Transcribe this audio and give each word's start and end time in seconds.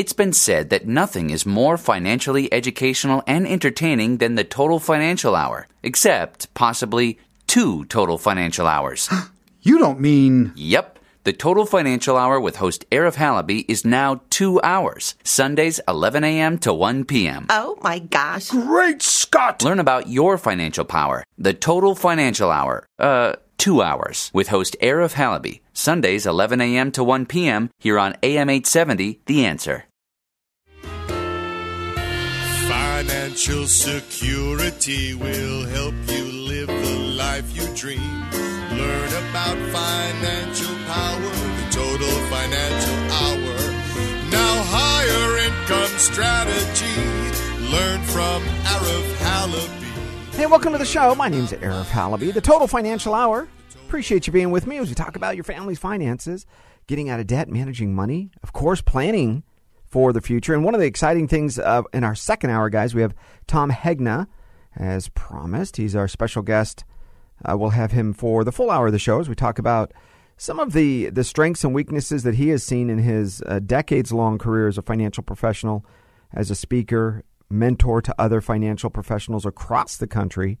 It's 0.00 0.14
been 0.14 0.32
said 0.32 0.70
that 0.70 0.86
nothing 0.86 1.28
is 1.28 1.44
more 1.44 1.76
financially 1.76 2.50
educational 2.54 3.22
and 3.26 3.46
entertaining 3.46 4.16
than 4.16 4.34
the 4.34 4.44
Total 4.44 4.78
Financial 4.78 5.36
Hour, 5.36 5.66
except 5.82 6.54
possibly 6.54 7.18
two 7.46 7.84
Total 7.84 8.16
Financial 8.16 8.66
Hours. 8.66 9.10
You 9.62 9.78
don't 9.78 10.00
mean. 10.00 10.52
Yep. 10.56 11.00
The 11.24 11.34
Total 11.34 11.66
Financial 11.66 12.16
Hour 12.16 12.40
with 12.40 12.56
host 12.56 12.88
Arif 12.88 13.16
Halaby 13.16 13.66
is 13.68 13.84
now 13.84 14.22
two 14.30 14.58
hours, 14.62 15.16
Sundays 15.22 15.78
11 15.86 16.24
a.m. 16.24 16.56
to 16.60 16.72
1 16.72 17.04
p.m. 17.04 17.44
Oh 17.50 17.76
my 17.82 17.98
gosh. 17.98 18.48
Great 18.48 19.02
Scott! 19.02 19.62
Learn 19.62 19.78
about 19.78 20.08
your 20.08 20.38
financial 20.38 20.86
power. 20.86 21.24
The 21.36 21.52
Total 21.52 21.94
Financial 21.94 22.50
Hour. 22.50 22.86
Uh, 22.98 23.34
two 23.58 23.82
hours 23.82 24.30
with 24.32 24.48
host 24.48 24.76
Arif 24.80 25.12
Halaby, 25.12 25.60
Sundays 25.74 26.24
11 26.24 26.62
a.m. 26.62 26.90
to 26.92 27.04
1 27.04 27.26
p.m. 27.26 27.68
here 27.78 27.98
on 27.98 28.16
AM 28.22 28.48
870, 28.48 29.20
The 29.26 29.44
Answer. 29.44 29.84
Financial 33.00 33.66
security 33.66 35.14
will 35.14 35.64
help 35.68 35.94
you 36.06 36.22
live 36.22 36.66
the 36.66 36.98
life 37.16 37.56
you 37.56 37.66
dream. 37.74 38.20
Learn 38.72 39.08
about 39.08 39.56
financial 39.72 40.76
power, 40.84 41.18
the 41.18 41.68
total 41.70 42.10
financial 42.28 42.94
hour. 43.10 43.56
Now, 44.30 44.62
higher 44.66 45.38
income 45.38 45.98
strategy. 45.98 47.72
Learn 47.72 48.02
from 48.02 48.42
Arif 48.64 49.14
Halaby. 49.14 50.34
Hey, 50.34 50.44
welcome 50.44 50.72
to 50.72 50.78
the 50.78 50.84
show. 50.84 51.14
My 51.14 51.30
name's 51.30 51.52
Arif 51.52 51.86
Halaby, 51.86 52.34
the 52.34 52.42
Total 52.42 52.66
Financial 52.66 53.14
Hour. 53.14 53.48
Appreciate 53.86 54.26
you 54.26 54.32
being 54.34 54.50
with 54.50 54.66
me 54.66 54.76
as 54.76 54.90
we 54.90 54.94
talk 54.94 55.16
about 55.16 55.36
your 55.36 55.44
family's 55.44 55.78
finances, 55.78 56.44
getting 56.86 57.08
out 57.08 57.18
of 57.18 57.26
debt, 57.26 57.48
managing 57.48 57.94
money, 57.94 58.30
of 58.42 58.52
course, 58.52 58.82
planning 58.82 59.42
for 59.90 60.12
the 60.12 60.20
future. 60.20 60.54
And 60.54 60.64
one 60.64 60.74
of 60.74 60.80
the 60.80 60.86
exciting 60.86 61.28
things 61.28 61.58
uh, 61.58 61.82
in 61.92 62.04
our 62.04 62.14
second 62.14 62.50
hour, 62.50 62.70
guys, 62.70 62.94
we 62.94 63.02
have 63.02 63.14
Tom 63.46 63.70
Hegna, 63.70 64.28
as 64.76 65.08
promised. 65.08 65.76
He's 65.76 65.96
our 65.96 66.08
special 66.08 66.42
guest. 66.42 66.84
Uh, 67.44 67.56
we'll 67.58 67.70
have 67.70 67.92
him 67.92 68.12
for 68.12 68.44
the 68.44 68.52
full 68.52 68.70
hour 68.70 68.86
of 68.86 68.92
the 68.92 68.98
show 68.98 69.18
as 69.18 69.28
we 69.28 69.34
talk 69.34 69.58
about 69.58 69.92
some 70.36 70.60
of 70.60 70.72
the, 70.72 71.10
the 71.10 71.24
strengths 71.24 71.64
and 71.64 71.74
weaknesses 71.74 72.22
that 72.22 72.36
he 72.36 72.48
has 72.48 72.62
seen 72.62 72.88
in 72.88 72.98
his 72.98 73.42
uh, 73.46 73.58
decades 73.58 74.12
long 74.12 74.38
career 74.38 74.68
as 74.68 74.78
a 74.78 74.82
financial 74.82 75.22
professional, 75.22 75.84
as 76.32 76.50
a 76.50 76.54
speaker, 76.54 77.24
mentor 77.50 78.00
to 78.00 78.14
other 78.18 78.40
financial 78.40 78.90
professionals 78.90 79.44
across 79.44 79.96
the 79.96 80.06
country, 80.06 80.58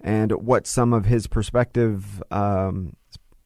and 0.00 0.32
what 0.32 0.66
some 0.66 0.92
of 0.92 1.04
his 1.04 1.26
perspective 1.26 2.22
um, 2.30 2.96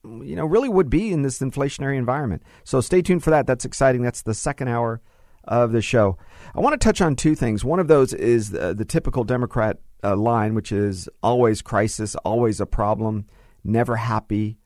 you 0.03 0.35
know, 0.35 0.45
really 0.45 0.69
would 0.69 0.89
be 0.89 1.11
in 1.11 1.21
this 1.21 1.39
inflationary 1.39 1.97
environment. 1.97 2.43
So 2.63 2.81
stay 2.81 3.01
tuned 3.01 3.23
for 3.23 3.29
that. 3.29 3.45
That's 3.45 3.65
exciting. 3.65 4.01
That's 4.01 4.21
the 4.23 4.33
second 4.33 4.67
hour 4.67 5.01
of 5.43 5.71
the 5.71 5.81
show. 5.81 6.17
I 6.55 6.59
want 6.59 6.79
to 6.79 6.83
touch 6.83 7.01
on 7.01 7.15
two 7.15 7.35
things. 7.35 7.63
One 7.63 7.79
of 7.79 7.87
those 7.87 8.13
is 8.13 8.51
the, 8.51 8.73
the 8.73 8.85
typical 8.85 9.23
Democrat 9.23 9.79
uh, 10.03 10.15
line, 10.15 10.55
which 10.55 10.71
is 10.71 11.09
always 11.21 11.61
crisis, 11.61 12.15
always 12.17 12.59
a 12.59 12.65
problem, 12.65 13.25
never 13.63 13.95
happy, 13.95 14.57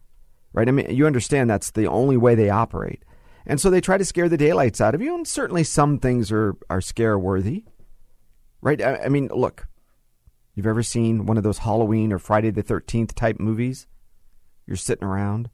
right? 0.53 0.68
I 0.68 0.72
mean, 0.72 0.90
you 0.90 1.06
understand 1.06 1.50
that's 1.50 1.72
the 1.72 1.88
only 1.88 2.18
way 2.18 2.36
they 2.36 2.50
operate. 2.50 3.03
And 3.46 3.62
so 3.62 3.70
they 3.70 3.81
try 3.81 3.98
to 3.98 4.06
scare 4.06 4.30
the 4.30 4.38
daylights 4.38 4.81
out 4.81 4.96
of 4.96 5.02
you, 5.02 5.14
and 5.14 5.28
certainly 5.28 5.64
some 5.64 6.00
things 6.00 6.31
are, 6.31 6.56
are 6.70 6.81
scare 6.81 7.20
worthy, 7.20 7.66
right? 8.62 8.81
I, 8.81 9.03
I 9.03 9.09
mean, 9.09 9.28
look, 9.28 9.68
you've 10.56 10.66
ever 10.66 10.81
seen 10.81 11.26
one 11.26 11.38
of 11.38 11.44
those 11.44 11.59
Halloween 11.59 12.12
or 12.12 12.18
Friday 12.18 12.50
the 12.50 12.64
13th 12.64 13.14
type 13.14 13.40
movies? 13.40 13.88
You're 14.66 14.78
sitting 14.78 15.08
around, 15.08 15.52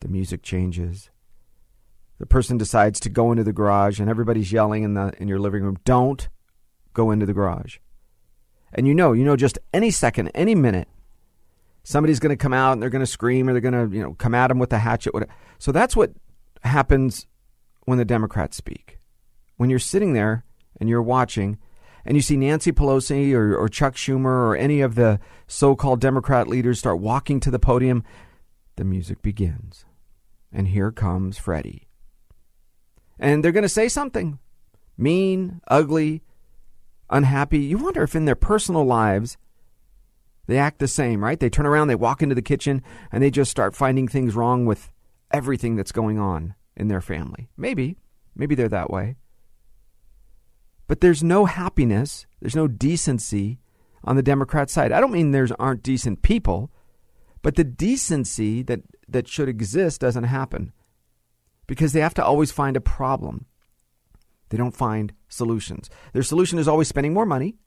the 0.00 0.08
music 0.08 0.42
changes. 0.42 1.08
The 2.18 2.26
person 2.26 2.58
decides 2.58 3.00
to 3.00 3.08
go 3.08 3.30
into 3.30 3.44
the 3.44 3.52
garage 3.52 4.00
and 4.00 4.10
everybody's 4.10 4.52
yelling 4.52 4.82
in 4.82 4.94
the 4.94 5.12
in 5.18 5.28
your 5.28 5.38
living 5.38 5.62
room, 5.62 5.78
"Don't 5.84 6.28
go 6.92 7.10
into 7.10 7.26
the 7.26 7.34
garage." 7.34 7.78
And 8.72 8.86
you 8.86 8.94
know, 8.94 9.12
you 9.12 9.24
know 9.24 9.36
just 9.36 9.58
any 9.72 9.90
second, 9.90 10.30
any 10.34 10.54
minute 10.54 10.88
somebody's 11.88 12.20
going 12.20 12.30
to 12.30 12.36
come 12.36 12.52
out 12.52 12.72
and 12.72 12.82
they're 12.82 12.90
going 12.90 13.00
to 13.00 13.06
scream 13.06 13.48
or 13.48 13.52
they're 13.52 13.62
going 13.62 13.90
to, 13.90 13.96
you 13.96 14.02
know, 14.02 14.12
come 14.12 14.34
at 14.34 14.48
them 14.48 14.58
with 14.58 14.70
a 14.74 14.78
hatchet. 14.78 15.14
So 15.58 15.72
that's 15.72 15.96
what 15.96 16.12
happens 16.62 17.26
when 17.86 17.96
the 17.96 18.04
Democrats 18.04 18.58
speak. 18.58 18.98
When 19.56 19.70
you're 19.70 19.78
sitting 19.78 20.12
there 20.12 20.44
and 20.78 20.90
you're 20.90 21.02
watching 21.02 21.56
and 22.04 22.14
you 22.14 22.20
see 22.20 22.36
Nancy 22.36 22.72
Pelosi 22.72 23.32
or, 23.32 23.56
or 23.56 23.70
Chuck 23.70 23.94
Schumer 23.94 24.26
or 24.26 24.54
any 24.54 24.82
of 24.82 24.96
the 24.96 25.18
so 25.46 25.74
called 25.74 26.00
Democrat 26.00 26.46
leaders 26.46 26.78
start 26.78 27.00
walking 27.00 27.40
to 27.40 27.50
the 27.50 27.58
podium, 27.58 28.04
the 28.76 28.84
music 28.84 29.22
begins. 29.22 29.86
And 30.52 30.68
here 30.68 30.92
comes 30.92 31.38
Freddie. 31.38 31.87
And 33.18 33.42
they're 33.42 33.52
going 33.52 33.62
to 33.62 33.68
say 33.68 33.88
something 33.88 34.38
mean, 34.96 35.60
ugly, 35.68 36.22
unhappy. 37.08 37.60
You 37.60 37.78
wonder 37.78 38.02
if 38.02 38.16
in 38.16 38.24
their 38.24 38.34
personal 38.34 38.84
lives 38.84 39.36
they 40.46 40.58
act 40.58 40.78
the 40.78 40.88
same, 40.88 41.22
right? 41.22 41.38
They 41.38 41.50
turn 41.50 41.66
around, 41.66 41.88
they 41.88 41.94
walk 41.94 42.22
into 42.22 42.34
the 42.34 42.42
kitchen, 42.42 42.82
and 43.12 43.22
they 43.22 43.30
just 43.30 43.50
start 43.50 43.76
finding 43.76 44.08
things 44.08 44.34
wrong 44.34 44.66
with 44.66 44.90
everything 45.30 45.76
that's 45.76 45.92
going 45.92 46.18
on 46.18 46.54
in 46.76 46.88
their 46.88 47.00
family. 47.00 47.48
Maybe. 47.56 47.96
Maybe 48.34 48.54
they're 48.54 48.68
that 48.68 48.90
way. 48.90 49.16
But 50.86 51.00
there's 51.00 51.22
no 51.22 51.44
happiness, 51.44 52.26
there's 52.40 52.56
no 52.56 52.66
decency 52.66 53.58
on 54.04 54.16
the 54.16 54.22
Democrat 54.22 54.70
side. 54.70 54.90
I 54.90 55.00
don't 55.00 55.12
mean 55.12 55.32
there 55.32 55.46
aren't 55.58 55.82
decent 55.82 56.22
people, 56.22 56.70
but 57.42 57.56
the 57.56 57.64
decency 57.64 58.62
that, 58.62 58.80
that 59.06 59.28
should 59.28 59.48
exist 59.48 60.00
doesn't 60.00 60.24
happen 60.24 60.72
because 61.68 61.92
they 61.92 62.00
have 62.00 62.14
to 62.14 62.24
always 62.24 62.50
find 62.50 62.76
a 62.76 62.80
problem. 62.80 63.46
They 64.48 64.58
don't 64.58 64.74
find 64.74 65.12
solutions. 65.28 65.88
Their 66.12 66.24
solution 66.24 66.58
is 66.58 66.66
always 66.66 66.88
spending 66.88 67.14
more 67.14 67.26
money. 67.26 67.58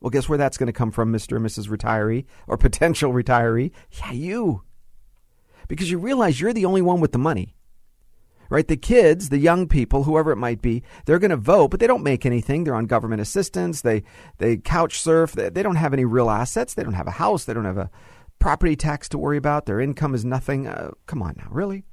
Well, 0.00 0.10
guess 0.10 0.30
where 0.30 0.38
that's 0.38 0.56
going 0.56 0.68
to 0.68 0.72
come 0.72 0.90
from, 0.90 1.12
Mr. 1.12 1.36
and 1.36 1.44
Mrs. 1.44 1.68
Retiree 1.68 2.24
or 2.46 2.56
potential 2.56 3.12
retiree? 3.12 3.72
Yeah, 3.90 4.12
you. 4.12 4.62
Because 5.68 5.90
you 5.90 5.98
realize 5.98 6.40
you're 6.40 6.54
the 6.54 6.64
only 6.64 6.80
one 6.80 7.00
with 7.00 7.12
the 7.12 7.18
money 7.18 7.54
right? 8.50 8.66
The 8.66 8.76
kids, 8.76 9.28
the 9.28 9.38
young 9.38 9.68
people, 9.68 10.02
whoever 10.02 10.32
it 10.32 10.36
might 10.36 10.60
be, 10.60 10.82
they're 11.06 11.20
going 11.20 11.30
to 11.30 11.36
vote, 11.36 11.68
but 11.68 11.80
they 11.80 11.86
don't 11.86 12.02
make 12.02 12.26
anything. 12.26 12.64
They're 12.64 12.74
on 12.74 12.86
government 12.86 13.22
assistance. 13.22 13.80
They 13.80 14.02
they 14.38 14.58
couch 14.58 15.00
surf. 15.00 15.32
They, 15.32 15.48
they 15.48 15.62
don't 15.62 15.76
have 15.76 15.94
any 15.94 16.04
real 16.04 16.28
assets. 16.28 16.74
They 16.74 16.82
don't 16.82 16.94
have 16.94 17.06
a 17.06 17.12
house. 17.12 17.44
They 17.44 17.54
don't 17.54 17.64
have 17.64 17.78
a 17.78 17.90
property 18.38 18.76
tax 18.76 19.08
to 19.10 19.18
worry 19.18 19.38
about. 19.38 19.66
Their 19.66 19.80
income 19.80 20.14
is 20.14 20.24
nothing. 20.24 20.66
Uh, 20.66 20.90
come 21.06 21.22
on 21.22 21.36
now, 21.38 21.48
really? 21.50 21.84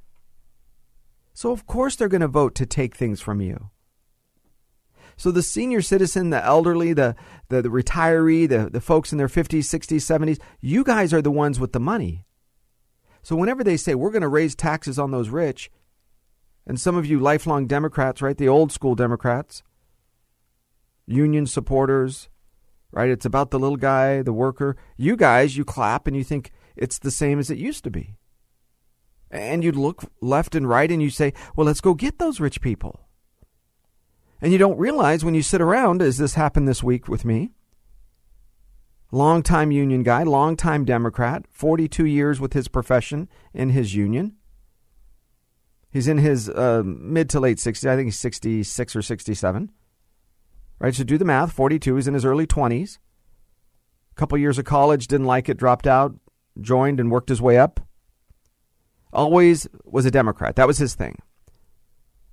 So 1.38 1.52
of 1.52 1.68
course 1.68 1.94
they're 1.94 2.08
going 2.08 2.20
to 2.20 2.26
vote 2.26 2.56
to 2.56 2.66
take 2.66 2.96
things 2.96 3.20
from 3.20 3.40
you. 3.40 3.70
So 5.16 5.30
the 5.30 5.40
senior 5.40 5.82
citizen, 5.82 6.30
the 6.30 6.44
elderly, 6.44 6.92
the, 6.92 7.14
the, 7.48 7.62
the 7.62 7.68
retiree, 7.68 8.48
the, 8.48 8.68
the 8.68 8.80
folks 8.80 9.12
in 9.12 9.18
their 9.18 9.28
50s, 9.28 9.60
60s, 9.60 9.98
70s, 9.98 10.40
you 10.60 10.82
guys 10.82 11.14
are 11.14 11.22
the 11.22 11.30
ones 11.30 11.60
with 11.60 11.72
the 11.72 11.78
money. 11.78 12.24
So 13.22 13.36
whenever 13.36 13.62
they 13.62 13.76
say 13.76 13.94
we're 13.94 14.10
going 14.10 14.22
to 14.22 14.28
raise 14.28 14.56
taxes 14.56 14.98
on 14.98 15.12
those 15.12 15.28
rich, 15.28 15.70
and 16.66 16.80
some 16.80 16.96
of 16.96 17.06
you 17.06 17.20
lifelong 17.20 17.68
Democrats, 17.68 18.20
right, 18.20 18.36
the 18.36 18.48
old 18.48 18.72
school 18.72 18.96
Democrats, 18.96 19.62
union 21.06 21.46
supporters, 21.46 22.28
right, 22.90 23.10
it's 23.10 23.26
about 23.26 23.52
the 23.52 23.60
little 23.60 23.76
guy, 23.76 24.22
the 24.22 24.32
worker. 24.32 24.76
You 24.96 25.14
guys, 25.14 25.56
you 25.56 25.64
clap 25.64 26.08
and 26.08 26.16
you 26.16 26.24
think 26.24 26.50
it's 26.74 26.98
the 26.98 27.12
same 27.12 27.38
as 27.38 27.48
it 27.48 27.58
used 27.58 27.84
to 27.84 27.92
be. 27.92 28.17
And 29.30 29.62
you 29.62 29.72
look 29.72 30.04
left 30.20 30.54
and 30.54 30.68
right 30.68 30.90
and 30.90 31.02
you 31.02 31.10
say, 31.10 31.32
well, 31.54 31.66
let's 31.66 31.80
go 31.80 31.94
get 31.94 32.18
those 32.18 32.40
rich 32.40 32.60
people. 32.60 33.08
And 34.40 34.52
you 34.52 34.58
don't 34.58 34.78
realize 34.78 35.24
when 35.24 35.34
you 35.34 35.42
sit 35.42 35.60
around, 35.60 36.00
as 36.00 36.18
this 36.18 36.34
happened 36.34 36.68
this 36.68 36.82
week 36.82 37.08
with 37.08 37.24
me, 37.24 37.50
longtime 39.10 39.70
union 39.72 40.02
guy, 40.02 40.22
longtime 40.22 40.84
Democrat, 40.84 41.44
42 41.50 42.06
years 42.06 42.40
with 42.40 42.52
his 42.52 42.68
profession 42.68 43.28
in 43.52 43.70
his 43.70 43.94
union. 43.94 44.36
He's 45.90 46.08
in 46.08 46.18
his 46.18 46.48
uh, 46.48 46.82
mid 46.84 47.28
to 47.30 47.40
late 47.40 47.58
60s. 47.58 47.88
I 47.88 47.96
think 47.96 48.08
he's 48.08 48.18
66 48.18 48.96
or 48.96 49.02
67. 49.02 49.72
Right? 50.78 50.94
So 50.94 51.02
do 51.02 51.18
the 51.18 51.24
math. 51.24 51.52
42. 51.52 51.96
He's 51.96 52.06
in 52.06 52.14
his 52.14 52.24
early 52.24 52.46
20s. 52.46 52.98
A 54.12 54.14
couple 54.14 54.38
years 54.38 54.58
of 54.58 54.64
college, 54.64 55.08
didn't 55.08 55.26
like 55.26 55.48
it, 55.48 55.56
dropped 55.56 55.86
out, 55.86 56.14
joined, 56.60 57.00
and 57.00 57.10
worked 57.10 57.28
his 57.30 57.42
way 57.42 57.58
up. 57.58 57.80
Always 59.12 59.66
was 59.84 60.06
a 60.06 60.10
Democrat. 60.10 60.56
That 60.56 60.66
was 60.66 60.78
his 60.78 60.94
thing. 60.94 61.18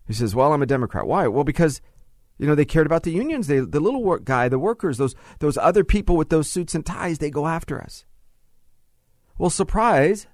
He 0.07 0.13
says, 0.13 0.35
Well, 0.35 0.53
I'm 0.53 0.61
a 0.61 0.67
Democrat. 0.67 1.07
Why? 1.07 1.27
Well, 1.27 1.43
because 1.43 1.81
you 2.37 2.47
know, 2.47 2.55
they 2.55 2.65
cared 2.65 2.85
about 2.85 3.03
the 3.03 3.11
unions. 3.11 3.47
They, 3.47 3.59
the 3.59 3.79
little 3.79 4.03
work 4.03 4.25
guy, 4.25 4.49
the 4.49 4.59
workers, 4.59 4.97
those 4.97 5.15
those 5.39 5.57
other 5.57 5.83
people 5.83 6.17
with 6.17 6.29
those 6.29 6.49
suits 6.49 6.75
and 6.75 6.85
ties, 6.85 7.19
they 7.19 7.29
go 7.29 7.47
after 7.47 7.81
us. 7.81 8.05
Well, 9.37 9.49
surprise, 9.49 10.27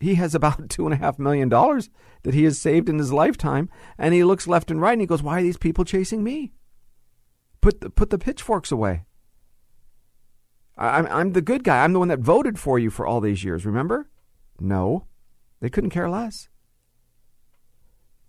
he 0.00 0.16
has 0.16 0.34
about 0.34 0.68
two 0.68 0.84
and 0.84 0.94
a 0.94 0.98
half 0.98 1.18
million 1.18 1.48
dollars 1.48 1.88
that 2.22 2.34
he 2.34 2.44
has 2.44 2.58
saved 2.58 2.88
in 2.88 2.98
his 2.98 3.12
lifetime, 3.12 3.70
and 3.96 4.12
he 4.12 4.24
looks 4.24 4.46
left 4.46 4.70
and 4.70 4.80
right 4.80 4.92
and 4.92 5.00
he 5.00 5.06
goes, 5.06 5.22
"Why 5.22 5.40
are 5.40 5.42
these 5.42 5.56
people 5.56 5.84
chasing 5.84 6.22
me? 6.22 6.52
Put 7.60 7.80
the, 7.80 7.90
put 7.90 8.10
the 8.10 8.18
pitchforks 8.18 8.70
away. 8.70 9.04
I'm 10.76 11.06
I'm 11.06 11.32
the 11.32 11.42
good 11.42 11.64
guy. 11.64 11.84
I'm 11.84 11.92
the 11.92 11.98
one 11.98 12.08
that 12.08 12.20
voted 12.20 12.58
for 12.58 12.78
you 12.78 12.90
for 12.90 13.06
all 13.06 13.20
these 13.20 13.44
years. 13.44 13.64
Remember? 13.66 14.10
No, 14.58 15.06
they 15.60 15.68
couldn't 15.68 15.90
care 15.90 16.08
less. 16.08 16.48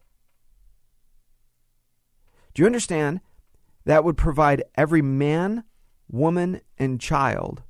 Do 2.53 2.61
you 2.61 2.65
understand? 2.65 3.21
That 3.85 4.03
would 4.03 4.17
provide 4.17 4.63
every 4.75 5.01
man, 5.01 5.63
woman, 6.09 6.61
and 6.77 6.99
child 7.01 7.63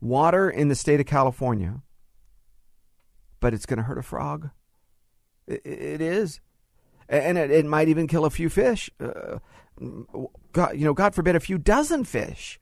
water 0.00 0.50
in 0.50 0.68
the 0.68 0.74
state 0.74 1.00
of 1.00 1.06
California. 1.06 1.82
But 3.40 3.54
it's 3.54 3.66
going 3.66 3.78
to 3.78 3.82
hurt 3.82 3.98
a 3.98 4.02
frog. 4.02 4.50
it 5.46 6.00
is. 6.00 6.40
And 7.08 7.36
it, 7.36 7.66
might 7.66 7.88
even 7.88 8.06
kill 8.06 8.24
a 8.24 8.30
few 8.30 8.48
fish. 8.48 8.90
Uh, 8.98 9.38
God, 10.52 10.76
you 10.76 10.84
know, 10.84 10.94
God 10.94 11.14
forbid, 11.14 11.36
a 11.36 11.40
few 11.40 11.58
dozen 11.58 12.04
fish. 12.04 12.60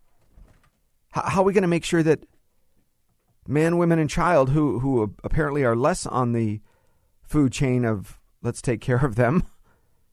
How, 1.11 1.23
how 1.23 1.41
are 1.43 1.44
we 1.44 1.53
going 1.53 1.62
to 1.62 1.69
make 1.69 1.85
sure 1.85 2.03
that 2.03 2.25
man, 3.47 3.79
women, 3.79 3.99
and 3.99 4.09
child, 4.09 4.50
who 4.50 4.79
who 4.81 5.14
apparently 5.23 5.64
are 5.64 5.76
less 5.76 6.06
on 6.06 6.32
the 6.32 6.61
food 7.23 7.53
chain 7.53 7.85
of 7.85 8.19
let's 8.43 8.62
take 8.62 8.81
care 8.81 9.05
of 9.05 9.17
them, 9.17 9.47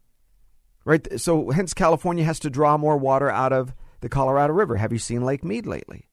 right? 0.86 1.20
So 1.20 1.52
hence 1.52 1.74
California 1.74 2.24
has 2.24 2.40
to 2.40 2.50
draw 2.50 2.78
more 2.78 2.98
water 2.98 3.30
out 3.30 3.54
of 3.54 3.74
the 4.02 4.10
Colorado 4.10 4.54
River. 4.54 4.78
Have 4.78 4.94
you 4.94 5.00
seen 5.00 5.24
Lake 5.24 5.44
Mead 5.44 5.66
lately? 5.66 6.08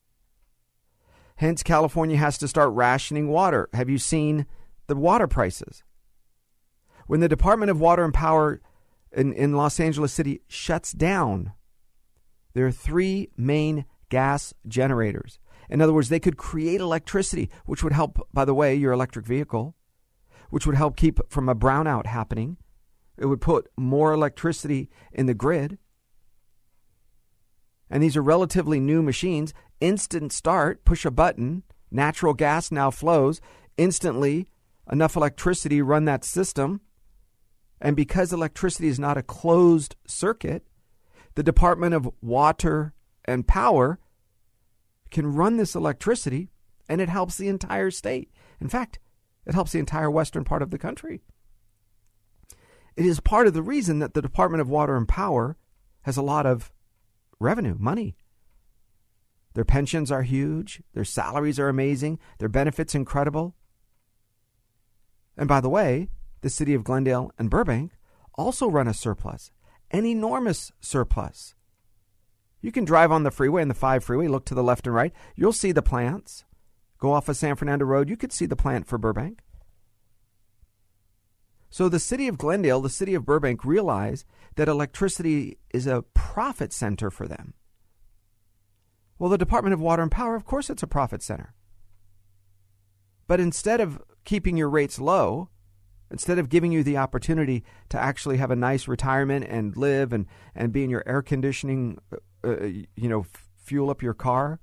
Hence 1.37 1.63
California 1.63 2.17
has 2.17 2.39
to 2.39 2.49
start 2.49 2.73
rationing 2.73 3.29
water. 3.29 3.69
Have 3.75 3.91
you 3.91 3.99
seen 3.99 4.47
the 4.87 4.97
water 4.97 5.27
prices? 5.27 5.83
When 7.07 7.21
the 7.21 7.29
Department 7.29 7.71
of 7.71 7.81
Water 7.81 8.05
and 8.05 8.15
Power 8.15 8.61
in, 9.13 9.33
in 9.33 9.55
Los 9.55 9.81
Angeles 9.81 10.13
City 10.13 10.41
shuts 10.49 10.93
down, 10.93 11.53
there 12.55 12.67
are 12.67 12.73
three 12.73 13.31
main 13.37 13.85
gas 14.09 14.55
generators 14.67 15.39
in 15.69 15.81
other 15.81 15.93
words, 15.93 16.09
they 16.09 16.21
could 16.21 16.37
create 16.37 16.81
electricity, 16.81 17.51
which 17.65 17.83
would 17.83 17.93
help, 17.93 18.29
by 18.33 18.45
the 18.45 18.55
way, 18.55 18.75
your 18.75 18.93
electric 18.93 19.27
vehicle, 19.27 19.75
which 20.51 20.67
would 20.67 20.77
help 20.77 20.97
keep 20.97 21.19
from 21.29 21.49
a 21.49 21.55
brownout 21.55 22.07
happening. 22.07 22.57
It 23.19 23.27
would 23.27 23.41
put 23.41 23.69
more 23.77 24.13
electricity 24.13 24.91
in 25.13 25.27
the 25.27 25.35
grid. 25.35 25.79
And 27.91 28.03
these 28.03 28.17
are 28.17 28.23
relatively 28.23 28.81
new 28.81 29.03
machines. 29.03 29.55
Instant 29.81 30.33
start, 30.33 30.85
push 30.85 31.05
a 31.05 31.11
button, 31.11 31.63
natural 31.91 32.35
gas 32.35 32.71
now 32.71 32.91
flows. 32.91 33.41
Instantly, 33.77 34.49
enough 34.91 35.17
electricity 35.17 35.83
run 35.83 36.05
that 36.05 36.25
system. 36.25 36.81
And 37.81 37.95
because 37.97 38.33
electricity 38.33 38.89
is 38.89 38.99
not 38.99 39.19
a 39.19 39.23
closed 39.23 39.97
circuit, 40.07 40.67
the 41.35 41.43
Department 41.43 41.95
of 41.95 42.11
Water 42.23 42.95
and 43.25 43.47
Power 43.47 43.99
can 45.11 45.35
run 45.35 45.57
this 45.57 45.75
electricity 45.75 46.49
and 46.89 47.01
it 47.01 47.09
helps 47.09 47.37
the 47.37 47.49
entire 47.49 47.91
state. 47.91 48.31
In 48.61 48.69
fact, 48.69 48.99
it 49.45 49.55
helps 49.55 49.73
the 49.73 49.79
entire 49.79 50.11
western 50.11 50.45
part 50.45 50.63
of 50.63 50.71
the 50.71 50.79
country. 50.79 51.23
It 52.97 53.05
is 53.05 53.21
part 53.21 53.47
of 53.47 53.55
the 53.55 53.63
reason 53.63 53.99
that 53.99 54.15
the 54.15 54.23
Department 54.23 54.61
of 54.63 54.71
Water 54.71 54.97
and 54.97 55.07
Power 55.07 55.57
has 56.03 56.17
a 56.17 56.23
lot 56.23 56.47
of 56.47 56.73
revenue, 57.39 57.77
money. 57.79 58.17
Their 59.55 59.65
pensions 59.65 60.11
are 60.11 60.23
huge, 60.23 60.83
their 60.95 61.05
salaries 61.05 61.59
are 61.59 61.69
amazing, 61.69 62.19
their 62.39 62.49
benefits 62.49 62.95
incredible. 62.95 63.55
And 65.37 65.49
by 65.49 65.61
the 65.61 65.69
way, 65.69 66.09
the 66.47 66.51
city 66.51 66.75
of 66.75 66.85
Glendale 66.85 67.33
and 67.41 67.51
Burbank 67.51 67.91
also 68.37 68.69
run 68.71 68.87
a 68.87 68.95
surplus, 68.95 69.51
an 69.91 70.07
enormous 70.07 70.71
surplus. 70.79 71.57
You 72.61 72.71
can 72.71 72.85
drive 72.85 73.11
on 73.11 73.25
the 73.25 73.33
freeway 73.33 73.63
and 73.63 73.71
the 73.71 73.75
5 73.75 74.05
freeway, 74.05 74.29
look 74.29 74.45
to 74.45 74.55
the 74.55 74.63
left 74.63 74.87
and 74.87 74.95
right. 74.95 75.13
You'll 75.35 75.53
see 75.53 75.73
the 75.73 75.83
plants. 75.83 76.45
Go 76.99 77.13
off 77.13 77.29
of 77.29 77.37
San 77.37 77.57
Fernando 77.57 77.85
Road, 77.85 78.09
you 78.09 78.17
could 78.17 78.33
see 78.33 78.47
the 78.47 78.55
plant 78.55 78.87
for 78.87 78.97
Burbank. 78.97 79.41
So 81.69 81.89
the 81.89 81.99
city 81.99 82.29
of 82.29 82.39
Glendale, 82.39 82.81
the 82.81 82.91
city 82.91 83.15
of 83.15 83.27
Burbank 83.27 83.65
realize 83.65 84.25
that 84.55 84.69
electricity 84.69 85.59
is 85.75 85.89
a 85.89 86.05
profit 86.15 86.73
center 86.73 87.11
for 87.11 87.27
them. 87.27 87.55
Well, 89.19 89.31
the 89.31 89.37
Department 89.37 89.75
of 89.75 89.81
Water 89.81 90.03
and 90.03 90.13
Power, 90.13 90.37
of 90.37 90.45
course, 90.45 90.71
it's 90.71 90.85
a 90.85 90.87
profit 90.87 91.25
center. 91.25 91.55
But 93.27 93.41
instead 93.41 93.81
of 93.81 94.01
keeping 94.25 94.57
your 94.57 94.71
rates 94.71 95.01
low, 95.01 95.49
instead 96.11 96.39
of 96.39 96.49
giving 96.49 96.73
you 96.73 96.83
the 96.83 96.97
opportunity 96.97 97.65
to 97.89 97.99
actually 97.99 98.37
have 98.37 98.51
a 98.51 98.57
nice 98.57 98.87
retirement 98.89 99.45
and 99.49 99.77
live 99.77 100.13
and, 100.13 100.27
and 100.55 100.73
be 100.73 100.85
in 100.85 100.91
your 100.91 101.03
air 101.07 101.23
conditioning 101.23 101.99
uh, 102.45 102.65
you 102.65 103.09
know, 103.09 103.21
f- 103.21 103.49
fuel 103.57 103.91
up 103.91 104.03
your 104.03 104.15
car, 104.15 104.61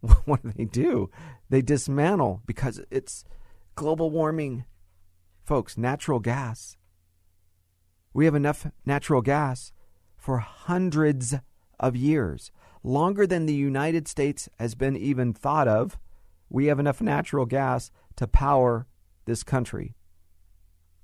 what 0.24 0.42
do 0.42 0.52
they 0.56 0.64
do? 0.64 1.10
They 1.48 1.62
dismantle 1.62 2.42
because 2.46 2.80
it's 2.90 3.24
global 3.74 4.10
warming. 4.10 4.64
Folks, 5.44 5.76
natural 5.76 6.20
gas. 6.20 6.76
We 8.12 8.24
have 8.26 8.34
enough 8.34 8.66
natural 8.84 9.22
gas 9.22 9.72
for 10.16 10.38
hundreds 10.38 11.34
of 11.80 11.96
years, 11.96 12.52
longer 12.82 13.26
than 13.26 13.46
the 13.46 13.54
United 13.54 14.06
States 14.06 14.48
has 14.58 14.74
been 14.74 14.96
even 14.96 15.32
thought 15.32 15.66
of. 15.66 15.98
We 16.48 16.66
have 16.66 16.78
enough 16.78 17.00
natural 17.00 17.46
gas 17.46 17.90
to 18.16 18.26
power 18.26 18.86
this 19.24 19.42
country. 19.42 19.94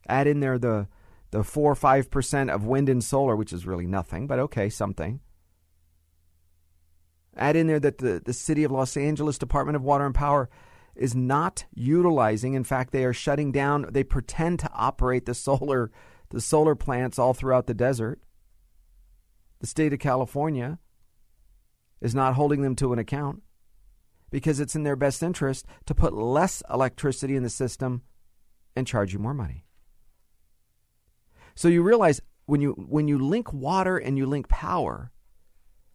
Add 0.08 0.26
in 0.26 0.40
there 0.40 0.58
the 0.58 0.88
the 1.30 1.44
four 1.44 1.70
or 1.70 1.74
five 1.74 2.10
percent 2.10 2.50
of 2.50 2.64
wind 2.64 2.88
and 2.88 3.04
solar, 3.04 3.36
which 3.36 3.52
is 3.52 3.66
really 3.66 3.86
nothing, 3.86 4.26
but 4.26 4.38
okay, 4.38 4.68
something. 4.68 5.20
Add 7.36 7.56
in 7.56 7.66
there 7.66 7.80
that 7.80 7.98
the, 7.98 8.20
the 8.24 8.32
city 8.32 8.64
of 8.64 8.72
Los 8.72 8.96
Angeles 8.96 9.38
Department 9.38 9.76
of 9.76 9.82
Water 9.82 10.06
and 10.06 10.14
Power 10.14 10.48
is 10.96 11.14
not 11.14 11.66
utilizing. 11.72 12.54
In 12.54 12.64
fact, 12.64 12.92
they 12.92 13.04
are 13.04 13.12
shutting 13.12 13.52
down. 13.52 13.86
They 13.90 14.02
pretend 14.02 14.58
to 14.60 14.70
operate 14.72 15.26
the 15.26 15.34
solar 15.34 15.90
the 16.30 16.40
solar 16.40 16.74
plants 16.74 17.18
all 17.18 17.32
throughout 17.32 17.66
the 17.66 17.74
desert. 17.74 18.20
The 19.60 19.66
state 19.66 19.92
of 19.92 19.98
California 19.98 20.78
is 22.00 22.14
not 22.14 22.34
holding 22.34 22.62
them 22.62 22.76
to 22.76 22.92
an 22.92 22.98
account 22.98 23.42
because 24.30 24.60
it's 24.60 24.74
in 24.74 24.82
their 24.82 24.96
best 24.96 25.22
interest 25.22 25.66
to 25.86 25.94
put 25.94 26.12
less 26.12 26.62
electricity 26.70 27.36
in 27.36 27.42
the 27.42 27.50
system 27.50 28.02
and 28.76 28.86
charge 28.86 29.12
you 29.12 29.18
more 29.18 29.34
money. 29.34 29.64
So 31.54 31.68
you 31.68 31.82
realize 31.82 32.20
when 32.46 32.60
you 32.60 32.72
when 32.72 33.08
you 33.08 33.18
link 33.18 33.52
water 33.52 33.98
and 33.98 34.16
you 34.16 34.26
link 34.26 34.48
power, 34.48 35.12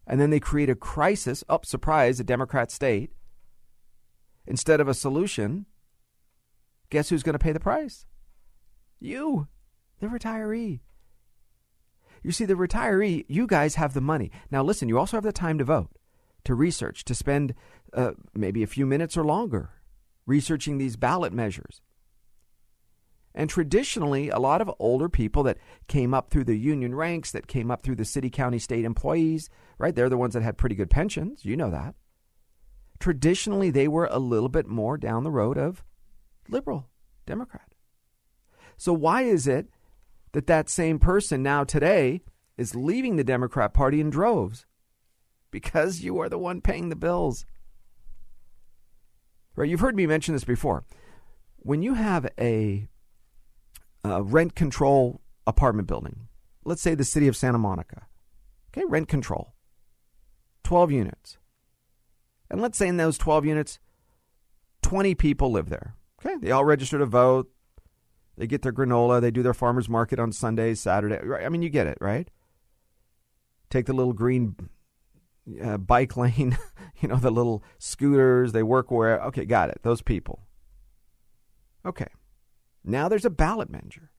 and 0.06 0.20
then 0.20 0.30
they 0.30 0.40
create 0.40 0.70
a 0.70 0.74
crisis. 0.74 1.42
Up, 1.48 1.62
oh, 1.64 1.66
surprise, 1.66 2.20
a 2.20 2.24
Democrat 2.24 2.70
state. 2.70 3.10
Instead 4.46 4.80
of 4.80 4.88
a 4.88 4.94
solution, 4.94 5.66
guess 6.90 7.08
who's 7.08 7.22
going 7.22 7.32
to 7.32 7.38
pay 7.38 7.52
the 7.52 7.60
price? 7.60 8.04
You, 9.00 9.48
the 10.00 10.06
retiree. 10.06 10.80
You 12.22 12.32
see, 12.32 12.44
the 12.44 12.54
retiree, 12.54 13.24
you 13.28 13.46
guys 13.46 13.74
have 13.76 13.94
the 13.94 14.00
money. 14.00 14.30
Now, 14.50 14.62
listen, 14.62 14.88
you 14.88 14.98
also 14.98 15.16
have 15.16 15.24
the 15.24 15.32
time 15.32 15.58
to 15.58 15.64
vote, 15.64 15.90
to 16.44 16.54
research, 16.54 17.04
to 17.04 17.14
spend 17.14 17.54
uh, 17.92 18.12
maybe 18.34 18.62
a 18.62 18.68
few 18.68 18.86
minutes 18.86 19.16
or 19.16 19.24
longer 19.24 19.70
researching 20.26 20.78
these 20.78 20.96
ballot 20.96 21.32
measures. 21.32 21.80
And 23.34 23.50
traditionally, 23.50 24.28
a 24.28 24.38
lot 24.38 24.60
of 24.60 24.70
older 24.78 25.08
people 25.08 25.42
that 25.42 25.58
came 25.88 26.14
up 26.14 26.30
through 26.30 26.44
the 26.44 26.56
union 26.56 26.94
ranks, 26.94 27.32
that 27.32 27.48
came 27.48 27.70
up 27.70 27.82
through 27.82 27.96
the 27.96 28.04
city, 28.04 28.30
county, 28.30 28.60
state 28.60 28.84
employees, 28.84 29.50
right? 29.76 29.94
They're 29.94 30.08
the 30.08 30.16
ones 30.16 30.34
that 30.34 30.42
had 30.42 30.56
pretty 30.56 30.76
good 30.76 30.90
pensions. 30.90 31.44
You 31.44 31.56
know 31.56 31.70
that. 31.70 31.96
Traditionally, 33.00 33.70
they 33.70 33.88
were 33.88 34.08
a 34.10 34.20
little 34.20 34.48
bit 34.48 34.68
more 34.68 34.96
down 34.96 35.24
the 35.24 35.32
road 35.32 35.58
of 35.58 35.82
liberal, 36.48 36.88
Democrat. 37.26 37.74
So, 38.76 38.92
why 38.92 39.22
is 39.22 39.48
it 39.48 39.68
that 40.32 40.46
that 40.46 40.68
same 40.68 41.00
person 41.00 41.42
now 41.42 41.64
today 41.64 42.22
is 42.56 42.76
leaving 42.76 43.16
the 43.16 43.24
Democrat 43.24 43.74
Party 43.74 44.00
in 44.00 44.10
droves? 44.10 44.64
Because 45.54 46.00
you 46.00 46.18
are 46.18 46.28
the 46.28 46.36
one 46.36 46.60
paying 46.60 46.88
the 46.88 46.96
bills. 46.96 47.46
Right? 49.54 49.70
You've 49.70 49.78
heard 49.78 49.94
me 49.94 50.04
mention 50.04 50.34
this 50.34 50.42
before. 50.42 50.84
When 51.58 51.80
you 51.80 51.94
have 51.94 52.28
a 52.40 52.88
uh, 54.04 54.22
rent 54.22 54.54
control 54.56 55.20
apartment 55.46 55.88
building. 55.88 56.28
Let's 56.64 56.82
say 56.82 56.94
the 56.94 57.04
city 57.04 57.28
of 57.28 57.36
Santa 57.36 57.58
Monica. 57.58 58.06
Okay, 58.72 58.84
rent 58.86 59.08
control. 59.08 59.54
12 60.64 60.90
units. 60.90 61.38
And 62.50 62.60
let's 62.60 62.78
say 62.78 62.88
in 62.88 62.96
those 62.96 63.18
12 63.18 63.46
units, 63.46 63.78
20 64.82 65.14
people 65.14 65.50
live 65.50 65.68
there. 65.68 65.94
Okay, 66.20 66.36
they 66.40 66.50
all 66.50 66.64
register 66.64 66.98
to 66.98 67.06
vote. 67.06 67.50
They 68.36 68.46
get 68.46 68.62
their 68.62 68.72
granola. 68.72 69.20
They 69.20 69.30
do 69.30 69.42
their 69.42 69.54
farmer's 69.54 69.88
market 69.88 70.18
on 70.18 70.32
Sundays, 70.32 70.80
Saturday. 70.80 71.20
I 71.44 71.48
mean, 71.48 71.62
you 71.62 71.68
get 71.68 71.86
it, 71.86 71.98
right? 72.00 72.28
Take 73.70 73.86
the 73.86 73.92
little 73.92 74.12
green 74.12 74.56
uh, 75.62 75.78
bike 75.78 76.16
lane, 76.16 76.58
you 77.00 77.08
know, 77.08 77.16
the 77.16 77.30
little 77.30 77.62
scooters. 77.78 78.52
They 78.52 78.62
work 78.62 78.90
where. 78.90 79.20
Okay, 79.24 79.44
got 79.44 79.70
it. 79.70 79.80
Those 79.82 80.02
people. 80.02 80.46
Okay. 81.86 82.08
Now 82.84 83.08
there's 83.08 83.24
a 83.24 83.30
ballot 83.30 83.70
measure. 83.70 84.10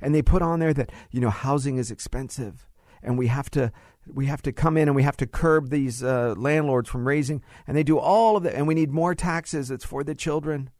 And 0.00 0.14
they 0.14 0.22
put 0.22 0.42
on 0.42 0.58
there 0.58 0.74
that, 0.74 0.90
you 1.10 1.20
know, 1.20 1.30
housing 1.30 1.78
is 1.78 1.90
expensive 1.90 2.66
and 3.04 3.18
we 3.18 3.28
have 3.28 3.50
to 3.50 3.70
we 4.06 4.26
have 4.26 4.42
to 4.42 4.52
come 4.52 4.76
in 4.76 4.88
and 4.88 4.96
we 4.96 5.02
have 5.02 5.16
to 5.18 5.26
curb 5.26 5.70
these 5.70 6.02
uh, 6.02 6.34
landlords 6.36 6.88
from 6.88 7.06
raising 7.06 7.42
and 7.66 7.76
they 7.76 7.82
do 7.82 7.98
all 7.98 8.36
of 8.36 8.42
that 8.42 8.54
and 8.54 8.66
we 8.66 8.74
need 8.74 8.90
more 8.90 9.14
taxes 9.14 9.70
it's 9.70 9.84
for 9.84 10.02
the 10.02 10.14
children 10.14 10.70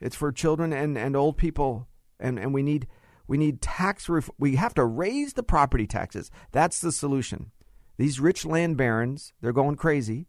it's 0.00 0.16
for 0.16 0.30
children 0.30 0.72
and, 0.72 0.96
and 0.96 1.16
old 1.16 1.36
people 1.36 1.88
and, 2.20 2.38
and 2.38 2.54
we 2.54 2.62
need 2.62 2.86
we 3.26 3.38
need 3.38 3.60
tax 3.60 4.08
ref- 4.08 4.30
we 4.38 4.56
have 4.56 4.74
to 4.74 4.84
raise 4.84 5.32
the 5.32 5.42
property 5.42 5.86
taxes 5.86 6.30
that's 6.52 6.80
the 6.80 6.92
solution 6.92 7.50
these 7.96 8.20
rich 8.20 8.44
land 8.44 8.76
barons 8.76 9.32
they're 9.40 9.52
going 9.52 9.76
crazy 9.76 10.26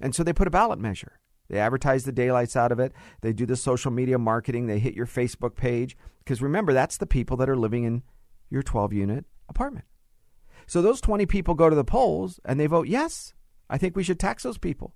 and 0.00 0.14
so 0.14 0.22
they 0.22 0.32
put 0.32 0.48
a 0.48 0.50
ballot 0.50 0.78
measure 0.78 1.18
they 1.48 1.58
advertise 1.58 2.04
the 2.04 2.12
daylights 2.12 2.56
out 2.56 2.72
of 2.72 2.78
it. 2.78 2.92
They 3.22 3.32
do 3.32 3.46
the 3.46 3.56
social 3.56 3.90
media 3.90 4.18
marketing. 4.18 4.66
They 4.66 4.78
hit 4.78 4.94
your 4.94 5.06
Facebook 5.06 5.56
page. 5.56 5.96
Because 6.18 6.42
remember, 6.42 6.72
that's 6.72 6.98
the 6.98 7.06
people 7.06 7.36
that 7.38 7.48
are 7.48 7.56
living 7.56 7.84
in 7.84 8.02
your 8.50 8.62
12 8.62 8.92
unit 8.92 9.24
apartment. 9.48 9.86
So 10.66 10.82
those 10.82 11.00
20 11.00 11.24
people 11.26 11.54
go 11.54 11.70
to 11.70 11.76
the 11.76 11.84
polls 11.84 12.38
and 12.44 12.60
they 12.60 12.66
vote 12.66 12.88
yes. 12.88 13.32
I 13.70 13.78
think 13.78 13.96
we 13.96 14.02
should 14.02 14.20
tax 14.20 14.42
those 14.42 14.58
people. 14.58 14.94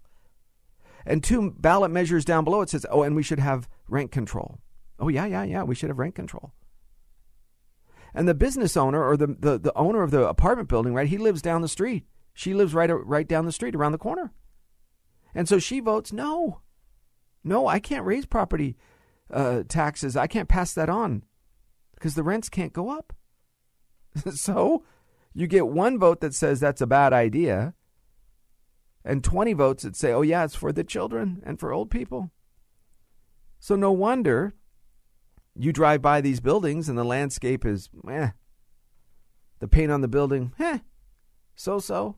And 1.07 1.25
two 1.25 1.51
ballot 1.59 1.91
measures 1.91 2.25
down 2.25 2.45
below 2.45 2.61
it 2.61 2.69
says, 2.69 2.87
oh, 2.91 3.03
and 3.03 3.17
we 3.17 3.23
should 3.23 3.41
have 3.41 3.69
rent 3.89 4.13
control. 4.13 4.61
Oh, 4.99 5.09
yeah, 5.09 5.27
yeah, 5.27 5.43
yeah, 5.43 5.63
we 5.63 5.75
should 5.75 5.89
have 5.89 5.99
rent 5.99 6.15
control. 6.15 6.53
And 8.15 8.29
the 8.29 8.35
business 8.35 8.77
owner 8.77 9.03
or 9.03 9.17
the, 9.17 9.27
the, 9.27 9.59
the 9.59 9.77
owner 9.77 10.03
of 10.03 10.11
the 10.11 10.27
apartment 10.29 10.69
building, 10.69 10.95
right, 10.95 11.09
he 11.09 11.19
lives 11.19 11.43
down 11.43 11.63
the 11.63 11.69
street. 11.69 12.05
She 12.35 12.55
lives 12.55 12.75
right, 12.75 12.91
right 12.91 13.27
down 13.27 13.47
the 13.47 13.53
street 13.53 13.75
around 13.75 13.93
the 13.93 13.99
corner. 13.99 14.33
And 15.35 15.49
so 15.49 15.59
she 15.59 15.81
votes 15.81 16.13
no. 16.13 16.61
No, 17.45 17.67
I 17.67 17.81
can't 17.81 18.05
raise 18.05 18.27
property 18.27 18.77
uh, 19.31 19.63
taxes. 19.69 20.17
I 20.17 20.27
can't 20.27 20.49
pass 20.49 20.75
that 20.75 20.89
on 20.89 21.23
because 21.95 22.15
the 22.15 22.23
rents 22.23 22.49
can't 22.49 22.73
go 22.73 22.91
up. 22.91 23.13
so 24.35 24.85
you 25.35 25.47
get 25.47 25.67
one 25.67 25.99
vote 25.99 26.21
that 26.21 26.35
says 26.35 26.61
that's 26.61 26.81
a 26.81 26.87
bad 26.87 27.13
idea, 27.13 27.75
and 29.05 29.25
20 29.25 29.55
votes 29.55 29.83
that 29.83 29.97
say, 29.97 30.13
oh, 30.13 30.23
yeah, 30.23 30.45
it's 30.45 30.55
for 30.55 30.73
the 30.73 30.85
children 30.85 31.43
and 31.45 31.59
for 31.59 31.73
old 31.73 31.91
people. 31.91 32.31
So 33.59 33.75
no 33.75 33.93
wonder 33.93 34.55
you 35.55 35.73
drive 35.73 36.03
by 36.03 36.21
these 36.21 36.41
buildings 36.41 36.89
and 36.89 36.97
the 36.97 37.05
landscape 37.05 37.65
is, 37.65 37.91
eh. 38.09 38.31
The 39.61 39.69
paint 39.69 39.93
on 39.93 40.01
the 40.01 40.09
building, 40.09 40.53
eh, 40.59 40.79
so 41.55 41.79
so. 41.79 42.17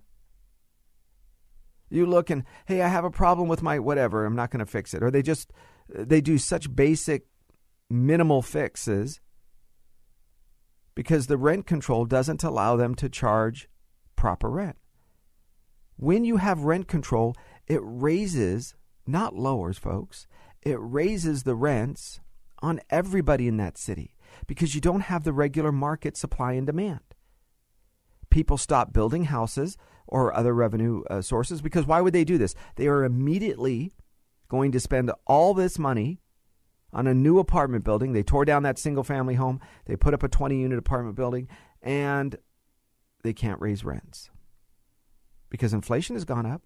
You 1.91 2.07
look 2.07 2.31
and, 2.31 2.45
hey, 2.67 2.81
I 2.81 2.89
have 2.89 3.05
a 3.05 3.11
problem 3.11 3.49
with 3.49 3.63
my 3.63 3.79
whatever, 3.79 4.25
I'm 4.25 4.37
not 4.37 4.51
going 4.51 4.65
to 4.65 4.71
fix 4.71 4.95
it. 4.95 5.03
Or 5.03 5.11
they 5.11 5.23
just, 5.23 5.53
they 5.89 6.21
do 6.21 6.39
such 6.39 6.75
basic, 6.75 7.27
minimal 7.91 8.43
fixes 8.43 9.21
because 10.95 11.27
the 11.27 11.37
rent 11.37 11.67
control 11.67 12.05
doesn't 12.05 12.43
allow 12.43 12.77
them 12.77 12.95
to 12.95 13.09
charge 13.09 13.69
proper 14.17 14.49
rent. 14.49 14.77
When 15.97 16.25
you 16.25 16.39
have 16.39 16.65
rent 16.65 16.89
control, 16.89 17.37
it 17.67 17.81
raises, 17.83 18.75
not 19.07 19.35
lowers, 19.35 19.79
folks, 19.79 20.27
it 20.63 20.79
raises 20.81 21.43
the 21.43 21.55
rents 21.55 22.21
on 22.61 22.81
everybody 22.91 23.49
in 23.49 23.57
that 23.59 23.79
city 23.79 24.15
because 24.47 24.75
you 24.75 24.81
don't 24.81 25.03
have 25.03 25.25
the 25.25 25.33
regular 25.33 25.73
market 25.73 26.17
supply 26.17 26.53
and 26.53 26.67
demand. 26.67 27.01
People 28.31 28.59
stop 28.59 28.93
building 28.93 29.25
houses 29.25 29.77
or 30.07 30.35
other 30.35 30.55
revenue 30.55 31.03
uh, 31.11 31.23
sources 31.23 31.63
because 31.63 31.87
why 31.87 32.01
would 32.01 32.13
they 32.13 32.25
do 32.25 32.39
this? 32.39 32.55
They 32.77 32.89
are 32.89 33.05
immediately 33.05 33.93
going 34.49 34.73
to 34.73 34.81
spend 34.81 35.11
all 35.27 35.55
this 35.55 35.79
money 35.79 36.21
on 36.93 37.07
a 37.07 37.15
new 37.15 37.39
apartment 37.39 37.85
building. 37.85 38.13
They 38.13 38.23
tore 38.23 38.45
down 38.45 38.63
that 38.63 38.79
single 38.79 39.05
family 39.05 39.35
home, 39.35 39.61
they 39.87 39.97
put 39.97 40.15
up 40.15 40.23
a 40.23 40.29
20 40.29 40.61
unit 40.61 40.79
apartment 40.79 41.17
building, 41.17 41.49
and 41.83 42.37
they 43.23 43.33
can't 43.33 43.61
raise 43.61 43.85
rents 43.85 44.31
because 45.51 45.73
inflation 45.73 46.17
has 46.17 46.25
gone 46.25 46.47
up, 46.47 46.63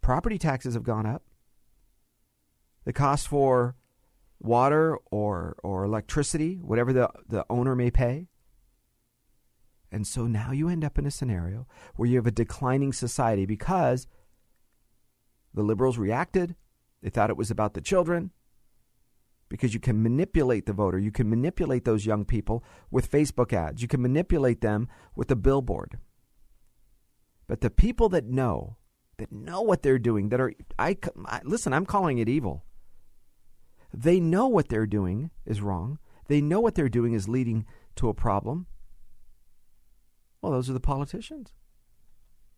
property 0.00 0.38
taxes 0.38 0.74
have 0.74 0.82
gone 0.82 1.06
up, 1.06 1.22
the 2.84 2.92
cost 2.92 3.28
for 3.28 3.76
water 4.40 4.96
or, 5.10 5.56
or 5.62 5.84
electricity, 5.84 6.56
whatever 6.62 6.92
the, 6.92 7.10
the 7.28 7.44
owner 7.50 7.74
may 7.74 7.90
pay, 7.90 8.28
and 9.90 10.06
so 10.06 10.26
now 10.26 10.52
you 10.52 10.68
end 10.68 10.84
up 10.84 10.98
in 10.98 11.06
a 11.06 11.10
scenario 11.10 11.66
where 11.96 12.08
you 12.08 12.16
have 12.16 12.26
a 12.26 12.32
declining 12.32 12.92
society 12.92 13.46
because 13.46 14.06
the 15.54 15.62
liberals 15.62 15.98
reacted. 15.98 16.54
They 17.02 17.10
thought 17.10 17.30
it 17.30 17.36
was 17.36 17.50
about 17.50 17.74
the 17.74 17.80
children 17.80 18.32
because 19.48 19.72
you 19.72 19.80
can 19.80 20.02
manipulate 20.02 20.66
the 20.66 20.72
voter. 20.72 20.98
You 20.98 21.10
can 21.10 21.30
manipulate 21.30 21.84
those 21.84 22.04
young 22.04 22.24
people 22.24 22.62
with 22.90 23.10
Facebook 23.10 23.52
ads. 23.52 23.80
You 23.80 23.88
can 23.88 24.02
manipulate 24.02 24.60
them 24.60 24.88
with 25.16 25.30
a 25.30 25.36
billboard. 25.36 25.98
But 27.46 27.62
the 27.62 27.70
people 27.70 28.10
that 28.10 28.26
know, 28.26 28.76
that 29.16 29.32
know 29.32 29.62
what 29.62 29.82
they're 29.82 29.98
doing, 29.98 30.28
that 30.28 30.40
are, 30.40 30.52
I, 30.78 30.98
I 31.24 31.40
listen, 31.44 31.72
I'm 31.72 31.86
calling 31.86 32.18
it 32.18 32.28
evil. 32.28 32.64
They 33.92 34.20
know 34.20 34.46
what 34.46 34.68
they're 34.68 34.86
doing 34.86 35.30
is 35.46 35.60
wrong. 35.60 35.98
They 36.28 36.40
know 36.40 36.60
what 36.60 36.74
they're 36.74 36.88
doing 36.88 37.14
is 37.14 37.28
leading 37.28 37.64
to 37.96 38.08
a 38.08 38.14
problem. 38.14 38.66
Well, 40.40 40.52
those 40.52 40.70
are 40.70 40.74
the 40.74 40.80
politicians. 40.80 41.52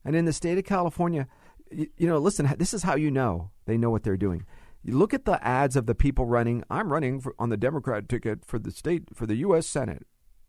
And 0.04 0.16
in 0.16 0.24
the 0.24 0.32
state 0.32 0.58
of 0.58 0.64
California, 0.64 1.28
you, 1.70 1.88
know, 2.00 2.18
listen, 2.18 2.52
this 2.58 2.74
is 2.74 2.82
how 2.82 2.96
you 2.96 3.10
know 3.10 3.50
they 3.66 3.78
know 3.78 3.90
what 3.90 4.02
they're 4.02 4.16
doing. 4.16 4.44
You 4.82 4.96
look 4.96 5.14
at 5.14 5.24
the 5.24 5.44
ads 5.46 5.76
of 5.76 5.86
the 5.86 5.94
people 5.94 6.24
running. 6.24 6.64
I'm 6.70 6.92
running 6.92 7.20
for, 7.20 7.34
on 7.38 7.50
the 7.50 7.56
Democrat 7.56 8.08
ticket 8.08 8.44
for 8.44 8.58
the 8.58 8.70
state 8.70 9.04
for 9.14 9.26
the 9.26 9.36
U.S. 9.36 9.66
Senate 9.66 10.06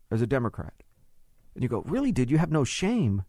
as 0.09 0.21
a 0.21 0.27
Democrat, 0.27 0.73
and 1.53 1.63
you 1.63 1.69
go, 1.69 1.83
really? 1.85 2.11
Did 2.11 2.31
you 2.31 2.37
have 2.37 2.51
no 2.51 2.63
shame? 2.63 3.23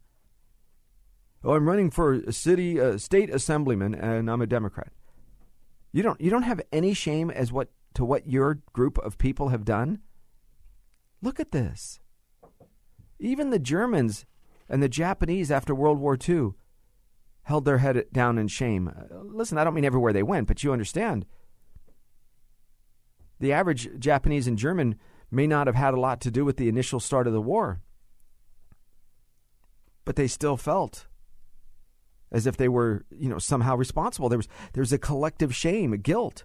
Oh, 1.43 1.55
I'm 1.55 1.67
running 1.67 1.91
for 1.91 2.13
a 2.13 2.31
city, 2.31 2.97
state 2.97 3.29
assemblyman, 3.29 3.93
and 3.93 4.31
I'm 4.31 4.41
a 4.41 4.47
Democrat. 4.47 4.93
You 5.93 6.03
don't, 6.03 6.19
you 6.19 6.29
don't 6.29 6.43
have 6.43 6.61
any 6.71 6.93
shame 6.93 7.29
as 7.29 7.51
what 7.51 7.69
to 7.93 8.03
what 8.03 8.27
your 8.27 8.55
group 8.73 8.97
of 8.97 9.17
people 9.17 9.49
have 9.49 9.63
done. 9.63 9.99
Look 11.21 11.39
at 11.39 11.51
this. 11.51 11.99
Even 13.19 13.51
the 13.51 13.59
Germans 13.59 14.25
and 14.67 14.81
the 14.81 14.89
Japanese 14.89 15.51
after 15.51 15.75
World 15.75 15.99
War 15.99 16.17
II 16.17 16.53
held 17.43 17.65
their 17.65 17.77
head 17.77 18.05
down 18.11 18.37
in 18.37 18.47
shame. 18.47 18.87
Uh, 18.87 19.19
listen, 19.21 19.57
I 19.57 19.63
don't 19.63 19.75
mean 19.75 19.85
everywhere 19.85 20.13
they 20.13 20.23
went, 20.23 20.47
but 20.47 20.63
you 20.63 20.73
understand. 20.73 21.25
The 23.39 23.53
average 23.53 23.99
Japanese 23.99 24.47
and 24.47 24.57
German 24.57 24.95
may 25.29 25.45
not 25.45 25.67
have 25.67 25.75
had 25.75 25.93
a 25.93 25.99
lot 25.99 26.21
to 26.21 26.31
do 26.31 26.43
with 26.43 26.57
the 26.57 26.69
initial 26.69 26.99
start 26.99 27.27
of 27.27 27.33
the 27.33 27.41
war, 27.41 27.81
but 30.05 30.15
they 30.15 30.27
still 30.27 30.57
felt 30.57 31.07
as 32.33 32.45
if 32.45 32.57
they 32.57 32.67
were, 32.67 33.05
you 33.09 33.29
know, 33.29 33.39
somehow 33.39 33.77
responsible. 33.77 34.27
There 34.27 34.37
was 34.37 34.49
there 34.73 34.81
was 34.81 34.91
a 34.91 34.97
collective 34.97 35.55
shame, 35.55 35.93
a 35.93 35.97
guilt. 35.97 36.43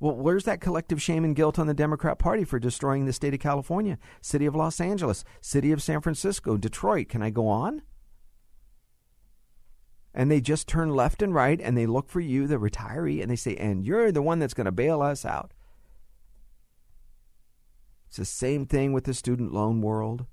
Well, 0.00 0.16
where's 0.16 0.44
that 0.44 0.60
collective 0.60 1.00
shame 1.00 1.24
and 1.24 1.36
guilt 1.36 1.58
on 1.58 1.68
the 1.68 1.74
Democrat 1.74 2.18
Party 2.18 2.44
for 2.44 2.58
destroying 2.58 3.06
the 3.06 3.12
state 3.12 3.32
of 3.32 3.40
California, 3.40 3.98
city 4.20 4.44
of 4.44 4.56
Los 4.56 4.80
Angeles, 4.80 5.24
city 5.40 5.70
of 5.70 5.82
San 5.82 6.00
Francisco, 6.00 6.56
Detroit? 6.56 7.08
Can 7.08 7.22
I 7.22 7.30
go 7.30 7.46
on? 7.46 7.82
and 10.14 10.30
they 10.30 10.40
just 10.40 10.68
turn 10.68 10.90
left 10.90 11.20
and 11.20 11.34
right 11.34 11.60
and 11.60 11.76
they 11.76 11.86
look 11.86 12.08
for 12.08 12.20
you, 12.20 12.46
the 12.46 12.56
retiree, 12.56 13.20
and 13.20 13.30
they 13.30 13.36
say, 13.36 13.56
and 13.56 13.84
you're 13.84 14.12
the 14.12 14.22
one 14.22 14.38
that's 14.38 14.54
going 14.54 14.66
to 14.66 14.72
bail 14.72 15.02
us 15.02 15.24
out. 15.24 15.52
It's 18.06 18.16
the 18.18 18.24
same 18.24 18.64
thing 18.64 18.92
with 18.92 19.04
the 19.04 19.14
student 19.14 19.52
loan 19.52 19.80
world, 19.80 20.26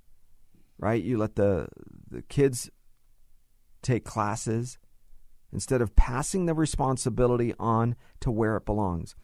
right? 0.77 1.01
You 1.01 1.17
let 1.17 1.35
the, 1.35 1.67
the 2.09 2.21
kids 2.21 2.69
take 3.81 4.05
classes 4.05 4.77
instead 5.51 5.81
of 5.81 5.95
passing 5.95 6.45
the 6.45 6.53
responsibility 6.53 7.53
on 7.59 7.95
to 8.21 8.31
where 8.31 8.55
it 8.55 8.65
belongs. 8.65 9.15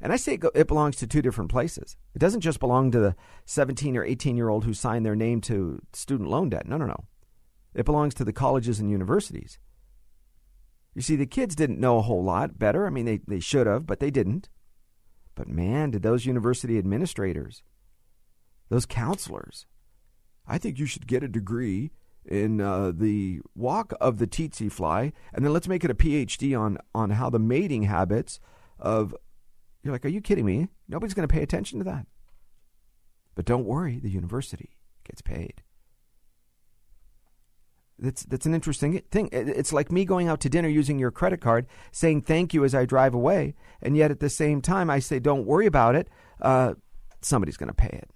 And 0.00 0.12
I 0.12 0.16
say 0.16 0.38
it 0.54 0.66
belongs 0.66 0.96
to 0.96 1.06
two 1.06 1.22
different 1.22 1.50
places. 1.50 1.96
It 2.14 2.18
doesn't 2.18 2.40
just 2.40 2.60
belong 2.60 2.90
to 2.90 2.98
the 2.98 3.16
17 3.44 3.96
or 3.96 4.04
18 4.04 4.36
year 4.36 4.48
old 4.48 4.64
who 4.64 4.74
signed 4.74 5.06
their 5.06 5.14
name 5.14 5.40
to 5.42 5.80
student 5.92 6.28
loan 6.28 6.50
debt. 6.50 6.66
No, 6.66 6.76
no, 6.76 6.86
no. 6.86 7.04
It 7.74 7.86
belongs 7.86 8.14
to 8.14 8.24
the 8.24 8.32
colleges 8.32 8.80
and 8.80 8.90
universities. 8.90 9.58
You 10.94 11.02
see, 11.02 11.16
the 11.16 11.24
kids 11.24 11.54
didn't 11.54 11.80
know 11.80 11.98
a 11.98 12.02
whole 12.02 12.22
lot 12.22 12.58
better. 12.58 12.86
I 12.86 12.90
mean, 12.90 13.06
they, 13.06 13.20
they 13.26 13.40
should 13.40 13.66
have, 13.66 13.86
but 13.86 14.00
they 14.00 14.10
didn't. 14.10 14.50
But 15.34 15.48
man, 15.48 15.92
did 15.92 16.02
those 16.02 16.26
university 16.26 16.76
administrators, 16.78 17.62
those 18.68 18.84
counselors, 18.84 19.66
I 20.46 20.58
think 20.58 20.78
you 20.78 20.86
should 20.86 21.06
get 21.06 21.22
a 21.22 21.28
degree 21.28 21.92
in 22.24 22.60
uh, 22.60 22.92
the 22.94 23.40
walk 23.54 23.92
of 24.00 24.18
the 24.18 24.26
tsetse 24.26 24.70
fly, 24.70 25.12
and 25.32 25.44
then 25.44 25.52
let's 25.52 25.68
make 25.68 25.84
it 25.84 25.90
a 25.90 25.94
PhD 25.94 26.58
on 26.58 26.78
on 26.94 27.10
how 27.10 27.30
the 27.30 27.38
mating 27.38 27.84
habits 27.84 28.40
of. 28.78 29.14
You're 29.82 29.92
like, 29.92 30.04
are 30.04 30.08
you 30.08 30.20
kidding 30.20 30.46
me? 30.46 30.68
Nobody's 30.88 31.12
going 31.12 31.26
to 31.26 31.32
pay 31.32 31.42
attention 31.42 31.80
to 31.80 31.84
that. 31.86 32.06
But 33.34 33.46
don't 33.46 33.64
worry, 33.64 33.98
the 33.98 34.10
university 34.10 34.76
gets 35.04 35.22
paid. 35.22 35.62
That's 37.98 38.24
that's 38.24 38.46
an 38.46 38.54
interesting 38.54 39.00
thing. 39.10 39.28
It's 39.32 39.72
like 39.72 39.92
me 39.92 40.04
going 40.04 40.28
out 40.28 40.40
to 40.40 40.48
dinner 40.48 40.68
using 40.68 40.98
your 40.98 41.10
credit 41.10 41.40
card, 41.40 41.66
saying 41.92 42.22
thank 42.22 42.52
you 42.52 42.64
as 42.64 42.74
I 42.74 42.84
drive 42.84 43.14
away, 43.14 43.54
and 43.80 43.96
yet 43.96 44.10
at 44.10 44.20
the 44.20 44.30
same 44.30 44.60
time 44.60 44.90
I 44.90 44.98
say 44.98 45.20
don't 45.20 45.46
worry 45.46 45.66
about 45.66 45.94
it. 45.94 46.08
Uh, 46.40 46.74
somebody's 47.20 47.56
going 47.56 47.68
to 47.68 47.74
pay 47.74 47.96
it. 47.96 48.10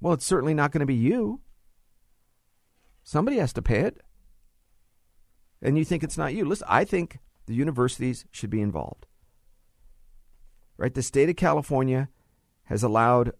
Well, 0.00 0.12
it's 0.12 0.26
certainly 0.26 0.54
not 0.54 0.70
going 0.70 0.80
to 0.80 0.86
be 0.86 0.94
you. 0.94 1.40
Somebody 3.06 3.38
has 3.38 3.52
to 3.54 3.62
pay 3.62 3.80
it, 3.80 4.02
and 5.62 5.78
you 5.78 5.84
think 5.84 6.02
it's 6.02 6.18
not 6.18 6.34
you. 6.34 6.44
Listen, 6.44 6.66
I 6.68 6.84
think 6.84 7.20
the 7.46 7.54
universities 7.54 8.26
should 8.30 8.50
be 8.50 8.60
involved. 8.60 9.06
Right, 10.76 10.92
the 10.92 11.02
state 11.02 11.30
of 11.30 11.36
California 11.36 12.10
has 12.64 12.82
allowed 12.82 13.32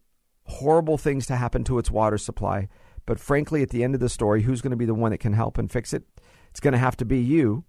horrible 0.45 0.97
things 0.97 1.27
to 1.27 1.35
happen 1.35 1.63
to 1.65 1.77
its 1.77 1.91
water 1.91 2.17
supply 2.17 2.69
but 3.07 3.21
frankly, 3.21 3.63
at 3.63 3.69
the 3.69 3.85
end 3.85 3.95
of 3.95 4.01
the 4.01 4.09
story, 4.09 4.43
who's 4.43 4.61
going 4.61 4.71
to 4.71 4.77
be 4.77 4.85
the 4.85 4.93
one 4.93 5.11
that 5.11 5.19
can 5.19 5.33
help 5.33 5.57
and 5.57 5.71
fix 5.71 5.93
it? 5.93 6.03
It's 6.51 6.59
going 6.59 6.73
to 6.73 6.77
have 6.77 6.97
to 6.97 7.05
be 7.05 7.19
you 7.19 7.63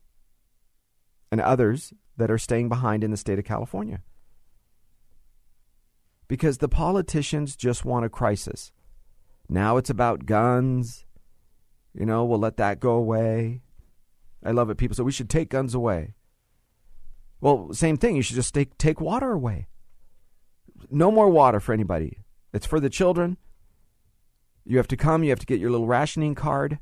and 1.30 1.40
others 1.40 1.94
that 2.16 2.30
are 2.30 2.38
staying 2.38 2.68
behind 2.68 3.04
in 3.04 3.12
the 3.12 3.16
state 3.16 3.38
of 3.38 3.44
California. 3.44 4.02
Because 6.26 6.58
the 6.58 6.68
politicians 6.68 7.54
just 7.54 7.84
want 7.84 8.04
a 8.04 8.08
crisis. 8.08 8.72
Now 9.48 9.76
it's 9.76 9.90
about 9.90 10.26
guns. 10.26 11.06
You 11.94 12.06
know, 12.06 12.24
we'll 12.24 12.38
let 12.38 12.56
that 12.58 12.80
go 12.80 12.92
away. 12.92 13.62
I 14.44 14.52
love 14.52 14.70
it. 14.70 14.76
People 14.78 14.94
say 14.94 15.02
we 15.02 15.12
should 15.12 15.30
take 15.30 15.50
guns 15.50 15.74
away. 15.74 16.14
Well, 17.40 17.72
same 17.72 17.96
thing. 17.96 18.16
You 18.16 18.22
should 18.22 18.36
just 18.36 18.54
take, 18.54 18.78
take 18.78 19.00
water 19.00 19.32
away. 19.32 19.68
No 20.90 21.10
more 21.10 21.28
water 21.28 21.60
for 21.60 21.72
anybody. 21.72 22.18
It's 22.52 22.66
for 22.66 22.80
the 22.80 22.90
children. 22.90 23.36
You 24.64 24.76
have 24.76 24.88
to 24.88 24.96
come, 24.96 25.24
you 25.24 25.30
have 25.30 25.38
to 25.38 25.46
get 25.46 25.60
your 25.60 25.70
little 25.70 25.86
rationing 25.86 26.34
card. 26.34 26.78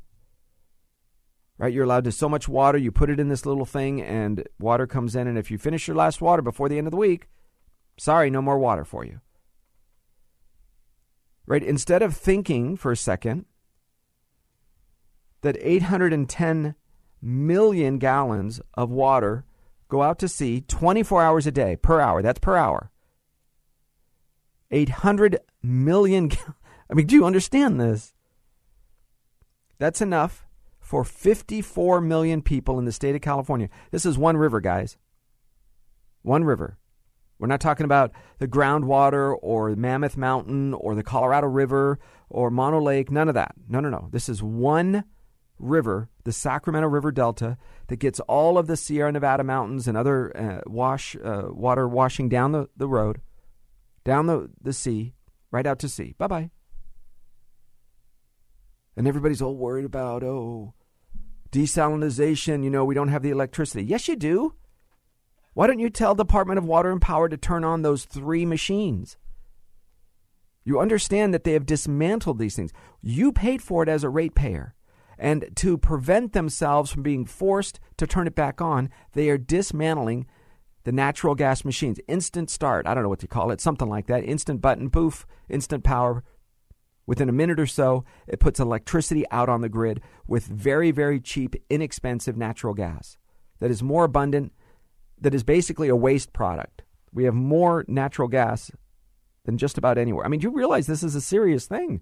Right? 1.57 1.73
You're 1.73 1.85
allowed 1.85 2.03
to 2.03 2.11
so 2.11 2.29
much 2.29 2.47
water, 2.47 2.77
you 2.77 2.91
put 2.91 3.09
it 3.09 3.19
in 3.19 3.29
this 3.29 3.45
little 3.45 3.65
thing, 3.65 4.01
and 4.01 4.47
water 4.59 4.85
comes 4.85 5.15
in. 5.15 5.27
And 5.27 5.37
if 5.37 5.49
you 5.49 5.57
finish 5.57 5.87
your 5.87 5.97
last 5.97 6.21
water 6.21 6.41
before 6.41 6.69
the 6.69 6.77
end 6.77 6.85
of 6.85 6.91
the 6.91 6.97
week, 6.97 7.27
sorry, 7.97 8.29
no 8.29 8.41
more 8.41 8.59
water 8.59 8.85
for 8.85 9.03
you. 9.03 9.21
Right? 11.47 11.63
Instead 11.63 12.01
of 12.01 12.15
thinking 12.15 12.75
for 12.75 12.91
a 12.91 12.97
second 12.97 13.45
that 15.47 15.57
810 15.61 16.75
million 17.21 17.97
gallons 17.97 18.59
of 18.73 18.89
water 18.89 19.45
go 19.87 20.01
out 20.03 20.19
to 20.19 20.27
sea 20.27 20.61
24 20.61 21.23
hours 21.23 21.47
a 21.47 21.51
day 21.51 21.77
per 21.77 22.01
hour. 22.01 22.21
That's 22.21 22.39
per 22.39 22.57
hour. 22.57 22.91
800 24.71 25.39
million 25.63 26.31
I 26.89 26.93
mean, 26.93 27.07
do 27.07 27.15
you 27.15 27.25
understand 27.25 27.79
this? 27.79 28.13
That's 29.77 30.01
enough 30.01 30.45
for 30.79 31.03
54 31.03 32.01
million 32.01 32.41
people 32.41 32.77
in 32.79 32.85
the 32.85 32.91
state 32.91 33.15
of 33.15 33.21
California. 33.21 33.69
This 33.91 34.05
is 34.05 34.17
one 34.17 34.37
river, 34.37 34.59
guys. 34.59 34.97
One 36.23 36.43
river. 36.43 36.77
We're 37.39 37.47
not 37.47 37.61
talking 37.61 37.83
about 37.83 38.11
the 38.39 38.47
groundwater 38.47 39.35
or 39.41 39.75
Mammoth 39.75 40.17
Mountain 40.17 40.73
or 40.73 40.95
the 40.95 41.03
Colorado 41.03 41.47
River 41.47 41.99
or 42.29 42.49
Mono 42.49 42.81
Lake. 42.81 43.11
None 43.11 43.27
of 43.27 43.35
that. 43.35 43.53
No, 43.69 43.79
no, 43.79 43.89
no. 43.89 44.09
This 44.11 44.27
is 44.27 44.41
one 44.41 45.03
river, 45.59 46.09
the 46.23 46.31
Sacramento 46.31 46.87
River 46.87 47.11
Delta, 47.11 47.57
that 47.87 47.97
gets 47.97 48.19
all 48.21 48.57
of 48.57 48.67
the 48.67 48.77
Sierra 48.77 49.11
Nevada 49.11 49.43
mountains 49.43 49.87
and 49.87 49.97
other 49.97 50.35
uh, 50.37 50.61
wash 50.65 51.15
uh, 51.23 51.47
water 51.49 51.87
washing 51.87 52.29
down 52.29 52.51
the, 52.51 52.69
the 52.75 52.87
road, 52.87 53.21
down 54.03 54.27
the, 54.27 54.49
the 54.61 54.73
sea, 54.73 55.13
right 55.51 55.65
out 55.65 55.79
to 55.79 55.89
sea. 55.89 56.15
Bye 56.17 56.27
bye. 56.27 56.49
And 58.95 59.07
everybody's 59.07 59.41
all 59.41 59.55
worried 59.55 59.85
about, 59.85 60.23
oh, 60.23 60.73
desalination, 61.51 62.63
you 62.63 62.69
know, 62.69 62.83
we 62.83 62.95
don't 62.95 63.09
have 63.09 63.21
the 63.21 63.29
electricity. 63.29 63.83
Yes, 63.83 64.07
you 64.07 64.15
do. 64.15 64.55
Why 65.53 65.67
don't 65.67 65.79
you 65.79 65.89
tell 65.89 66.15
Department 66.15 66.57
of 66.57 66.65
Water 66.65 66.91
and 66.91 67.01
Power 67.01 67.29
to 67.29 67.37
turn 67.37 67.63
on 67.63 67.81
those 67.81 68.05
three 68.05 68.45
machines? 68.45 69.17
You 70.63 70.79
understand 70.79 71.33
that 71.33 71.43
they 71.43 71.53
have 71.53 71.65
dismantled 71.65 72.39
these 72.39 72.55
things. 72.55 72.73
You 73.01 73.31
paid 73.31 73.61
for 73.61 73.83
it 73.83 73.89
as 73.89 74.03
a 74.03 74.09
ratepayer. 74.09 74.75
And 75.17 75.49
to 75.55 75.77
prevent 75.77 76.33
themselves 76.33 76.91
from 76.91 77.03
being 77.03 77.25
forced 77.25 77.79
to 77.97 78.07
turn 78.07 78.27
it 78.27 78.35
back 78.35 78.61
on, 78.61 78.89
they 79.13 79.29
are 79.29 79.37
dismantling 79.37 80.27
the 80.83 80.91
natural 80.91 81.35
gas 81.35 81.65
machines. 81.65 81.99
Instant 82.07 82.49
start. 82.49 82.87
I 82.87 82.93
don't 82.93 83.03
know 83.03 83.09
what 83.09 83.21
you 83.21 83.27
call 83.27 83.51
it. 83.51 83.59
Something 83.59 83.89
like 83.89 84.07
that. 84.07 84.23
Instant 84.23 84.61
button, 84.61 84.89
poof, 84.89 85.25
instant 85.49 85.83
power, 85.83 86.23
Within 87.07 87.29
a 87.29 87.33
minute 87.33 87.59
or 87.59 87.65
so, 87.65 88.03
it 88.27 88.41
puts 88.41 88.59
electricity 88.59 89.23
out 89.31 89.47
on 89.47 89.61
the 89.61 89.69
grid 89.69 90.01
with 90.27 90.45
very, 90.45 90.91
very 90.91 91.21
cheap, 91.21 91.55
inexpensive 91.69 92.35
natural 92.35 92.73
gas 92.73 93.17
that 93.59 93.71
is 93.71 93.81
more 93.81 94.03
abundant, 94.03 94.51
that 95.19 95.33
is 95.33 95.43
basically 95.43 95.87
a 95.87 95.95
waste 95.95 96.33
product. 96.33 96.83
We 97.13 97.23
have 97.23 97.33
more 97.33 97.85
natural 97.87 98.27
gas 98.27 98.71
than 99.45 99.57
just 99.57 99.77
about 99.77 99.97
anywhere. 99.97 100.25
I 100.25 100.27
mean, 100.27 100.41
do 100.41 100.49
you 100.49 100.53
realize 100.53 100.85
this 100.85 101.01
is 101.01 101.15
a 101.15 101.21
serious 101.21 101.65
thing. 101.65 102.01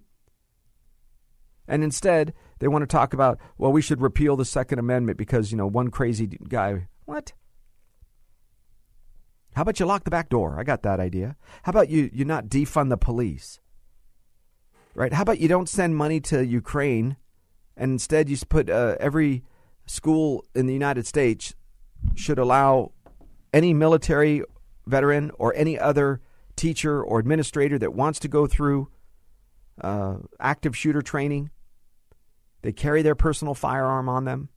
And 1.68 1.82
instead, 1.82 2.32
they 2.58 2.68
want 2.68 2.82
to 2.82 2.86
talk 2.86 3.12
about, 3.12 3.38
well, 3.58 3.72
we 3.72 3.82
should 3.82 4.00
repeal 4.00 4.36
the 4.36 4.44
Second 4.44 4.78
Amendment 4.78 5.18
because, 5.18 5.50
you 5.50 5.58
know, 5.58 5.66
one 5.66 5.90
crazy 5.90 6.26
guy. 6.26 6.88
What? 7.04 7.32
How 9.54 9.62
about 9.62 9.80
you 9.80 9.86
lock 9.86 10.04
the 10.04 10.10
back 10.10 10.28
door? 10.28 10.58
I 10.58 10.64
got 10.64 10.82
that 10.82 11.00
idea. 11.00 11.36
How 11.62 11.70
about 11.70 11.88
you, 11.88 12.10
you 12.12 12.24
not 12.24 12.46
defund 12.46 12.90
the 12.90 12.96
police? 12.96 13.60
right? 14.96 15.12
How 15.12 15.22
about 15.22 15.38
you 15.38 15.46
don't 15.46 15.68
send 15.68 15.94
money 15.94 16.20
to 16.22 16.44
Ukraine, 16.44 17.16
and 17.76 17.92
instead 17.92 18.28
you 18.28 18.36
put 18.48 18.68
uh, 18.68 18.96
every 18.98 19.44
school 19.84 20.44
in 20.54 20.66
the 20.66 20.72
United 20.72 21.06
States 21.06 21.54
should 22.14 22.38
allow 22.38 22.92
any 23.52 23.72
military 23.74 24.42
veteran 24.86 25.30
or 25.38 25.54
any 25.54 25.78
other 25.78 26.20
teacher 26.56 27.02
or 27.02 27.20
administrator 27.20 27.78
that 27.78 27.94
wants 27.94 28.18
to 28.20 28.28
go 28.28 28.46
through 28.46 28.88
uh, 29.80 30.16
active 30.40 30.76
shooter 30.76 31.02
training. 31.02 31.50
They 32.66 32.72
carry 32.72 33.02
their 33.02 33.14
personal 33.14 33.54
firearm 33.54 34.08
on 34.08 34.24
them, 34.24 34.48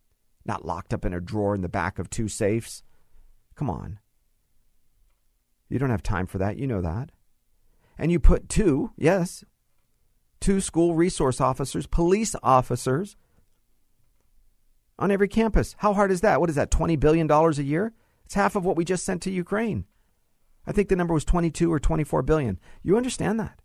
not 0.43 0.65
locked 0.65 0.95
up 0.95 1.05
in 1.05 1.13
a 1.13 1.21
drawer 1.21 1.53
in 1.53 1.61
the 1.61 1.69
back 1.69 1.99
of 1.99 2.09
two 2.09 2.27
safes. 2.27 2.81
Come 3.53 3.69
on. 3.69 3.99
You 5.69 5.77
don't 5.77 5.91
have 5.91 6.01
time 6.01 6.25
for 6.25 6.39
that. 6.39 6.57
You 6.57 6.65
know 6.65 6.81
that. 6.81 7.11
And 7.99 8.11
you 8.11 8.19
put 8.19 8.49
two, 8.49 8.89
yes, 8.97 9.43
two 10.39 10.59
school 10.59 10.95
resource 10.95 11.39
officers, 11.39 11.85
police 11.85 12.35
officers 12.41 13.15
on 14.97 15.11
every 15.11 15.27
campus. 15.27 15.75
How 15.77 15.93
hard 15.93 16.09
is 16.09 16.21
that? 16.21 16.39
What 16.39 16.49
is 16.49 16.55
that, 16.55 16.71
$20 16.71 16.99
billion 16.99 17.29
a 17.29 17.51
year? 17.61 17.93
It's 18.25 18.33
half 18.33 18.55
of 18.55 18.65
what 18.65 18.75
we 18.75 18.85
just 18.85 19.05
sent 19.05 19.21
to 19.21 19.31
Ukraine. 19.31 19.85
I 20.65 20.71
think 20.71 20.89
the 20.89 20.95
number 20.95 21.13
was 21.13 21.25
22 21.25 21.71
or 21.71 21.79
24 21.79 22.23
billion. 22.23 22.59
You 22.81 22.97
understand 22.97 23.39
that? 23.39 23.59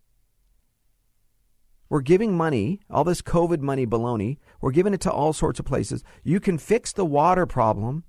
We're 1.89 2.01
giving 2.01 2.37
money, 2.37 2.81
all 2.91 3.05
this 3.05 3.23
COVID 3.23 3.61
money 3.61 3.87
baloney, 3.87 4.39
we're 4.61 4.73
giving 4.73 4.95
it 4.95 5.01
to 5.03 5.13
all 5.13 5.33
sorts 5.33 5.61
of 5.61 5.67
places. 5.67 6.03
You 6.23 6.41
can 6.41 6.59
fix 6.59 6.93
the 6.93 7.05
water 7.05 7.47
problem 7.47 8.05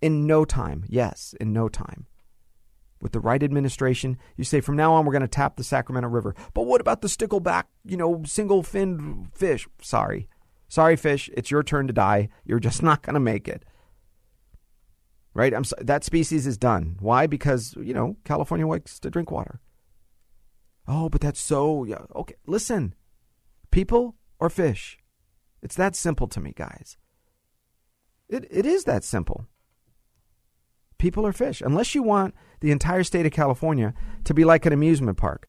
in 0.00 0.26
no 0.26 0.44
time. 0.44 0.84
Yes, 0.88 1.34
in 1.40 1.52
no 1.52 1.68
time 1.68 2.06
with 3.00 3.12
the 3.12 3.20
right 3.20 3.42
administration, 3.42 4.18
you 4.36 4.44
say 4.44 4.60
from 4.60 4.76
now 4.76 4.92
on 4.92 5.04
we're 5.04 5.12
going 5.12 5.22
to 5.22 5.28
tap 5.28 5.56
the 5.56 5.64
Sacramento 5.64 6.08
River. 6.08 6.34
But 6.54 6.66
what 6.66 6.80
about 6.80 7.00
the 7.00 7.08
stickleback, 7.08 7.64
you 7.84 7.96
know, 7.96 8.22
single 8.24 8.62
finned 8.62 9.28
fish? 9.34 9.66
Sorry. 9.80 10.28
Sorry, 10.68 10.96
fish. 10.96 11.30
It's 11.34 11.50
your 11.50 11.62
turn 11.62 11.86
to 11.86 11.92
die. 11.92 12.28
You're 12.44 12.60
just 12.60 12.82
not 12.82 13.02
going 13.02 13.14
to 13.14 13.20
make 13.20 13.48
it. 13.48 13.64
Right? 15.32 15.54
I'm 15.54 15.64
so, 15.64 15.76
that 15.80 16.04
species 16.04 16.46
is 16.46 16.58
done. 16.58 16.96
Why? 17.00 17.26
Because, 17.26 17.74
you 17.80 17.94
know, 17.94 18.16
California 18.24 18.66
likes 18.66 18.98
to 19.00 19.10
drink 19.10 19.30
water. 19.30 19.60
Oh, 20.92 21.08
but 21.08 21.20
that's 21.20 21.40
so 21.40 21.84
yeah. 21.84 22.04
Okay, 22.16 22.34
listen. 22.46 22.96
People 23.70 24.16
or 24.40 24.50
fish? 24.50 24.98
It's 25.62 25.76
that 25.76 25.94
simple 25.94 26.26
to 26.26 26.40
me, 26.40 26.52
guys. 26.54 26.96
It 28.28 28.44
it 28.50 28.66
is 28.66 28.84
that 28.84 29.04
simple. 29.04 29.46
People 30.98 31.24
or 31.24 31.32
fish, 31.32 31.60
unless 31.60 31.94
you 31.94 32.02
want 32.02 32.34
the 32.58 32.72
entire 32.72 33.04
state 33.04 33.24
of 33.24 33.30
California 33.30 33.94
to 34.24 34.34
be 34.34 34.44
like 34.44 34.66
an 34.66 34.72
amusement 34.72 35.16
park. 35.16 35.48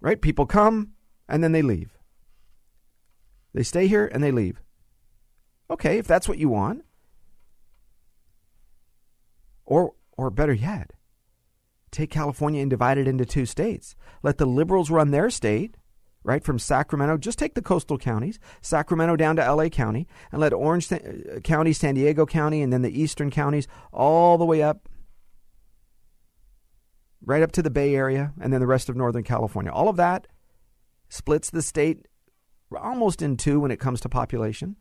Right? 0.00 0.20
People 0.20 0.46
come 0.46 0.94
and 1.28 1.44
then 1.44 1.52
they 1.52 1.62
leave. 1.62 1.98
They 3.52 3.62
stay 3.62 3.88
here 3.88 4.10
and 4.10 4.24
they 4.24 4.32
leave. 4.32 4.62
Okay, 5.70 5.98
if 5.98 6.06
that's 6.06 6.28
what 6.28 6.38
you 6.38 6.48
want. 6.48 6.82
Or 9.66 9.92
or 10.16 10.30
better 10.30 10.54
yet, 10.54 10.92
take 11.92 12.10
California 12.10 12.60
and 12.60 12.70
divide 12.70 12.98
it 12.98 13.06
into 13.06 13.24
two 13.24 13.46
states. 13.46 13.94
Let 14.22 14.38
the 14.38 14.46
liberals 14.46 14.90
run 14.90 15.10
their 15.10 15.30
state, 15.30 15.76
right, 16.24 16.42
from 16.42 16.58
Sacramento. 16.58 17.18
Just 17.18 17.38
take 17.38 17.54
the 17.54 17.62
coastal 17.62 17.98
counties, 17.98 18.40
Sacramento 18.62 19.14
down 19.16 19.36
to 19.36 19.54
LA 19.54 19.68
County, 19.68 20.08
and 20.32 20.40
let 20.40 20.52
Orange 20.52 20.90
uh, 20.90 20.98
County, 21.44 21.72
San 21.72 21.94
Diego 21.94 22.26
County, 22.26 22.62
and 22.62 22.72
then 22.72 22.82
the 22.82 23.00
eastern 23.00 23.30
counties 23.30 23.68
all 23.92 24.38
the 24.38 24.44
way 24.44 24.62
up, 24.62 24.88
right 27.24 27.42
up 27.42 27.52
to 27.52 27.62
the 27.62 27.70
Bay 27.70 27.94
Area, 27.94 28.32
and 28.40 28.52
then 28.52 28.60
the 28.60 28.66
rest 28.66 28.88
of 28.88 28.96
Northern 28.96 29.22
California. 29.22 29.70
All 29.70 29.88
of 29.88 29.96
that 29.96 30.26
splits 31.08 31.50
the 31.50 31.62
state 31.62 32.06
almost 32.76 33.20
in 33.20 33.36
two 33.36 33.60
when 33.60 33.70
it 33.70 33.78
comes 33.78 34.00
to 34.00 34.08
population. 34.08 34.76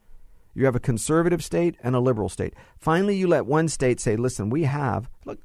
You 0.53 0.65
have 0.65 0.75
a 0.75 0.81
conservative 0.81 1.43
state 1.43 1.75
and 1.81 1.95
a 1.95 1.99
liberal 1.99 2.29
state. 2.29 2.53
Finally, 2.77 3.15
you 3.15 3.27
let 3.27 3.45
one 3.45 3.69
state 3.69 3.99
say, 3.99 4.15
listen, 4.15 4.49
we 4.49 4.63
have, 4.63 5.09
look, 5.25 5.39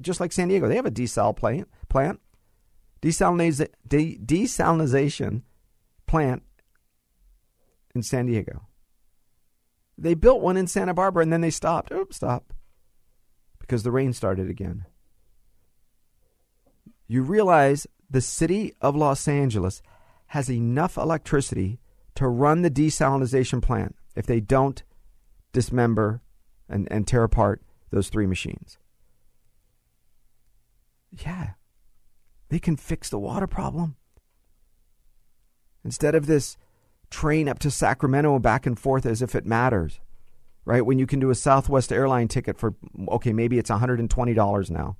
just 0.00 0.20
like 0.20 0.32
San 0.32 0.48
Diego, 0.48 0.68
they 0.68 0.76
have 0.76 0.86
a 0.86 0.90
desal 0.90 1.36
plant, 1.36 1.68
plant 1.88 2.20
desaliniza, 3.02 3.68
de, 3.86 4.18
desalinization 4.18 5.42
plant 6.06 6.42
in 7.94 8.02
San 8.02 8.26
Diego. 8.26 8.66
They 9.96 10.14
built 10.14 10.40
one 10.40 10.56
in 10.56 10.66
Santa 10.66 10.94
Barbara 10.94 11.22
and 11.22 11.32
then 11.32 11.40
they 11.40 11.50
stopped. 11.50 11.92
Oops, 11.92 12.14
stop. 12.14 12.52
Because 13.58 13.82
the 13.82 13.90
rain 13.90 14.12
started 14.12 14.48
again. 14.48 14.86
You 17.06 17.22
realize 17.22 17.86
the 18.10 18.20
city 18.20 18.74
of 18.80 18.94
Los 18.94 19.26
Angeles 19.26 19.82
has 20.28 20.50
enough 20.50 20.96
electricity 20.96 21.80
to 22.14 22.28
run 22.28 22.62
the 22.62 22.70
desalinization 22.70 23.62
plant 23.62 23.96
if 24.18 24.26
they 24.26 24.40
don't 24.40 24.82
dismember 25.52 26.20
and, 26.68 26.88
and 26.90 27.06
tear 27.06 27.22
apart 27.22 27.62
those 27.90 28.08
three 28.08 28.26
machines. 28.26 28.76
Yeah, 31.12 31.50
they 32.48 32.58
can 32.58 32.76
fix 32.76 33.08
the 33.08 33.18
water 33.18 33.46
problem. 33.46 33.94
Instead 35.84 36.16
of 36.16 36.26
this 36.26 36.56
train 37.10 37.48
up 37.48 37.60
to 37.60 37.70
Sacramento 37.70 38.34
and 38.34 38.42
back 38.42 38.66
and 38.66 38.76
forth 38.76 39.06
as 39.06 39.22
if 39.22 39.36
it 39.36 39.46
matters, 39.46 40.00
right? 40.64 40.84
When 40.84 40.98
you 40.98 41.06
can 41.06 41.20
do 41.20 41.30
a 41.30 41.36
Southwest 41.36 41.92
airline 41.92 42.26
ticket 42.26 42.58
for, 42.58 42.74
okay, 43.08 43.32
maybe 43.32 43.56
it's 43.56 43.70
$120 43.70 44.70
now. 44.70 44.96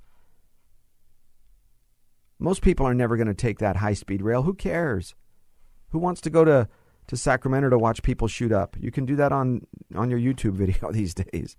Most 2.39 2.63
people 2.63 2.87
are 2.87 2.95
never 2.95 3.17
going 3.17 3.27
to 3.27 3.35
take 3.35 3.59
that 3.59 3.77
high 3.77 3.95
speed 3.95 4.23
rail. 4.23 4.45
Who 4.45 4.55
cares? 4.55 5.17
Who 5.89 5.99
wants 5.99 6.21
to 6.21 6.31
go 6.31 6.45
to 6.45 6.69
to 7.09 7.17
Sacramento 7.17 7.71
to 7.71 7.79
watch 7.79 8.03
people 8.03 8.29
shoot 8.29 8.53
up. 8.53 8.77
You 8.79 8.91
can 8.91 9.05
do 9.05 9.17
that 9.17 9.33
on 9.33 9.67
on 9.95 10.11
your 10.11 10.21
YouTube 10.21 10.53
video 10.63 10.93
these 10.93 11.15
days. 11.15 11.57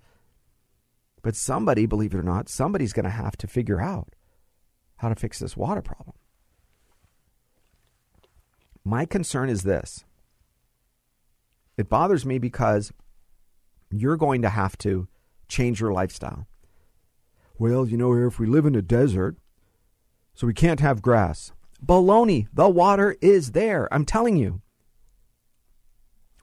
But 1.21 1.35
somebody, 1.35 1.85
believe 1.85 2.13
it 2.13 2.17
or 2.17 2.23
not, 2.23 2.47
somebody's 2.47 2.93
going 2.93 3.03
to 3.03 3.09
have 3.09 3.35
to 3.38 3.47
figure 3.47 3.81
out 3.81 4.15
how 4.97 5.09
to 5.09 5.15
fix 5.15 5.39
this 5.39 5.57
water 5.57 5.81
problem. 5.81 6.15
My 8.85 9.05
concern 9.05 9.49
is 9.49 9.63
this. 9.63 10.05
It 11.77 11.89
bothers 11.89 12.25
me 12.25 12.39
because 12.39 12.93
you're 13.91 14.17
going 14.17 14.41
to 14.43 14.49
have 14.49 14.77
to 14.79 15.07
change 15.49 15.81
your 15.81 15.91
lifestyle. 15.91 16.47
Well, 17.57 17.85
you 17.85 17.97
know, 17.97 18.13
if 18.13 18.39
we 18.39 18.47
live 18.47 18.65
in 18.65 18.75
a 18.75 18.81
desert, 18.81 19.38
so 20.33 20.47
we 20.47 20.53
can't 20.53 20.79
have 20.79 21.01
grass. 21.01 21.51
Baloney. 21.85 22.47
The 22.53 22.69
water 22.69 23.17
is 23.21 23.51
there. 23.51 23.93
I'm 23.93 24.05
telling 24.05 24.38
you. 24.38 24.62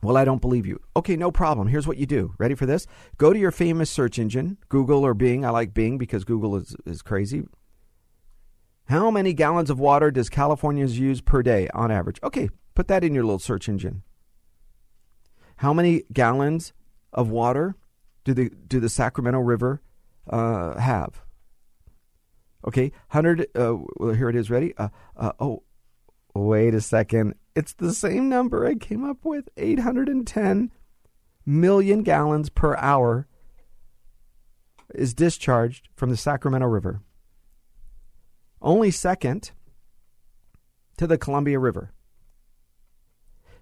Well, 0.03 0.17
I 0.17 0.25
don't 0.25 0.41
believe 0.41 0.65
you. 0.65 0.79
Okay, 0.95 1.15
no 1.15 1.31
problem. 1.31 1.67
Here's 1.67 1.87
what 1.87 1.97
you 1.97 2.05
do. 2.05 2.33
Ready 2.37 2.55
for 2.55 2.65
this? 2.65 2.85
Go 3.17 3.33
to 3.33 3.39
your 3.39 3.51
famous 3.51 3.89
search 3.89 4.19
engine, 4.19 4.57
Google 4.69 5.03
or 5.03 5.13
Bing. 5.13 5.43
I 5.43 5.49
like 5.49 5.73
Bing 5.73 5.97
because 5.97 6.23
Google 6.23 6.55
is, 6.55 6.75
is 6.85 7.01
crazy. 7.01 7.45
How 8.85 9.11
many 9.11 9.33
gallons 9.33 9.69
of 9.69 9.79
water 9.79 10.11
does 10.11 10.29
Californians 10.29 10.97
use 10.97 11.19
per 11.19 11.41
day 11.41 11.67
on 11.73 11.91
average? 11.91 12.19
Okay, 12.23 12.49
put 12.75 12.87
that 12.87 13.03
in 13.03 13.13
your 13.13 13.23
little 13.23 13.39
search 13.39 13.67
engine. 13.67 14.03
How 15.57 15.73
many 15.73 16.03
gallons 16.13 16.73
of 17.11 17.29
water 17.29 17.75
do 18.23 18.33
the 18.33 18.49
do 18.49 18.79
the 18.79 18.89
Sacramento 18.89 19.39
River 19.39 19.81
uh, 20.29 20.79
have? 20.79 21.21
Okay, 22.65 22.91
hundred. 23.09 23.47
Uh, 23.55 23.77
well, 23.97 24.13
here 24.13 24.29
it 24.29 24.35
is. 24.35 24.49
Ready? 24.49 24.73
Uh, 24.77 24.89
uh 25.17 25.31
oh, 25.39 25.63
wait 26.45 26.73
a 26.73 26.81
second. 26.81 27.35
It's 27.55 27.73
the 27.73 27.93
same 27.93 28.29
number 28.29 28.65
I 28.65 28.75
came 28.75 29.03
up 29.03 29.23
with 29.23 29.49
810 29.57 30.71
million 31.45 32.03
gallons 32.03 32.49
per 32.49 32.75
hour 32.75 33.27
is 34.93 35.13
discharged 35.13 35.89
from 35.95 36.09
the 36.09 36.17
Sacramento 36.17 36.67
River. 36.67 37.01
Only 38.61 38.91
second 38.91 39.51
to 40.97 41.07
the 41.07 41.17
Columbia 41.17 41.59
River. 41.59 41.93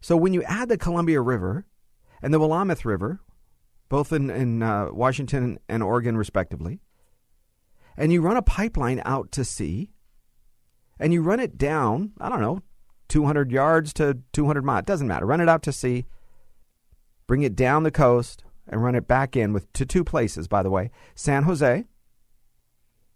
So 0.02 0.16
when 0.16 0.34
you 0.34 0.44
add 0.44 0.70
the 0.70 0.78
Columbia 0.78 1.22
River 1.22 1.66
and 2.22 2.34
the 2.34 2.40
Willamette 2.40 2.86
River, 2.86 3.20
both 3.90 4.14
in, 4.14 4.30
in 4.30 4.62
uh, 4.62 4.90
Washington 4.92 5.60
and 5.68 5.84
Oregon 5.84 6.18
respectively, 6.18 6.80
and 7.98 8.12
you 8.12 8.22
run 8.22 8.38
a 8.38 8.42
pipeline 8.42 9.02
out 9.06 9.32
to 9.34 9.44
sea, 9.44 9.92
and 11.00 11.14
you 11.14 11.22
run 11.22 11.40
it 11.40 11.58
down, 11.58 12.12
I 12.20 12.30
don't 12.30 12.42
know, 12.42 12.62
200 13.10 13.52
yards 13.52 13.94
to 13.94 14.20
200 14.34 14.64
miles. 14.64 14.82
It 14.82 14.86
doesn't 14.88 15.08
matter. 15.08 15.26
Run 15.26 15.42
it 15.42 15.50
out 15.50 15.64
to 15.64 15.72
sea, 15.72 16.06
bring 17.28 17.44
it 17.44 17.56
down 17.56 17.84
the 17.84 17.92
coast, 17.92 18.44
and 18.68 18.84
run 18.84 18.96
it 18.96 19.08
back 19.08 19.36
in 19.36 19.54
with 19.54 19.72
to 19.74 19.86
two 19.86 20.04
places, 20.04 20.48
by 20.48 20.64
the 20.64 20.72
way 20.72 20.92
San 21.14 21.44
Jose 21.44 21.86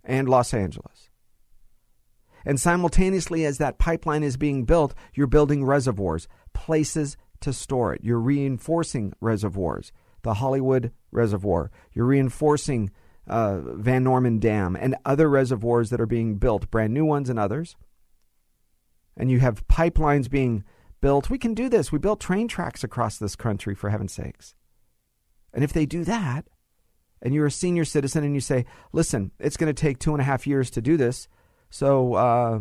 and 0.04 0.30
Los 0.30 0.54
Angeles. 0.54 1.10
And 2.46 2.60
simultaneously, 2.60 3.46
as 3.46 3.58
that 3.58 3.80
pipeline 3.80 4.24
is 4.24 4.38
being 4.38 4.64
built, 4.64 4.94
you're 5.14 5.28
building 5.28 5.66
reservoirs, 5.66 6.28
places 6.54 7.18
to 7.42 7.52
store 7.52 7.94
it. 7.94 8.02
You're 8.04 8.20
reinforcing 8.20 9.14
reservoirs, 9.20 9.92
the 10.24 10.36
Hollywood 10.36 10.92
Reservoir. 11.12 11.72
You're 11.94 12.06
reinforcing 12.06 12.92
uh, 13.30 13.60
Van 13.60 14.04
Norman 14.04 14.40
Dam 14.40 14.76
and 14.76 14.96
other 15.06 15.30
reservoirs 15.30 15.90
that 15.90 16.02
are 16.02 16.06
being 16.06 16.36
built, 16.36 16.70
brand 16.72 16.94
new 16.94 17.06
ones 17.06 17.30
and 17.30 17.40
others 17.40 17.76
and 19.20 19.30
you 19.30 19.40
have 19.40 19.68
pipelines 19.68 20.30
being 20.30 20.64
built. 21.02 21.30
We 21.30 21.38
can 21.38 21.54
do 21.54 21.70
this. 21.70 21.92
We 21.92 22.00
built 22.00 22.22
train 22.22 22.48
tracks 22.48 22.84
across 22.84 23.18
this 23.18 23.36
country, 23.36 23.76
for 23.76 23.90
heaven's 23.90 24.14
sakes. 24.14 24.56
And 25.54 25.64
if 25.64 25.74
they 25.74 25.86
do 25.86 26.04
that, 26.06 26.48
and 27.22 27.34
you're 27.34 27.46
a 27.46 27.52
senior 27.52 27.84
citizen 27.84 28.24
and 28.24 28.34
you 28.34 28.40
say, 28.40 28.66
listen, 28.94 29.32
it's 29.40 29.58
going 29.58 29.74
to 29.74 29.80
take 29.80 30.00
two 30.00 30.14
and 30.14 30.22
a 30.22 30.26
half 30.26 30.48
years 30.48 30.70
to 30.72 30.82
do 30.82 30.96
this, 30.96 31.28
so, 31.70 32.14
uh, 32.14 32.60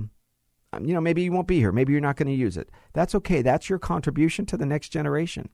you 0.82 0.92
know, 0.92 1.00
maybe 1.00 1.22
you 1.22 1.32
won't 1.32 1.46
be 1.46 1.58
here. 1.58 1.72
Maybe 1.72 1.92
you're 1.92 2.02
not 2.02 2.16
going 2.16 2.28
to 2.28 2.34
use 2.34 2.56
it. 2.58 2.68
That's 2.92 3.14
okay. 3.14 3.40
That's 3.40 3.70
your 3.70 3.78
contribution 3.78 4.44
to 4.46 4.56
the 4.56 4.66
next 4.66 4.90
generation. 4.90 5.48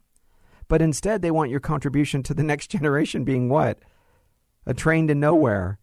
But 0.67 0.83
instead, 0.83 1.21
they 1.21 1.31
want 1.31 1.51
your 1.51 1.61
contribution 1.61 2.23
to 2.25 2.35
the 2.35 2.43
next 2.51 2.69
generation 2.69 3.25
being 3.25 3.49
what? 3.51 3.79
A 4.67 4.75
train 4.75 5.09
to 5.09 5.15
nowhere 5.15 5.79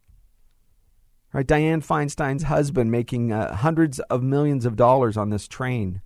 Right, 1.33 1.47
Dianne 1.47 1.85
Feinstein's 1.85 2.43
husband 2.43 2.91
making 2.91 3.31
uh, 3.31 3.55
hundreds 3.55 3.99
of 3.99 4.21
millions 4.21 4.65
of 4.65 4.75
dollars 4.75 5.15
on 5.15 5.29
this 5.29 5.47
train. 5.47 6.01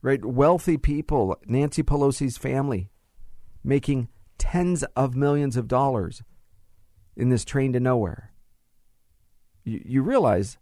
Right, 0.00 0.24
wealthy 0.24 0.78
people, 0.78 1.36
Nancy 1.44 1.82
Pelosi's 1.82 2.38
family, 2.38 2.90
making 3.62 4.08
tens 4.38 4.84
of 4.96 5.14
millions 5.14 5.56
of 5.56 5.68
dollars 5.68 6.22
in 7.14 7.28
this 7.28 7.44
train 7.44 7.74
to 7.74 7.80
nowhere. 7.80 8.32
You, 9.64 9.82
you 9.84 10.02
realize 10.02 10.56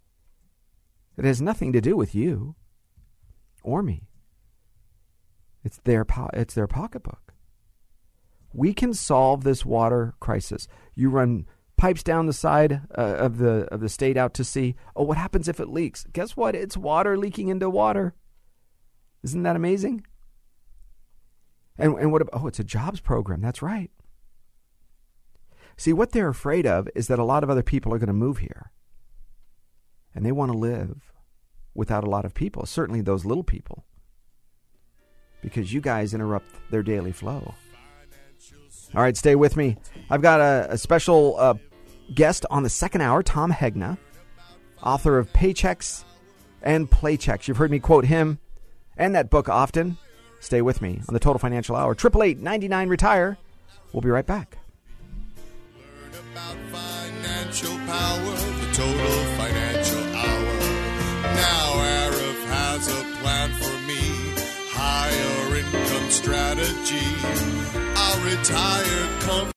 it 1.16 1.24
has 1.24 1.40
nothing 1.40 1.72
to 1.74 1.80
do 1.80 1.96
with 1.96 2.12
you 2.14 2.56
or 3.62 3.82
me. 3.84 4.08
It's 5.62 5.78
their 5.84 6.04
po- 6.04 6.30
it's 6.32 6.54
their 6.54 6.66
pocketbook. 6.66 7.25
We 8.56 8.72
can 8.72 8.94
solve 8.94 9.44
this 9.44 9.66
water 9.66 10.14
crisis. 10.18 10.66
You 10.94 11.10
run 11.10 11.44
pipes 11.76 12.02
down 12.02 12.24
the 12.24 12.32
side 12.32 12.80
uh, 12.96 13.16
of 13.18 13.36
the 13.36 13.68
of 13.70 13.80
the 13.80 13.90
state 13.90 14.16
out 14.16 14.32
to 14.34 14.44
sea. 14.44 14.76
Oh, 14.96 15.04
what 15.04 15.18
happens 15.18 15.46
if 15.46 15.60
it 15.60 15.68
leaks? 15.68 16.06
Guess 16.10 16.38
what? 16.38 16.54
It's 16.54 16.74
water 16.74 17.18
leaking 17.18 17.48
into 17.48 17.68
water. 17.68 18.14
Isn't 19.22 19.42
that 19.42 19.56
amazing? 19.56 20.06
And 21.76 21.98
and 21.98 22.10
what 22.10 22.22
about, 22.22 22.40
oh, 22.40 22.46
it's 22.46 22.58
a 22.58 22.64
jobs 22.64 23.00
program. 23.00 23.42
That's 23.42 23.60
right. 23.60 23.90
See, 25.76 25.92
what 25.92 26.12
they're 26.12 26.30
afraid 26.30 26.66
of 26.66 26.88
is 26.94 27.08
that 27.08 27.18
a 27.18 27.24
lot 27.24 27.44
of 27.44 27.50
other 27.50 27.62
people 27.62 27.92
are 27.92 27.98
going 27.98 28.06
to 28.06 28.14
move 28.14 28.38
here. 28.38 28.72
And 30.14 30.24
they 30.24 30.32
want 30.32 30.50
to 30.50 30.56
live 30.56 31.12
without 31.74 32.04
a 32.04 32.08
lot 32.08 32.24
of 32.24 32.32
people, 32.32 32.64
certainly 32.64 33.02
those 33.02 33.26
little 33.26 33.44
people, 33.44 33.84
because 35.42 35.74
you 35.74 35.82
guys 35.82 36.14
interrupt 36.14 36.70
their 36.70 36.82
daily 36.82 37.12
flow. 37.12 37.54
All 38.94 39.02
right, 39.02 39.16
stay 39.16 39.34
with 39.34 39.56
me. 39.56 39.76
I've 40.08 40.22
got 40.22 40.40
a, 40.40 40.68
a 40.70 40.78
special 40.78 41.36
uh, 41.38 41.54
guest 42.14 42.46
on 42.50 42.62
the 42.62 42.70
second 42.70 43.02
hour, 43.02 43.22
Tom 43.22 43.52
Hegna, 43.52 43.98
author 44.82 45.18
of 45.18 45.32
Paychecks 45.32 46.04
and 46.62 46.90
Playchecks. 46.90 47.48
You've 47.48 47.56
heard 47.58 47.70
me 47.70 47.78
quote 47.78 48.06
him 48.06 48.38
and 48.96 49.14
that 49.14 49.28
book 49.28 49.48
often. 49.48 49.98
Stay 50.40 50.62
with 50.62 50.80
me 50.80 51.00
on 51.08 51.14
the 51.14 51.20
Total 51.20 51.38
Financial 51.38 51.74
Hour. 51.74 51.94
Triple 51.94 52.22
eight 52.22 52.38
ninety 52.38 52.68
nine 52.68 52.88
retire. 52.88 53.36
We'll 53.92 54.02
be 54.02 54.10
right 54.10 54.26
back. 54.26 54.58
Learn 55.74 56.22
about 56.32 56.56
financial 56.70 57.76
power, 57.86 58.34
the 58.34 58.70
total 58.72 59.24
financial 59.36 60.04
hour. 60.14 60.54
Now 61.34 61.72
Arif 61.74 62.46
has 62.46 62.88
a 62.88 63.02
plan 63.20 63.50
for 63.54 63.76
me. 63.86 64.00
Higher 64.70 65.56
income 65.56 66.10
strategy. 66.10 67.85
I'll 68.28 68.32
retire 68.32 69.55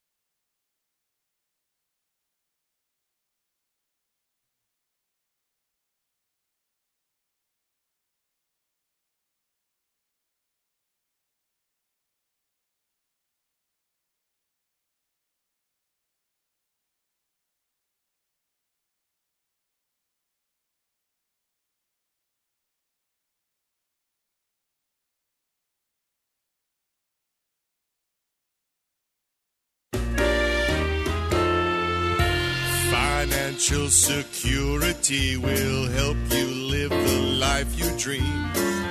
Financial 33.60 33.90
security 33.90 35.36
will 35.36 35.90
help 35.90 36.16
you 36.30 36.46
live 36.46 36.92
the 36.92 37.20
life 37.42 37.78
you 37.78 37.92
dream. 37.98 38.24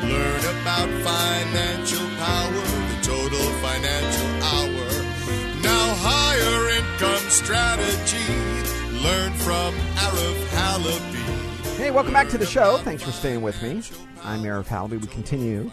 Learn 0.02 0.40
about 0.61 0.90
financial 1.02 2.07
power, 2.18 2.52
the 2.52 2.98
total 3.00 3.50
financial 3.62 4.28
hour. 4.44 5.62
Now, 5.62 5.94
higher 5.96 6.68
income 6.76 7.31
strategy. 7.31 9.02
Learn 9.02 9.33
from 9.38 9.74
Arif 9.96 10.46
Halaby. 10.48 11.76
Hey, 11.78 11.90
welcome 11.90 12.12
back 12.12 12.28
to 12.28 12.37
the 12.37 12.44
show. 12.44 12.76
Thanks 12.76 13.02
for 13.02 13.11
staying 13.11 13.40
with 13.40 13.62
me. 13.62 13.81
I'm 14.22 14.42
Arif 14.42 14.66
Halaby. 14.66 15.00
We 15.00 15.07
continue 15.07 15.72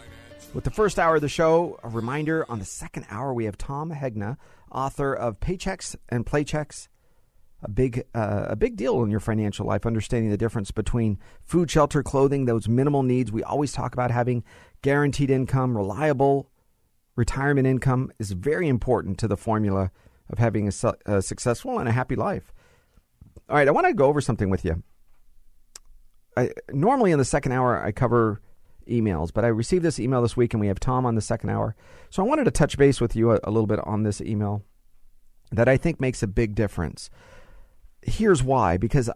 with 0.54 0.64
the 0.64 0.70
first 0.70 0.98
hour 0.98 1.16
of 1.16 1.20
the 1.20 1.28
show. 1.28 1.78
A 1.82 1.90
reminder 1.90 2.50
on 2.50 2.60
the 2.60 2.64
second 2.64 3.04
hour, 3.10 3.34
we 3.34 3.44
have 3.44 3.58
Tom 3.58 3.90
Hegna, 3.90 4.38
author 4.72 5.12
of 5.12 5.38
Paychecks 5.38 5.96
and 6.08 6.24
Playchecks. 6.24 6.88
A 7.62 7.70
big, 7.70 8.04
uh, 8.14 8.46
a 8.50 8.56
big 8.56 8.76
deal 8.76 9.02
in 9.02 9.10
your 9.10 9.20
financial 9.20 9.66
life, 9.66 9.86
understanding 9.86 10.30
the 10.30 10.36
difference 10.36 10.70
between 10.70 11.18
food, 11.42 11.70
shelter, 11.70 12.02
clothing, 12.02 12.44
those 12.44 12.68
minimal 12.68 13.02
needs. 13.02 13.32
We 13.32 13.42
always 13.42 13.72
talk 13.72 13.94
about 13.94 14.10
having 14.10 14.44
guaranteed 14.82 15.30
income, 15.30 15.76
reliable 15.76 16.50
retirement 17.16 17.66
income 17.66 18.12
is 18.18 18.32
very 18.32 18.68
important 18.68 19.18
to 19.18 19.26
the 19.26 19.36
formula 19.36 19.90
of 20.30 20.38
having 20.38 20.68
a, 20.68 20.72
su- 20.72 20.94
a 21.06 21.22
successful 21.22 21.78
and 21.78 21.88
a 21.88 21.92
happy 21.92 22.14
life. 22.14 22.52
All 23.48 23.56
right, 23.56 23.66
I 23.66 23.70
want 23.70 23.86
to 23.86 23.94
go 23.94 24.06
over 24.06 24.20
something 24.20 24.50
with 24.50 24.64
you. 24.64 24.82
I, 26.36 26.50
normally 26.70 27.12
in 27.12 27.18
the 27.18 27.24
second 27.24 27.52
hour 27.52 27.82
I 27.82 27.92
cover 27.92 28.40
emails, 28.86 29.32
but 29.32 29.44
I 29.44 29.48
received 29.48 29.82
this 29.82 29.98
email 29.98 30.22
this 30.22 30.36
week 30.36 30.52
and 30.52 30.60
we 30.60 30.66
have 30.68 30.78
Tom 30.78 31.06
on 31.06 31.14
the 31.14 31.20
second 31.20 31.50
hour. 31.50 31.74
So 32.10 32.22
I 32.22 32.26
wanted 32.26 32.44
to 32.44 32.50
touch 32.50 32.76
base 32.76 33.00
with 33.00 33.16
you 33.16 33.32
a, 33.32 33.40
a 33.44 33.50
little 33.50 33.66
bit 33.66 33.80
on 33.84 34.02
this 34.02 34.20
email 34.20 34.62
that 35.50 35.68
I 35.68 35.76
think 35.76 36.00
makes 36.00 36.22
a 36.22 36.26
big 36.26 36.54
difference. 36.54 37.08
Here's 38.06 38.42
why 38.42 38.76
because 38.76 39.10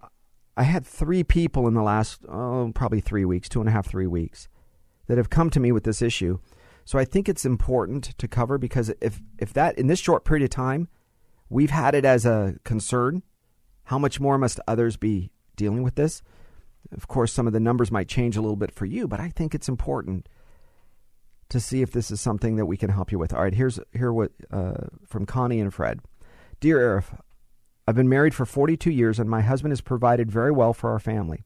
I 0.57 0.65
had 0.65 0.85
three 0.85 1.25
people 1.25 1.69
in 1.69 1.75
the 1.75 1.83
last 1.83 2.21
oh, 2.29 2.73
probably 2.75 3.01
three 3.01 3.25
weeks, 3.25 3.49
two 3.49 3.61
and 3.61 3.69
a 3.69 3.73
half, 3.73 3.87
three 3.87 4.07
weeks, 4.07 4.49
that 5.07 5.17
have 5.17 5.31
come 5.31 5.51
to 5.51 5.61
me 5.61 5.73
with 5.73 5.85
this 5.85 6.03
issue. 6.03 6.39
So 6.85 6.99
I 6.99 7.05
think 7.05 7.29
it's 7.29 7.45
important 7.45 8.19
to 8.19 8.29
cover 8.29 8.59
because 8.59 8.93
if 9.01 9.21
if 9.39 9.53
that 9.53 9.79
in 9.79 9.87
this 9.87 10.01
short 10.01 10.25
period 10.25 10.45
of 10.45 10.51
time, 10.51 10.89
we've 11.49 11.71
had 11.71 11.95
it 11.95 12.05
as 12.05 12.27
a 12.27 12.57
concern, 12.65 13.23
how 13.85 13.99
much 13.99 14.21
more 14.21 14.39
must 14.39 14.61
others 14.67 14.97
be 14.97 15.31
dealing 15.57 15.83
with 15.83 15.95
this? 15.95 16.23
Of 16.93 17.07
course, 17.07 17.33
some 17.33 17.47
of 17.47 17.53
the 17.53 17.61
numbers 17.61 17.93
might 17.93 18.09
change 18.09 18.37
a 18.37 18.41
little 18.41 18.57
bit 18.57 18.73
for 18.73 18.87
you, 18.87 19.07
but 19.07 19.21
I 19.21 19.29
think 19.29 19.55
it's 19.55 19.69
important 19.69 20.29
to 21.51 21.61
see 21.61 21.83
if 21.83 21.93
this 21.93 22.11
is 22.11 22.21
something 22.21 22.57
that 22.57 22.67
we 22.67 22.77
can 22.77 22.91
help 22.91 23.13
you 23.13 23.19
with. 23.19 23.33
All 23.33 23.43
right, 23.43 23.55
here's 23.55 23.79
here 23.93 24.13
what 24.13 24.33
uh, 24.51 24.87
from 25.07 25.27
Connie 25.27 25.61
and 25.61 25.73
Fred. 25.73 26.01
Dear 26.61 27.01
Arif, 27.01 27.19
I've 27.91 27.97
been 27.97 28.09
married 28.09 28.37
for 28.37 28.47
42 28.47 28.89
years 28.89 29.19
and 29.19 29.29
my 29.29 29.41
husband 29.41 29.73
has 29.73 29.81
provided 29.81 30.31
very 30.31 30.53
well 30.53 30.73
for 30.73 30.91
our 30.91 31.01
family. 31.01 31.43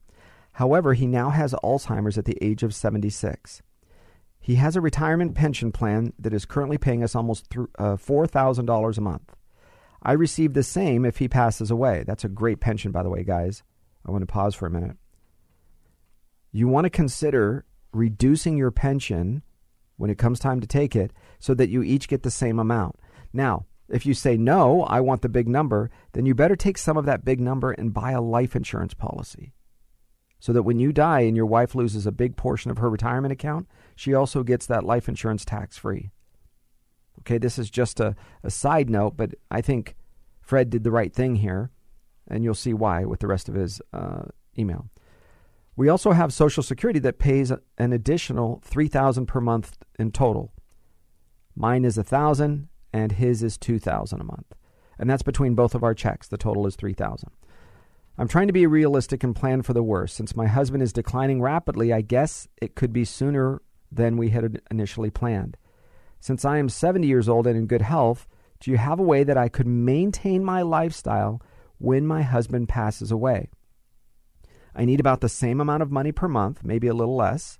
However, 0.51 0.93
he 0.93 1.07
now 1.07 1.31
has 1.31 1.55
Alzheimer's 1.63 2.19
at 2.19 2.25
the 2.25 2.37
age 2.39 2.61
of 2.61 2.75
76. 2.75 3.63
He 4.39 4.53
has 4.53 4.75
a 4.75 4.81
retirement 4.81 5.33
pension 5.33 5.71
plan 5.71 6.13
that 6.19 6.35
is 6.35 6.45
currently 6.45 6.77
paying 6.77 7.03
us 7.03 7.15
almost 7.15 7.47
uh, 7.79 7.95
$4,000 7.95 8.95
a 8.95 9.01
month. 9.01 9.35
I 10.03 10.11
receive 10.11 10.53
the 10.53 10.61
same 10.61 11.03
if 11.03 11.17
he 11.17 11.27
passes 11.27 11.71
away. 11.71 12.03
That's 12.05 12.23
a 12.23 12.29
great 12.29 12.59
pension, 12.59 12.91
by 12.91 13.01
the 13.01 13.09
way, 13.09 13.23
guys. 13.23 13.63
I 14.05 14.11
want 14.11 14.21
to 14.21 14.31
pause 14.31 14.53
for 14.53 14.67
a 14.67 14.71
minute. 14.71 14.97
You 16.51 16.67
want 16.67 16.85
to 16.85 16.91
consider 16.91 17.65
reducing 17.91 18.55
your 18.55 18.69
pension 18.69 19.41
when 19.97 20.11
it 20.11 20.19
comes 20.19 20.37
time 20.37 20.61
to 20.61 20.67
take 20.67 20.95
it 20.95 21.11
so 21.39 21.55
that 21.55 21.69
you 21.69 21.81
each 21.81 22.07
get 22.07 22.21
the 22.21 22.29
same 22.29 22.59
amount. 22.59 22.97
Now, 23.33 23.65
if 23.89 24.05
you 24.05 24.13
say, 24.13 24.37
no, 24.37 24.83
I 24.83 24.99
want 25.01 25.21
the 25.21 25.29
big 25.29 25.47
number, 25.47 25.89
then 26.13 26.25
you 26.25 26.33
better 26.33 26.55
take 26.55 26.77
some 26.77 26.97
of 26.97 27.05
that 27.05 27.25
big 27.25 27.39
number 27.39 27.71
and 27.71 27.93
buy 27.93 28.11
a 28.11 28.21
life 28.21 28.55
insurance 28.55 28.93
policy. 28.93 29.53
So 30.39 30.53
that 30.53 30.63
when 30.63 30.79
you 30.79 30.91
die 30.91 31.21
and 31.21 31.35
your 31.35 31.45
wife 31.45 31.75
loses 31.75 32.05
a 32.05 32.11
big 32.11 32.35
portion 32.35 32.69
of 32.69 32.77
her 32.77 32.89
retirement 32.89 33.31
account, 33.31 33.67
she 33.95 34.13
also 34.13 34.43
gets 34.43 34.65
that 34.67 34.83
life 34.83 35.07
insurance 35.07 35.45
tax 35.45 35.77
free. 35.77 36.11
Okay, 37.19 37.37
this 37.37 37.57
is 37.57 37.69
just 37.69 37.99
a, 37.99 38.15
a 38.43 38.51
side 38.51 38.89
note, 38.89 39.15
but 39.17 39.33
I 39.49 39.61
think 39.61 39.95
Fred 40.41 40.69
did 40.69 40.83
the 40.83 40.91
right 40.91 41.13
thing 41.13 41.37
here, 41.37 41.71
and 42.27 42.43
you'll 42.43 42.53
see 42.53 42.73
why 42.73 43.05
with 43.05 43.21
the 43.21 43.27
rest 43.27 43.49
of 43.49 43.55
his 43.55 43.81
uh, 43.93 44.23
email. 44.57 44.89
We 45.75 45.89
also 45.89 46.11
have 46.11 46.33
Social 46.33 46.63
Security 46.63 46.99
that 46.99 47.19
pays 47.19 47.51
an 47.77 47.93
additional 47.93 48.61
three 48.63 48.87
thousand 48.87 49.25
per 49.25 49.41
month 49.41 49.77
in 49.97 50.11
total. 50.11 50.53
Mine 51.55 51.85
is 51.85 51.97
a 51.97 52.03
thousand, 52.03 52.67
and 52.95 53.11
his 53.11 53.43
is 53.43 53.57
two 53.57 53.77
thousand 53.77 54.21
a 54.21 54.23
month, 54.23 54.55
and 54.97 55.09
that's 55.09 55.21
between 55.21 55.53
both 55.53 55.75
of 55.75 55.83
our 55.83 55.93
checks. 55.93 56.29
The 56.29 56.37
total 56.37 56.65
is 56.65 56.77
three 56.77 56.93
thousand. 56.93 57.31
I'm 58.17 58.29
trying 58.29 58.47
to 58.47 58.53
be 58.53 58.65
realistic 58.65 59.21
and 59.21 59.35
plan 59.35 59.63
for 59.63 59.73
the 59.73 59.83
worst. 59.83 60.15
Since 60.15 60.37
my 60.37 60.47
husband 60.47 60.81
is 60.81 60.93
declining 60.93 61.41
rapidly, 61.41 61.91
I 61.91 61.99
guess 61.99 62.47
it 62.61 62.75
could 62.75 62.93
be 62.93 63.03
sooner 63.03 63.61
than 63.91 64.15
we 64.15 64.29
had 64.29 64.61
initially 64.71 65.09
planned. 65.09 65.57
Since 66.21 66.45
I 66.45 66.57
am 66.57 66.69
70 66.69 67.05
years 67.05 67.27
old 67.27 67.45
and 67.45 67.57
in 67.57 67.67
good 67.67 67.81
health, 67.81 68.29
do 68.61 68.71
you 68.71 68.77
have 68.77 69.01
a 69.01 69.03
way 69.03 69.25
that 69.25 69.37
I 69.37 69.49
could 69.49 69.67
maintain 69.67 70.45
my 70.45 70.61
lifestyle 70.61 71.41
when 71.77 72.07
my 72.07 72.21
husband 72.21 72.69
passes 72.69 73.11
away? 73.11 73.49
I 74.73 74.85
need 74.85 75.01
about 75.01 75.19
the 75.19 75.27
same 75.27 75.59
amount 75.59 75.83
of 75.83 75.91
money 75.91 76.13
per 76.13 76.29
month, 76.29 76.63
maybe 76.63 76.87
a 76.87 76.93
little 76.93 77.17
less. 77.17 77.59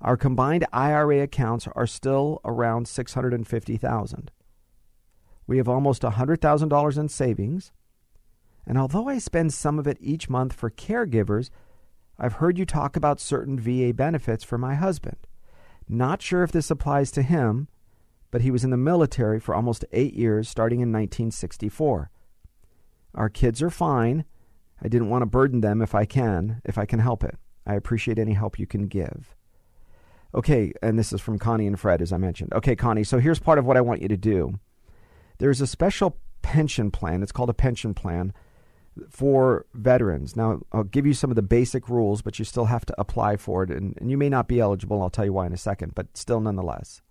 Our 0.00 0.16
combined 0.16 0.66
IRA 0.72 1.20
accounts 1.22 1.66
are 1.74 1.86
still 1.86 2.40
around 2.44 2.86
650,000. 2.86 4.30
We 5.46 5.58
have 5.58 5.68
almost 5.68 6.02
$100,000 6.02 6.98
in 6.98 7.08
savings. 7.08 7.72
And 8.66 8.76
although 8.76 9.08
I 9.08 9.18
spend 9.18 9.52
some 9.54 9.78
of 9.78 9.86
it 9.86 9.98
each 10.00 10.28
month 10.28 10.52
for 10.52 10.70
caregivers, 10.70 11.50
I've 12.18 12.34
heard 12.34 12.58
you 12.58 12.64
talk 12.64 12.96
about 12.96 13.20
certain 13.20 13.58
VA 13.58 13.92
benefits 13.94 14.42
for 14.42 14.58
my 14.58 14.74
husband. 14.74 15.18
Not 15.88 16.22
sure 16.22 16.42
if 16.42 16.50
this 16.50 16.70
applies 16.70 17.10
to 17.12 17.22
him, 17.22 17.68
but 18.30 18.40
he 18.42 18.50
was 18.50 18.64
in 18.64 18.70
the 18.70 18.76
military 18.76 19.38
for 19.38 19.54
almost 19.54 19.84
eight 19.92 20.14
years, 20.14 20.48
starting 20.48 20.80
in 20.80 20.90
1964. 20.90 22.10
Our 23.14 23.28
kids 23.28 23.62
are 23.62 23.70
fine. 23.70 24.24
I 24.82 24.88
didn't 24.88 25.10
want 25.10 25.22
to 25.22 25.26
burden 25.26 25.60
them 25.60 25.80
if 25.80 25.94
I 25.94 26.04
can, 26.04 26.60
if 26.64 26.76
I 26.76 26.86
can 26.86 26.98
help 26.98 27.22
it. 27.22 27.36
I 27.66 27.74
appreciate 27.74 28.18
any 28.18 28.34
help 28.34 28.58
you 28.58 28.66
can 28.66 28.88
give. 28.88 29.34
Okay, 30.34 30.72
and 30.82 30.98
this 30.98 31.12
is 31.12 31.20
from 31.20 31.38
Connie 31.38 31.66
and 31.66 31.78
Fred, 31.78 32.02
as 32.02 32.12
I 32.12 32.18
mentioned. 32.18 32.52
Okay, 32.52 32.76
Connie, 32.76 33.04
so 33.04 33.18
here's 33.18 33.38
part 33.38 33.58
of 33.58 33.64
what 33.64 33.76
I 33.76 33.80
want 33.80 34.02
you 34.02 34.08
to 34.08 34.16
do. 34.16 34.58
There's 35.38 35.60
a 35.60 35.66
special 35.66 36.18
pension 36.42 36.90
plan. 36.90 37.22
It's 37.22 37.32
called 37.32 37.50
a 37.50 37.54
pension 37.54 37.94
plan 37.94 38.32
for 39.10 39.66
veterans. 39.74 40.36
Now, 40.36 40.60
I'll 40.72 40.84
give 40.84 41.06
you 41.06 41.14
some 41.14 41.30
of 41.30 41.36
the 41.36 41.42
basic 41.42 41.88
rules, 41.88 42.22
but 42.22 42.38
you 42.38 42.44
still 42.44 42.66
have 42.66 42.86
to 42.86 42.94
apply 42.98 43.36
for 43.36 43.62
it, 43.62 43.70
and, 43.70 43.96
and 43.98 44.10
you 44.10 44.16
may 44.16 44.28
not 44.28 44.48
be 44.48 44.60
eligible. 44.60 45.02
I'll 45.02 45.10
tell 45.10 45.24
you 45.24 45.32
why 45.32 45.46
in 45.46 45.52
a 45.52 45.58
second, 45.58 45.94
but 45.94 46.16
still, 46.16 46.40
nonetheless, 46.40 47.02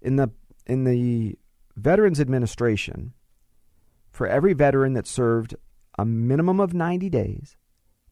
in 0.00 0.16
the 0.16 0.30
in 0.66 0.84
the 0.84 1.36
Veterans 1.76 2.20
Administration, 2.20 3.12
for 4.10 4.26
every 4.26 4.52
veteran 4.52 4.92
that 4.92 5.06
served 5.06 5.56
a 5.98 6.04
minimum 6.04 6.60
of 6.60 6.74
90 6.74 7.10
days, 7.10 7.56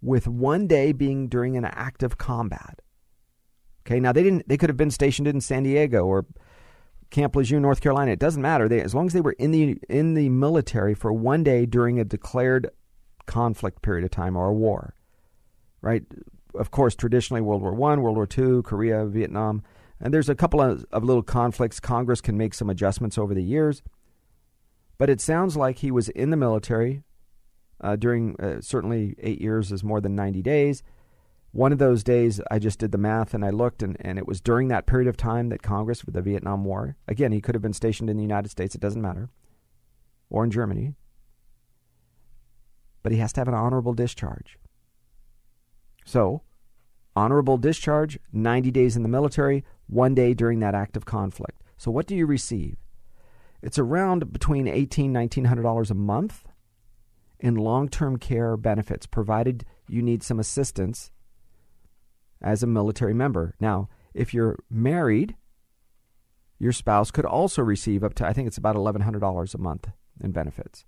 with 0.01 0.27
one 0.27 0.67
day 0.67 0.93
being 0.93 1.29
during 1.29 1.57
an 1.57 1.65
active 1.65 2.19
combat. 2.19 2.81
Okay, 3.87 4.01
now 4.01 4.13
they 4.13 4.23
didn't. 4.23 4.49
They 4.49 4.57
could 4.57 4.71
have 4.71 4.77
been 4.77 4.91
stationed 4.91 5.29
in 5.29 5.41
San 5.41 5.63
Diego 5.63 6.05
or 6.05 6.27
Camp 7.11 7.35
Lejeune, 7.35 7.63
North 7.63 7.81
Carolina. 7.81 8.13
It 8.13 8.19
doesn't 8.19 8.43
matter. 8.43 8.69
They, 8.69 8.81
as 8.81 8.95
long 8.95 9.07
as 9.07 9.13
they 9.13 9.21
were 9.21 9.33
in 9.33 9.51
the 9.51 9.79
in 9.89 10.15
the 10.15 10.29
military 10.29 10.95
for 10.95 11.13
one 11.13 11.43
day 11.43 11.67
during 11.67 11.99
a 11.99 12.05
declared 12.05 12.71
conflict 13.27 13.83
period 13.83 14.05
of 14.05 14.11
time 14.11 14.37
or 14.37 14.49
a 14.49 14.55
war, 14.55 14.95
right? 15.81 16.05
Of 16.55 16.71
course, 16.71 16.95
traditionally 16.95 17.41
World 17.41 17.63
War 17.63 17.75
One, 17.75 18.03
World 18.03 18.17
War 18.17 18.27
Two, 18.27 18.63
Korea, 18.63 19.07
Vietnam, 19.07 19.63
and 20.01 20.13
there's 20.13 20.29
a 20.29 20.35
couple 20.35 20.61
of, 20.61 20.85
of 20.93 21.05
little 21.05 21.23
conflicts. 21.23 21.81
Congress 21.81 22.21
can 22.21 22.37
make 22.37 22.55
some 22.55 22.69
adjustments 22.69 23.17
over 23.17 23.35
the 23.35 23.43
years, 23.43 23.83
but 24.99 25.09
it 25.09 25.21
sounds 25.21 25.57
like 25.57 25.79
he 25.79 25.91
was 25.91 26.09
in 26.11 26.31
the 26.31 26.37
military 26.37 27.03
uh, 27.81 27.97
during 27.97 28.39
uh, 28.41 28.61
certainly 28.61 29.15
eight 29.21 29.41
years 29.41 29.73
is 29.73 29.85
more 29.85 30.01
than 30.01 30.15
90 30.15 30.43
days. 30.43 30.83
One 31.53 31.73
of 31.73 31.79
those 31.79 32.05
days, 32.05 32.41
I 32.51 32.59
just 32.59 32.79
did 32.79 32.93
the 32.93 32.99
math 32.99 33.33
and 33.33 33.45
I 33.45 33.51
looked, 33.51 33.83
and, 33.83 33.97
and 34.01 34.19
it 34.19 34.27
was 34.27 34.41
during 34.41 34.69
that 34.69 34.87
period 34.87 35.09
of 35.09 35.17
time 35.17 35.49
that 35.49 35.63
Congress, 35.63 36.03
for 36.03 36.11
the 36.11 36.21
Vietnam 36.21 36.65
War, 36.65 36.97
again, 37.07 37.33
he 37.33 37.41
could 37.41 37.55
have 37.55 37.63
been 37.63 37.73
stationed 37.73 38.11
in 38.11 38.17
the 38.17 38.23
United 38.23 38.51
States, 38.51 38.75
it 38.75 38.81
doesn't 38.81 39.01
matter, 39.01 39.31
or 40.29 40.45
in 40.45 40.51
Germany, 40.51 40.95
but 43.03 43.13
he 43.13 43.19
has 43.19 43.33
to 43.33 43.41
have 43.41 43.49
an 43.49 43.55
honorable 43.55 43.95
discharge. 43.95 44.59
So, 46.05 46.43
honorable 47.17 47.57
discharge, 47.57 48.19
90 48.33 48.71
days 48.71 48.97
in 48.97 49.03
the 49.03 49.09
military, 49.09 49.65
one 49.87 50.15
day 50.15 50.35
during 50.35 50.61
that 50.61 50.75
active 50.75 51.07
conflict. 51.07 51.63
So, 51.79 51.91
what 51.91 52.07
do 52.07 52.15
you 52.15 52.27
receive? 52.27 52.77
It's 53.63 53.79
around 53.79 54.33
between 54.33 54.67
$1,800 54.67 55.29
$1,900 55.29 55.91
a 55.91 55.95
month 55.95 56.45
in 57.41 57.55
long 57.55 57.89
term 57.89 58.19
care 58.19 58.57
benefits, 58.57 59.07
provided 59.07 59.65
you 59.89 60.03
need 60.03 60.23
some 60.23 60.39
assistance 60.39 61.11
as 62.43 62.63
a 62.63 62.67
military 62.67 63.15
member. 63.15 63.55
Now, 63.61 63.89
if 64.15 64.33
you're 64.33 64.59
married, 64.71 65.37
your 66.59 66.73
spouse 66.73 67.11
could 67.11 67.25
also 67.25 67.63
receive 67.63 68.03
up 68.03 68.15
to, 68.15 68.27
I 68.27 68.33
think 68.33 68.49
it's 68.49 68.59
about 68.59 68.77
$1,100 68.77 69.55
a 69.55 69.59
month 69.59 69.89
in 70.21 70.33
benefits. 70.33 70.85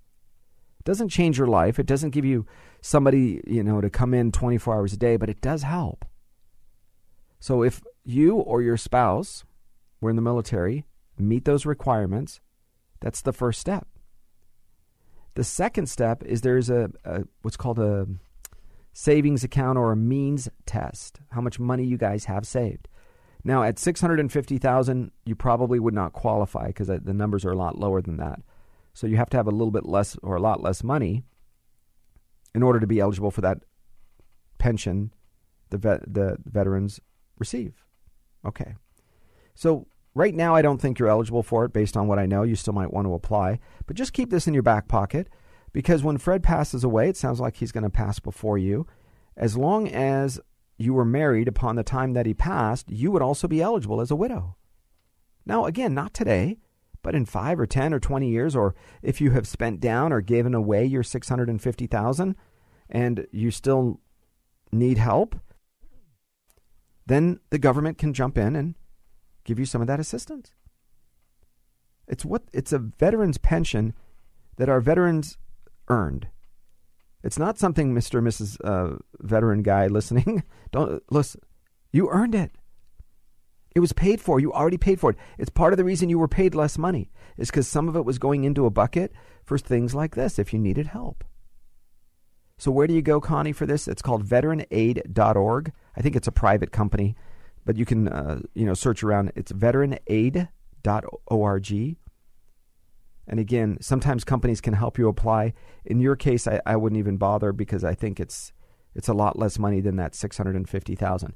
It 0.78 0.84
doesn't 0.84 1.10
change 1.10 1.38
your 1.38 1.46
life. 1.46 1.78
It 1.78 1.86
doesn't 1.86 2.10
give 2.10 2.24
you 2.24 2.46
somebody, 2.80 3.40
you 3.46 3.62
know, 3.62 3.80
to 3.80 3.90
come 3.90 4.14
in 4.14 4.32
24 4.32 4.74
hours 4.74 4.92
a 4.92 4.96
day, 4.96 5.16
but 5.16 5.28
it 5.28 5.40
does 5.40 5.62
help. 5.62 6.04
So 7.38 7.62
if 7.62 7.82
you 8.04 8.36
or 8.36 8.62
your 8.62 8.76
spouse 8.76 9.44
were 10.00 10.10
in 10.10 10.16
the 10.16 10.22
military, 10.22 10.86
meet 11.18 11.44
those 11.44 11.66
requirements, 11.66 12.40
that's 13.00 13.22
the 13.22 13.32
first 13.32 13.60
step. 13.60 13.86
The 15.34 15.44
second 15.44 15.88
step 15.88 16.22
is 16.24 16.40
there's 16.40 16.70
a, 16.70 16.90
a 17.04 17.22
what's 17.42 17.56
called 17.56 17.78
a 17.78 18.06
savings 18.92 19.44
account 19.44 19.78
or 19.78 19.92
a 19.92 19.96
means 19.96 20.48
test. 20.66 21.20
How 21.30 21.40
much 21.40 21.58
money 21.58 21.84
you 21.84 21.96
guys 21.96 22.24
have 22.24 22.46
saved. 22.46 22.88
Now 23.44 23.62
at 23.62 23.78
650,000 23.78 25.10
you 25.24 25.34
probably 25.34 25.78
would 25.78 25.94
not 25.94 26.12
qualify 26.12 26.68
because 26.68 26.88
the 26.88 27.14
numbers 27.14 27.44
are 27.44 27.52
a 27.52 27.56
lot 27.56 27.78
lower 27.78 28.02
than 28.02 28.16
that. 28.18 28.40
So 28.92 29.06
you 29.06 29.16
have 29.16 29.30
to 29.30 29.36
have 29.36 29.46
a 29.46 29.52
little 29.52 29.70
bit 29.70 29.86
less 29.86 30.16
or 30.22 30.36
a 30.36 30.40
lot 30.40 30.62
less 30.62 30.82
money 30.82 31.24
in 32.54 32.62
order 32.62 32.80
to 32.80 32.86
be 32.86 33.00
eligible 33.00 33.30
for 33.30 33.40
that 33.42 33.58
pension 34.58 35.12
the 35.70 35.78
vet, 35.78 36.12
the 36.12 36.36
veterans 36.44 37.00
receive. 37.38 37.84
Okay. 38.44 38.74
So 39.54 39.86
right 40.14 40.34
now 40.34 40.54
I 40.54 40.62
don't 40.62 40.80
think 40.80 40.98
you're 40.98 41.08
eligible 41.08 41.42
for 41.42 41.64
it 41.64 41.72
based 41.72 41.96
on 41.96 42.08
what 42.08 42.18
I 42.18 42.26
know. 42.26 42.42
You 42.42 42.56
still 42.56 42.74
might 42.74 42.92
want 42.92 43.06
to 43.06 43.14
apply, 43.14 43.60
but 43.86 43.96
just 43.96 44.12
keep 44.12 44.30
this 44.30 44.46
in 44.46 44.54
your 44.54 44.62
back 44.62 44.88
pocket 44.88 45.28
because 45.72 46.02
when 46.02 46.18
Fred 46.18 46.42
passes 46.42 46.84
away, 46.84 47.08
it 47.08 47.16
sounds 47.16 47.40
like 47.40 47.56
he's 47.56 47.72
going 47.72 47.84
to 47.84 47.90
pass 47.90 48.18
before 48.18 48.58
you. 48.58 48.86
As 49.36 49.56
long 49.56 49.88
as 49.88 50.40
you 50.78 50.94
were 50.94 51.04
married 51.04 51.48
upon 51.48 51.76
the 51.76 51.82
time 51.82 52.14
that 52.14 52.26
he 52.26 52.34
passed, 52.34 52.90
you 52.90 53.10
would 53.10 53.22
also 53.22 53.46
be 53.46 53.62
eligible 53.62 54.00
as 54.00 54.10
a 54.10 54.16
widow. 54.16 54.56
Now, 55.46 55.66
again, 55.66 55.94
not 55.94 56.14
today, 56.14 56.58
but 57.02 57.14
in 57.14 57.24
5 57.24 57.60
or 57.60 57.66
10 57.66 57.94
or 57.94 58.00
20 58.00 58.28
years 58.28 58.54
or 58.54 58.74
if 59.02 59.20
you 59.20 59.30
have 59.30 59.46
spent 59.46 59.80
down 59.80 60.12
or 60.12 60.20
given 60.20 60.54
away 60.54 60.84
your 60.84 61.02
650,000 61.02 62.36
and 62.88 63.26
you 63.30 63.50
still 63.50 64.00
need 64.72 64.98
help, 64.98 65.36
then 67.06 67.40
the 67.50 67.58
government 67.58 67.98
can 67.98 68.12
jump 68.12 68.36
in 68.36 68.54
and 68.54 68.74
give 69.44 69.58
you 69.58 69.64
some 69.64 69.80
of 69.80 69.86
that 69.86 70.00
assistance. 70.00 70.52
It's 72.06 72.24
what 72.24 72.42
it's 72.52 72.72
a 72.72 72.78
veteran's 72.78 73.38
pension 73.38 73.94
that 74.56 74.68
our 74.68 74.80
veterans 74.80 75.38
earned. 75.90 76.28
It's 77.22 77.38
not 77.38 77.58
something 77.58 77.94
Mr. 77.94 78.18
and 78.18 78.26
Mrs. 78.26 78.56
Uh, 78.64 78.96
veteran 79.18 79.62
guy 79.62 79.86
listening. 79.88 80.42
Don't 80.72 81.02
listen. 81.10 81.42
You 81.92 82.08
earned 82.08 82.34
it. 82.34 82.52
It 83.74 83.80
was 83.80 83.92
paid 83.92 84.20
for. 84.20 84.40
You 84.40 84.52
already 84.52 84.78
paid 84.78 84.98
for 84.98 85.10
it. 85.10 85.16
It's 85.38 85.50
part 85.50 85.72
of 85.72 85.76
the 85.76 85.84
reason 85.84 86.08
you 86.08 86.18
were 86.18 86.28
paid 86.28 86.54
less 86.54 86.78
money 86.78 87.10
is 87.36 87.50
because 87.50 87.68
some 87.68 87.88
of 87.88 87.96
it 87.96 88.04
was 88.04 88.18
going 88.18 88.44
into 88.44 88.66
a 88.66 88.70
bucket 88.70 89.12
for 89.44 89.58
things 89.58 89.94
like 89.94 90.14
this 90.14 90.38
if 90.38 90.52
you 90.52 90.58
needed 90.58 90.88
help. 90.88 91.24
So 92.58 92.70
where 92.70 92.86
do 92.86 92.94
you 92.94 93.02
go, 93.02 93.20
Connie, 93.20 93.52
for 93.52 93.66
this? 93.66 93.88
It's 93.88 94.02
called 94.02 94.24
veteranaid.org. 94.24 95.72
I 95.96 96.00
think 96.02 96.16
it's 96.16 96.28
a 96.28 96.32
private 96.32 96.72
company, 96.72 97.16
but 97.64 97.76
you 97.76 97.86
can 97.86 98.08
uh, 98.08 98.40
you 98.54 98.66
know 98.66 98.74
search 98.74 99.02
around. 99.02 99.32
It's 99.36 99.52
veteranaid.org. 99.52 100.46
And 103.30 103.38
again, 103.38 103.78
sometimes 103.80 104.24
companies 104.24 104.60
can 104.60 104.74
help 104.74 104.98
you 104.98 105.08
apply. 105.08 105.54
In 105.84 106.00
your 106.00 106.16
case, 106.16 106.48
I, 106.48 106.60
I 106.66 106.74
wouldn't 106.74 106.98
even 106.98 107.16
bother 107.16 107.52
because 107.52 107.84
I 107.84 107.94
think 107.94 108.18
it's 108.18 108.52
it's 108.92 109.06
a 109.06 109.14
lot 109.14 109.38
less 109.38 109.56
money 109.56 109.80
than 109.80 109.94
that 109.96 110.16
six 110.16 110.36
hundred 110.36 110.56
and 110.56 110.68
fifty 110.68 110.96
thousand. 110.96 111.34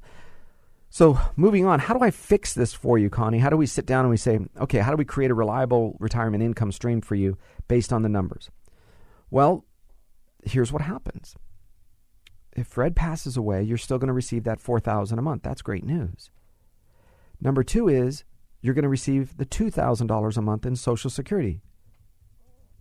So 0.89 1.17
moving 1.37 1.65
on, 1.65 1.79
how 1.79 1.93
do 1.93 2.03
I 2.03 2.11
fix 2.11 2.53
this 2.53 2.73
for 2.73 2.97
you, 2.97 3.09
Connie? 3.09 3.39
How 3.39 3.49
do 3.49 3.55
we 3.55 3.65
sit 3.65 3.85
down 3.85 4.01
and 4.01 4.09
we 4.09 4.17
say, 4.17 4.39
okay, 4.59 4.79
how 4.79 4.91
do 4.91 4.97
we 4.97 5.05
create 5.05 5.31
a 5.31 5.35
reliable 5.35 5.95
retirement 5.99 6.43
income 6.43 6.73
stream 6.73 6.99
for 6.99 7.15
you 7.15 7.37
based 7.69 7.93
on 7.93 8.01
the 8.01 8.09
numbers? 8.09 8.51
Well, 9.31 9.65
here's 10.43 10.73
what 10.73 10.81
happens. 10.81 11.35
If 12.57 12.67
Fred 12.67 12.93
passes 12.95 13.37
away, 13.37 13.63
you're 13.63 13.77
still 13.77 13.97
going 13.97 14.07
to 14.07 14.13
receive 14.13 14.43
that 14.43 14.59
4000 14.59 15.17
a 15.17 15.21
month. 15.21 15.43
That's 15.43 15.61
great 15.61 15.85
news. 15.85 16.29
Number 17.41 17.63
2 17.63 17.87
is 17.87 18.25
you're 18.61 18.73
going 18.73 18.83
to 18.83 18.89
receive 18.89 19.37
the 19.37 19.45
$2,000 19.45 20.37
a 20.37 20.41
month 20.41 20.65
in 20.65 20.75
Social 20.75 21.09
Security 21.09 21.61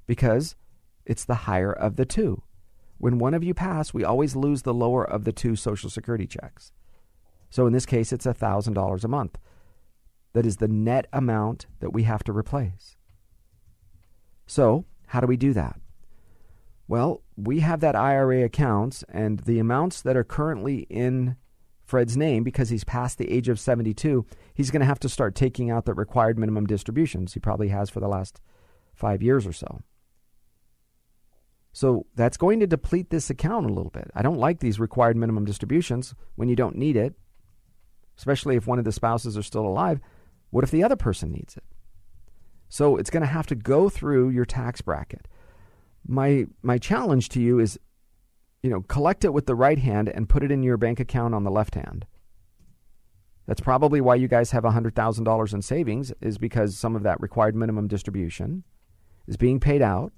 because 0.06 0.56
it's 1.04 1.24
the 1.24 1.34
higher 1.34 1.72
of 1.72 1.96
the 1.96 2.04
two. 2.04 2.42
When 2.98 3.18
one 3.18 3.34
of 3.34 3.44
you 3.44 3.54
pass, 3.54 3.92
we 3.92 4.04
always 4.04 4.36
lose 4.36 4.62
the 4.62 4.74
lower 4.74 5.04
of 5.04 5.24
the 5.24 5.32
two 5.32 5.56
Social 5.56 5.90
Security 5.90 6.26
checks. 6.26 6.72
So 7.50 7.66
in 7.66 7.72
this 7.72 7.86
case, 7.86 8.12
it's 8.12 8.26
$1,000 8.26 9.04
a 9.04 9.08
month. 9.08 9.38
That 10.32 10.46
is 10.46 10.56
the 10.56 10.68
net 10.68 11.06
amount 11.12 11.66
that 11.80 11.92
we 11.92 12.04
have 12.04 12.24
to 12.24 12.32
replace. 12.32 12.96
So, 14.46 14.84
how 15.08 15.20
do 15.20 15.26
we 15.26 15.36
do 15.36 15.52
that? 15.52 15.80
Well, 16.88 17.22
we 17.36 17.60
have 17.60 17.80
that 17.80 17.96
IRA 17.96 18.44
accounts, 18.44 19.04
and 19.08 19.40
the 19.40 19.58
amounts 19.58 20.02
that 20.02 20.16
are 20.16 20.24
currently 20.24 20.80
in 20.90 21.36
Fred's 21.84 22.16
name, 22.16 22.42
because 22.42 22.68
he's 22.68 22.84
past 22.84 23.18
the 23.18 23.30
age 23.30 23.48
of 23.48 23.60
72, 23.60 24.26
he's 24.52 24.70
going 24.70 24.80
to 24.80 24.86
have 24.86 25.00
to 25.00 25.08
start 25.08 25.34
taking 25.34 25.70
out 25.70 25.86
the 25.86 25.94
required 25.94 26.38
minimum 26.38 26.66
distributions 26.66 27.34
he 27.34 27.40
probably 27.40 27.68
has 27.68 27.88
for 27.88 28.00
the 28.00 28.08
last 28.08 28.40
five 28.94 29.22
years 29.22 29.46
or 29.46 29.52
so. 29.52 29.80
So 31.74 32.06
that's 32.14 32.38
going 32.38 32.60
to 32.60 32.66
deplete 32.66 33.10
this 33.10 33.28
account 33.28 33.66
a 33.66 33.72
little 33.72 33.90
bit. 33.90 34.10
I 34.14 34.22
don't 34.22 34.38
like 34.38 34.60
these 34.60 34.80
required 34.80 35.16
minimum 35.16 35.44
distributions 35.44 36.14
when 36.36 36.48
you 36.48 36.56
don't 36.56 36.76
need 36.76 36.96
it, 36.96 37.14
especially 38.16 38.56
if 38.56 38.66
one 38.66 38.78
of 38.78 38.86
the 38.86 38.92
spouses 38.92 39.36
are 39.36 39.42
still 39.42 39.66
alive. 39.66 40.00
What 40.50 40.64
if 40.64 40.70
the 40.70 40.84
other 40.84 40.96
person 40.96 41.32
needs 41.32 41.56
it? 41.56 41.64
So 42.68 42.96
it's 42.96 43.10
going 43.10 43.22
to 43.22 43.26
have 43.26 43.48
to 43.48 43.54
go 43.54 43.90
through 43.90 44.30
your 44.30 44.46
tax 44.46 44.80
bracket. 44.80 45.28
My 46.06 46.46
my 46.62 46.78
challenge 46.78 47.28
to 47.30 47.40
you 47.40 47.58
is 47.58 47.78
you 48.64 48.70
know, 48.70 48.80
collect 48.80 49.26
it 49.26 49.34
with 49.34 49.44
the 49.44 49.54
right 49.54 49.78
hand 49.78 50.08
and 50.08 50.26
put 50.26 50.42
it 50.42 50.50
in 50.50 50.62
your 50.62 50.78
bank 50.78 50.98
account 50.98 51.34
on 51.34 51.44
the 51.44 51.50
left 51.50 51.74
hand. 51.74 52.06
That's 53.46 53.60
probably 53.60 54.00
why 54.00 54.14
you 54.14 54.26
guys 54.26 54.52
have 54.52 54.64
$100,000 54.64 55.54
in 55.54 55.60
savings 55.60 56.14
is 56.22 56.38
because 56.38 56.74
some 56.74 56.96
of 56.96 57.02
that 57.02 57.20
required 57.20 57.54
minimum 57.54 57.88
distribution 57.88 58.64
is 59.26 59.36
being 59.36 59.60
paid 59.60 59.82
out 59.82 60.14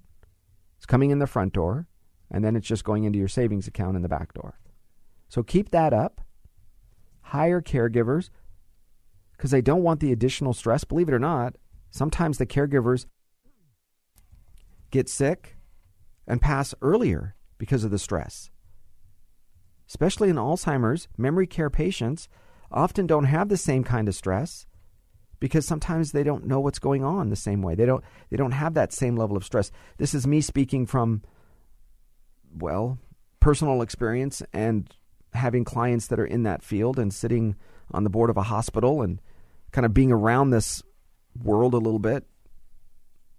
it's 0.87 0.91
coming 0.93 1.11
in 1.11 1.19
the 1.19 1.27
front 1.27 1.53
door, 1.53 1.89
and 2.31 2.45
then 2.45 2.55
it's 2.55 2.69
just 2.69 2.85
going 2.85 3.03
into 3.03 3.19
your 3.19 3.27
savings 3.27 3.67
account 3.67 3.97
in 3.97 4.03
the 4.03 4.09
back 4.09 4.33
door. 4.35 4.61
So 5.29 5.43
keep 5.43 5.71
that 5.71 5.93
up. 5.93 6.21
Hire 7.23 7.61
caregivers 7.61 8.31
because 9.33 9.51
they 9.51 9.61
don't 9.61 9.83
want 9.83 9.99
the 9.99 10.13
additional 10.13 10.55
stress. 10.55 10.85
Believe 10.85 11.09
it 11.09 11.15
or 11.15 11.19
not, 11.19 11.57
sometimes 11.91 12.39
the 12.39 12.47
caregivers 12.47 13.07
get 14.93 15.09
sick 15.09 15.57
and 16.25 16.41
pass 16.41 16.73
earlier 16.81 17.35
because 17.59 17.83
of 17.83 17.91
the 17.91 17.99
stress. 17.99 18.53
Especially 19.89 20.29
in 20.29 20.37
Alzheimer's, 20.37 21.09
memory 21.19 21.49
care 21.49 21.69
patients 21.69 22.29
often 22.71 23.09
don't 23.09 23.25
have 23.25 23.49
the 23.49 23.57
same 23.57 23.83
kind 23.83 24.07
of 24.07 24.15
stress 24.15 24.69
because 25.41 25.67
sometimes 25.67 26.13
they 26.13 26.23
don't 26.23 26.47
know 26.47 26.61
what's 26.61 26.79
going 26.79 27.05
on 27.05 27.31
the 27.31 27.37
same 27.37 27.63
way. 27.63 27.75
They 27.75 27.87
don't 27.87 28.05
they 28.31 28.37
don't 28.37 28.53
have 28.53 28.75
that 28.75 28.93
same 28.93 29.17
level 29.17 29.37
of 29.37 29.45
stress. 29.45 29.71
This 29.99 30.15
is 30.15 30.27
me 30.27 30.41
speaking 30.41 30.87
from 30.87 31.23
well, 32.59 32.99
personal 33.41 33.83
experience 33.83 34.43
and 34.53 34.91
having 35.35 35.65
clients 35.65 36.07
that 36.07 36.19
are 36.19 36.27
in 36.27 36.45
that 36.45 36.63
field 36.63 36.99
and 36.99 37.13
sitting 37.13 37.55
on 37.93 38.05
the 38.05 38.11
board 38.11 38.31
of 38.31 38.37
a 38.37 38.43
hospital 38.43 39.03
and 39.03 39.21
kind 39.73 39.85
of 39.85 39.93
being 39.93 40.11
around 40.11 40.51
this 40.51 40.83
world 41.43 41.75
a 41.75 41.79
little 41.79 41.99
bit. 41.99 42.25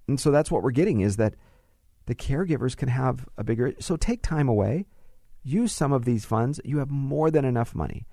And 0.08 0.20
so 0.20 0.32
that's 0.32 0.52
what 0.52 0.64
we're 0.64 0.72
getting 0.72 1.02
is 1.02 1.18
that 1.18 1.36
the 2.06 2.16
caregivers 2.16 2.78
can 2.78 2.90
have 2.90 3.28
a 3.38 3.44
bigger 3.44 3.74
so 3.80 3.98
take 3.98 4.22
time 4.22 4.48
away, 4.48 4.86
use 5.44 5.74
some 5.74 5.92
of 5.92 6.06
these 6.06 6.26
funds, 6.26 6.62
you 6.64 6.78
have 6.78 6.90
more 6.90 7.32
than 7.32 7.44
enough 7.44 7.76
money. 7.76 8.06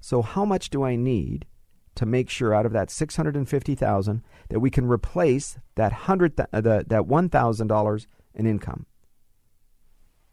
So 0.00 0.22
how 0.22 0.44
much 0.44 0.70
do 0.70 0.82
I 0.82 0.96
need 0.96 1.46
to 1.96 2.06
make 2.06 2.30
sure 2.30 2.54
out 2.54 2.66
of 2.66 2.72
that 2.72 2.90
650,000 2.90 4.22
that 4.48 4.60
we 4.60 4.70
can 4.70 4.86
replace 4.86 5.58
that 5.74 5.92
100 5.92 6.36
th- 6.36 6.48
uh, 6.52 6.60
that 6.60 6.86
$1,000 6.88 8.06
in 8.34 8.46
income? 8.46 8.86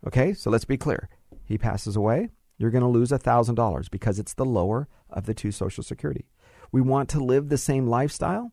Okay? 0.06 0.34
So 0.34 0.50
let's 0.50 0.66
be 0.66 0.78
clear. 0.78 1.10
He 1.44 1.58
passes 1.58 1.96
away, 1.96 2.30
you're 2.58 2.72
going 2.72 2.82
to 2.82 2.88
lose 2.88 3.12
$1,000 3.12 3.92
because 3.92 4.20
it's 4.20 4.34
the 4.34 4.46
lower 4.46 4.88
of 5.10 5.26
the 5.26 5.34
two 5.34 5.52
social 5.52 5.84
security. 5.84 6.26
We 6.72 6.82
want 6.82 7.10
to 7.10 7.24
live 7.24 7.50
the 7.50 7.58
same 7.58 7.88
lifestyle. 7.88 8.52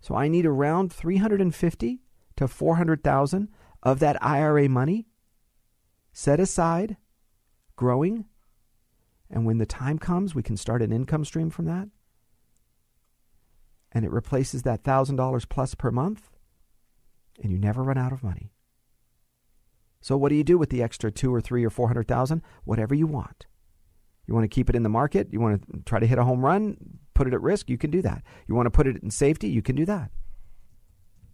So 0.00 0.14
I 0.14 0.28
need 0.28 0.46
around 0.46 0.92
350 0.92 2.00
to 2.36 2.48
400,000 2.48 3.48
of 3.82 3.98
that 4.00 4.22
IRA 4.22 4.68
money 4.68 5.06
set 6.12 6.40
aside, 6.40 6.96
growing, 7.76 8.24
and 9.30 9.44
when 9.44 9.58
the 9.58 9.66
time 9.66 9.98
comes, 9.98 10.34
we 10.34 10.42
can 10.42 10.56
start 10.56 10.82
an 10.82 10.92
income 10.92 11.24
stream 11.24 11.50
from 11.50 11.66
that. 11.66 11.88
And 13.92 14.04
it 14.04 14.10
replaces 14.10 14.62
that 14.62 14.82
$1,000 14.82 15.48
plus 15.48 15.74
per 15.74 15.90
month, 15.90 16.30
and 17.42 17.52
you 17.52 17.58
never 17.58 17.82
run 17.82 17.98
out 17.98 18.12
of 18.12 18.22
money. 18.22 18.52
So 20.00 20.16
what 20.16 20.28
do 20.28 20.34
you 20.36 20.44
do 20.44 20.58
with 20.58 20.70
the 20.70 20.82
extra 20.82 21.10
2 21.10 21.34
or 21.34 21.40
3 21.40 21.64
or 21.64 21.70
400,000? 21.70 22.42
Whatever 22.64 22.94
you 22.94 23.06
want. 23.06 23.46
You 24.26 24.34
want 24.34 24.44
to 24.44 24.54
keep 24.54 24.68
it 24.68 24.76
in 24.76 24.82
the 24.82 24.88
market, 24.90 25.28
you 25.32 25.40
want 25.40 25.62
to 25.62 25.82
try 25.84 25.98
to 25.98 26.06
hit 26.06 26.18
a 26.18 26.24
home 26.24 26.44
run, 26.44 26.76
put 27.14 27.26
it 27.26 27.34
at 27.34 27.40
risk, 27.40 27.70
you 27.70 27.78
can 27.78 27.90
do 27.90 28.02
that. 28.02 28.22
You 28.46 28.54
want 28.54 28.66
to 28.66 28.70
put 28.70 28.86
it 28.86 29.02
in 29.02 29.10
safety, 29.10 29.48
you 29.48 29.62
can 29.62 29.74
do 29.74 29.86
that. 29.86 30.10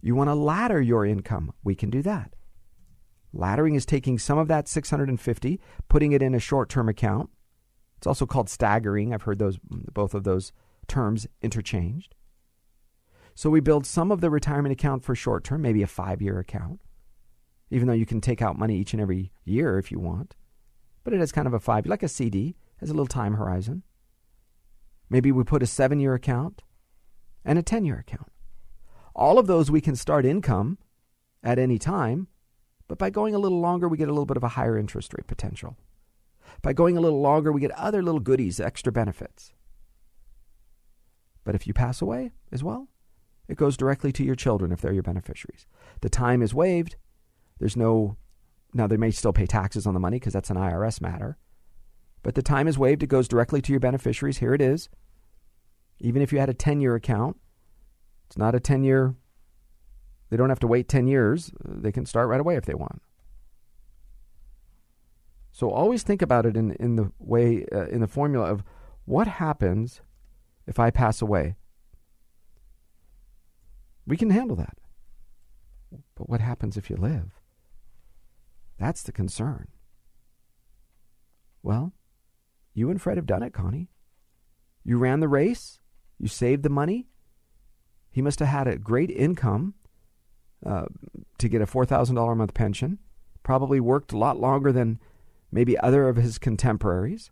You 0.01 0.15
want 0.15 0.29
to 0.29 0.35
ladder 0.35 0.81
your 0.81 1.05
income, 1.05 1.53
we 1.63 1.75
can 1.75 1.89
do 1.89 2.01
that. 2.03 2.33
Laddering 3.35 3.75
is 3.75 3.85
taking 3.85 4.17
some 4.17 4.37
of 4.37 4.47
that 4.47 4.69
650, 4.69 5.59
putting 5.89 6.13
it 6.13 6.21
in 6.21 6.33
a 6.33 6.39
short-term 6.39 6.87
account. 6.87 7.29
It's 8.05 8.07
also 8.07 8.27
called 8.27 8.51
staggering. 8.51 9.15
I've 9.15 9.23
heard 9.23 9.39
those 9.39 9.57
both 9.63 10.13
of 10.13 10.25
those 10.25 10.51
terms 10.87 11.25
interchanged. 11.41 12.13
So 13.33 13.49
we 13.49 13.61
build 13.61 13.87
some 13.87 14.11
of 14.11 14.21
the 14.21 14.29
retirement 14.29 14.73
account 14.73 15.03
for 15.03 15.15
short 15.15 15.43
term, 15.43 15.63
maybe 15.63 15.81
a 15.81 15.87
5-year 15.87 16.37
account. 16.37 16.81
Even 17.71 17.87
though 17.87 17.95
you 17.95 18.05
can 18.05 18.21
take 18.21 18.43
out 18.43 18.59
money 18.59 18.77
each 18.77 18.93
and 18.93 19.01
every 19.01 19.31
year 19.43 19.79
if 19.79 19.91
you 19.91 19.97
want. 19.97 20.35
But 21.03 21.15
it 21.15 21.19
has 21.19 21.31
kind 21.31 21.47
of 21.47 21.55
a 21.55 21.59
5 21.59 21.87
like 21.87 22.03
a 22.03 22.07
CD, 22.07 22.55
has 22.77 22.91
a 22.91 22.93
little 22.93 23.07
time 23.07 23.33
horizon. 23.33 23.81
Maybe 25.09 25.31
we 25.31 25.43
put 25.43 25.63
a 25.63 25.65
7-year 25.65 26.13
account 26.13 26.61
and 27.43 27.57
a 27.57 27.63
10-year 27.63 27.97
account. 27.97 28.31
All 29.15 29.39
of 29.39 29.47
those 29.47 29.71
we 29.71 29.81
can 29.81 29.95
start 29.95 30.27
income 30.27 30.77
at 31.41 31.57
any 31.57 31.79
time 31.79 32.27
but 32.87 32.99
by 32.99 33.09
going 33.09 33.33
a 33.33 33.39
little 33.39 33.61
longer, 33.61 33.87
we 33.87 33.97
get 33.97 34.09
a 34.09 34.11
little 34.11 34.27
bit 34.27 34.37
of 34.37 34.43
a 34.43 34.49
higher 34.49 34.77
interest 34.77 35.11
rate 35.17 35.25
potential. 35.25 35.75
By 36.65 36.73
going 36.73 36.97
a 36.97 36.99
little 36.99 37.21
longer, 37.21 37.51
we 37.51 37.61
get 37.61 37.69
other 37.73 38.01
little 38.01 38.19
goodies, 38.19 38.59
extra 38.59 38.91
benefits. 38.91 39.53
But 41.43 41.53
if 41.53 41.67
you 41.67 41.75
pass 41.75 42.01
away 42.01 42.31
as 42.51 42.63
well, 42.63 42.87
it 43.47 43.55
goes 43.55 43.77
directly 43.77 44.11
to 44.13 44.23
your 44.23 44.33
children 44.33 44.71
if 44.71 44.81
they're 44.81 44.91
your 44.91 45.03
beneficiaries. 45.03 45.67
The 46.01 46.09
time 46.09 46.41
is 46.41 46.55
waived. 46.55 46.95
There's 47.59 47.77
no, 47.77 48.17
now 48.73 48.87
they 48.87 48.97
may 48.97 49.11
still 49.11 49.31
pay 49.31 49.45
taxes 49.45 49.85
on 49.85 49.93
the 49.93 49.99
money 49.99 50.17
because 50.17 50.33
that's 50.33 50.49
an 50.49 50.57
IRS 50.57 51.01
matter. 51.01 51.37
But 52.23 52.33
the 52.33 52.41
time 52.41 52.67
is 52.67 52.79
waived. 52.79 53.03
It 53.03 53.09
goes 53.09 53.27
directly 53.27 53.61
to 53.61 53.71
your 53.71 53.79
beneficiaries. 53.79 54.39
Here 54.39 54.55
it 54.55 54.61
is. 54.61 54.89
Even 55.99 56.23
if 56.23 56.33
you 56.33 56.39
had 56.39 56.49
a 56.49 56.55
10 56.55 56.81
year 56.81 56.95
account, 56.95 57.37
it's 58.25 58.39
not 58.39 58.55
a 58.55 58.59
10 58.59 58.81
year 58.81 59.13
they 60.31 60.37
don't 60.37 60.49
have 60.49 60.59
to 60.61 60.67
wait 60.67 60.89
10 60.89 61.05
years. 61.05 61.51
They 61.63 61.91
can 61.91 62.07
start 62.07 62.27
right 62.27 62.39
away 62.39 62.55
if 62.55 62.65
they 62.65 62.73
want. 62.73 63.03
So 65.55 65.71
always 65.71 66.03
think 66.03 66.21
about 66.21 66.45
it 66.45 66.57
in, 66.57 66.71
in 66.81 66.97
the 66.97 67.13
way, 67.17 67.65
uh, 67.71 67.85
in 67.85 68.01
the 68.01 68.09
formula 68.09 68.51
of 68.51 68.61
what 69.05 69.25
happens 69.25 70.01
if 70.67 70.79
I 70.79 70.91
pass 70.91 71.21
away? 71.21 71.55
We 74.05 74.17
can 74.17 74.31
handle 74.31 74.57
that. 74.57 74.77
But 76.13 76.27
what 76.27 76.41
happens 76.41 76.75
if 76.75 76.89
you 76.89 76.97
live? 76.97 77.39
That's 78.77 79.01
the 79.01 79.13
concern. 79.13 79.69
Well, 81.63 81.93
you 82.73 82.89
and 82.89 83.01
Fred 83.01 83.15
have 83.15 83.25
done 83.25 83.41
it, 83.41 83.53
Connie. 83.53 83.87
You 84.83 84.97
ran 84.97 85.21
the 85.21 85.29
race, 85.29 85.79
you 86.19 86.27
saved 86.27 86.63
the 86.63 86.69
money. 86.69 87.07
He 88.11 88.21
must 88.21 88.39
have 88.39 88.49
had 88.49 88.67
a 88.67 88.77
great 88.77 89.09
income 89.09 89.75
uh, 90.65 90.87
to 91.37 91.47
get 91.47 91.61
a 91.61 91.65
$4,000 91.65 92.29
a 92.29 92.35
month 92.35 92.53
pension, 92.53 92.99
probably 93.41 93.79
worked 93.79 94.11
a 94.11 94.17
lot 94.17 94.37
longer 94.37 94.73
than 94.73 94.99
maybe 95.51 95.77
other 95.79 96.07
of 96.07 96.15
his 96.15 96.37
contemporaries. 96.37 97.31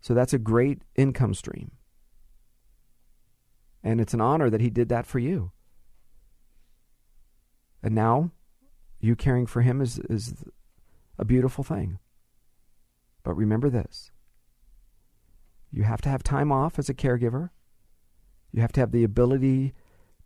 So 0.00 0.14
that's 0.14 0.32
a 0.32 0.38
great 0.38 0.82
income 0.96 1.34
stream. 1.34 1.72
And 3.82 4.00
it's 4.00 4.14
an 4.14 4.20
honor 4.20 4.50
that 4.50 4.60
he 4.60 4.70
did 4.70 4.88
that 4.88 5.06
for 5.06 5.18
you. 5.18 5.52
And 7.82 7.94
now 7.94 8.32
you 9.00 9.14
caring 9.14 9.46
for 9.46 9.62
him 9.62 9.80
is, 9.80 9.98
is 10.10 10.44
a 11.18 11.24
beautiful 11.24 11.64
thing. 11.64 11.98
But 13.22 13.34
remember 13.34 13.70
this 13.70 14.10
you 15.70 15.82
have 15.82 16.00
to 16.00 16.08
have 16.08 16.22
time 16.22 16.50
off 16.50 16.78
as 16.78 16.88
a 16.88 16.94
caregiver, 16.94 17.50
you 18.52 18.62
have 18.62 18.72
to 18.72 18.80
have 18.80 18.90
the 18.90 19.04
ability 19.04 19.74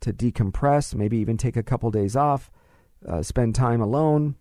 to 0.01 0.13
decompress, 0.13 0.95
maybe 0.95 1.19
even 1.19 1.37
take 1.37 1.57
a 1.57 1.63
couple 1.63 1.91
days 1.91 2.15
off, 2.15 2.51
uh, 3.09 3.23
spend 3.23 3.55
time 3.55 3.81
alone, 3.81 4.37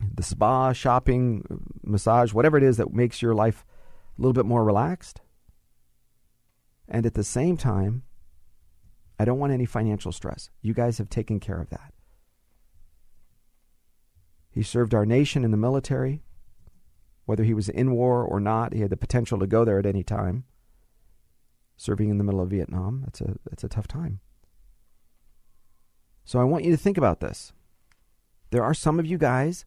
the 0.00 0.22
spa, 0.22 0.72
shopping, 0.72 1.44
massage, 1.82 2.32
whatever 2.32 2.56
it 2.56 2.62
is 2.62 2.76
that 2.76 2.92
makes 2.92 3.22
your 3.22 3.34
life 3.34 3.64
a 4.16 4.20
little 4.20 4.32
bit 4.32 4.46
more 4.46 4.64
relaxed. 4.64 5.20
And 6.88 7.04
at 7.04 7.14
the 7.14 7.24
same 7.24 7.56
time, 7.56 8.02
I 9.18 9.24
don't 9.24 9.38
want 9.38 9.52
any 9.52 9.66
financial 9.66 10.12
stress. 10.12 10.50
You 10.62 10.74
guys 10.74 10.98
have 10.98 11.10
taken 11.10 11.40
care 11.40 11.60
of 11.60 11.70
that. 11.70 11.92
He 14.50 14.62
served 14.62 14.94
our 14.94 15.04
nation 15.04 15.44
in 15.44 15.50
the 15.50 15.56
military. 15.56 16.22
Whether 17.26 17.44
he 17.44 17.54
was 17.54 17.68
in 17.68 17.92
war 17.92 18.24
or 18.24 18.40
not, 18.40 18.72
he 18.72 18.80
had 18.80 18.90
the 18.90 18.96
potential 18.96 19.38
to 19.38 19.46
go 19.46 19.64
there 19.64 19.78
at 19.78 19.86
any 19.86 20.02
time. 20.02 20.44
Serving 21.76 22.08
in 22.08 22.18
the 22.18 22.24
middle 22.24 22.40
of 22.40 22.50
Vietnam, 22.50 23.02
that's 23.04 23.20
a 23.20 23.36
that's 23.48 23.62
a 23.62 23.68
tough 23.68 23.86
time. 23.86 24.20
So 26.24 26.40
I 26.40 26.44
want 26.44 26.64
you 26.64 26.70
to 26.72 26.76
think 26.76 26.98
about 26.98 27.20
this. 27.20 27.52
There 28.50 28.64
are 28.64 28.74
some 28.74 28.98
of 28.98 29.06
you 29.06 29.18
guys 29.18 29.64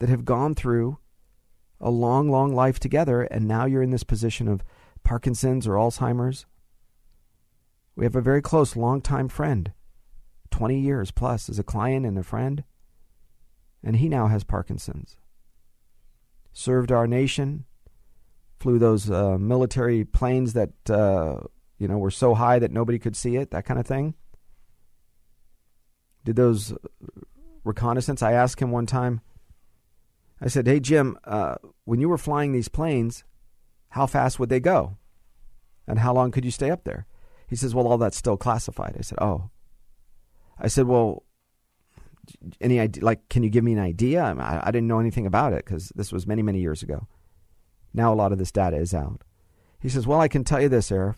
that 0.00 0.08
have 0.08 0.24
gone 0.24 0.54
through 0.54 0.98
a 1.80 1.90
long, 1.90 2.28
long 2.28 2.54
life 2.54 2.78
together, 2.78 3.22
and 3.22 3.46
now 3.46 3.64
you're 3.64 3.82
in 3.82 3.90
this 3.90 4.02
position 4.02 4.48
of 4.48 4.64
Parkinson's 5.04 5.66
or 5.66 5.74
Alzheimer's. 5.74 6.44
We 7.94 8.04
have 8.04 8.16
a 8.16 8.20
very 8.20 8.42
close, 8.42 8.76
long-time 8.76 9.28
friend, 9.28 9.72
20 10.50 10.78
years 10.78 11.10
plus, 11.10 11.48
as 11.48 11.58
a 11.58 11.64
client 11.64 12.04
and 12.04 12.18
a 12.18 12.22
friend, 12.22 12.64
and 13.82 13.96
he 13.96 14.08
now 14.08 14.26
has 14.26 14.42
Parkinson's. 14.44 15.16
Served 16.52 16.90
our 16.90 17.06
nation, 17.06 17.64
flew 18.58 18.78
those 18.78 19.10
uh, 19.10 19.38
military 19.38 20.04
planes 20.04 20.52
that 20.54 20.72
uh, 20.90 21.38
you 21.78 21.86
know 21.86 21.96
were 21.96 22.10
so 22.10 22.34
high 22.34 22.58
that 22.58 22.72
nobody 22.72 22.98
could 22.98 23.14
see 23.14 23.36
it, 23.36 23.52
that 23.52 23.64
kind 23.64 23.78
of 23.78 23.86
thing 23.86 24.14
did 26.24 26.36
those 26.36 26.74
reconnaissance. 27.64 28.22
I 28.22 28.32
asked 28.32 28.60
him 28.60 28.70
one 28.70 28.86
time. 28.86 29.20
I 30.40 30.48
said, 30.48 30.66
"Hey 30.66 30.80
Jim, 30.80 31.18
uh, 31.24 31.56
when 31.84 32.00
you 32.00 32.08
were 32.08 32.18
flying 32.18 32.52
these 32.52 32.68
planes, 32.68 33.24
how 33.90 34.06
fast 34.06 34.38
would 34.38 34.48
they 34.48 34.60
go, 34.60 34.96
and 35.86 35.98
how 35.98 36.14
long 36.14 36.30
could 36.30 36.44
you 36.44 36.50
stay 36.50 36.70
up 36.70 36.84
there?" 36.84 37.06
He 37.46 37.56
says, 37.56 37.74
"Well, 37.74 37.86
all 37.86 37.98
that's 37.98 38.16
still 38.16 38.36
classified." 38.36 38.96
I 38.98 39.02
said, 39.02 39.18
"Oh." 39.20 39.50
I 40.58 40.68
said, 40.68 40.86
"Well, 40.86 41.24
any 42.60 42.78
idea? 42.78 43.04
Like, 43.04 43.28
can 43.28 43.42
you 43.42 43.50
give 43.50 43.64
me 43.64 43.72
an 43.72 43.78
idea? 43.78 44.22
I, 44.22 44.68
I, 44.68 44.70
didn't 44.70 44.88
know 44.88 45.00
anything 45.00 45.26
about 45.26 45.52
it 45.52 45.64
because 45.64 45.90
this 45.96 46.12
was 46.12 46.26
many, 46.26 46.42
many 46.42 46.60
years 46.60 46.82
ago. 46.82 47.08
Now 47.94 48.12
a 48.12 48.14
lot 48.14 48.32
of 48.32 48.38
this 48.38 48.52
data 48.52 48.76
is 48.76 48.94
out." 48.94 49.22
He 49.80 49.88
says, 49.88 50.06
"Well, 50.06 50.20
I 50.20 50.28
can 50.28 50.44
tell 50.44 50.60
you 50.60 50.68
this, 50.68 50.90
Arif. 50.90 51.16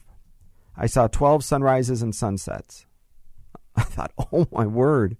I 0.76 0.86
saw 0.86 1.06
twelve 1.06 1.44
sunrises 1.44 2.02
and 2.02 2.14
sunsets." 2.14 2.86
I 3.76 3.82
thought, 3.82 4.12
oh 4.32 4.46
my 4.52 4.66
word. 4.66 5.16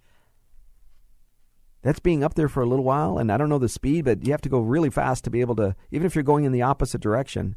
That's 1.83 1.99
being 2.01 2.23
up 2.23 2.35
there 2.35 2.49
for 2.49 2.63
a 2.63 2.67
little 2.67 2.85
while, 2.85 3.19
and 3.19 3.31
I 3.33 3.37
don't 3.37 3.49
know 3.49 3.59
the 3.59 3.69
speed, 3.69 4.05
but 4.05 4.25
you 4.25 4.33
have 4.33 4.41
to 4.43 4.49
go 4.49 4.61
really 4.61 4.91
fast 4.91 5.25
to 5.25 5.31
be 5.31 5.41
able 5.41 5.57
to, 5.57 5.75
even 5.91 6.07
if 6.07 6.15
you're 6.15 6.23
going 6.23 6.45
in 6.45 6.53
the 6.53 6.63
opposite 6.63 7.01
direction, 7.01 7.57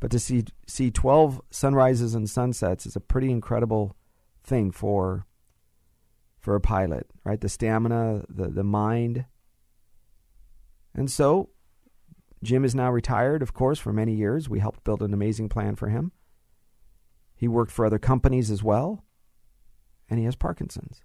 But 0.00 0.10
to 0.10 0.18
see 0.18 0.44
see 0.66 0.90
12 0.90 1.40
sunrises 1.50 2.14
and 2.14 2.28
sunsets 2.28 2.84
is 2.86 2.96
a 2.96 3.00
pretty 3.00 3.30
incredible 3.30 3.96
thing 4.42 4.70
for 4.70 5.26
for 6.38 6.54
a 6.54 6.60
pilot, 6.60 7.08
right? 7.24 7.40
The 7.40 7.48
stamina, 7.48 8.24
the 8.28 8.48
the 8.48 8.64
mind. 8.64 9.24
And 10.94 11.10
so 11.10 11.50
Jim 12.42 12.64
is 12.64 12.74
now 12.74 12.90
retired, 12.90 13.42
of 13.42 13.54
course, 13.54 13.78
for 13.78 13.92
many 13.92 14.14
years. 14.14 14.48
We 14.48 14.60
helped 14.60 14.84
build 14.84 15.02
an 15.02 15.14
amazing 15.14 15.48
plan 15.48 15.76
for 15.76 15.88
him. 15.88 16.12
He 17.34 17.48
worked 17.48 17.72
for 17.72 17.84
other 17.86 17.98
companies 17.98 18.50
as 18.50 18.62
well, 18.62 19.04
and 20.08 20.18
he 20.18 20.24
has 20.24 20.36
Parkinson's. 20.36 21.02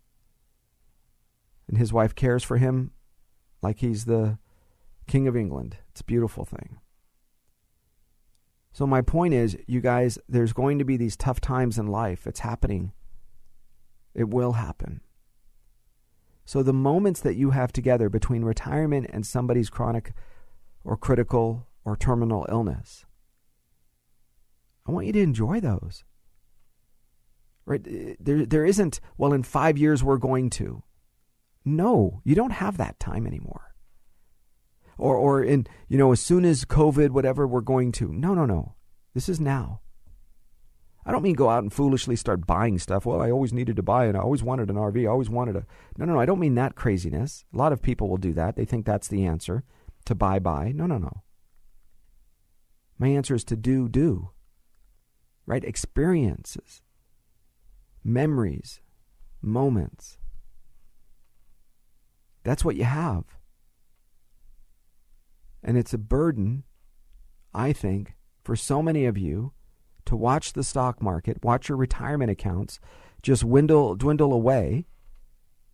And 1.72 1.80
his 1.80 1.94
wife 1.94 2.14
cares 2.14 2.44
for 2.44 2.58
him 2.58 2.92
like 3.62 3.80
he's 3.80 4.04
the 4.04 4.38
King 5.08 5.26
of 5.26 5.38
England. 5.38 5.78
It's 5.90 6.02
a 6.02 6.06
beautiful 6.06 6.44
thing. 6.44 6.80
So, 8.74 8.86
my 8.86 9.02
point 9.02 9.34
is, 9.34 9.58
you 9.68 9.80
guys, 9.80 10.20
there's 10.28 10.54
going 10.54 10.80
to 10.80 10.86
be 10.86 10.98
these 10.98 11.16
tough 11.16 11.40
times 11.40 11.78
in 11.78 11.88
life. 11.88 12.28
It's 12.28 12.42
happening. 12.42 12.92
It 14.14 14.30
will 14.30 14.54
happen. 14.54 15.00
So, 16.44 16.62
the 16.62 16.74
moments 16.74 17.22
that 17.22 17.36
you 17.36 17.52
have 17.52 17.72
together 17.72 18.10
between 18.10 18.44
retirement 18.44 19.08
and 19.10 19.26
somebody's 19.26 19.70
chronic 19.70 20.14
or 20.84 20.98
critical 20.98 21.68
or 21.86 21.96
terminal 21.96 22.46
illness, 22.50 23.06
I 24.86 24.92
want 24.92 25.08
you 25.08 25.14
to 25.14 25.22
enjoy 25.22 25.62
those. 25.62 26.04
Right? 27.66 27.86
There, 28.20 28.46
there 28.46 28.66
isn't, 28.66 29.00
well, 29.18 29.32
in 29.32 29.44
five 29.44 29.78
years 29.78 30.04
we're 30.04 30.18
going 30.18 30.50
to. 30.52 30.84
No, 31.64 32.22
you 32.24 32.36
don't 32.36 32.52
have 32.52 32.78
that 32.78 33.00
time 33.00 33.28
anymore 33.28 33.72
or 35.02 35.16
or 35.16 35.44
in 35.44 35.68
you 35.90 35.98
know 35.98 36.12
as 36.12 36.22
soon 36.22 36.46
as 36.46 36.64
COVID 36.64 37.10
whatever 37.10 37.48
we're 37.48 37.62
going 37.62 37.92
to. 37.94 38.14
No, 38.14 38.34
no, 38.34 38.46
no. 38.46 38.76
This 39.14 39.28
is 39.28 39.42
now. 39.42 39.82
I 41.04 41.12
don't 41.12 41.24
mean 41.24 41.34
go 41.34 41.50
out 41.50 41.64
and 41.64 41.74
foolishly 41.74 42.16
start 42.16 42.46
buying 42.46 42.78
stuff. 42.78 43.08
Well, 43.08 43.22
I 43.22 43.32
always 43.32 43.52
needed 43.52 43.76
to 43.78 43.84
buy 43.84 44.06
and 44.06 44.16
I 44.16 44.22
always 44.22 44.44
wanted 44.44 44.70
an 44.70 44.76
RV. 44.76 45.04
I 45.04 45.08
always 45.08 45.30
wanted 45.30 45.56
a. 45.56 45.66
No, 45.98 46.06
no, 46.06 46.14
no. 46.14 46.20
I 46.20 46.28
don't 46.28 46.40
mean 46.40 46.56
that 46.56 46.76
craziness. 46.76 47.44
A 47.52 47.58
lot 47.58 47.74
of 47.74 47.82
people 47.82 48.08
will 48.08 48.18
do 48.18 48.34
that. 48.34 48.56
They 48.56 48.66
think 48.66 48.86
that's 48.86 49.08
the 49.08 49.26
answer 49.26 49.64
to 50.06 50.16
buy, 50.16 50.38
buy. 50.38 50.72
No, 50.74 50.86
no, 50.86 51.00
no. 51.00 51.24
My 53.00 53.08
answer 53.08 53.34
is 53.34 53.44
to 53.46 53.56
do, 53.56 53.90
do. 53.90 54.30
Right? 55.48 55.64
Experiences, 55.64 56.84
memories, 58.04 58.80
moments. 59.42 60.20
That's 62.44 62.66
what 62.66 62.76
you 62.76 62.84
have. 62.84 63.24
And 65.64 65.78
it's 65.78 65.94
a 65.94 65.98
burden, 65.98 66.64
I 67.54 67.72
think, 67.72 68.16
for 68.44 68.56
so 68.56 68.82
many 68.82 69.06
of 69.06 69.18
you 69.18 69.54
to 70.06 70.16
watch 70.16 70.54
the 70.54 70.64
stock 70.64 71.02
market, 71.02 71.44
watch 71.44 71.70
your 71.70 71.78
retirement 71.78 72.32
accounts 72.32 72.80
just 73.22 73.44
dwindle, 73.44 73.96
dwindle 73.96 74.34
away. 74.34 74.88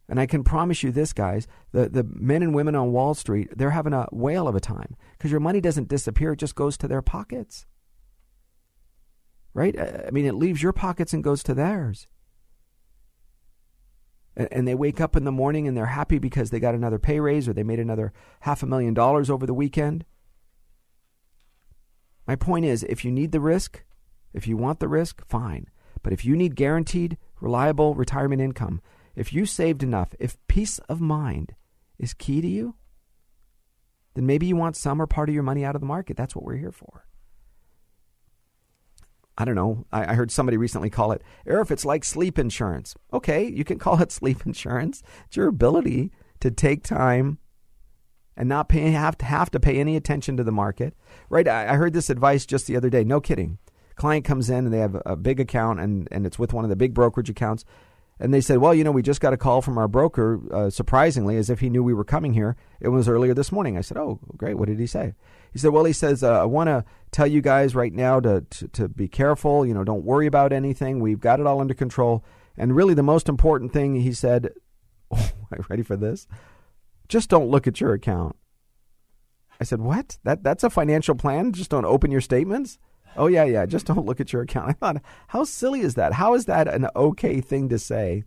And 0.10 0.20
I 0.20 0.26
can 0.26 0.44
promise 0.44 0.84
you 0.84 0.92
this, 0.92 1.14
guys 1.14 1.48
the, 1.72 1.90
the 1.90 2.04
men 2.04 2.44
and 2.44 2.54
women 2.54 2.76
on 2.76 2.92
Wall 2.92 3.14
Street, 3.14 3.50
they're 3.56 3.72
having 3.72 3.94
a 3.94 4.08
whale 4.12 4.48
of 4.48 4.56
a 4.56 4.60
time 4.60 4.96
because 5.18 5.32
your 5.32 5.40
money 5.40 5.62
doesn't 5.62 5.88
disappear, 5.88 6.34
it 6.34 6.40
just 6.40 6.56
goes 6.56 6.78
to 6.78 6.88
their 6.88 7.02
pockets. 7.02 7.66
Right? 9.54 9.78
I 9.80 10.12
mean, 10.12 10.26
it 10.26 10.36
leaves 10.36 10.62
your 10.62 10.74
pockets 10.74 11.14
and 11.14 11.24
goes 11.24 11.42
to 11.44 11.54
theirs 11.54 12.08
and 14.38 14.68
they 14.68 14.76
wake 14.76 15.02
up 15.02 15.16
in 15.16 15.24
the 15.24 15.32
morning 15.32 15.68
and 15.68 15.76
they're 15.76 15.88
happy 15.88 16.20
because 16.20 16.52
they 16.52 16.60
got 16.60 16.76
another 16.76 17.00
pay 17.00 17.20
raise 17.20 17.48
or 17.48 17.54
they 17.54 17.64
made 17.64 17.80
another 17.80 18.14
half 18.42 18.62
a 18.62 18.68
million 18.68 18.94
dollars 18.94 19.30
over 19.30 19.46
the 19.46 19.54
weekend. 19.54 20.06
My 22.28 22.36
point 22.36 22.66
is 22.66 22.84
if 22.84 23.04
you 23.04 23.12
need 23.12 23.32
the 23.32 23.40
risk, 23.40 23.84
if 24.34 24.48
you 24.48 24.56
want 24.56 24.80
the 24.80 24.88
risk, 24.88 25.26
fine. 25.28 25.68
But 26.04 26.14
if 26.14 26.24
you 26.24 26.36
need 26.36 26.56
guaranteed, 26.56 27.18
reliable 27.42 27.96
retirement 27.96 28.42
income, 28.42 28.82
if 29.16 29.34
you 29.34 29.48
saved 29.48 29.82
enough, 29.82 30.14
if 30.20 30.38
peace 30.48 30.78
of 30.88 31.02
mind 31.02 31.56
is 31.98 32.14
key 32.14 32.40
to 32.42 32.48
you, 32.48 32.76
then 34.14 34.28
maybe 34.28 34.46
you 34.46 34.56
want 34.56 34.76
some 34.76 35.02
or 35.02 35.08
part 35.08 35.30
of 35.30 35.36
your 35.36 35.44
money 35.44 35.66
out 35.66 35.76
of 35.76 35.82
the 35.82 35.88
market. 35.88 36.16
That's 36.16 36.36
what 36.36 36.46
we're 36.46 36.58
here 36.58 36.72
for. 36.72 37.07
I 39.38 39.46
don't 39.46 39.56
know. 39.56 39.86
I, 39.92 40.12
I, 40.12 40.14
heard 40.16 40.32
somebody 40.32 40.58
recently 40.58 40.90
call 40.90 41.12
it, 41.12 41.22
Arif, 41.46 41.70
it's 41.70 41.86
like 41.86 42.04
sleep 42.04 42.40
insurance. 42.40 42.96
Okay, 43.14 43.48
you 43.48 43.64
can 43.64 43.78
call 43.86 44.02
it 44.02 44.12
sleep 44.12 44.46
insurance. 44.46 45.04
It's 45.28 45.38
your 45.38 45.48
ability 45.48 46.12
to 46.40 46.50
take 46.50 46.84
time 46.84 47.38
and 48.36 48.50
not 48.50 48.70
pay, 48.70 48.92
have 48.92 49.18
to 49.20 49.26
have 49.26 49.52
to 49.52 49.60
pay 49.60 49.80
any 49.80 49.96
attention 49.96 50.38
to 50.38 50.44
the 50.44 50.52
market. 50.52 50.96
Right? 51.30 51.48
I, 51.48 51.74
I 51.74 51.76
heard 51.76 51.94
this 51.94 52.10
advice 52.10 52.46
just 52.46 52.68
the 52.68 52.76
other 52.78 52.90
day. 52.90 53.04
No 53.04 53.20
kidding. 53.20 53.58
Client 53.96 54.26
comes 54.26 54.50
in 54.50 54.66
and 54.66 54.74
they 54.74 54.80
have 54.80 55.02
a, 55.06 55.16
big 55.16 55.40
account 55.40 55.80
and, 55.80 56.08
and 56.12 56.26
it's 56.26 56.38
with 56.38 56.54
one 56.54 56.64
of 56.64 56.70
the 56.70 56.76
big 56.76 56.94
brokerage 56.94 57.32
accounts. 57.32 57.66
And 58.20 58.34
they 58.34 58.42
said, 58.42 58.58
well, 58.58 58.74
you 58.74 58.84
know, 58.84 58.92
we 58.92 59.04
just 59.04 59.22
got 59.22 59.34
a 59.34 59.38
call 59.38 59.62
from 59.62 59.78
our 59.78 59.88
broker, 59.88 60.42
uh, 60.52 60.70
surprisingly, 60.70 61.38
as 61.38 61.50
if 61.50 61.60
he 61.60 61.70
knew 61.70 61.84
we 61.84 61.94
were 61.94 62.04
coming 62.04 62.34
here. 62.34 62.56
It 62.80 62.90
was 62.90 63.08
earlier 63.08 63.34
this 63.34 63.52
morning. 63.52 63.78
I 63.78 63.82
said, 63.82 63.98
oh, 63.98 64.20
great. 64.36 64.58
What 64.58 64.68
did 64.68 64.80
he 64.80 64.88
say? 64.88 65.14
He 65.54 65.60
said, 65.60 65.72
well, 65.72 65.86
he 65.86 65.94
says, 65.94 66.24
uh, 66.24 66.42
I 66.42 66.46
want 66.46 66.68
to 66.68 66.84
tell 67.12 67.28
you 67.28 67.42
guys 67.42 67.76
right 67.76 67.94
now 67.94 68.20
to, 68.20 68.42
to, 68.50 68.68
to 68.70 68.88
be 68.90 69.08
careful. 69.08 69.66
You 69.66 69.74
know, 69.74 69.84
don't 69.84 70.04
worry 70.04 70.26
about 70.26 70.52
anything. 70.52 71.00
We've 71.00 71.20
got 71.20 71.40
it 71.40 71.46
all 71.46 71.62
under 71.62 71.76
control. 71.76 72.26
And 72.58 72.76
really, 72.76 72.96
the 72.96 73.04
most 73.04 73.30
important 73.30 73.72
thing, 73.72 74.02
he 74.02 74.14
said, 74.14 74.50
oh, 75.12 75.32
ready 75.70 75.84
for 75.84 75.96
this? 75.96 76.28
Just 77.08 77.30
don't 77.30 77.50
look 77.50 77.68
at 77.68 77.80
your 77.80 77.94
account. 77.94 78.36
I 79.62 79.64
said, 79.64 79.80
what? 79.80 80.18
That, 80.24 80.44
that's 80.44 80.64
a 80.64 80.70
financial 80.70 81.16
plan? 81.16 81.52
Just 81.52 81.70
don't 81.70 81.86
open 81.86 82.12
your 82.12 82.22
statements? 82.22 82.80
Oh 83.18 83.28
yeah, 83.28 83.44
yeah. 83.44 83.66
Just 83.66 83.88
don't 83.88 84.06
look 84.06 84.20
at 84.20 84.32
your 84.32 84.44
account. 84.44 84.70
I 84.70 84.74
thought, 84.74 85.02
how 85.28 85.44
silly 85.44 85.82
is 85.82 85.96
that? 85.96 86.14
How 86.14 86.34
is 86.36 86.46
that 86.46 86.68
an 86.68 86.88
okay 86.96 87.42
thing 87.42 87.70
to 87.70 87.80
say 87.80 88.24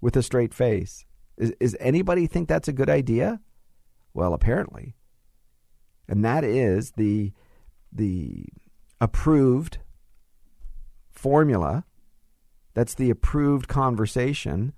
with 0.00 0.16
a 0.16 0.22
straight 0.22 0.54
face? 0.54 1.06
Is, 1.36 1.54
is 1.58 1.76
anybody 1.80 2.26
think 2.26 2.48
that's 2.48 2.68
a 2.68 2.72
good 2.72 2.90
idea? 2.90 3.40
Well, 4.12 4.34
apparently, 4.34 4.94
and 6.08 6.24
that 6.24 6.44
is 6.44 6.92
the 6.92 7.32
the 7.92 8.44
approved 9.00 9.78
formula. 11.10 11.84
That's 12.74 12.94
the 12.94 13.10
approved 13.10 13.68
conversation 13.68 14.74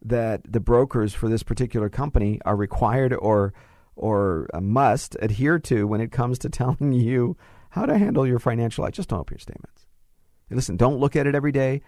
that 0.00 0.40
the 0.50 0.60
brokers 0.60 1.14
for 1.14 1.28
this 1.28 1.42
particular 1.42 1.88
company 1.88 2.40
are 2.44 2.56
required 2.56 3.14
or 3.14 3.52
or 3.94 4.48
must 4.60 5.16
adhere 5.20 5.58
to 5.58 5.86
when 5.86 6.00
it 6.00 6.12
comes 6.12 6.38
to 6.38 6.48
telling 6.48 6.92
you 6.92 7.36
how 7.72 7.86
to 7.86 7.96
handle 7.96 8.26
your 8.26 8.38
financial 8.38 8.84
life. 8.84 8.92
Just 8.92 9.08
don't 9.08 9.20
open 9.20 9.34
your 9.34 9.40
statements. 9.40 9.86
And 10.50 10.58
listen, 10.58 10.76
don't 10.76 10.98
look 10.98 11.16
at 11.16 11.26
it 11.26 11.34
every 11.34 11.52
day. 11.52 11.80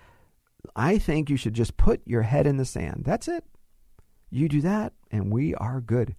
I 0.74 0.96
think 0.96 1.28
you 1.28 1.36
should 1.36 1.52
just 1.52 1.76
put 1.76 2.00
your 2.06 2.22
head 2.22 2.46
in 2.46 2.56
the 2.56 2.64
sand. 2.64 3.02
That's 3.04 3.28
it. 3.28 3.44
You 4.30 4.48
do 4.48 4.62
that, 4.62 4.94
and 5.10 5.30
we 5.30 5.54
are 5.56 5.82
good. 5.82 6.16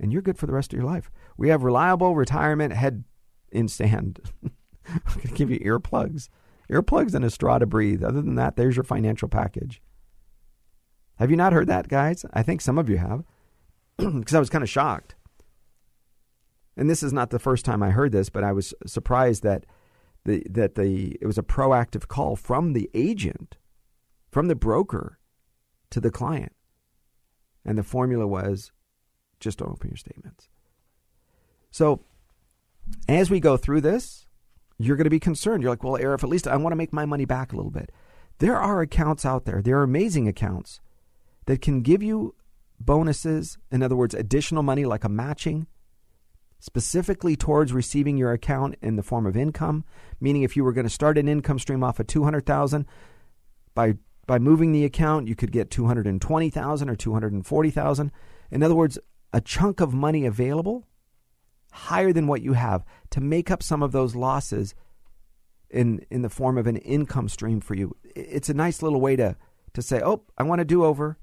And 0.00 0.12
you're 0.12 0.20
good 0.20 0.36
for 0.36 0.46
the 0.46 0.52
rest 0.52 0.72
of 0.72 0.76
your 0.76 0.86
life. 0.86 1.12
We 1.36 1.48
have 1.50 1.62
reliable 1.62 2.16
retirement 2.16 2.72
head 2.72 3.04
in 3.52 3.68
sand. 3.68 4.20
I'm 4.88 5.00
going 5.14 5.28
to 5.28 5.34
give 5.34 5.48
you 5.48 5.60
earplugs. 5.60 6.28
Earplugs 6.68 7.14
and 7.14 7.24
a 7.24 7.30
straw 7.30 7.58
to 7.58 7.66
breathe. 7.66 8.02
Other 8.02 8.20
than 8.20 8.34
that, 8.34 8.56
there's 8.56 8.74
your 8.74 8.82
financial 8.82 9.28
package. 9.28 9.80
Have 11.20 11.30
you 11.30 11.36
not 11.36 11.52
heard 11.52 11.68
that, 11.68 11.86
guys? 11.86 12.26
I 12.34 12.42
think 12.42 12.60
some 12.60 12.78
of 12.78 12.88
you 12.88 12.96
have, 12.96 13.22
because 13.96 14.34
I 14.34 14.40
was 14.40 14.50
kind 14.50 14.64
of 14.64 14.68
shocked 14.68 15.14
and 16.76 16.90
this 16.90 17.02
is 17.02 17.12
not 17.12 17.30
the 17.30 17.38
first 17.38 17.64
time 17.64 17.82
I 17.82 17.90
heard 17.90 18.12
this, 18.12 18.28
but 18.28 18.44
I 18.44 18.52
was 18.52 18.74
surprised 18.86 19.42
that 19.42 19.64
the 20.24 20.42
that 20.50 20.74
the 20.74 21.16
it 21.20 21.26
was 21.26 21.38
a 21.38 21.42
proactive 21.42 22.08
call 22.08 22.36
from 22.36 22.72
the 22.72 22.90
agent, 22.94 23.56
from 24.30 24.48
the 24.48 24.54
broker, 24.54 25.18
to 25.90 26.00
the 26.00 26.10
client, 26.10 26.52
and 27.64 27.78
the 27.78 27.82
formula 27.82 28.26
was, 28.26 28.72
just 29.40 29.58
don't 29.58 29.70
open 29.70 29.90
your 29.90 29.96
statements. 29.96 30.48
So, 31.70 32.00
as 33.08 33.30
we 33.30 33.40
go 33.40 33.56
through 33.56 33.80
this, 33.80 34.26
you're 34.78 34.96
going 34.96 35.04
to 35.04 35.10
be 35.10 35.20
concerned. 35.20 35.62
You're 35.62 35.72
like, 35.72 35.84
well, 35.84 36.00
Arif, 36.00 36.22
at 36.22 36.28
least 36.28 36.46
I 36.46 36.56
want 36.56 36.72
to 36.72 36.76
make 36.76 36.92
my 36.92 37.06
money 37.06 37.24
back 37.24 37.52
a 37.52 37.56
little 37.56 37.70
bit. 37.70 37.90
There 38.38 38.56
are 38.56 38.82
accounts 38.82 39.24
out 39.24 39.44
there. 39.46 39.62
There 39.62 39.78
are 39.78 39.82
amazing 39.82 40.28
accounts 40.28 40.80
that 41.46 41.62
can 41.62 41.80
give 41.80 42.02
you 42.02 42.34
bonuses. 42.78 43.56
In 43.70 43.82
other 43.82 43.96
words, 43.96 44.14
additional 44.14 44.62
money 44.62 44.84
like 44.84 45.04
a 45.04 45.08
matching 45.08 45.66
specifically 46.58 47.36
towards 47.36 47.72
receiving 47.72 48.16
your 48.16 48.32
account 48.32 48.76
in 48.80 48.96
the 48.96 49.02
form 49.02 49.26
of 49.26 49.36
income, 49.36 49.84
meaning 50.20 50.42
if 50.42 50.56
you 50.56 50.64
were 50.64 50.72
going 50.72 50.86
to 50.86 50.90
start 50.90 51.18
an 51.18 51.28
income 51.28 51.58
stream 51.58 51.84
off 51.84 52.00
of 52.00 52.06
200,000 52.06 52.86
by 53.74 53.94
by 54.26 54.40
moving 54.40 54.72
the 54.72 54.84
account, 54.84 55.28
you 55.28 55.36
could 55.36 55.52
get 55.52 55.70
220,000 55.70 56.90
or 56.90 56.96
240,000. 56.96 58.12
In 58.50 58.62
other 58.62 58.74
words, 58.74 58.98
a 59.32 59.40
chunk 59.40 59.80
of 59.80 59.94
money 59.94 60.26
available 60.26 60.88
higher 61.70 62.12
than 62.12 62.26
what 62.26 62.42
you 62.42 62.54
have 62.54 62.84
to 63.10 63.20
make 63.20 63.52
up 63.52 63.62
some 63.62 63.82
of 63.82 63.92
those 63.92 64.16
losses 64.16 64.74
in 65.70 66.04
in 66.10 66.22
the 66.22 66.30
form 66.30 66.58
of 66.58 66.66
an 66.66 66.76
income 66.78 67.28
stream 67.28 67.60
for 67.60 67.74
you. 67.74 67.94
It's 68.04 68.48
a 68.48 68.54
nice 68.54 68.82
little 68.82 69.00
way 69.00 69.14
to 69.16 69.36
to 69.74 69.82
say, 69.82 70.00
"Oh, 70.02 70.22
I 70.38 70.42
want 70.42 70.60
to 70.60 70.64
do 70.64 70.84
over." 70.84 71.18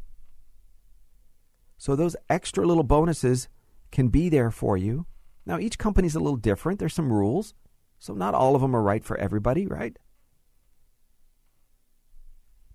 So 1.77 1.95
those 1.95 2.15
extra 2.29 2.65
little 2.65 2.84
bonuses 2.84 3.49
can 3.91 4.07
be 4.07 4.29
there 4.29 4.51
for 4.51 4.77
you 4.77 5.05
Now, 5.45 5.59
each 5.59 5.77
company's 5.77 6.15
a 6.15 6.19
little 6.19 6.37
different. 6.37 6.79
There's 6.79 6.93
some 6.93 7.11
rules. 7.11 7.53
So, 7.99 8.13
not 8.13 8.33
all 8.33 8.55
of 8.55 8.61
them 8.61 8.75
are 8.75 8.81
right 8.81 9.03
for 9.03 9.17
everybody, 9.17 9.65
right? 9.65 9.97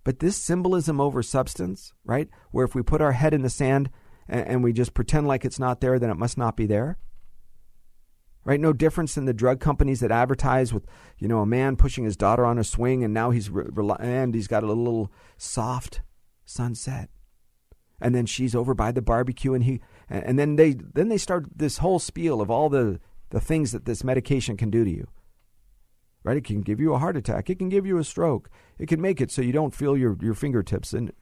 But 0.03 0.19
this 0.19 0.37
symbolism 0.37 0.99
over 0.99 1.21
substance, 1.21 1.93
right? 2.03 2.29
Where 2.51 2.65
if 2.65 2.73
we 2.73 2.81
put 2.81 3.01
our 3.01 3.11
head 3.11 3.33
in 3.33 3.41
the 3.41 3.49
sand 3.49 3.89
and, 4.27 4.47
and 4.47 4.63
we 4.63 4.73
just 4.73 4.93
pretend 4.93 5.27
like 5.27 5.45
it's 5.45 5.59
not 5.59 5.81
there, 5.81 5.99
then 5.99 6.09
it 6.09 6.17
must 6.17 6.37
not 6.37 6.55
be 6.55 6.65
there. 6.65 6.97
Right? 8.45 8.59
No 8.59 8.73
difference 8.73 9.17
in 9.17 9.25
the 9.25 9.33
drug 9.33 9.59
companies 9.59 9.99
that 9.99 10.11
advertise 10.11 10.73
with, 10.73 10.85
you 11.19 11.27
know, 11.27 11.41
a 11.41 11.45
man 11.45 11.75
pushing 11.75 12.05
his 12.05 12.17
daughter 12.17 12.45
on 12.45 12.57
a 12.57 12.63
swing 12.63 13.03
and 13.03 13.13
now 13.13 13.29
he's 13.31 13.49
re- 13.49 13.65
and 13.99 14.33
he's 14.33 14.47
got 14.47 14.63
a 14.63 14.67
little 14.67 15.11
soft 15.37 16.01
sunset. 16.45 17.09
And 18.01 18.15
then 18.15 18.25
she's 18.25 18.55
over 18.55 18.73
by 18.73 18.91
the 18.91 19.01
barbecue 19.01 19.53
and 19.53 19.65
he 19.65 19.81
and 20.09 20.39
then 20.39 20.55
they 20.55 20.73
then 20.73 21.09
they 21.09 21.17
start 21.17 21.45
this 21.55 21.77
whole 21.77 21.99
spiel 21.99 22.41
of 22.41 22.49
all 22.49 22.69
the 22.69 22.99
the 23.29 23.39
things 23.39 23.71
that 23.71 23.85
this 23.85 24.03
medication 24.03 24.57
can 24.57 24.69
do 24.69 24.83
to 24.83 24.89
you. 24.89 25.07
Right? 26.23 26.37
It 26.37 26.43
can 26.43 26.61
give 26.61 26.79
you 26.79 26.93
a 26.93 26.99
heart 26.99 27.15
attack. 27.15 27.49
It 27.49 27.59
can 27.59 27.69
give 27.69 27.85
you 27.85 27.97
a 27.97 28.03
stroke. 28.03 28.49
It 28.77 28.87
can 28.87 28.99
make 28.99 29.21
it 29.21 29.31
so 29.31 29.41
you 29.41 29.53
don't 29.53 29.73
feel 29.73 29.95
your, 29.95 30.17
your 30.21 30.33
fingertips. 30.33 30.93
And 30.93 31.13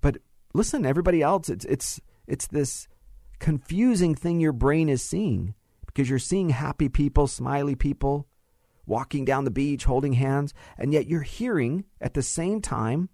but 0.00 0.18
listen, 0.54 0.86
everybody 0.86 1.22
else, 1.22 1.48
it's 1.48 1.64
it's 1.64 2.00
it's 2.26 2.46
this 2.46 2.86
confusing 3.38 4.14
thing 4.14 4.40
your 4.40 4.52
brain 4.52 4.88
is 4.88 5.02
seeing 5.02 5.54
because 5.86 6.08
you're 6.08 6.18
seeing 6.18 6.50
happy 6.50 6.88
people, 6.88 7.26
smiley 7.26 7.74
people, 7.74 8.28
walking 8.86 9.24
down 9.24 9.44
the 9.44 9.50
beach, 9.50 9.84
holding 9.84 10.14
hands, 10.14 10.54
and 10.76 10.92
yet 10.92 11.06
you're 11.06 11.22
hearing 11.22 11.84
at 12.00 12.14
the 12.14 12.22
same 12.22 12.60
time 12.60 13.08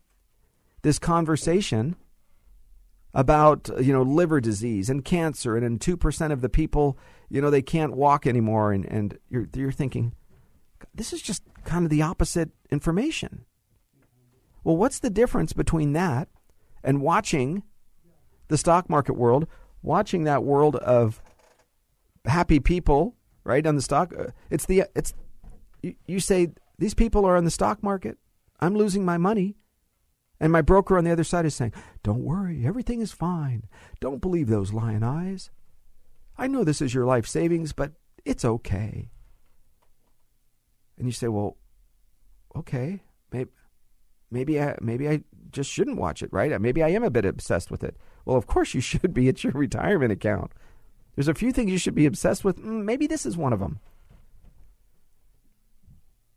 this 0.83 0.99
conversation 0.99 1.97
about 3.15 3.71
you 3.81 3.93
know 3.93 4.03
liver 4.03 4.41
disease 4.41 4.91
and 4.91 5.05
cancer 5.05 5.57
and, 5.57 5.65
and 5.65 5.81
2% 5.81 6.33
of 6.33 6.41
the 6.41 6.49
people 6.49 6.99
you 7.29 7.41
know 7.41 7.51
they 7.51 7.63
can't 7.63 7.95
walk 7.95 8.27
anymore 8.27 8.73
and, 8.73 8.85
and 8.87 9.19
you're, 9.31 9.49
you're 9.55 9.73
thinking 9.73 10.15
this 10.95 11.13
is 11.13 11.23
just 11.23 11.43
kind 11.65 11.85
of 11.85 11.91
the 11.91 12.03
opposite 12.03 12.51
information. 12.71 13.45
Well 14.65 14.77
what's 14.77 14.99
the 14.99 15.11
difference 15.11 15.53
between 15.53 15.93
that 15.93 16.29
and 16.83 17.01
watching 17.01 17.63
the 18.49 18.59
stock 18.59 18.91
market 18.91 19.15
world 19.15 19.47
watching 19.83 20.25
that 20.25 20.43
world 20.43 20.77
of 20.77 21.23
happy 22.25 22.59
people 22.59 23.15
right 23.45 23.67
on 23.67 23.77
the 23.77 23.83
stock 23.83 24.13
uh, 24.19 24.27
it's 24.51 24.67
the 24.67 24.85
it's 24.95 25.15
you, 25.83 25.95
you 26.07 26.21
say 26.21 26.49
these 26.79 26.95
people 26.95 27.25
are 27.25 27.37
on 27.37 27.45
the 27.45 27.51
stock 27.51 27.83
market. 27.83 28.19
I'm 28.61 28.75
losing 28.75 29.05
my 29.05 29.19
money 29.19 29.57
and 30.41 30.53
my 30.53 30.63
broker 30.63 30.99
on 30.99 31.05
the 31.05 31.13
other 31.13 31.25
side 31.25 31.47
is 31.47 31.55
saying, 31.55 31.73
Don't 32.03 32.25
worry, 32.25 32.67
everything 32.67 33.01
is 33.01 33.13
fine. 33.13 33.65
Don't 34.01 34.21
believe 34.21 34.49
those 34.49 34.73
lion 34.73 35.03
eyes. 35.03 35.51
I 36.37 36.47
know 36.49 36.65
this 36.65 36.83
is 36.83 36.95
your 36.95 37.07
life 37.07 37.27
savings, 37.27 37.73
but 37.73 37.93
it's 38.25 38.45
okay. 38.45 39.11
And 40.99 41.07
you 41.07 41.13
say, 41.13 41.29
Well, 41.29 41.57
okay, 42.57 43.03
maybe, 43.33 43.51
maybe, 44.31 44.61
I, 44.61 44.77
maybe 44.81 45.09
I 45.09 45.23
just 45.51 45.71
shouldn't 45.71 45.99
watch 45.99 46.23
it, 46.23 46.33
right? 46.33 46.61
Maybe 46.61 46.83
I 46.83 46.89
am 46.89 47.05
a 47.05 47.11
bit 47.11 47.25
obsessed 47.25 47.71
with 47.71 47.85
it. 47.85 47.97
Well, 48.25 48.37
of 48.37 48.47
course 48.47 48.75
you 48.75 48.81
should 48.83 49.15
be. 49.15 49.29
It's 49.29 49.45
your 49.45 49.53
retirement 49.53 50.13
account. 50.13 50.53
There's 51.15 51.29
a 51.29 51.35
few 51.35 51.53
things 51.53 51.71
you 51.71 51.79
should 51.79 51.95
be 51.95 52.07
obsessed 52.07 52.45
with. 52.45 52.59
Mm, 52.59 52.85
maybe 52.85 53.07
this 53.07 53.25
is 53.25 53.37
one 53.37 53.53
of 53.53 53.61
them. 53.61 53.79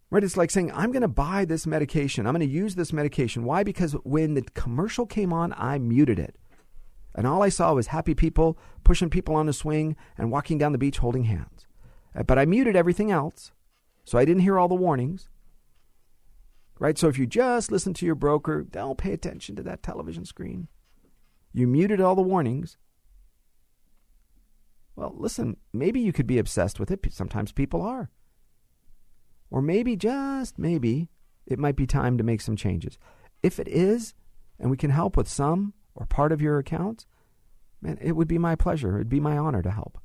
Right? 0.09 0.23
It's 0.23 0.37
like 0.37 0.51
saying, 0.51 0.71
I'm 0.71 0.91
going 0.91 1.01
to 1.01 1.07
buy 1.07 1.43
this 1.43 1.67
medication. 1.67 2.25
I'm 2.25 2.33
going 2.33 2.47
to 2.47 2.53
use 2.53 2.75
this 2.75 2.93
medication. 2.93 3.43
Why? 3.43 3.63
Because 3.63 3.93
when 4.03 4.35
the 4.35 4.41
commercial 4.41 5.05
came 5.05 5.33
on, 5.33 5.53
I 5.57 5.79
muted 5.79 6.17
it. 6.17 6.35
And 7.13 7.27
all 7.27 7.43
I 7.43 7.49
saw 7.49 7.73
was 7.73 7.87
happy 7.87 8.13
people 8.13 8.57
pushing 8.83 9.09
people 9.09 9.35
on 9.35 9.49
a 9.49 9.53
swing 9.53 9.95
and 10.17 10.31
walking 10.31 10.57
down 10.57 10.71
the 10.71 10.77
beach 10.77 10.99
holding 10.99 11.23
hands. 11.23 11.65
Uh, 12.15 12.23
but 12.23 12.39
I 12.39 12.45
muted 12.45 12.75
everything 12.75 13.11
else, 13.11 13.51
so 14.05 14.17
I 14.17 14.23
didn't 14.23 14.43
hear 14.43 14.57
all 14.57 14.67
the 14.67 14.75
warnings. 14.75 15.29
Right? 16.79 16.97
So 16.97 17.07
if 17.07 17.17
you 17.17 17.25
just 17.25 17.71
listen 17.71 17.93
to 17.95 18.05
your 18.05 18.15
broker, 18.15 18.61
don't 18.63 18.97
pay 18.97 19.11
attention 19.11 19.55
to 19.55 19.63
that 19.63 19.83
television 19.83 20.25
screen. 20.25 20.67
You 21.53 21.67
muted 21.67 21.99
all 21.99 22.15
the 22.15 22.21
warnings. 22.21 22.77
Well, 24.95 25.13
listen, 25.17 25.57
maybe 25.73 25.99
you 25.99 26.13
could 26.13 26.27
be 26.27 26.37
obsessed 26.37 26.79
with 26.79 26.91
it. 26.91 27.05
Sometimes 27.11 27.51
people 27.51 27.81
are. 27.81 28.09
Or 29.49 29.61
maybe, 29.61 29.95
just 29.95 30.59
maybe, 30.59 31.09
it 31.45 31.59
might 31.59 31.75
be 31.75 31.87
time 31.87 32.17
to 32.17 32.23
make 32.23 32.41
some 32.41 32.55
changes. 32.55 32.97
If 33.41 33.59
it 33.59 33.67
is, 33.67 34.13
and 34.59 34.69
we 34.69 34.77
can 34.77 34.89
help 34.89 35.15
with 35.15 35.27
some 35.27 35.73
or 35.95 36.05
part 36.05 36.31
of 36.31 36.41
your 36.41 36.57
account, 36.57 37.05
man, 37.81 37.97
it 38.01 38.13
would 38.13 38.27
be 38.27 38.37
my 38.37 38.55
pleasure. 38.55 38.95
It'd 38.95 39.09
be 39.09 39.19
my 39.19 39.37
honor 39.37 39.61
to 39.61 39.71
help. 39.71 39.99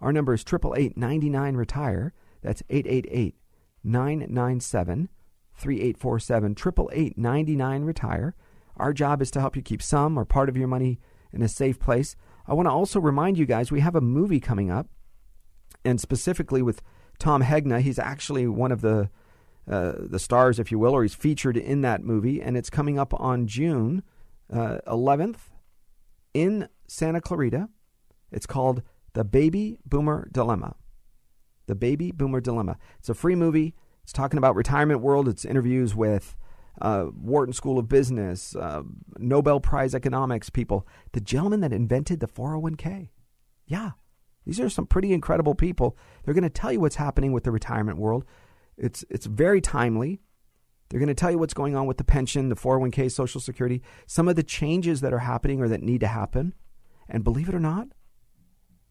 Our 0.00 0.12
number 0.12 0.34
is 0.34 0.44
888 0.44 1.56
retire 1.56 2.12
That's 2.42 2.62
888 2.68 3.36
997 3.82 5.08
3847. 5.54 6.56
888 6.92 7.84
retire 7.84 8.34
Our 8.76 8.92
job 8.92 9.22
is 9.22 9.30
to 9.32 9.40
help 9.40 9.56
you 9.56 9.62
keep 9.62 9.82
some 9.82 10.18
or 10.18 10.24
part 10.24 10.48
of 10.48 10.56
your 10.56 10.68
money 10.68 11.00
in 11.32 11.42
a 11.42 11.48
safe 11.48 11.78
place. 11.78 12.16
I 12.46 12.54
want 12.54 12.66
to 12.66 12.72
also 12.72 13.00
remind 13.00 13.38
you 13.38 13.46
guys 13.46 13.72
we 13.72 13.80
have 13.80 13.96
a 13.96 14.00
movie 14.00 14.40
coming 14.40 14.70
up, 14.70 14.88
and 15.84 16.00
specifically 16.00 16.62
with 16.62 16.82
Tom 17.18 17.42
Hegna. 17.42 17.80
He's 17.80 17.98
actually 17.98 18.46
one 18.46 18.72
of 18.72 18.80
the 18.80 19.10
uh, 19.68 19.92
the 19.98 20.18
stars, 20.18 20.58
if 20.58 20.70
you 20.70 20.78
will, 20.78 20.92
or 20.92 21.02
he's 21.02 21.14
featured 21.14 21.56
in 21.56 21.80
that 21.80 22.02
movie, 22.02 22.42
and 22.42 22.56
it's 22.56 22.68
coming 22.68 22.98
up 22.98 23.18
on 23.18 23.46
June 23.46 24.02
uh, 24.52 24.78
11th 24.86 25.36
in 26.34 26.68
Santa 26.86 27.20
Clarita. 27.20 27.68
It's 28.30 28.46
called 28.46 28.82
The 29.14 29.24
Baby 29.24 29.78
Boomer 29.86 30.28
Dilemma. 30.30 30.76
The 31.66 31.74
Baby 31.74 32.12
Boomer 32.12 32.42
Dilemma. 32.42 32.76
It's 32.98 33.08
a 33.08 33.14
free 33.14 33.34
movie. 33.34 33.74
It's 34.02 34.12
talking 34.12 34.36
about 34.36 34.54
retirement 34.54 35.00
world. 35.00 35.28
It's 35.28 35.46
interviews 35.46 35.94
with 35.94 36.36
uh, 36.82 37.04
Wharton 37.04 37.54
School 37.54 37.78
of 37.78 37.88
Business, 37.88 38.54
uh, 38.54 38.82
Nobel 39.16 39.60
Prize 39.60 39.94
economics 39.94 40.50
people, 40.50 40.86
the 41.12 41.20
gentleman 41.20 41.60
that 41.60 41.72
invented 41.72 42.20
the 42.20 42.26
401k. 42.26 43.08
Yeah, 43.66 43.92
these 44.44 44.60
are 44.60 44.68
some 44.68 44.86
pretty 44.86 45.12
incredible 45.12 45.54
people. 45.54 45.96
They're 46.24 46.34
going 46.34 46.44
to 46.44 46.50
tell 46.50 46.72
you 46.72 46.80
what's 46.80 46.96
happening 46.96 47.32
with 47.32 47.44
the 47.44 47.50
retirement 47.50 47.98
world. 47.98 48.24
It's 48.76 49.04
it's 49.10 49.26
very 49.26 49.60
timely. 49.60 50.20
They're 50.88 51.00
going 51.00 51.08
to 51.08 51.14
tell 51.14 51.30
you 51.30 51.38
what's 51.38 51.54
going 51.54 51.74
on 51.74 51.86
with 51.86 51.96
the 51.96 52.04
pension, 52.04 52.50
the 52.50 52.56
401k, 52.56 53.10
Social 53.10 53.40
Security, 53.40 53.82
some 54.06 54.28
of 54.28 54.36
the 54.36 54.42
changes 54.42 55.00
that 55.00 55.12
are 55.12 55.20
happening 55.20 55.60
or 55.60 55.68
that 55.68 55.82
need 55.82 56.00
to 56.00 56.06
happen. 56.06 56.54
And 57.08 57.24
believe 57.24 57.48
it 57.48 57.54
or 57.54 57.60
not, 57.60 57.88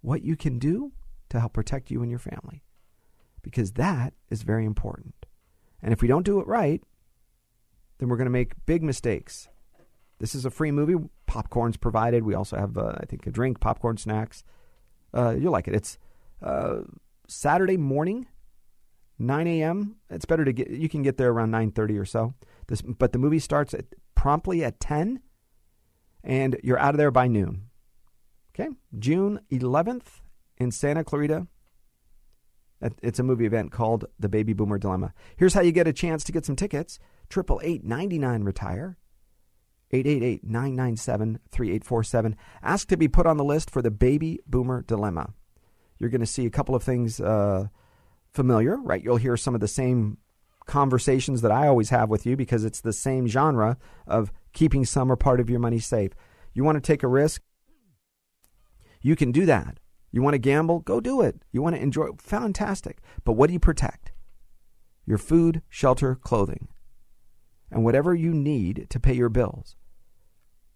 what 0.01 0.24
you 0.24 0.36
can 0.36 0.60
do 0.60 0.91
to 1.30 1.39
help 1.39 1.54
protect 1.54 1.91
you 1.91 2.01
and 2.01 2.10
your 2.10 2.20
family. 2.20 2.64
Because 3.41 3.74
that 3.74 4.14
is 4.30 4.43
very 4.43 4.66
important. 4.66 5.26
And 5.82 5.93
if 5.93 6.01
we 6.01 6.08
don't 6.08 6.26
do 6.26 6.39
it 6.39 6.47
right, 6.47 6.82
then 7.97 8.10
we're 8.10 8.18
going 8.18 8.26
to 8.26 8.32
make 8.32 8.66
big 8.66 8.84
mistakes. 8.84 9.49
This 10.20 10.36
is 10.36 10.45
a 10.45 10.49
free 10.49 10.72
movie. 10.72 10.95
Popcorn's 11.26 11.78
provided. 11.78 12.24
We 12.24 12.34
also 12.34 12.58
have, 12.58 12.78
uh, 12.78 12.95
I 12.99 13.06
think, 13.06 13.26
a 13.28 13.32
drink, 13.32 13.60
popcorn 13.60 13.97
snacks. 13.97 14.43
Uh, 15.14 15.36
you'll 15.38 15.51
like 15.51 15.68
it. 15.68 15.76
It's 15.76 15.97
uh, 16.41 16.80
Saturday 17.28 17.78
morning, 17.78 18.28
9 19.20 19.47
a.m. 19.47 19.97
It's 20.09 20.26
better 20.26 20.45
to 20.45 20.53
get. 20.53 20.70
You 20.70 20.89
can 20.89 21.03
get 21.03 21.18
there 21.18 21.32
around 21.32 21.51
9:30 21.51 21.99
or 21.99 22.05
so. 22.05 22.34
This, 22.68 22.82
but 22.82 23.11
the 23.11 23.20
movie 23.20 23.39
starts 23.39 23.74
at, 23.74 23.86
promptly 24.16 24.64
at 24.64 24.80
10, 24.80 25.22
and 26.24 26.57
you're 26.64 26.80
out 26.80 26.93
of 26.93 26.97
there 26.97 27.11
by 27.11 27.28
noon. 27.28 27.70
Okay, 28.53 28.70
June 28.99 29.39
11th 29.51 30.22
in 30.57 30.72
Santa 30.72 31.03
Clarita. 31.03 31.47
It's 33.01 33.20
a 33.20 33.24
movie 33.24 33.45
event 33.45 33.72
called 33.72 34.05
The 34.20 34.28
Baby 34.28 34.51
Boomer 34.51 34.78
Dilemma. 34.78 35.14
Here's 35.38 35.53
how 35.53 35.61
you 35.61 35.72
get 35.72 35.88
a 35.88 35.93
chance 35.93 36.24
to 36.26 36.34
get 36.34 36.45
some 36.45 36.57
tickets. 36.57 36.99
Triple 37.30 37.61
eight 37.64 37.84
ninety 37.84 38.20
nine 38.20 38.43
retire. 38.43 38.97
888 39.94 40.44
997 40.44 41.39
3847. 41.52 42.36
Ask 42.64 42.88
to 42.88 42.98
be 42.98 43.08
put 43.08 43.28
on 43.28 43.38
the 43.38 43.44
list 43.44 43.70
for 43.70 43.82
the 43.84 43.91
baby 43.91 44.39
boomer 44.48 44.82
dilemma. 44.82 45.34
You're 46.00 46.10
going 46.10 46.22
to 46.22 46.28
see 46.28 46.48
a 46.48 46.50
couple 46.50 46.74
of 46.74 46.82
things 46.82 47.22
uh, 47.22 47.68
familiar, 48.32 48.78
right? 48.78 49.04
You'll 49.04 49.18
hear 49.18 49.38
some 49.38 49.54
of 49.54 49.62
the 49.62 49.68
same 49.68 50.18
conversations 50.66 51.41
that 51.41 51.52
I 51.52 51.68
always 51.68 51.91
have 51.91 52.10
with 52.10 52.26
you 52.26 52.36
because 52.36 52.66
it's 52.66 52.82
the 52.82 52.91
same 52.91 53.28
genre 53.28 53.78
of 54.08 54.32
keeping 54.52 54.84
some 54.84 55.12
or 55.12 55.16
part 55.16 55.39
of 55.39 55.50
your 55.50 55.60
money 55.60 55.80
safe. 55.80 56.14
You 56.54 56.64
want 56.64 56.76
to 56.76 56.82
take 56.82 57.04
a 57.04 57.08
risk? 57.08 57.44
You 59.02 59.16
can 59.16 59.32
do 59.32 59.46
that. 59.46 59.80
You 60.12 60.24
want 60.24 60.34
to 60.34 60.39
gamble? 60.39 60.80
Go 60.80 61.00
do 61.00 61.22
it. 61.22 61.44
You 61.52 61.62
want 61.62 61.76
to 61.76 61.82
enjoy? 61.82 62.08
Fantastic. 62.18 63.00
But 63.24 63.34
what 63.34 63.48
do 63.48 63.54
you 63.54 63.60
protect? 63.60 64.12
Your 65.06 65.18
food, 65.18 65.62
shelter, 65.70 66.16
clothing, 66.16 66.70
and 67.70 67.84
whatever 67.84 68.16
you 68.16 68.34
need 68.34 68.88
to 68.89 69.00
pay 69.00 69.14
your 69.14 69.30
bills 69.30 69.76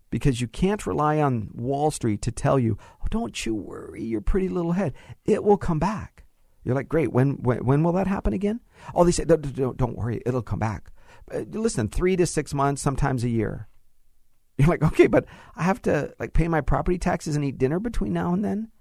because 0.10 0.42
you 0.42 0.48
can't 0.48 0.86
rely 0.86 1.20
on 1.20 1.50
Wall 1.54 1.92
Street 1.92 2.22
to 2.24 2.32
tell 2.32 2.58
you, 2.58 2.78
oh, 3.02 3.08
don't 3.10 3.46
you 3.46 3.56
worry 3.56 4.04
your 4.04 4.22
pretty 4.22 4.50
little 4.50 4.74
head. 4.74 4.94
It 5.26 5.44
will 5.44 5.58
come 5.58 5.80
back. 5.80 6.26
You're 6.64 6.76
like, 6.76 6.90
great. 6.90 7.12
When, 7.12 7.42
when, 7.44 7.66
when 7.66 7.84
will 7.84 7.94
that 7.94 8.08
happen 8.08 8.34
again? 8.34 8.60
Oh, 8.94 9.04
they 9.04 9.12
say, 9.12 9.26
don't, 9.26 9.78
don't 9.78 9.98
worry. 9.98 10.22
It'll 10.26 10.42
come 10.42 10.60
back. 10.60 10.92
Uh, 11.34 11.44
listen, 11.52 11.90
three 11.90 12.16
to 12.16 12.26
six 12.26 12.54
months, 12.54 12.82
sometimes 12.82 13.24
a 13.24 13.30
year. 13.30 13.68
You're 14.58 14.68
like, 14.68 14.84
okay, 14.84 15.08
but 15.08 15.26
I 15.56 15.64
have 15.64 15.82
to 15.84 16.14
like 16.20 16.34
pay 16.34 16.48
my 16.48 16.62
property 16.62 16.98
taxes 16.98 17.36
and 17.36 17.46
eat 17.46 17.58
dinner 17.58 17.80
between 17.80 18.14
now 18.14 18.34
and 18.34 18.44
then. 18.44 18.72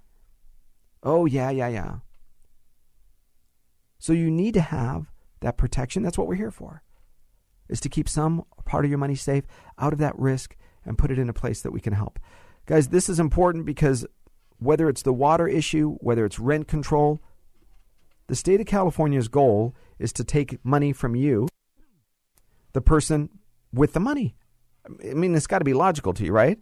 Oh, 1.03 1.27
yeah, 1.27 1.51
yeah, 1.51 1.69
yeah. 1.69 1.97
So 3.99 4.13
you 4.13 4.31
need 4.31 4.55
to 4.55 4.61
have 4.61 5.13
that 5.41 5.57
protection. 5.57 6.03
That's 6.03 6.19
what 6.19 6.27
we're 6.27 6.35
here 6.35 6.51
for, 6.51 6.83
is 7.69 7.81
to 7.81 7.89
keep 7.89 8.09
some 8.09 8.45
part 8.65 8.85
of 8.85 8.91
your 8.91 8.99
money 8.99 9.15
safe 9.15 9.45
out 9.79 9.93
of 9.93 9.99
that 10.01 10.19
risk 10.19 10.57
and 10.87 10.99
put 10.99 11.11
it 11.11 11.19
in 11.19 11.29
a 11.29 11.35
place 11.35 11.61
that 11.63 11.73
we 11.73 11.81
can 11.81 11.93
help. 11.93 12.19
Guys, 12.67 12.89
this 12.89 13.09
is 13.09 13.21
important 13.21 13.67
because 13.67 14.07
whether 14.59 14.89
it's 14.89 15.03
the 15.03 15.13
water 15.13 15.47
issue, 15.47 15.97
whether 16.01 16.25
it's 16.25 16.39
rent 16.39 16.69
control, 16.69 17.21
the 18.29 18.35
state 18.35 18.61
of 18.61 18.67
California's 18.67 19.29
goal 19.29 19.75
is 19.99 20.13
to 20.15 20.25
take 20.25 20.65
money 20.65 20.93
from 20.93 21.15
you, 21.15 21.49
the 22.73 22.81
person 22.81 23.29
with 23.73 23.93
the 23.93 24.01
money. 24.01 24.37
I 24.89 25.15
mean, 25.15 25.35
it's 25.35 25.47
got 25.47 25.59
to 25.59 25.65
be 25.65 25.75
logical 25.75 26.13
to 26.15 26.25
you, 26.25 26.33
right? 26.33 26.59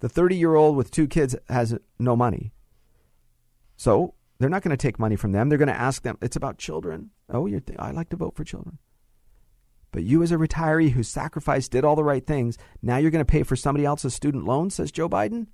The 0.00 0.08
30 0.08 0.36
year 0.36 0.54
old 0.54 0.76
with 0.76 0.90
two 0.90 1.06
kids 1.06 1.36
has 1.48 1.76
no 1.98 2.16
money. 2.16 2.52
So 3.76 4.14
they're 4.38 4.48
not 4.48 4.62
going 4.62 4.76
to 4.76 4.80
take 4.80 4.98
money 4.98 5.16
from 5.16 5.32
them. 5.32 5.48
They're 5.48 5.58
going 5.58 5.68
to 5.68 5.74
ask 5.74 6.02
them, 6.02 6.18
it's 6.20 6.36
about 6.36 6.58
children. 6.58 7.10
Oh, 7.28 7.46
you're 7.46 7.60
th- 7.60 7.78
I 7.78 7.90
like 7.90 8.08
to 8.10 8.16
vote 8.16 8.34
for 8.36 8.44
children. 8.44 8.78
But 9.90 10.04
you, 10.04 10.22
as 10.22 10.32
a 10.32 10.36
retiree 10.36 10.92
who 10.92 11.02
sacrificed, 11.02 11.72
did 11.72 11.84
all 11.84 11.96
the 11.96 12.04
right 12.04 12.26
things, 12.26 12.58
now 12.82 12.98
you're 12.98 13.10
going 13.10 13.24
to 13.24 13.30
pay 13.30 13.42
for 13.42 13.56
somebody 13.56 13.84
else's 13.84 14.14
student 14.14 14.44
loan, 14.44 14.70
says 14.70 14.92
Joe 14.92 15.08
Biden? 15.08 15.46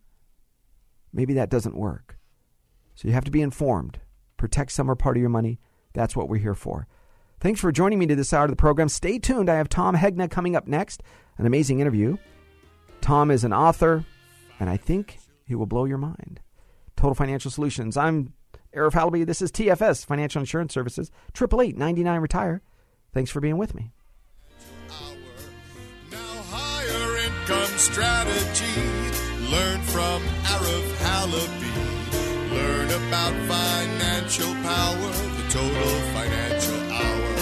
Maybe 1.12 1.34
that 1.34 1.50
doesn't 1.50 1.76
work. 1.76 2.18
So 2.94 3.08
you 3.08 3.14
have 3.14 3.24
to 3.24 3.30
be 3.30 3.42
informed. 3.42 4.00
Protect 4.36 4.72
some 4.72 4.90
or 4.90 4.96
part 4.96 5.16
of 5.16 5.20
your 5.20 5.30
money. 5.30 5.60
That's 5.92 6.16
what 6.16 6.28
we're 6.28 6.38
here 6.38 6.54
for. 6.54 6.88
Thanks 7.40 7.60
for 7.60 7.70
joining 7.70 7.98
me 7.98 8.06
to 8.06 8.16
this 8.16 8.32
hour 8.32 8.44
of 8.44 8.50
the 8.50 8.56
program. 8.56 8.88
Stay 8.88 9.18
tuned. 9.18 9.48
I 9.48 9.56
have 9.56 9.68
Tom 9.68 9.94
Hegna 9.94 10.30
coming 10.30 10.56
up 10.56 10.66
next, 10.66 11.02
an 11.38 11.46
amazing 11.46 11.80
interview. 11.80 12.16
Tom 13.00 13.30
is 13.30 13.44
an 13.44 13.52
author, 13.52 14.04
and 14.58 14.68
I 14.68 14.76
think 14.76 15.18
he 15.44 15.54
will 15.54 15.66
blow 15.66 15.84
your 15.84 15.98
mind. 15.98 16.40
Total 16.96 17.14
Financial 17.14 17.50
Solutions. 17.50 17.96
I'm 17.96 18.32
Arif 18.74 18.92
Halaby. 18.92 19.26
This 19.26 19.42
is 19.42 19.52
TFS 19.52 20.06
Financial 20.06 20.40
Insurance 20.40 20.72
Services. 20.72 21.10
Triple 21.32 21.60
eight 21.60 21.76
ninety 21.76 22.02
nine 22.02 22.20
retire. 22.20 22.62
Thanks 23.12 23.30
for 23.30 23.40
being 23.40 23.58
with 23.58 23.74
me. 23.74 23.92
Income 27.74 27.78
strategy. 27.78 28.82
Learn 29.50 29.80
from 29.82 30.22
Arif 30.44 30.88
Halaby. 31.02 31.74
Learn 32.52 32.90
about 32.90 33.34
financial 33.48 34.52
power, 34.62 35.12
the 35.36 35.44
total 35.50 36.00
financial 36.14 36.80
hour. 36.92 37.34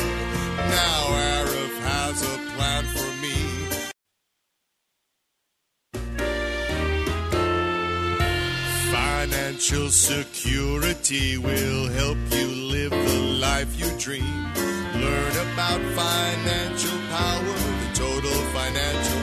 Now 0.57 1.01
Arif 1.39 1.75
has 1.81 2.23
a 2.23 2.37
plan 2.55 2.85
for 2.95 3.11
me. 3.23 3.37
Financial 8.91 9.89
security 9.91 11.39
will 11.39 11.89
help 11.89 12.19
you 12.31 12.47
live 12.47 12.91
the 12.91 13.21
life 13.41 13.79
you 13.79 13.91
dream. 13.99 14.53
Learn 14.95 15.35
about 15.53 15.81
financial 15.97 16.99
power, 17.11 17.57
the 17.81 17.91
total 17.95 18.39
financial 18.53 19.22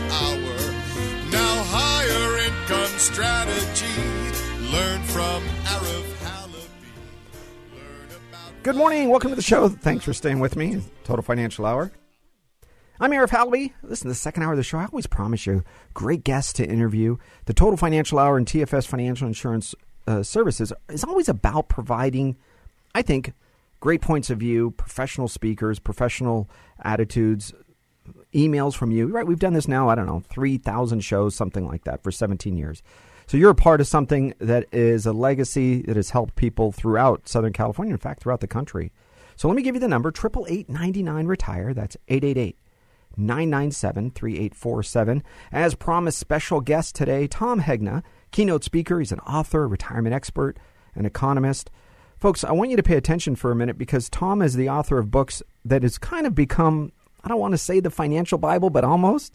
higher 1.72 2.38
income 2.48 3.00
strategy. 3.00 3.86
Learn 4.72 5.02
from 5.04 5.44
Arif 5.66 6.16
Halaby. 6.24 6.66
Good 8.64 8.76
morning. 8.76 9.10
Welcome 9.10 9.30
to 9.30 9.36
the 9.36 9.42
show. 9.42 9.70
Thanks 9.70 10.04
for 10.04 10.14
staying 10.14 10.40
with 10.40 10.56
me. 10.56 10.82
Total 11.04 11.22
Financial 11.22 11.66
Hour. 11.66 11.92
I'm 13.00 13.12
Arif 13.12 13.30
Halaby. 13.30 13.74
Listen, 13.84 14.10
the 14.10 14.16
second 14.16 14.44
hour 14.44 14.52
of 14.52 14.58
the 14.58 14.64
show, 14.64 14.80
I 14.80 14.86
always 14.86 15.08
promise 15.08 15.46
you 15.46 15.64
great 15.94 16.24
guests 16.24 16.54
to 16.54 16.68
interview. 16.68 17.18
The 17.46 17.54
Total 17.54 17.78
Financial 17.78 18.18
Hour 18.18 18.38
and 18.38 18.48
TFS 18.48 18.88
Financial 18.88 19.28
Insurance 19.28 19.76
uh, 20.08 20.24
Services 20.24 20.74
is 20.90 21.04
always 21.04 21.30
about 21.30 21.70
providing, 21.70 22.36
I 22.96 23.04
think, 23.04 23.34
great 23.80 24.02
points 24.02 24.30
of 24.30 24.40
view, 24.40 24.72
professional 24.72 25.28
speakers, 25.28 25.80
professional 25.80 26.50
attitudes, 26.84 27.54
emails 28.34 28.76
from 28.76 28.92
you. 28.92 29.08
Right? 29.08 29.26
We've 29.26 29.40
done 29.40 29.54
this 29.54 29.68
now, 29.68 29.90
I 29.90 29.96
don't 29.96 30.06
know, 30.06 30.24
3,000 30.30 31.02
shows, 31.02 31.36
something 31.36 31.68
like 31.68 31.84
that, 31.84 32.04
for 32.04 32.12
17 32.12 32.58
years. 32.58 32.82
So 33.28 33.38
you're 33.38 33.52
a 33.52 33.56
part 33.56 33.80
of 33.80 33.88
something 33.88 34.34
that 34.40 34.66
is 34.72 35.06
a 35.06 35.14
legacy 35.14 35.84
that 35.84 35.96
has 35.96 36.10
helped 36.10 36.36
people 36.36 36.72
throughout 36.72 37.28
Southern 37.28 37.54
California, 37.54 37.94
in 37.94 38.00
fact, 38.00 38.24
throughout 38.24 38.40
the 38.40 38.48
country. 38.48 38.92
So 39.36 39.48
let 39.48 39.56
me 39.56 39.62
give 39.62 39.76
you 39.76 39.82
the 39.82 39.88
number 39.88 40.10
888 40.10 41.26
retire. 41.28 41.74
That's 41.74 41.96
888 42.08 42.58
997 43.18 44.12
3847. 44.12 45.24
As 45.52 45.76
promised, 45.76 46.20
special 46.20 46.62
guest 46.62 46.96
today, 46.96 47.28
Tom 47.28 47.62
Hegna, 47.62 48.04
keynote 48.32 48.64
speaker. 48.64 49.00
He's 49.00 49.12
an 49.12 49.20
author, 49.22 49.68
retirement 49.68 50.16
expert, 50.16 50.58
an 50.96 51.06
economist. 51.06 51.70
Folks, 52.18 52.44
I 52.44 52.52
want 52.52 52.70
you 52.70 52.78
to 52.78 52.84
pay 52.84 52.98
attention 52.98 53.36
for 53.36 53.52
a 53.52 53.56
minute 53.56 53.78
because 53.78 54.10
Tom 54.10 54.42
is 54.42 54.56
the 54.56 54.70
author 54.70 54.98
of 54.98 55.12
books 55.12 55.42
that 55.64 55.84
has 55.84 55.98
kind 55.98 56.28
of 56.28 56.36
become, 56.36 56.92
I 57.24 57.28
don't 57.28 57.40
want 57.40 57.54
to 57.54 57.58
say 57.58 57.80
the 57.80 57.90
financial 57.90 58.38
Bible, 58.38 58.70
but 58.70 58.84
almost. 58.84 59.34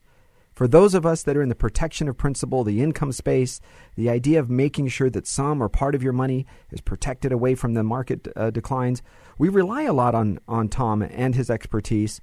For 0.52 0.68
those 0.68 0.94
of 0.94 1.04
us 1.04 1.24
that 1.24 1.36
are 1.36 1.42
in 1.42 1.48
the 1.48 1.56
protection 1.56 2.08
of 2.08 2.16
principle, 2.16 2.62
the 2.62 2.80
income 2.80 3.10
space, 3.10 3.60
the 3.96 4.08
idea 4.08 4.38
of 4.38 4.48
making 4.48 4.86
sure 4.86 5.10
that 5.10 5.26
some 5.26 5.60
or 5.60 5.68
part 5.68 5.96
of 5.96 6.02
your 6.02 6.12
money 6.12 6.46
is 6.70 6.80
protected 6.80 7.32
away 7.32 7.56
from 7.56 7.74
the 7.74 7.82
market 7.82 8.28
uh, 8.36 8.50
declines, 8.50 9.02
we 9.36 9.48
rely 9.48 9.82
a 9.82 9.92
lot 9.92 10.14
on, 10.14 10.38
on 10.46 10.68
Tom 10.68 11.02
and 11.02 11.34
his 11.34 11.50
expertise 11.50 12.20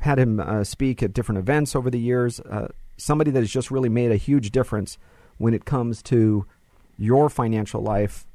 had 0.00 0.18
him 0.18 0.40
uh, 0.40 0.64
speak 0.64 1.02
at 1.02 1.12
different 1.12 1.38
events 1.38 1.76
over 1.76 1.90
the 1.90 2.00
years. 2.00 2.40
Uh, 2.40 2.68
somebody 2.96 3.30
that 3.30 3.40
has 3.40 3.50
just 3.50 3.70
really 3.70 3.90
made 3.90 4.10
a 4.10 4.16
huge 4.16 4.50
difference 4.50 4.96
when 5.36 5.52
it 5.52 5.66
comes 5.66 6.02
to 6.02 6.46
your 6.98 7.28
financial 7.28 7.82
life, 7.82 8.26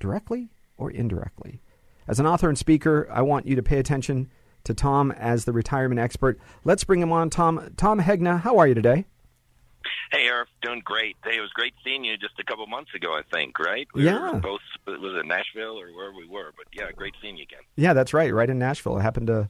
directly 0.00 0.48
or 0.76 0.90
indirectly. 0.90 1.60
As 2.08 2.18
an 2.18 2.26
author 2.26 2.48
and 2.48 2.58
speaker, 2.58 3.08
I 3.12 3.22
want 3.22 3.46
you 3.46 3.54
to 3.54 3.62
pay 3.62 3.78
attention 3.78 4.28
to 4.64 4.74
Tom 4.74 5.10
as 5.12 5.44
the 5.44 5.52
retirement 5.52 6.00
expert. 6.00 6.38
Let's 6.64 6.84
bring 6.84 7.00
him 7.00 7.12
on. 7.12 7.30
Tom, 7.30 7.72
Tom 7.76 8.00
Hegna, 8.00 8.40
how 8.40 8.58
are 8.58 8.66
you 8.68 8.74
today? 8.74 9.06
Hey, 10.12 10.26
Eric, 10.26 10.48
doing 10.60 10.82
great. 10.84 11.16
Hey, 11.24 11.38
it 11.38 11.40
was 11.40 11.50
great 11.52 11.72
seeing 11.84 12.04
you 12.04 12.16
just 12.18 12.38
a 12.38 12.44
couple 12.44 12.66
months 12.66 12.92
ago, 12.94 13.12
I 13.14 13.22
think, 13.34 13.58
right? 13.58 13.86
We 13.94 14.04
Yeah. 14.04 14.32
Were 14.32 14.40
both, 14.40 14.60
was 14.86 15.14
it 15.18 15.26
Nashville 15.26 15.78
or 15.80 15.86
where 15.94 16.12
we 16.12 16.26
were? 16.28 16.52
But 16.56 16.66
yeah, 16.72 16.90
great 16.92 17.14
seeing 17.22 17.36
you 17.36 17.44
again. 17.44 17.60
Yeah, 17.76 17.92
that's 17.94 18.12
right. 18.12 18.32
Right 18.32 18.50
in 18.50 18.58
Nashville. 18.58 18.96
I 18.96 19.02
happened 19.02 19.28
to 19.28 19.48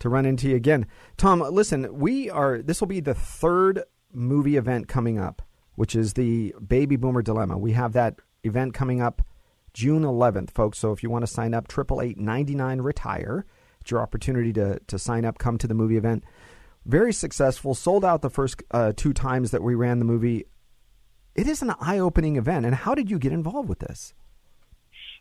to 0.00 0.08
run 0.08 0.26
into 0.26 0.48
you 0.48 0.56
again. 0.56 0.84
Tom, 1.16 1.40
listen, 1.40 1.98
we 1.98 2.28
are 2.28 2.58
this 2.60 2.80
will 2.80 2.88
be 2.88 3.00
the 3.00 3.14
third 3.14 3.84
movie 4.12 4.56
event 4.56 4.88
coming 4.88 5.18
up, 5.18 5.42
which 5.76 5.94
is 5.94 6.14
the 6.14 6.54
Baby 6.66 6.96
Boomer 6.96 7.22
Dilemma. 7.22 7.56
We 7.56 7.72
have 7.72 7.92
that 7.92 8.16
event 8.44 8.74
coming 8.74 9.00
up 9.00 9.22
June 9.72 10.02
11th, 10.02 10.50
folks. 10.50 10.78
So 10.78 10.92
if 10.92 11.02
you 11.02 11.08
want 11.10 11.22
to 11.22 11.32
sign 11.32 11.54
up, 11.54 11.68
triple 11.68 12.02
eight 12.02 12.18
ninety 12.18 12.54
nine 12.54 12.80
retire. 12.80 13.46
It's 13.82 13.90
your 13.90 14.00
opportunity 14.00 14.52
to 14.52 14.78
to 14.86 14.96
sign 14.98 15.24
up. 15.24 15.38
Come 15.38 15.58
to 15.58 15.66
the 15.66 15.74
movie 15.74 15.96
event. 15.96 16.22
Very 16.86 17.12
successful. 17.12 17.74
Sold 17.74 18.04
out 18.04 18.22
the 18.22 18.30
first 18.30 18.62
uh, 18.70 18.92
two 18.96 19.12
times 19.12 19.50
that 19.50 19.60
we 19.60 19.74
ran 19.74 19.98
the 19.98 20.04
movie. 20.04 20.44
It 21.34 21.48
is 21.48 21.62
an 21.62 21.74
eye 21.80 21.98
opening 21.98 22.36
event. 22.36 22.64
And 22.64 22.76
how 22.76 22.94
did 22.94 23.10
you 23.10 23.18
get 23.18 23.32
involved 23.32 23.68
with 23.68 23.80
this? 23.80 24.14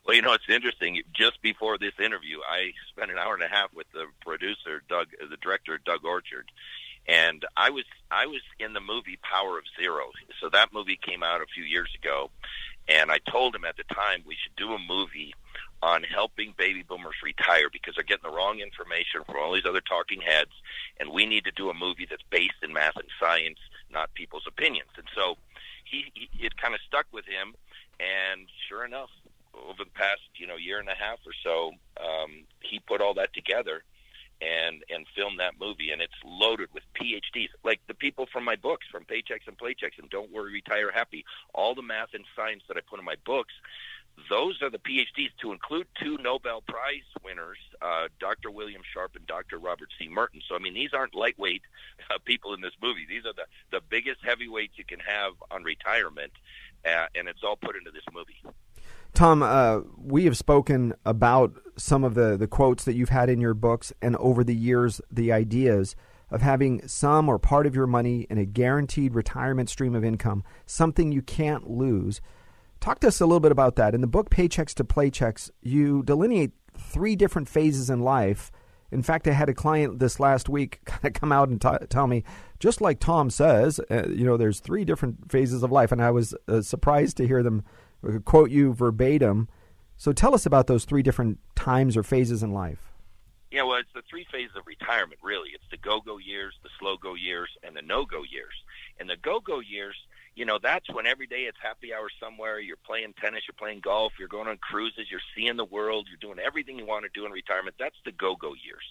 Well, 0.05 0.16
you 0.16 0.22
know, 0.22 0.34
it's 0.34 0.47
interesting. 0.47 1.01
Just 1.12 1.41
before 1.41 1.80
this 1.80 1.93
interview, 1.99 2.38
I 2.47 2.74
spent 2.89 3.09
an 3.09 3.18
hour 3.18 3.34
and 3.34 3.41
a 3.41 3.47
half 3.47 3.74
with 3.74 3.88
the 3.93 4.05
producer, 4.24 4.84
Doug, 4.88 5.07
the 5.28 5.38
director, 5.38 5.80
Doug 5.84 6.05
Orchard, 6.05 6.51
and 7.07 7.43
I 7.57 7.72
was 7.72 7.86
I 8.12 8.28
was 8.28 8.41
in 8.59 8.74
the 8.74 8.80
movie 8.80 9.18
Power 9.24 9.57
of 9.57 9.64
Zero. 9.80 10.12
So 10.39 10.49
that 10.49 10.72
movie 10.72 10.99
came 11.01 11.24
out 11.24 11.41
a 11.41 11.47
few 11.47 11.64
years 11.64 11.89
ago, 11.99 12.30
and 12.88 13.12
I 13.12 13.18
told 13.18 13.55
him 13.55 13.66
at 13.66 13.78
the 13.78 13.91
time 13.91 14.22
we 14.24 14.36
should 14.36 14.55
do 14.55 14.74
a 14.74 14.80
movie 14.80 15.34
on 15.82 16.03
helping 16.03 16.53
baby 16.57 16.84
boomers 16.84 17.15
retire 17.23 17.69
because 17.71 17.95
they're 17.95 18.03
getting 18.03 18.29
the 18.29 18.36
wrong 18.36 18.59
information 18.59 19.23
from 19.25 19.38
all 19.38 19.53
these 19.53 19.65
other 19.65 19.82
talking 19.82 20.21
heads, 20.21 20.51
and 20.99 21.11
we 21.11 21.25
need 21.25 21.45
to 21.45 21.51
do 21.51 21.69
a 21.69 21.73
movie 21.73 22.07
that's 22.09 22.23
based 22.29 22.61
in 22.61 22.71
math 22.71 22.95
and 22.95 23.09
science, 23.19 23.57
not 23.91 24.13
people's 24.13 24.45
opinions. 24.47 24.89
And 24.97 25.07
so 25.15 25.38
he, 25.84 26.11
he 26.13 26.45
it 26.45 26.57
kind 26.57 26.75
of 26.75 26.82
stuck 26.88 27.07
with 27.11 27.25
him, 27.25 27.55
and 27.99 28.47
sure 28.69 28.86
enough, 28.86 29.09
over 29.53 29.84
the 29.84 29.89
past 29.91 30.21
you 30.36 30.47
know 30.47 30.55
year 30.55 30.79
and 30.79 30.89
a 30.89 30.95
half 30.95 31.19
or 31.25 31.34
so, 31.43 31.71
um, 31.99 32.43
he 32.61 32.79
put 32.79 33.01
all 33.01 33.15
that 33.15 33.34
together 33.34 33.84
and 34.41 34.84
and 34.89 35.05
filmed 35.15 35.39
that 35.39 35.53
movie, 35.59 35.91
and 35.91 36.01
it's 36.01 36.13
loaded 36.25 36.69
with 36.73 36.84
PhDs, 36.99 37.49
like 37.63 37.79
the 37.88 37.93
people 37.93 38.27
from 38.32 38.43
my 38.43 38.55
books, 38.55 38.88
from 38.91 39.05
Paychecks 39.05 39.47
and 39.47 39.57
Playchecks, 39.57 39.99
and 39.99 40.09
Don't 40.09 40.32
Worry, 40.32 40.53
Retire 40.53 40.91
Happy. 40.91 41.23
All 41.53 41.75
the 41.75 41.84
math 41.84 42.13
and 42.13 42.25
science 42.36 42.63
that 42.67 42.77
I 42.77 42.82
put 42.82 42.99
in 42.99 43.05
my 43.05 43.15
books, 43.25 43.53
those 44.30 44.61
are 44.61 44.69
the 44.69 44.80
PhDs, 44.80 45.30
to 45.41 45.51
include 45.51 45.88
two 46.01 46.17
Nobel 46.17 46.61
Prize 46.61 47.07
winners, 47.24 47.57
uh, 47.82 48.07
Dr. 48.19 48.51
William 48.51 48.82
Sharpe 48.93 49.15
and 49.15 49.26
Dr. 49.28 49.57
Robert 49.59 49.89
C. 49.97 50.07
Merton. 50.07 50.41
So 50.47 50.55
I 50.55 50.59
mean, 50.59 50.74
these 50.74 50.93
aren't 50.93 51.15
lightweight 51.15 51.61
uh, 52.09 52.17
people 52.26 52.53
in 52.53 52.61
this 52.61 52.74
movie. 52.82 53.05
These 53.07 53.26
are 53.26 53.34
the 53.34 53.45
the 53.72 53.82
biggest 53.89 54.19
heavyweights 54.24 54.74
you 54.78 54.86
can 54.86 54.99
have 54.99 55.34
on 55.49 55.63
retirement, 55.63 56.32
uh, 56.86 57.07
and 57.15 57.28
it's 57.28 57.43
all 57.43 57.55
put 57.55 57.76
into 57.76 57.91
this 57.91 58.03
movie. 58.13 58.41
Tom, 59.13 59.43
uh, 59.43 59.82
we 59.97 60.26
have 60.26 60.38
spoken 60.38 60.93
about 61.05 61.53
some 61.76 62.03
of 62.03 62.13
the, 62.13 62.38
the 62.38 62.47
quotes 62.47 62.86
that 62.86 62.93
you've 62.93 63.09
had 63.09 63.30
in 63.30 63.41
your 63.41 63.53
books, 63.53 63.91
and 64.01 64.15
over 64.15 64.43
the 64.43 64.55
years, 64.55 65.01
the 65.11 65.34
ideas 65.34 65.95
of 66.30 66.41
having 66.41 66.88
some 66.88 67.28
or 67.28 67.38
part 67.38 67.67
of 67.67 67.76
your 67.76 67.88
money 67.88 68.26
in 68.30 68.38
a 68.38 68.45
guaranteed 68.45 69.13
retirement 69.13 69.69
stream 69.69 69.95
of 69.95 70.03
income, 70.03 70.43
something 70.65 71.11
you 71.11 71.22
can't 71.22 71.69
lose. 71.69 72.22
Talk 72.82 72.99
to 73.01 73.09
us 73.09 73.21
a 73.21 73.27
little 73.27 73.39
bit 73.39 73.51
about 73.51 73.75
that. 73.75 73.93
In 73.93 74.01
the 74.01 74.07
book 74.07 74.32
Paychecks 74.32 74.73
to 74.73 74.84
Playchecks, 74.84 75.51
you 75.61 76.01
delineate 76.01 76.51
three 76.75 77.15
different 77.15 77.47
phases 77.47 77.91
in 77.91 77.99
life. 77.99 78.51
In 78.89 79.03
fact, 79.03 79.27
I 79.27 79.34
had 79.34 79.49
a 79.49 79.53
client 79.53 79.99
this 79.99 80.19
last 80.19 80.49
week 80.49 80.79
kind 80.86 81.05
of 81.05 81.13
come 81.13 81.32
out 81.32 81.47
and 81.47 81.61
t- 81.61 81.86
tell 81.89 82.07
me, 82.07 82.23
just 82.59 82.82
like 82.82 82.99
Tom 82.99 83.29
says, 83.29 83.79
uh, 83.91 84.07
you 84.09 84.25
know, 84.25 84.36
there's 84.36 84.59
three 84.59 84.84
different 84.84 85.32
phases 85.32 85.61
of 85.61 85.71
life, 85.71 85.91
and 85.91 86.01
I 86.01 86.09
was 86.09 86.34
uh, 86.47 86.61
surprised 86.61 87.17
to 87.17 87.27
hear 87.27 87.43
them 87.43 87.63
uh, 88.03 88.17
quote 88.17 88.49
you 88.49 88.73
verbatim. 88.73 89.47
So 89.95 90.11
tell 90.11 90.34
us 90.34 90.47
about 90.47 90.65
those 90.65 90.84
three 90.84 91.03
different 91.03 91.38
times 91.55 91.95
or 91.95 92.01
phases 92.01 92.41
in 92.41 92.51
life. 92.51 92.91
Yeah, 93.51 93.61
well, 93.63 93.77
it's 93.77 93.93
the 93.93 94.01
three 94.09 94.25
phases 94.32 94.55
of 94.55 94.65
retirement, 94.65 95.19
really. 95.21 95.49
It's 95.53 95.69
the 95.69 95.77
go-go 95.77 96.17
years, 96.17 96.55
the 96.63 96.69
slow-go 96.79 97.13
years, 97.13 97.49
and 97.61 97.75
the 97.75 97.84
no-go 97.84 98.23
years. 98.23 98.53
And 98.99 99.07
the 99.07 99.17
go-go 99.17 99.59
years 99.59 99.95
you 100.42 100.46
know, 100.46 100.58
that's 100.58 100.89
when 100.89 101.06
every 101.06 101.28
day 101.28 101.42
it's 101.42 101.60
happy 101.62 101.94
hour 101.94 102.08
somewhere. 102.20 102.60
You're 102.60 102.76
playing 102.84 103.14
tennis, 103.22 103.44
you're 103.48 103.54
playing 103.56 103.82
golf, 103.82 104.14
you're 104.18 104.28
going 104.28 104.48
on 104.48 104.58
cruises, 104.58 105.06
you're 105.12 105.22
seeing 105.36 105.56
the 105.56 105.66
world, 105.66 106.08
you're 106.10 106.18
doing 106.18 106.44
everything 106.44 106.80
you 106.80 106.86
want 106.88 107.06
to 107.06 107.12
do 107.14 107.28
in 107.28 107.32
retirement. 107.32 107.76
That's 107.78 107.98
the 108.06 108.12
go-go 108.12 108.56
years. 108.56 108.82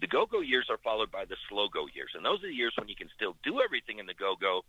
The 0.00 0.06
go-go 0.06 0.38
years 0.38 0.68
are 0.70 0.78
followed 0.78 1.10
by 1.10 1.24
the 1.24 1.34
slow-go 1.48 1.88
years, 1.96 2.12
and 2.14 2.24
those 2.24 2.44
are 2.44 2.46
the 2.46 2.54
years 2.54 2.74
when 2.78 2.88
you 2.88 2.94
can 2.94 3.08
still 3.12 3.34
do 3.42 3.60
everything 3.60 3.98
in 3.98 4.06
the 4.06 4.14
go-go. 4.14 4.64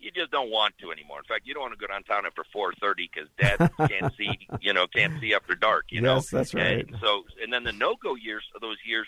You 0.00 0.10
just 0.10 0.32
don't 0.32 0.50
want 0.50 0.76
to 0.78 0.90
anymore. 0.90 1.18
In 1.18 1.24
fact, 1.26 1.42
you 1.46 1.54
don't 1.54 1.60
want 1.60 1.74
to 1.74 1.78
go 1.78 1.86
downtown 1.86 2.26
after 2.26 2.42
4:30 2.52 2.96
because 2.96 3.28
Dad 3.38 3.70
can't 3.88 4.12
see, 4.16 4.36
you 4.60 4.72
know, 4.72 4.88
can't 4.88 5.20
see 5.20 5.32
after 5.32 5.54
dark. 5.54 5.84
You 5.90 6.00
know, 6.00 6.20
that's 6.32 6.54
right. 6.54 6.84
And 6.88 6.96
so, 7.00 7.22
and 7.40 7.52
then 7.52 7.62
the 7.62 7.70
no-go 7.70 8.16
years 8.16 8.42
are 8.56 8.58
those 8.58 8.78
years 8.84 9.06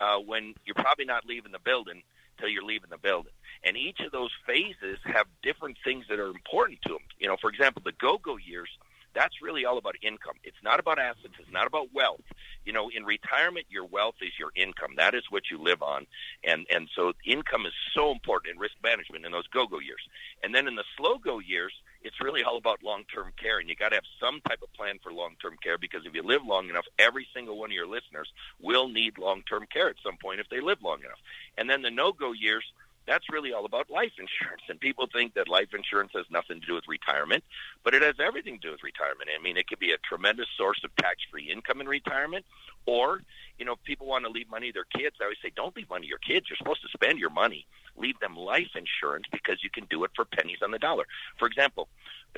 uh, 0.00 0.16
when 0.16 0.54
you're 0.64 0.76
probably 0.76 1.04
not 1.04 1.26
leaving 1.26 1.52
the 1.52 1.58
building 1.58 2.04
till 2.38 2.48
you're 2.48 2.64
leaving 2.64 2.88
the 2.88 2.96
building. 2.96 3.32
And 3.64 3.76
each 3.76 4.00
of 4.00 4.12
those 4.12 4.30
phases 4.46 4.98
have 5.04 5.26
different 5.42 5.76
things 5.84 6.06
that 6.08 6.18
are 6.18 6.28
important 6.28 6.80
to 6.82 6.94
them. 6.94 7.02
You 7.18 7.28
know, 7.28 7.36
for 7.40 7.50
example, 7.50 7.82
the 7.84 7.92
go-go 7.92 8.36
years, 8.36 8.68
that's 9.14 9.42
really 9.42 9.64
all 9.64 9.76
about 9.76 9.96
income. 10.02 10.36
It's 10.44 10.62
not 10.62 10.78
about 10.78 10.98
assets. 10.98 11.34
It's 11.38 11.52
not 11.52 11.66
about 11.66 11.92
wealth. 11.92 12.22
You 12.64 12.72
know, 12.72 12.90
in 12.94 13.04
retirement, 13.04 13.66
your 13.68 13.84
wealth 13.84 14.14
is 14.22 14.30
your 14.38 14.50
income. 14.54 14.92
That 14.96 15.14
is 15.14 15.24
what 15.30 15.50
you 15.50 15.58
live 15.58 15.82
on. 15.82 16.06
And, 16.44 16.66
and 16.70 16.88
so 16.94 17.12
income 17.26 17.66
is 17.66 17.72
so 17.94 18.12
important 18.12 18.54
in 18.54 18.60
risk 18.60 18.76
management 18.82 19.26
in 19.26 19.32
those 19.32 19.48
go-go 19.48 19.80
years. 19.80 20.00
And 20.42 20.54
then 20.54 20.68
in 20.68 20.76
the 20.76 20.84
slow-go 20.96 21.40
years, 21.40 21.72
it's 22.02 22.20
really 22.20 22.42
all 22.44 22.56
about 22.56 22.82
long-term 22.82 23.32
care. 23.36 23.58
And 23.58 23.68
you 23.68 23.74
got 23.74 23.90
to 23.90 23.96
have 23.96 24.04
some 24.20 24.40
type 24.48 24.62
of 24.62 24.72
plan 24.74 24.98
for 25.02 25.12
long-term 25.12 25.56
care 25.62 25.76
because 25.76 26.06
if 26.06 26.14
you 26.14 26.22
live 26.22 26.42
long 26.46 26.70
enough, 26.70 26.86
every 26.98 27.26
single 27.34 27.58
one 27.58 27.70
of 27.70 27.74
your 27.74 27.86
listeners 27.86 28.32
will 28.60 28.88
need 28.88 29.18
long-term 29.18 29.66
care 29.72 29.88
at 29.90 29.96
some 30.04 30.16
point 30.16 30.40
if 30.40 30.48
they 30.48 30.60
live 30.60 30.82
long 30.82 31.00
enough. 31.00 31.18
And 31.58 31.68
then 31.68 31.82
the 31.82 31.90
no-go 31.90 32.32
years, 32.32 32.64
that's 33.06 33.28
really 33.30 33.52
all 33.52 33.64
about 33.64 33.90
life 33.90 34.12
insurance. 34.18 34.62
And 34.68 34.78
people 34.78 35.08
think 35.12 35.34
that 35.34 35.48
life 35.48 35.68
insurance 35.74 36.12
has 36.14 36.26
nothing 36.30 36.60
to 36.60 36.66
do 36.66 36.74
with 36.74 36.84
retirement, 36.88 37.44
but 37.84 37.94
it 37.94 38.02
has 38.02 38.14
everything 38.20 38.58
to 38.60 38.68
do 38.68 38.70
with 38.72 38.82
retirement. 38.82 39.30
I 39.36 39.42
mean, 39.42 39.56
it 39.56 39.66
could 39.66 39.78
be 39.78 39.92
a 39.92 39.98
tremendous 39.98 40.46
source 40.56 40.80
of 40.84 40.94
tax-free 40.96 41.50
income 41.50 41.80
in 41.80 41.88
retirement, 41.88 42.44
or 42.86 43.22
you 43.58 43.66
know, 43.66 43.72
if 43.72 43.82
people 43.84 44.06
want 44.06 44.24
to 44.24 44.30
leave 44.30 44.48
money 44.50 44.72
to 44.72 44.72
their 44.72 45.02
kids, 45.02 45.16
I 45.20 45.24
always 45.24 45.36
say, 45.42 45.52
don't 45.54 45.76
leave 45.76 45.90
money 45.90 46.06
to 46.06 46.08
your 46.08 46.18
kids. 46.18 46.46
You're 46.48 46.56
supposed 46.56 46.80
to 46.80 46.88
spend 46.88 47.18
your 47.18 47.28
money. 47.28 47.66
Leave 47.96 48.18
them 48.20 48.34
life 48.34 48.70
insurance 48.74 49.26
because 49.30 49.62
you 49.62 49.68
can 49.68 49.84
do 49.90 50.04
it 50.04 50.10
for 50.16 50.24
pennies 50.24 50.58
on 50.62 50.70
the 50.70 50.78
dollar. 50.78 51.04
For 51.38 51.46
example, 51.46 51.88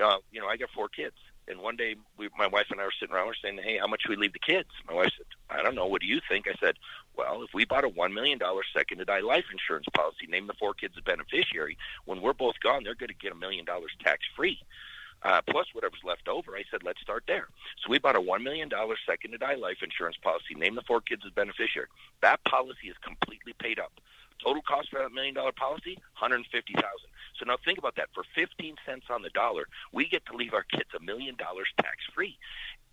uh, 0.02 0.16
you 0.32 0.40
know, 0.40 0.48
I 0.48 0.56
got 0.56 0.70
four 0.74 0.88
kids. 0.88 1.14
And 1.48 1.60
one 1.60 1.76
day, 1.76 1.96
we, 2.16 2.28
my 2.38 2.46
wife 2.46 2.66
and 2.70 2.80
I 2.80 2.84
were 2.84 2.92
sitting 2.98 3.14
around, 3.14 3.26
we're 3.26 3.34
saying, 3.42 3.58
"Hey, 3.62 3.78
how 3.78 3.88
much 3.88 4.02
should 4.02 4.10
we 4.10 4.16
leave 4.16 4.32
the 4.32 4.38
kids?" 4.38 4.68
My 4.86 4.94
wife 4.94 5.10
said, 5.16 5.26
"I 5.50 5.62
don't 5.62 5.74
know. 5.74 5.86
What 5.86 6.00
do 6.00 6.06
you 6.06 6.20
think?" 6.28 6.46
I 6.46 6.54
said, 6.60 6.76
"Well, 7.16 7.42
if 7.42 7.50
we 7.54 7.64
bought 7.64 7.84
a 7.84 7.88
one 7.88 8.14
million 8.14 8.38
dollar 8.38 8.62
second 8.74 8.98
to 8.98 9.04
die 9.04 9.20
life 9.20 9.46
insurance 9.50 9.86
policy, 9.94 10.26
name 10.28 10.46
the 10.46 10.54
four 10.54 10.74
kids 10.74 10.94
a 10.98 11.02
beneficiary. 11.02 11.76
When 12.04 12.20
we're 12.20 12.32
both 12.32 12.58
gone, 12.60 12.84
they're 12.84 12.94
going 12.94 13.08
to 13.08 13.14
get 13.14 13.32
a 13.32 13.36
million 13.36 13.64
dollars 13.64 13.92
tax 14.02 14.20
free." 14.36 14.58
Uh, 15.24 15.40
plus 15.48 15.66
whatever's 15.72 16.02
left 16.04 16.26
over. 16.26 16.56
I 16.56 16.64
said, 16.68 16.82
let's 16.82 17.00
start 17.00 17.22
there. 17.28 17.46
So 17.78 17.90
we 17.90 18.00
bought 18.00 18.16
a 18.16 18.20
$1 18.20 18.42
million 18.42 18.68
second 19.06 19.30
to 19.30 19.38
die 19.38 19.54
life 19.54 19.78
insurance 19.80 20.16
policy, 20.20 20.56
name 20.56 20.74
the 20.74 20.82
four 20.82 21.00
kids 21.00 21.22
as 21.24 21.32
beneficiary. 21.32 21.86
That 22.22 22.42
policy 22.44 22.88
is 22.88 22.96
completely 23.04 23.54
paid 23.60 23.78
up. 23.78 23.92
Total 24.44 24.62
cost 24.62 24.90
for 24.90 24.98
that 24.98 25.12
million 25.12 25.34
dollar 25.34 25.52
policy, 25.52 25.96
150000 26.18 26.82
So 27.38 27.44
now 27.46 27.56
think 27.64 27.78
about 27.78 27.94
that. 27.96 28.08
For 28.12 28.24
15 28.34 28.74
cents 28.84 29.06
on 29.08 29.22
the 29.22 29.30
dollar, 29.30 29.68
we 29.92 30.08
get 30.08 30.26
to 30.26 30.34
leave 30.34 30.52
our 30.52 30.64
kids 30.64 30.90
a 30.96 31.02
million 31.02 31.36
dollars 31.36 31.68
tax 31.80 31.98
free. 32.12 32.36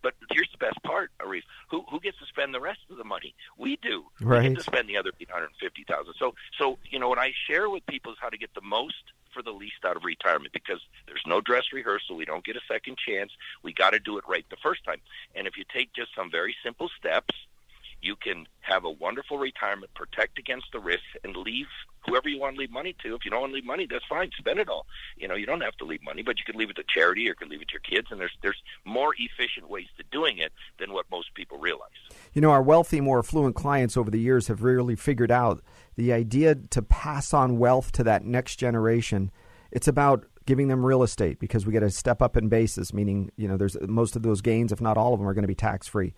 But 0.02 0.14
here's 0.32 0.50
the 0.52 0.58
best 0.58 0.82
part, 0.84 1.12
Arif. 1.20 1.44
Who 1.70 1.84
who 1.90 2.00
gets 2.00 2.18
to 2.20 2.26
spend 2.26 2.54
the 2.54 2.60
rest 2.60 2.80
of 2.90 2.98
the 2.98 3.04
money? 3.04 3.36
We 3.58 3.78
do. 3.78 4.06
Right. 4.22 4.44
We 4.44 4.50
get 4.50 4.58
to 4.58 4.64
spend 4.64 4.90
the 4.90 4.98
other 4.98 5.12
eight 5.20 5.30
hundred 5.30 5.50
fifty 5.60 5.84
thousand. 5.88 6.14
So 6.18 6.34
so 6.58 6.78
you 6.90 7.00
know 7.00 7.10
what 7.10 7.20
I 7.20 7.34
share 7.48 7.70
with 7.70 7.86
people 7.88 8.12
is 8.12 8.18
how 8.22 8.30
to 8.30 8.38
get 8.38 8.54
the 8.54 8.62
most 8.62 9.04
for 9.34 9.44
the 9.44 9.52
least 9.52 9.86
out 9.86 9.96
of 9.96 10.04
retirement 10.04 10.54
because 10.54 10.82
there's 11.06 11.24
no 11.28 11.42
dress 11.42 11.66
rehearsal. 11.74 12.16
We 12.16 12.26
don't 12.26 12.44
get 12.44 12.56
a 12.56 12.62
second 12.68 12.98
chance. 12.98 13.32
We 13.64 13.74
got 13.74 13.92
to 13.92 14.00
do 14.00 14.18
it 14.18 14.24
right 14.28 14.46
the 14.50 14.58
first 14.62 14.84
time. 14.84 15.02
And 15.36 15.48
if 15.48 15.58
you 15.58 15.64
take 15.72 15.94
just 15.94 16.16
some 16.16 16.32
very 16.32 16.56
simple 16.64 16.90
steps, 16.98 17.36
you 18.02 18.16
can 18.16 18.46
have 18.62 18.86
a 18.86 18.90
wonderful 18.90 19.38
retirement, 19.38 19.94
protect 19.94 20.40
against 20.40 20.68
the 20.72 20.80
risks, 20.80 21.04
and 21.24 21.36
leave 21.36 21.68
whoever 22.06 22.30
you 22.30 22.40
want 22.40 22.56
to 22.56 22.60
leave 22.60 22.72
money 22.72 22.96
to. 23.04 23.16
If 23.16 23.26
you 23.26 23.32
don't 23.32 23.42
want 23.42 23.52
to 23.52 23.56
leave 23.56 23.66
money, 23.66 23.88
that's 23.90 24.06
fine. 24.08 24.32
Spend 24.38 24.60
it 24.60 24.70
all. 24.70 24.86
You 25.18 25.28
know, 25.28 25.36
you 25.36 25.46
don't 25.46 25.62
have 25.62 25.76
to 25.78 25.86
leave 25.86 26.04
money, 26.04 26.24
but 26.24 26.38
you 26.38 26.46
can 26.46 26.58
leave 26.60 26.70
it 26.70 26.76
to 26.78 26.84
charity 26.88 27.22
or 27.24 27.30
you 27.30 27.36
can 27.36 27.50
leave 27.50 27.62
it 27.62 27.68
to 27.70 27.74
your 27.74 27.82
kids. 27.82 28.08
And 28.12 28.20
there's 28.20 28.38
there's 28.42 28.62
more 28.86 29.14
efficient 29.18 29.70
ways 29.70 29.88
to 29.98 30.04
doing 30.12 30.38
it 30.38 30.52
than 30.80 30.94
what 30.94 31.06
most 31.12 31.34
people 31.36 31.58
realize. 31.58 31.90
You 32.34 32.42
know, 32.42 32.52
our 32.52 32.62
wealthy, 32.62 33.02
more 33.02 33.20
affluent 33.20 33.56
clients 33.56 33.98
over 33.98 34.10
the 34.10 34.20
years 34.20 34.48
have 34.48 34.64
really 34.64 34.96
figured 34.96 35.32
out 35.32 35.62
the 35.96 36.14
idea 36.14 36.56
to 36.56 36.82
pass 36.82 37.34
on 37.34 37.60
wealth 37.60 37.92
to 37.94 38.04
that 38.04 38.24
next 38.24 38.56
generation. 38.58 39.32
It's 39.72 39.88
about 39.88 40.26
giving 40.46 40.68
them 40.68 40.84
real 40.84 41.04
estate 41.04 41.40
because 41.40 41.66
we 41.66 41.72
get 41.72 41.84
a 41.84 41.92
step 41.92 42.24
up 42.24 42.36
in 42.36 42.50
basis, 42.50 42.92
meaning 42.94 43.32
you 43.36 43.48
know 43.48 43.58
there's 43.58 43.78
most 43.82 44.16
of 44.16 44.24
those 44.24 44.42
gains, 44.42 44.72
if 44.72 44.82
not 44.82 44.98
all 44.98 45.14
of 45.14 45.20
them, 45.20 45.28
are 45.28 45.34
going 45.34 45.44
to 45.44 45.48
be 45.48 45.56
tax 45.56 45.88
free. 45.88 46.14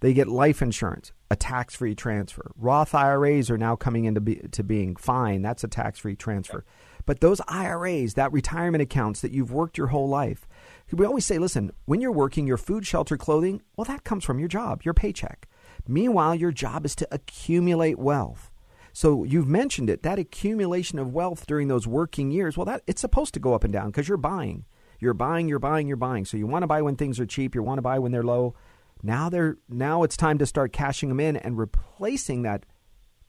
They 0.00 0.14
get 0.14 0.28
life 0.28 0.62
insurance, 0.62 1.12
a 1.30 1.36
tax 1.36 1.76
free 1.76 1.94
transfer. 1.94 2.50
Roth 2.56 2.94
IRAs 2.94 3.50
are 3.50 3.58
now 3.58 3.76
coming 3.76 4.06
into 4.06 4.20
be, 4.20 4.36
to 4.52 4.62
being 4.62 4.96
fine. 4.96 5.42
That's 5.42 5.62
a 5.62 5.68
tax 5.68 5.98
free 5.98 6.16
transfer. 6.16 6.64
But 7.06 7.20
those 7.20 7.40
IRAs, 7.48 8.14
that 8.14 8.32
retirement 8.32 8.82
accounts 8.82 9.20
that 9.20 9.32
you've 9.32 9.52
worked 9.52 9.76
your 9.76 9.88
whole 9.88 10.08
life, 10.08 10.46
we 10.92 11.06
always 11.06 11.24
say, 11.24 11.38
listen, 11.38 11.70
when 11.84 12.00
you're 12.00 12.12
working, 12.12 12.46
your 12.46 12.56
food, 12.56 12.86
shelter, 12.86 13.16
clothing, 13.16 13.62
well, 13.76 13.84
that 13.84 14.04
comes 14.04 14.24
from 14.24 14.38
your 14.38 14.48
job, 14.48 14.82
your 14.82 14.94
paycheck. 14.94 15.48
Meanwhile, 15.86 16.34
your 16.34 16.52
job 16.52 16.84
is 16.84 16.94
to 16.96 17.08
accumulate 17.10 17.98
wealth. 17.98 18.50
So 18.92 19.24
you've 19.24 19.48
mentioned 19.48 19.88
it, 19.88 20.02
that 20.02 20.18
accumulation 20.18 20.98
of 20.98 21.12
wealth 21.12 21.46
during 21.46 21.68
those 21.68 21.86
working 21.86 22.30
years, 22.30 22.56
well, 22.56 22.66
that 22.66 22.82
it's 22.86 23.00
supposed 23.00 23.34
to 23.34 23.40
go 23.40 23.54
up 23.54 23.64
and 23.64 23.72
down 23.72 23.86
because 23.86 24.08
you're 24.08 24.16
buying. 24.18 24.64
You're 24.98 25.14
buying, 25.14 25.48
you're 25.48 25.58
buying, 25.58 25.86
you're 25.86 25.96
buying. 25.96 26.24
So 26.24 26.36
you 26.36 26.46
want 26.46 26.62
to 26.64 26.66
buy 26.66 26.82
when 26.82 26.96
things 26.96 27.18
are 27.20 27.26
cheap, 27.26 27.54
you 27.54 27.62
want 27.62 27.78
to 27.78 27.82
buy 27.82 27.98
when 27.98 28.12
they're 28.12 28.22
low. 28.22 28.54
Now 29.02 29.28
they're 29.28 29.56
now 29.68 30.02
it's 30.02 30.16
time 30.16 30.38
to 30.38 30.46
start 30.46 30.72
cashing 30.72 31.08
them 31.08 31.20
in 31.20 31.36
and 31.36 31.56
replacing 31.58 32.42
that 32.42 32.64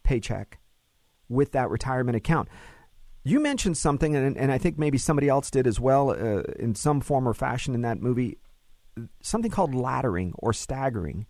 paycheck 0.04 0.60
with 1.30 1.52
that 1.54 1.70
retirement 1.70 2.16
account. 2.16 2.50
You 3.24 3.40
mentioned 3.40 3.78
something, 3.78 4.16
and, 4.16 4.36
and 4.36 4.52
I 4.52 4.58
think 4.58 4.80
maybe 4.80 4.98
somebody 4.98 5.30
else 5.30 5.52
did 5.52 5.68
as 5.68 5.80
well 5.80 6.10
uh, 6.10 6.42
in 6.58 6.74
some 6.74 7.02
form 7.02 7.28
or 7.28 7.34
fashion 7.36 7.76
in 7.76 7.82
that 7.82 8.02
movie, 8.02 8.40
something 9.22 9.52
called 9.52 9.74
laddering 9.74 10.32
or 10.40 10.54
staggering. 10.54 11.28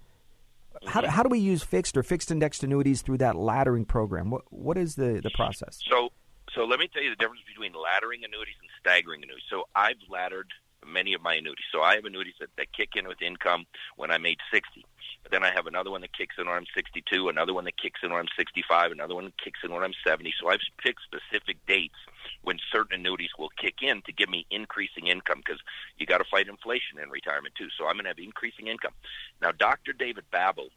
How, 0.88 1.06
how 1.06 1.22
do 1.22 1.30
we 1.30 1.40
use 1.40 1.62
fixed 1.62 1.98
or 1.98 2.04
fixed 2.04 2.32
indexed 2.32 2.64
annuities 2.64 3.02
through 3.02 3.20
that 3.20 3.36
laddering 3.36 3.88
program? 3.88 4.32
What 4.32 4.44
what 4.50 4.78
is 4.78 4.96
the, 4.96 5.20
the 5.22 5.32
process? 5.36 5.80
So 5.90 6.10
so 6.56 6.66
let 6.66 6.80
me 6.80 6.88
tell 6.92 7.04
you 7.04 7.10
the 7.10 7.16
difference 7.16 7.42
between 7.48 7.74
laddering 7.74 8.26
annuities 8.26 8.56
and 8.60 8.70
staggering 8.80 9.22
annuities. 9.24 9.46
So 9.50 9.66
I've 9.76 10.00
laddered 10.10 10.50
many 10.86 11.14
of 11.14 11.22
my 11.22 11.36
annuities. 11.36 11.66
So 11.72 11.82
I 11.82 11.96
have 11.96 12.06
annuities 12.06 12.36
that, 12.40 12.50
that 12.58 12.74
kick 12.74 12.90
in 12.96 13.08
with 13.08 13.22
income 13.22 13.66
when 13.96 14.12
I'm 14.12 14.26
age 14.26 14.40
60. 14.54 14.86
But 15.24 15.32
then 15.32 15.44
I 15.44 15.52
have 15.54 15.68
another 15.68 15.92
one 15.92 16.02
that 16.02 16.18
kicks 16.18 16.36
in 16.40 16.48
when 16.48 16.56
I'm 16.56 16.66
62, 16.74 17.30
another 17.30 17.54
one 17.54 17.66
that 17.66 17.78
kicks 17.78 18.00
in 18.04 18.10
when 18.12 18.20
I'm 18.20 18.28
65, 18.36 18.92
another 18.92 19.14
one 19.14 19.26
that 19.26 19.38
kicks 19.38 19.60
in 19.64 19.72
when 19.72 19.84
I'm 19.84 19.94
70. 20.06 20.34
So 20.42 20.50
I've 20.50 20.60
picked 20.80 21.02
specific 21.04 21.58
dates 21.68 21.96
when 22.42 22.58
certain 22.72 23.00
annuities 23.00 23.30
will 23.38 23.50
kick 23.50 23.76
in 23.82 24.02
to 24.04 24.12
give 24.12 24.30
me 24.30 24.46
increasing 24.50 25.08
income 25.08 25.42
because 25.46 25.62
you 25.98 26.06
got 26.08 26.18
to 26.20 26.24
fight 26.24 26.48
inflation 26.48 26.98
in 27.02 27.10
retirement 27.10 27.54
too. 27.56 27.68
So 27.78 27.86
I'm 27.86 27.94
going 27.94 28.06
to 28.06 28.10
have 28.10 28.20
increasing 28.20 28.68
income. 28.68 28.94
Now, 29.42 29.52
Dr. 29.52 29.94
David 29.94 30.26
Babbel, 30.34 30.70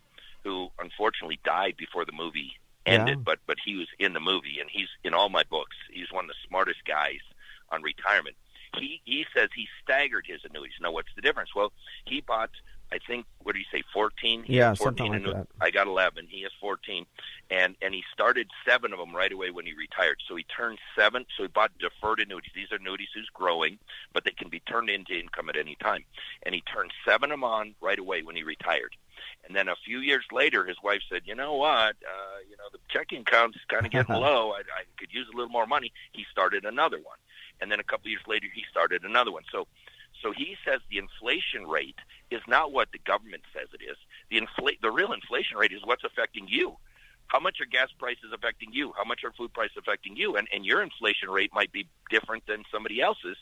who 0.43 0.69
unfortunately 0.79 1.41
died 1.45 1.77
before 1.79 2.05
the 2.05 2.13
movie 2.13 2.53
ended, 2.85 3.17
Yeah. 3.19 3.23
but 3.25 3.39
but 3.47 3.57
he 3.65 3.77
was 3.77 3.89
in 3.99 4.13
the 4.13 4.21
movie 4.21 4.59
and 4.61 4.69
he's 4.71 4.89
in 5.03 5.15
all 5.15 5.31
my 5.31 5.43
books. 5.45 5.77
He's 5.91 6.13
one 6.13 6.25
of 6.25 6.29
the 6.29 6.47
smartest 6.47 6.85
guys 6.85 7.21
on 7.71 7.83
retirement. 7.83 8.37
He 8.79 9.01
he 9.05 9.27
says 9.35 9.49
he 9.55 9.69
staggered 9.83 10.27
his 10.27 10.41
annuities. 10.45 10.77
Now 10.81 10.93
what's 10.93 11.15
the 11.15 11.23
difference? 11.23 11.55
Well, 11.55 11.73
he 12.05 12.21
bought 12.21 12.51
I 12.93 12.99
think 13.07 13.27
what 13.43 13.55
do 13.55 13.59
you 13.59 13.65
say, 13.73 13.83
fourteen? 13.93 14.45
He 14.45 14.59
Yeah, 14.59 14.69
had 14.69 14.79
something 14.79 15.07
14 15.07 15.23
like 15.25 15.25
that. 15.25 15.49
I 15.61 15.71
got 15.71 15.87
eleven. 15.87 16.27
He 16.29 16.43
has 16.43 16.53
fourteen, 16.61 17.07
and 17.51 17.77
and 17.83 17.95
he 17.95 18.05
started 18.13 18.49
seven 18.67 18.93
of 18.93 18.99
them 18.99 19.15
right 19.15 19.33
away 19.33 19.51
when 19.51 19.67
he 19.67 19.73
retired. 19.73 20.19
So 20.29 20.37
he 20.37 20.45
turned 20.45 20.79
seven. 20.97 21.27
So 21.37 21.43
he 21.43 21.49
bought 21.49 21.77
deferred 21.79 22.21
annuities. 22.21 22.53
These 22.55 22.73
are 22.73 22.77
annuities 22.77 23.09
who's 23.15 23.29
growing, 23.33 23.79
but 24.13 24.25
they 24.25 24.31
can 24.31 24.49
be 24.49 24.61
turned 24.61 24.91
into 24.91 25.19
income 25.19 25.49
at 25.49 25.57
any 25.57 25.77
time. 25.77 26.05
And 26.45 26.55
he 26.55 26.61
turned 26.63 26.93
seven 27.07 27.31
of 27.31 27.35
them 27.35 27.45
on 27.45 27.75
right 27.81 27.99
away 27.99 28.23
when 28.23 28.37
he 28.37 28.43
retired. 28.43 28.97
And 29.47 29.55
then 29.57 29.69
a 29.69 29.77
few 29.85 29.99
years 29.99 30.25
later, 30.33 30.65
his 30.65 30.77
wife 30.83 31.03
said, 31.11 31.23
"You 31.25 31.35
know 31.35 31.55
what? 31.55 31.97
Uh, 32.07 32.39
you 32.49 32.57
know 32.57 32.69
the 32.73 32.79
checking 32.89 33.23
account's 33.23 33.59
kind 33.69 33.87
of 33.87 33.93
getting 33.93 34.15
low. 34.21 34.53
I, 34.53 34.61
I 34.61 34.85
could 34.99 35.13
use 35.13 35.27
a 35.33 35.37
little 35.37 35.53
more 35.53 35.67
money." 35.67 35.93
He 36.13 36.25
started 36.31 36.65
another 36.65 36.99
one, 36.99 37.19
and 37.61 37.71
then 37.71 37.81
a 37.81 37.85
couple 37.85 38.11
years 38.11 38.23
later, 38.27 38.47
he 38.53 38.65
started 38.71 39.05
another 39.05 39.33
one. 39.33 39.45
So, 39.51 39.67
So 40.23 40.33
he 40.33 40.57
says 40.65 40.81
the 40.91 40.99
inflation 40.99 41.67
rate 41.67 41.99
is 42.31 42.41
not 42.47 42.73
what 42.73 42.89
the 42.93 42.99
government 42.99 43.43
says 43.53 43.69
it 43.73 43.83
is. 43.83 43.97
The 44.31 44.41
infl- 44.41 44.81
the 44.81 44.91
real 44.91 45.13
inflation 45.13 45.57
rate 45.59 45.73
is 45.73 45.81
what's 45.85 46.05
affecting 46.05 46.47
you. 46.49 46.77
How 47.27 47.41
much 47.41 47.61
are 47.61 47.67
gas 47.67 47.91
prices 47.99 48.33
affecting 48.33 48.73
you? 48.73 48.93
How 48.97 49.05
much 49.05 49.25
are 49.25 49.33
food 49.33 49.53
prices 49.53 49.77
affecting 49.79 50.17
you? 50.17 50.37
And 50.37 50.49
and 50.55 50.65
your 50.65 50.83
inflation 50.83 51.31
rate 51.31 51.53
might 51.53 51.73
be 51.73 51.89
different 52.11 52.47
than 52.47 52.65
somebody 52.73 53.01
else's. 53.01 53.37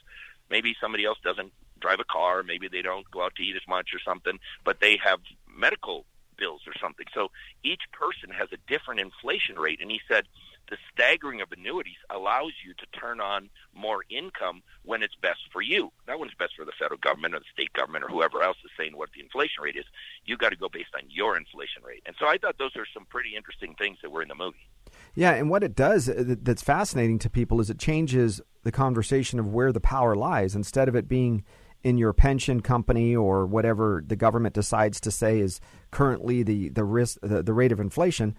Maybe 0.51 0.75
somebody 0.81 1.05
else 1.05 1.19
doesn't 1.23 1.53
drive 1.81 2.01
a 2.01 2.05
car, 2.05 2.43
maybe 2.43 2.69
they 2.69 2.83
don't 2.83 3.09
go 3.11 3.25
out 3.25 3.35
to 3.37 3.43
eat 3.43 3.57
as 3.57 3.67
much 3.69 3.89
or 3.93 4.01
something, 4.05 4.39
but 4.65 4.81
they 4.81 4.97
have 5.05 5.21
medical 5.49 6.07
bills 6.39 6.63
or 6.67 6.73
something. 6.81 7.07
So 7.13 7.29
each 7.63 7.83
person 7.93 8.31
has 8.31 8.49
a 8.53 8.57
different 8.69 9.01
inflation 9.01 9.57
rate 9.57 9.81
and 9.83 9.91
he 9.91 10.01
said 10.09 10.25
the 10.69 10.77
staggering 10.93 11.41
of 11.41 11.53
annuities 11.53 11.97
allows 12.11 12.53
you 12.65 12.75
to 12.75 12.99
turn 12.99 13.21
on 13.21 13.51
more 13.75 14.05
income 14.11 14.63
when 14.85 15.03
it's 15.03 15.15
best 15.15 15.41
for 15.53 15.61
you. 15.61 15.93
Not 16.09 16.19
when 16.19 16.29
it's 16.29 16.39
best 16.39 16.55
for 16.57 16.65
the 16.65 16.73
federal 16.79 16.99
government 16.99 17.35
or 17.35 17.41
the 17.41 17.53
state 17.53 17.73
government 17.73 18.05
or 18.05 18.09
whoever 18.09 18.43
else 18.43 18.57
is 18.65 18.71
saying 18.79 18.97
what 18.97 19.11
the 19.15 19.21
inflation 19.21 19.63
rate 19.63 19.77
is. 19.77 19.85
You 20.25 20.37
got 20.37 20.51
to 20.51 20.57
go 20.57 20.69
based 20.69 20.95
on 20.95 21.03
your 21.09 21.37
inflation 21.37 21.83
rate. 21.85 22.03
And 22.07 22.17
so 22.19 22.27
I 22.27 22.39
thought 22.39 22.59
those 22.59 22.77
are 22.77 22.87
some 22.95 23.07
pretty 23.07 23.37
interesting 23.37 23.75
things 23.75 23.99
that 24.03 24.11
were 24.11 24.23
in 24.23 24.29
the 24.29 24.35
movie. 24.35 24.69
Yeah, 25.15 25.33
and 25.33 25.51
what 25.51 25.63
it 25.63 25.75
does 25.75 26.09
uh, 26.09 26.37
that's 26.43 26.63
fascinating 26.63 27.19
to 27.21 27.31
people 27.31 27.61
is 27.61 27.71
it 27.71 27.79
changes 27.79 28.41
the 28.63 28.73
conversation 28.73 29.39
of 29.39 29.53
where 29.53 29.73
the 29.73 29.81
power 29.81 30.15
lies. 30.15 30.55
Instead 30.55 30.89
of 30.89 30.95
it 30.95 31.09
being 31.09 31.45
in 31.83 31.99
your 31.99 32.13
pension 32.13 32.61
company 32.61 33.15
or 33.15 33.47
whatever 33.47 34.03
the 34.07 34.17
government 34.17 34.55
decides 34.55 35.01
to 35.01 35.11
say 35.11 35.41
is 35.41 35.61
currently 35.91 36.43
the 36.43 36.69
the 36.69 36.85
risk 36.85 37.19
the, 37.23 37.43
the 37.43 37.53
rate 37.53 37.73
of 37.73 37.81
inflation, 37.81 38.37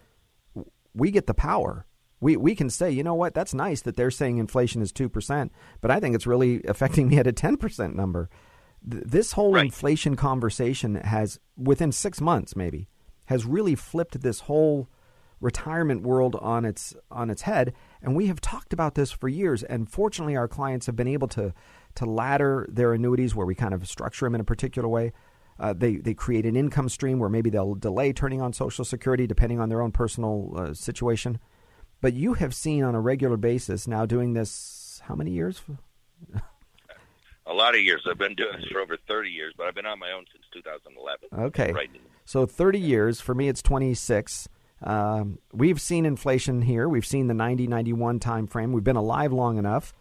we 0.94 1.12
get 1.12 1.28
the 1.28 1.34
power 1.34 1.86
we 2.24 2.38
we 2.38 2.56
can 2.56 2.70
say, 2.70 2.90
you 2.90 3.04
know 3.04 3.14
what, 3.14 3.34
that's 3.34 3.54
nice 3.54 3.82
that 3.82 3.96
they're 3.98 4.12
saying 4.12 4.38
inflation 4.38 4.82
is 4.82 4.92
two 4.92 5.10
percent, 5.10 5.52
but 5.82 5.92
I 5.92 6.00
think 6.00 6.16
it's 6.16 6.28
really 6.28 6.62
affecting 6.68 7.10
me 7.10 7.18
at 7.18 7.28
a 7.28 7.34
ten 7.34 7.58
percent 7.58 7.96
number. 7.96 8.30
Th- 8.90 9.04
this 9.06 9.34
whole 9.34 9.54
right. 9.54 9.66
inflation 9.66 10.16
conversation 10.16 10.96
has, 10.96 11.40
within 11.58 11.92
six 11.92 12.22
months, 12.22 12.56
maybe, 12.56 12.88
has 13.26 13.46
really 13.46 13.76
flipped 13.76 14.22
this 14.22 14.42
whole 14.42 14.88
retirement 15.42 16.02
world 16.04 16.36
on 16.42 16.64
its 16.66 16.96
on 17.12 17.30
its 17.30 17.42
head. 17.42 17.74
And 18.02 18.16
we 18.16 18.28
have 18.28 18.40
talked 18.40 18.72
about 18.72 18.96
this 18.96 19.12
for 19.12 19.28
years. 19.28 19.62
And 19.64 19.90
fortunately, 19.90 20.38
our 20.38 20.48
clients 20.48 20.86
have 20.86 20.96
been 20.96 21.08
able 21.08 21.28
to 21.30 21.54
to 21.96 22.06
ladder 22.06 22.66
their 22.72 22.94
annuities 22.94 23.36
where 23.36 23.46
we 23.46 23.56
kind 23.56 23.74
of 23.74 23.88
structure 23.88 24.26
them 24.26 24.36
in 24.36 24.42
a 24.42 24.46
particular 24.46 24.88
way. 24.88 25.12
Uh, 25.60 25.74
they 25.74 25.98
they 25.98 26.14
create 26.14 26.46
an 26.46 26.56
income 26.56 26.90
stream 26.90 27.20
where 27.20 27.30
maybe 27.30 27.50
they'll 27.50 27.76
delay 27.76 28.14
turning 28.14 28.42
on 28.42 28.54
Social 28.54 28.86
Security 28.86 29.28
depending 29.28 29.60
on 29.60 29.70
their 29.70 29.82
own 29.82 29.92
personal 29.92 30.54
uh, 30.56 30.74
situation. 30.74 31.40
But 32.04 32.16
you 32.16 32.34
have 32.34 32.54
seen 32.54 32.84
on 32.84 32.96
a 32.96 33.00
regular 33.00 33.38
basis 33.38 33.88
now 33.88 34.06
doing 34.06 34.34
this 34.34 35.02
how 35.06 35.16
many 35.16 35.32
years? 35.32 35.62
a 37.46 37.54
lot 37.54 37.76
of 37.76 37.82
years. 37.82 38.02
I've 38.06 38.18
been 38.18 38.36
doing 38.36 38.58
this 38.58 38.66
for 38.70 38.82
over 38.82 38.98
30 39.08 39.30
years, 39.30 39.54
but 39.58 39.68
I've 39.68 39.74
been 39.74 39.86
on 39.86 40.00
my 40.00 40.12
own 40.12 40.26
since 40.30 40.44
2011. 40.52 41.48
Okay. 41.48 41.72
Right. 41.72 41.90
So 42.26 42.46
30 42.46 42.78
years. 42.78 43.22
For 43.22 43.34
me, 43.34 43.48
it's 43.48 43.62
26. 43.62 44.50
Um, 44.82 45.40
we've 45.54 45.80
seen 45.80 46.06
inflation 46.06 46.64
here. 46.64 46.90
We've 46.90 47.06
seen 47.06 47.28
the 47.28 47.34
90 47.34 47.68
91 47.68 48.20
time 48.20 48.48
frame. 48.48 48.74
We've 48.74 48.84
been 48.84 48.98
alive 48.98 49.32
long 49.32 49.58
enough 49.58 49.94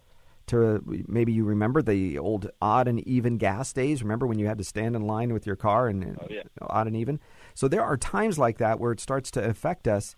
to 0.48 0.82
maybe 1.07 1.32
you 1.32 1.44
remember 1.44 1.82
the 1.82 2.18
old 2.18 2.50
odd 2.61 2.88
and 2.88 2.98
even 3.07 3.38
gas 3.38 3.72
days. 3.72 4.03
Remember 4.03 4.26
when 4.26 4.40
you 4.40 4.48
had 4.48 4.59
to 4.59 4.64
stand 4.64 4.96
in 4.96 5.03
line 5.03 5.32
with 5.32 5.46
your 5.46 5.55
car 5.55 5.86
and 5.86 6.18
oh, 6.20 6.26
yeah. 6.28 6.42
odd 6.62 6.88
and 6.88 6.96
even? 6.96 7.20
So 7.55 7.68
there 7.68 7.84
are 7.84 7.96
times 7.96 8.40
like 8.40 8.59
that 8.59 8.80
where 8.80 8.90
it 8.90 8.98
starts 8.98 9.30
to 9.30 9.48
affect 9.48 9.86
us. 9.86 10.16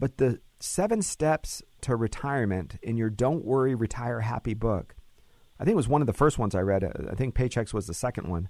But 0.00 0.18
the 0.18 0.40
Seven 0.58 1.02
Steps 1.02 1.62
to 1.82 1.96
Retirement 1.96 2.78
in 2.82 2.96
your 2.96 3.10
Don't 3.10 3.44
Worry, 3.44 3.74
Retire 3.74 4.20
Happy 4.20 4.54
book. 4.54 4.94
I 5.58 5.64
think 5.64 5.74
it 5.74 5.76
was 5.76 5.88
one 5.88 6.00
of 6.00 6.06
the 6.06 6.12
first 6.12 6.38
ones 6.38 6.54
I 6.54 6.60
read. 6.60 6.84
Uh, 6.84 7.10
I 7.10 7.14
think 7.14 7.34
Paychecks 7.34 7.72
was 7.72 7.86
the 7.86 7.94
second 7.94 8.28
one. 8.28 8.48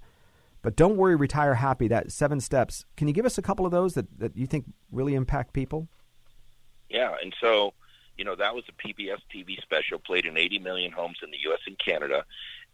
But 0.61 0.75
Don't 0.75 0.97
Worry, 0.97 1.15
Retire 1.15 1.55
Happy, 1.55 1.87
that 1.89 2.11
seven 2.11 2.39
steps. 2.39 2.85
Can 2.97 3.07
you 3.07 3.13
give 3.13 3.25
us 3.25 3.37
a 3.37 3.41
couple 3.41 3.65
of 3.65 3.71
those 3.71 3.93
that, 3.93 4.19
that 4.19 4.35
you 4.35 4.47
think 4.47 4.65
really 4.91 5.13
impact 5.13 5.53
people? 5.53 5.87
Yeah, 6.89 7.15
and 7.21 7.33
so, 7.39 7.73
you 8.17 8.25
know, 8.25 8.35
that 8.35 8.55
was 8.55 8.63
a 8.69 8.71
PBS 8.71 9.19
TV 9.33 9.61
special 9.61 9.99
played 9.99 10.25
in 10.25 10.37
80 10.37 10.59
million 10.59 10.91
homes 10.91 11.17
in 11.23 11.31
the 11.31 11.37
U.S. 11.45 11.59
and 11.67 11.77
Canada, 11.77 12.25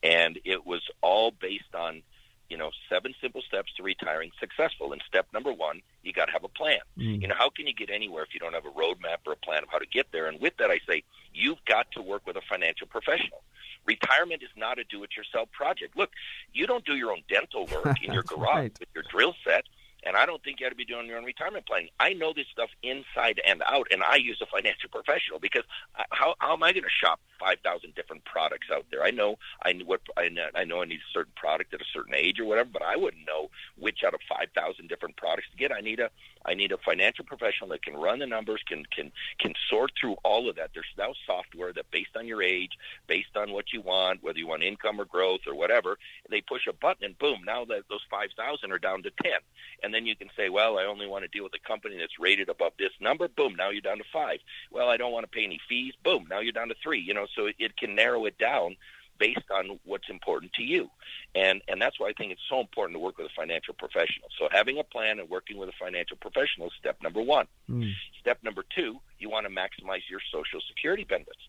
and 0.03 0.39
it 0.45 0.65
was 0.65 0.81
all 1.01 1.31
based 1.31 1.75
on 1.75 2.03
you 2.51 2.57
know, 2.57 2.69
seven 2.89 3.15
simple 3.21 3.41
steps 3.41 3.71
to 3.77 3.81
retiring 3.81 4.29
successful. 4.37 4.91
And 4.91 5.01
step 5.07 5.25
number 5.33 5.53
one, 5.53 5.81
you 6.03 6.13
got 6.13 6.25
to 6.25 6.31
have 6.31 6.43
a 6.43 6.49
plan. 6.49 6.79
Mm. 6.97 7.21
You 7.21 7.27
know, 7.27 7.35
how 7.37 7.49
can 7.49 7.67
you 7.67 7.73
get 7.73 7.89
anywhere 7.89 8.23
if 8.23 8.33
you 8.33 8.39
don't 8.39 8.53
have 8.53 8.65
a 8.65 8.71
roadmap 8.71 9.25
or 9.25 9.33
a 9.33 9.37
plan 9.37 9.63
of 9.63 9.69
how 9.69 9.77
to 9.77 9.85
get 9.85 10.07
there? 10.11 10.27
And 10.27 10.39
with 10.39 10.57
that, 10.57 10.71
I 10.71 10.79
say 10.87 11.03
you've 11.33 11.63
got 11.65 11.87
to 11.91 12.01
work 12.01 12.25
with 12.25 12.35
a 12.35 12.41
financial 12.49 12.87
professional. 12.87 13.43
Retirement 13.85 14.43
is 14.43 14.49
not 14.55 14.77
a 14.79 14.83
do-it-yourself 14.83 15.51
project. 15.51 15.97
Look, 15.97 16.11
you 16.53 16.67
don't 16.67 16.85
do 16.85 16.95
your 16.95 17.11
own 17.11 17.23
dental 17.29 17.67
work 17.67 17.97
in 18.03 18.13
your 18.13 18.23
garage 18.23 18.55
right. 18.55 18.77
with 18.79 18.89
your 18.93 19.03
drill 19.09 19.33
set. 19.43 19.65
And 20.03 20.17
I 20.17 20.25
don't 20.25 20.43
think 20.43 20.59
you 20.59 20.65
ought 20.65 20.69
to 20.69 20.75
be 20.75 20.85
doing 20.85 21.07
your 21.07 21.17
own 21.17 21.25
retirement 21.25 21.65
planning. 21.65 21.89
I 21.99 22.13
know 22.13 22.33
this 22.33 22.47
stuff 22.51 22.69
inside 22.81 23.39
and 23.47 23.61
out, 23.67 23.87
and 23.91 24.03
I 24.03 24.15
use 24.15 24.39
a 24.41 24.45
financial 24.45 24.89
professional 24.89 25.39
because 25.39 25.63
how, 26.09 26.35
how 26.39 26.53
am 26.53 26.63
I 26.63 26.71
going 26.73 26.83
to 26.83 26.89
shop 26.89 27.19
five 27.39 27.59
thousand 27.63 27.95
different 27.95 28.25
products 28.25 28.67
out 28.73 28.85
there? 28.91 29.03
I 29.03 29.11
know 29.11 29.37
I 29.63 29.73
know 29.73 29.85
what 29.85 30.01
I 30.17 30.29
know, 30.29 30.47
I 30.55 30.63
know 30.63 30.81
I 30.81 30.85
need 30.85 30.99
a 30.99 31.13
certain 31.13 31.33
product 31.35 31.73
at 31.73 31.81
a 31.81 31.85
certain 31.93 32.15
age 32.15 32.39
or 32.39 32.45
whatever, 32.45 32.69
but 32.71 32.81
I 32.81 32.95
wouldn't 32.95 33.25
know 33.27 33.49
which 33.77 33.99
out 34.05 34.13
of 34.13 34.21
five 34.27 34.49
thousand 34.55 34.89
different 34.89 35.17
products 35.17 35.47
to 35.51 35.57
get. 35.57 35.71
I 35.71 35.81
need 35.81 35.99
a 35.99 36.09
I 36.45 36.53
need 36.53 36.71
a 36.71 36.77
financial 36.77 37.25
professional 37.25 37.69
that 37.69 37.83
can 37.83 37.95
run 37.95 38.19
the 38.19 38.27
numbers, 38.27 38.61
can 38.67 38.83
can 38.85 39.11
can 39.39 39.53
sort 39.69 39.91
through 39.99 40.15
all 40.23 40.49
of 40.49 40.55
that. 40.55 40.71
There's 40.73 40.85
now 40.97 41.13
software 41.25 41.73
that, 41.73 41.91
based 41.91 42.15
on 42.17 42.27
your 42.27 42.41
age, 42.41 42.71
based 43.07 43.35
on 43.35 43.51
what 43.51 43.73
you 43.73 43.81
want, 43.81 44.23
whether 44.23 44.39
you 44.39 44.47
want 44.47 44.63
income 44.63 44.99
or 44.99 45.05
growth 45.05 45.41
or 45.47 45.55
whatever, 45.55 45.97
they 46.29 46.41
push 46.41 46.67
a 46.67 46.73
button 46.73 47.05
and 47.05 47.17
boom, 47.19 47.41
now 47.45 47.65
that 47.65 47.83
those 47.89 48.05
five 48.09 48.29
thousand 48.35 48.71
are 48.71 48.79
down 48.79 49.03
to 49.03 49.11
ten. 49.23 49.39
And 49.83 49.93
then 49.93 50.05
you 50.05 50.15
can 50.15 50.29
say, 50.35 50.49
well, 50.49 50.77
I 50.77 50.85
only 50.85 51.07
want 51.07 51.23
to 51.23 51.27
deal 51.27 51.43
with 51.43 51.53
a 51.53 51.67
company 51.67 51.97
that's 51.97 52.19
rated 52.19 52.49
above 52.49 52.73
this 52.77 52.91
number. 52.99 53.27
Boom, 53.27 53.55
now 53.55 53.69
you're 53.69 53.81
down 53.81 53.97
to 53.97 54.03
five. 54.11 54.39
Well, 54.71 54.89
I 54.89 54.97
don't 54.97 55.11
want 55.11 55.23
to 55.23 55.35
pay 55.35 55.43
any 55.43 55.59
fees. 55.67 55.93
Boom, 56.03 56.27
now 56.29 56.39
you're 56.39 56.51
down 56.51 56.69
to 56.69 56.75
three. 56.83 56.99
You 56.99 57.13
know, 57.13 57.27
so 57.35 57.47
it, 57.47 57.55
it 57.59 57.77
can 57.77 57.95
narrow 57.95 58.25
it 58.25 58.37
down 58.37 58.75
based 59.21 59.51
on 59.55 59.79
what's 59.85 60.09
important 60.09 60.51
to 60.53 60.63
you. 60.63 60.89
And 61.35 61.61
and 61.69 61.79
that's 61.79 61.99
why 61.99 62.09
I 62.09 62.13
think 62.13 62.31
it's 62.31 62.41
so 62.49 62.59
important 62.59 62.95
to 62.95 62.99
work 62.99 63.19
with 63.19 63.27
a 63.27 63.35
financial 63.37 63.75
professional. 63.75 64.27
So 64.37 64.49
having 64.51 64.79
a 64.79 64.83
plan 64.83 65.19
and 65.19 65.29
working 65.29 65.57
with 65.57 65.69
a 65.69 65.77
financial 65.79 66.17
professional 66.17 66.67
is 66.67 66.73
step 66.79 66.97
number 67.03 67.21
1. 67.21 67.45
Mm. 67.69 67.91
Step 68.19 68.39
number 68.43 68.63
2, 68.75 68.99
you 69.19 69.29
want 69.29 69.45
to 69.45 69.53
maximize 69.53 70.01
your 70.09 70.21
social 70.33 70.59
security 70.67 71.05
benefits. 71.05 71.39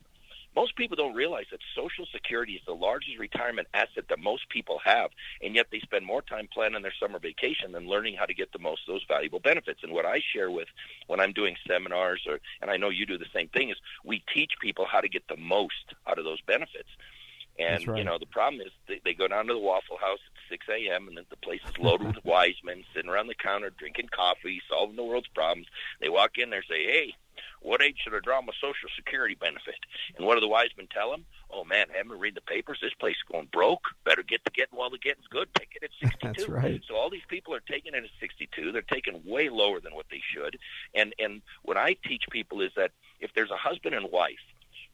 Most 0.55 0.77
people 0.77 0.97
don't 0.97 1.15
realize 1.15 1.47
that 1.51 1.61
Social 1.75 2.05
Security 2.13 2.55
is 2.55 2.61
the 2.67 2.75
largest 2.75 3.19
retirement 3.19 3.69
asset 3.73 4.05
that 4.11 4.19
most 4.19 4.51
people 4.51 4.79
have, 4.85 5.11
and 5.41 5.55
yet 5.55 5.69
they 5.73 5.81
spend 5.81 6.05
more 6.05 6.21
time 6.21 6.47
planning 6.53 6.83
their 6.83 6.93
summer 7.01 7.19
vacation 7.19 7.73
than 7.73 7.89
learning 7.89 8.17
how 8.19 8.27
to 8.27 8.35
get 8.35 8.53
the 8.53 8.59
most 8.59 8.83
of 8.87 8.93
those 8.93 9.05
valuable 9.09 9.41
benefits. 9.41 9.81
And 9.83 9.93
what 9.93 10.05
I 10.05 10.21
share 10.35 10.51
with 10.51 10.69
when 11.07 11.21
I'm 11.21 11.33
doing 11.33 11.57
seminars, 11.67 12.27
or 12.29 12.39
and 12.61 12.71
I 12.71 12.77
know 12.77 12.91
you 12.91 13.07
do 13.07 13.17
the 13.17 13.33
same 13.35 13.49
thing, 13.49 13.71
is 13.71 13.77
we 14.05 14.23
teach 14.35 14.53
people 14.61 14.85
how 14.85 15.01
to 15.01 15.09
get 15.09 15.27
the 15.27 15.39
most 15.39 15.95
out 16.07 16.19
of 16.19 16.25
those 16.27 16.43
benefits. 16.43 16.89
And 17.59 17.87
right. 17.87 17.99
you 17.99 18.05
know, 18.05 18.19
the 18.19 18.27
problem 18.27 18.63
is 18.63 18.73
they, 18.89 19.01
they 19.05 19.15
go 19.15 19.29
down 19.29 19.47
to 19.47 19.53
the 19.53 19.59
Waffle 19.59 19.99
House 19.99 20.19
at 20.27 20.51
6 20.51 20.67
a.m. 20.69 21.09
and 21.09 21.17
then 21.17 21.27
the 21.31 21.37
place 21.37 21.61
is 21.69 21.79
loaded 21.79 22.09
with 22.09 22.25
wise 22.25 22.57
men 22.65 22.85
sitting 22.95 23.11
around 23.11 23.27
the 23.27 23.35
counter 23.35 23.71
drinking 23.71 24.09
coffee, 24.11 24.63
solving 24.69 24.97
the 24.97 25.05
world's 25.05 25.29
problems. 25.29 25.67
They 26.01 26.09
walk 26.09 26.39
in 26.39 26.51
there, 26.51 26.63
say, 26.63 26.85
"Hey, 26.85 27.15
what 27.61 27.83
age 27.83 27.99
should 28.03 28.15
I 28.15 28.21
draw 28.21 28.41
my 28.41 28.53
Social 28.61 28.89
Security 28.97 29.35
benefit?" 29.35 29.77
And 30.17 30.27
what 30.27 30.37
do 30.37 30.41
the 30.41 30.49
wise 30.49 30.71
men 30.79 30.89
tell 30.91 31.11
them? 31.11 31.27
Oh 31.51 31.65
man, 31.65 31.87
haven't 31.95 32.19
read 32.19 32.35
the 32.35 32.41
papers. 32.41 32.79
This 32.81 32.95
place 32.95 33.17
is 33.17 33.31
going 33.31 33.49
broke. 33.53 33.85
Better 34.05 34.23
get 34.23 34.45
to 34.47 34.51
getting 34.51 34.79
while 34.79 34.91
the 34.91 34.99
getting's 34.99 35.27
good. 35.29 35.49
Take 35.55 35.77
it 35.77 35.85
at 35.85 35.91
62. 36.01 36.27
That's 36.27 36.49
right. 36.49 36.83
So 36.89 36.97
all 36.97 37.11
these 37.11 37.21
people 37.29 37.55
are 37.55 37.61
taking 37.61 37.95
it 37.95 38.05
at 38.05 38.11
62. 38.19 38.73
They're 38.73 38.83
taking 38.83 39.21
way 39.27 39.51
lower 39.51 39.81
than 39.81 39.95
what 39.95 40.07
they 40.11 40.23
should. 40.35 40.59
And 40.95 41.15
and 41.19 41.43
what 41.63 41.77
I 41.77 41.97
teach 42.07 42.25
people 42.31 42.63
is 42.63 42.73
that 42.77 42.93
if 43.21 43.31
there's 43.35 43.51
a 43.51 43.57
husband 43.57 43.95
and 43.95 44.11
wife 44.11 44.41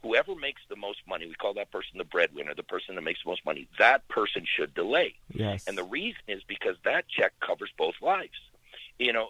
whoever 0.01 0.35
makes 0.35 0.61
the 0.69 0.75
most 0.75 0.99
money, 1.07 1.27
we 1.27 1.33
call 1.33 1.53
that 1.55 1.71
person 1.71 1.97
the 1.97 2.03
breadwinner, 2.03 2.53
the 2.55 2.63
person 2.63 2.95
that 2.95 3.01
makes 3.01 3.21
the 3.23 3.29
most 3.29 3.45
money, 3.45 3.67
that 3.77 4.07
person 4.07 4.45
should 4.45 4.73
delay. 4.73 5.15
Yes. 5.29 5.65
And 5.67 5.77
the 5.77 5.83
reason 5.83 6.21
is 6.27 6.41
because 6.47 6.75
that 6.85 7.07
check 7.07 7.33
covers 7.39 7.69
both 7.77 7.95
lives. 8.01 8.39
You 8.97 9.13
know, 9.13 9.29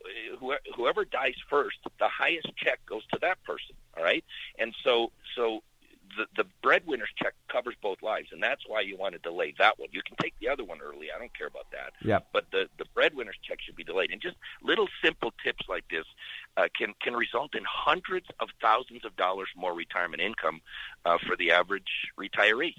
whoever 0.76 1.06
dies 1.06 1.36
first, 1.48 1.78
the 2.00 2.08
highest 2.08 2.48
check 2.58 2.80
goes 2.88 3.04
to 3.14 3.20
that 3.22 3.44
person. 3.44 3.76
All 3.96 4.04
right, 4.04 4.24
and 4.58 4.74
so 4.84 5.12
so 5.36 5.62
the, 6.18 6.26
the 6.36 6.50
breadwinner's 6.62 7.10
check 7.16 7.34
covers 7.50 7.76
both 7.82 8.02
lives, 8.02 8.30
and 8.32 8.42
that's 8.42 8.64
why 8.68 8.82
you 8.82 8.98
want 8.98 9.14
to 9.14 9.20
delay 9.20 9.54
that 9.60 9.80
one. 9.80 9.90
You 9.92 10.02
can 10.02 10.16
take 10.22 10.34
the 10.40 10.50
other 10.50 10.64
one 10.64 10.80
early. 10.82 11.08
I 11.16 11.20
don't 11.20 11.36
care 11.38 11.48
about 11.48 11.68
that. 11.72 11.94
Yeah. 12.02 12.20
But 12.34 12.46
the 12.52 12.68
the 12.78 12.86
breadwinner's 12.94 13.38
check 13.44 13.60
should 13.62 13.76
be 13.76 13.84
delayed. 13.84 14.12
And 14.12 14.22
just 14.22 14.38
little 14.64 14.88
simple 15.04 15.34
tips 15.44 15.66
like 15.70 15.86
this 15.90 16.06
uh, 16.58 16.68
can 17.10 17.18
result 17.18 17.56
in 17.56 17.64
hundreds 17.66 18.28
of 18.40 18.50
thousands 18.62 19.04
of 19.04 19.16
dollars 19.16 19.50
more 19.56 19.74
retirement 19.74 20.22
income 20.22 20.62
uh, 21.06 21.18
for 21.26 21.36
the 21.36 21.52
average 21.52 22.12
retiree. 22.20 22.76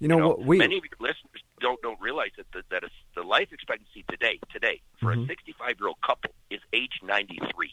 You 0.00 0.08
know, 0.08 0.16
you 0.16 0.22
know 0.22 0.38
we, 0.40 0.58
many 0.58 0.78
of 0.78 0.84
your 0.84 1.08
listeners 1.08 1.42
don't 1.60 1.80
don't 1.82 2.00
realize 2.00 2.30
that 2.36 2.46
the, 2.52 2.62
that 2.70 2.82
the 3.14 3.22
life 3.22 3.48
expectancy 3.52 4.04
today 4.08 4.40
today 4.52 4.80
for 4.98 5.12
mm-hmm. 5.12 5.24
a 5.24 5.26
65 5.26 5.76
year 5.78 5.88
old 5.88 6.00
couple 6.00 6.30
is 6.50 6.60
age 6.72 7.00
93. 7.04 7.70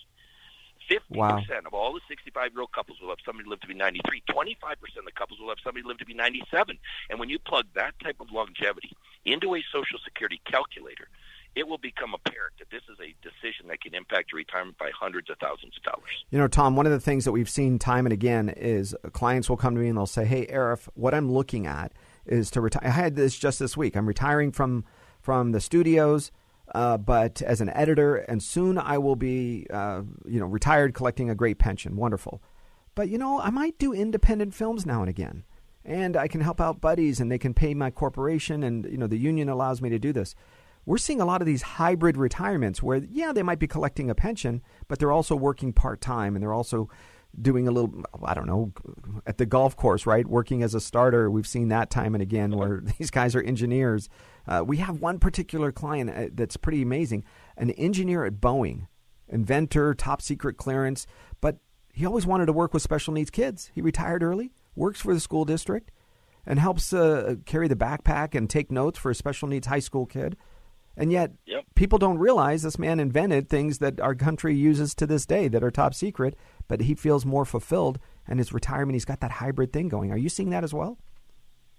50% 0.88 1.02
Wow. 1.10 1.42
of 1.66 1.74
all 1.74 1.94
the 1.94 2.02
65 2.08 2.52
year 2.54 2.62
old 2.62 2.72
couples 2.72 3.00
will 3.02 3.10
have 3.10 3.18
somebody 3.26 3.50
live 3.50 3.60
to 3.62 3.68
be 3.68 3.74
93. 3.74 4.22
25% 4.30 4.54
of 5.00 5.06
the 5.06 5.12
couples 5.12 5.40
will 5.40 5.50
have 5.50 5.58
somebody 5.64 5.84
live 5.84 5.98
to 5.98 6.06
be 6.06 6.14
97. 6.14 6.78
And 7.10 7.20
when 7.20 7.30
you 7.30 7.40
plug 7.40 7.66
that 7.74 7.98
type 8.04 8.18
of 8.20 8.32
longevity 8.32 8.92
into 9.26 9.56
a 9.56 9.64
Social 9.74 9.98
Security 10.04 10.40
calculator, 10.46 11.08
it 11.56 11.68
will 11.68 11.78
become 11.78 12.14
apparent 12.14 12.54
that 12.60 12.70
this 12.70 12.82
is 12.90 12.98
a 13.00 13.16
decision 13.22 13.68
that 13.68 13.82
can 13.82 13.96
impact 13.96 14.32
your 14.32 14.38
retirement 14.40 14.78
by 14.78 14.92
hundreds 14.98 15.30
of 15.30 15.38
thousands 15.40 15.74
of 15.78 15.84
dollars. 15.84 16.26
You 16.30 16.38
know, 16.38 16.48
Tom, 16.48 16.76
one 16.76 16.86
of 16.86 16.92
the 16.92 17.00
things 17.00 17.24
that 17.26 17.32
we've 17.32 17.50
seen 17.50 17.80
time 17.80 18.06
and 18.06 18.14
again 18.14 18.50
is 18.50 18.96
clients 19.14 19.50
will 19.50 19.58
come 19.58 19.74
to 19.76 19.82
me 19.82 19.88
and 19.88 19.98
they'll 19.98 20.06
say, 20.06 20.26
"Hey, 20.26 20.46
Arif, 20.48 20.90
what 20.96 21.14
I'm 21.14 21.32
looking 21.32 21.66
at 21.66 21.94
is 22.26 22.52
to 22.52 22.62
retire." 22.62 22.88
I 22.88 22.92
had 22.92 23.16
this 23.16 23.38
just 23.38 23.60
this 23.60 23.78
week. 23.78 23.96
I'm 23.96 24.08
retiring 24.08 24.52
from 24.52 24.84
from 25.22 25.54
the 25.54 25.62
studios, 25.62 26.32
uh, 26.74 26.98
but 26.98 27.42
as 27.42 27.62
an 27.62 27.70
editor, 27.70 28.18
and 28.18 28.44
soon 28.44 28.78
I 28.78 28.98
will 28.98 29.16
be, 29.16 29.66
uh, 29.72 30.04
you 30.26 30.40
know, 30.40 30.46
retired, 30.46 30.94
collecting 30.94 31.30
a 31.30 31.36
great 31.36 31.58
pension. 31.58 31.96
Wonderful, 31.96 32.42
but 32.96 33.08
you 33.08 33.18
know, 33.18 33.40
I 33.40 33.50
might 33.50 33.80
do 33.80 33.94
independent 33.94 34.54
films 34.54 34.86
now 34.86 35.00
and 35.00 35.10
again, 35.10 35.46
and 35.86 36.18
I 36.18 36.28
can 36.28 36.42
help 36.42 36.60
out 36.60 36.82
buddies, 36.82 37.22
and 37.22 37.32
they 37.32 37.40
can 37.40 37.54
pay 37.54 37.74
my 37.74 37.92
corporation, 37.92 38.62
and 38.62 38.86
you 38.92 38.98
know, 38.98 39.08
the 39.08 39.18
union 39.18 39.48
allows 39.48 39.82
me 39.82 39.90
to 39.90 40.00
do 40.00 40.12
this 40.12 40.36
we're 40.86 40.98
seeing 40.98 41.22
a 41.22 41.26
lot 41.26 41.42
of 41.42 41.46
these 41.48 41.62
hybrid 41.62 42.18
retirements 42.18 42.84
where, 42.84 42.98
yeah, 43.10 43.34
they 43.34 43.44
might 43.44 43.60
be 43.60 43.68
collecting 43.68 44.10
a 44.10 44.16
pension, 44.16 44.62
but 44.88 45.00
they're 45.00 45.12
also 45.12 45.36
working 45.36 45.74
part 45.74 46.02
time 46.02 46.36
and 46.36 46.44
they're 46.44 46.54
also 46.54 46.90
doing 47.42 47.68
a 47.68 47.72
little, 47.72 48.04
I 48.24 48.34
don't 48.34 48.48
know, 48.48 48.72
at 49.26 49.38
the 49.38 49.46
golf 49.46 49.76
course, 49.76 50.06
right? 50.06 50.26
Working 50.26 50.64
as 50.64 50.74
a 50.74 50.80
starter. 50.80 51.30
We've 51.30 51.48
seen 51.48 51.70
that 51.70 51.90
time 51.90 52.16
and 52.16 52.22
again 52.22 52.52
where 52.52 52.82
these 52.98 53.12
guys 53.12 53.36
are 53.36 53.42
engineers. 53.42 54.10
Uh, 54.48 54.64
we 54.66 54.78
have 54.78 55.02
one 55.02 55.20
particular 55.20 55.72
client 55.72 56.10
uh, 56.10 56.28
that's 56.34 56.58
pretty 56.58 56.82
amazing 56.82 57.24
an 57.58 57.72
engineer 57.72 58.26
at 58.26 58.34
Boeing, 58.34 58.88
inventor, 59.28 59.94
top 59.94 60.22
secret 60.22 60.58
clearance, 60.58 61.08
but 61.42 61.58
he 61.94 62.06
always 62.06 62.26
wanted 62.26 62.46
to 62.46 62.54
work 62.54 62.74
with 62.74 62.84
special 62.84 63.14
needs 63.14 63.30
kids. 63.30 63.72
He 63.74 63.82
retired 63.82 64.22
early, 64.22 64.52
works 64.76 65.00
for 65.02 65.14
the 65.14 65.20
school 65.20 65.46
district, 65.46 65.92
and 66.46 66.60
helps 66.60 66.94
uh, 66.94 67.36
carry 67.46 67.68
the 67.68 67.76
backpack 67.76 68.36
and 68.36 68.50
take 68.50 68.72
notes 68.72 69.00
for 69.00 69.10
a 69.10 69.16
special 69.16 69.48
needs 69.48 69.68
high 69.68 69.80
school 69.80 70.06
kid. 70.06 70.36
And 70.98 71.12
yet, 71.12 71.32
Yep. 71.46 71.66
people 71.76 72.00
don't 72.00 72.18
realize 72.18 72.64
this 72.64 72.80
man 72.80 73.00
invented 73.00 73.50
things 73.50 73.80
that 73.80 74.00
our 74.00 74.16
country 74.16 74.56
uses 74.56 74.96
to 74.96 75.06
this 75.06 75.26
day 75.26 75.48
that 75.50 75.64
are 75.64 75.72
top 75.72 75.94
secret, 75.94 76.36
but 76.68 76.82
he 76.82 76.96
feels 76.96 77.26
more 77.26 77.46
fulfilled. 77.46 78.00
And 78.28 78.40
his 78.40 78.54
retirement, 78.54 78.96
he's 78.96 79.06
got 79.06 79.20
that 79.20 79.32
hybrid 79.32 79.72
thing 79.74 79.88
going. 79.90 80.12
Are 80.12 80.18
you 80.18 80.30
seeing 80.30 80.50
that 80.52 80.64
as 80.64 80.74
well? 80.74 80.98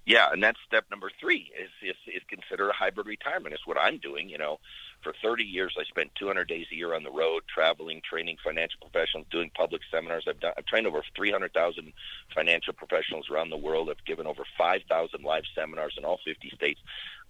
Yeah, 0.04 0.30
and 0.32 0.40
that's 0.40 0.58
step 0.64 0.84
number 0.88 1.10
three 1.20 1.50
is, 1.60 1.68
is 1.82 1.96
is 2.06 2.22
consider 2.28 2.68
a 2.68 2.72
hybrid 2.72 3.08
retirement. 3.08 3.52
It's 3.54 3.66
what 3.66 3.76
I'm 3.76 3.98
doing. 3.98 4.28
You 4.28 4.38
know, 4.38 4.60
for 5.02 5.12
30 5.20 5.42
years 5.42 5.74
I 5.76 5.82
spent 5.82 6.12
200 6.14 6.46
days 6.46 6.66
a 6.70 6.76
year 6.76 6.94
on 6.94 7.02
the 7.02 7.10
road, 7.10 7.42
traveling, 7.52 8.00
training 8.08 8.36
financial 8.44 8.78
professionals, 8.80 9.26
doing 9.32 9.50
public 9.56 9.82
seminars. 9.90 10.26
I've 10.28 10.38
done. 10.38 10.52
I've 10.56 10.66
trained 10.66 10.86
over 10.86 11.02
300,000 11.16 11.92
financial 12.32 12.72
professionals 12.72 13.28
around 13.30 13.50
the 13.50 13.56
world. 13.56 13.90
I've 13.90 14.04
given 14.04 14.28
over 14.28 14.44
5,000 14.56 15.24
live 15.24 15.42
seminars 15.56 15.94
in 15.98 16.04
all 16.04 16.20
50 16.24 16.50
states. 16.54 16.80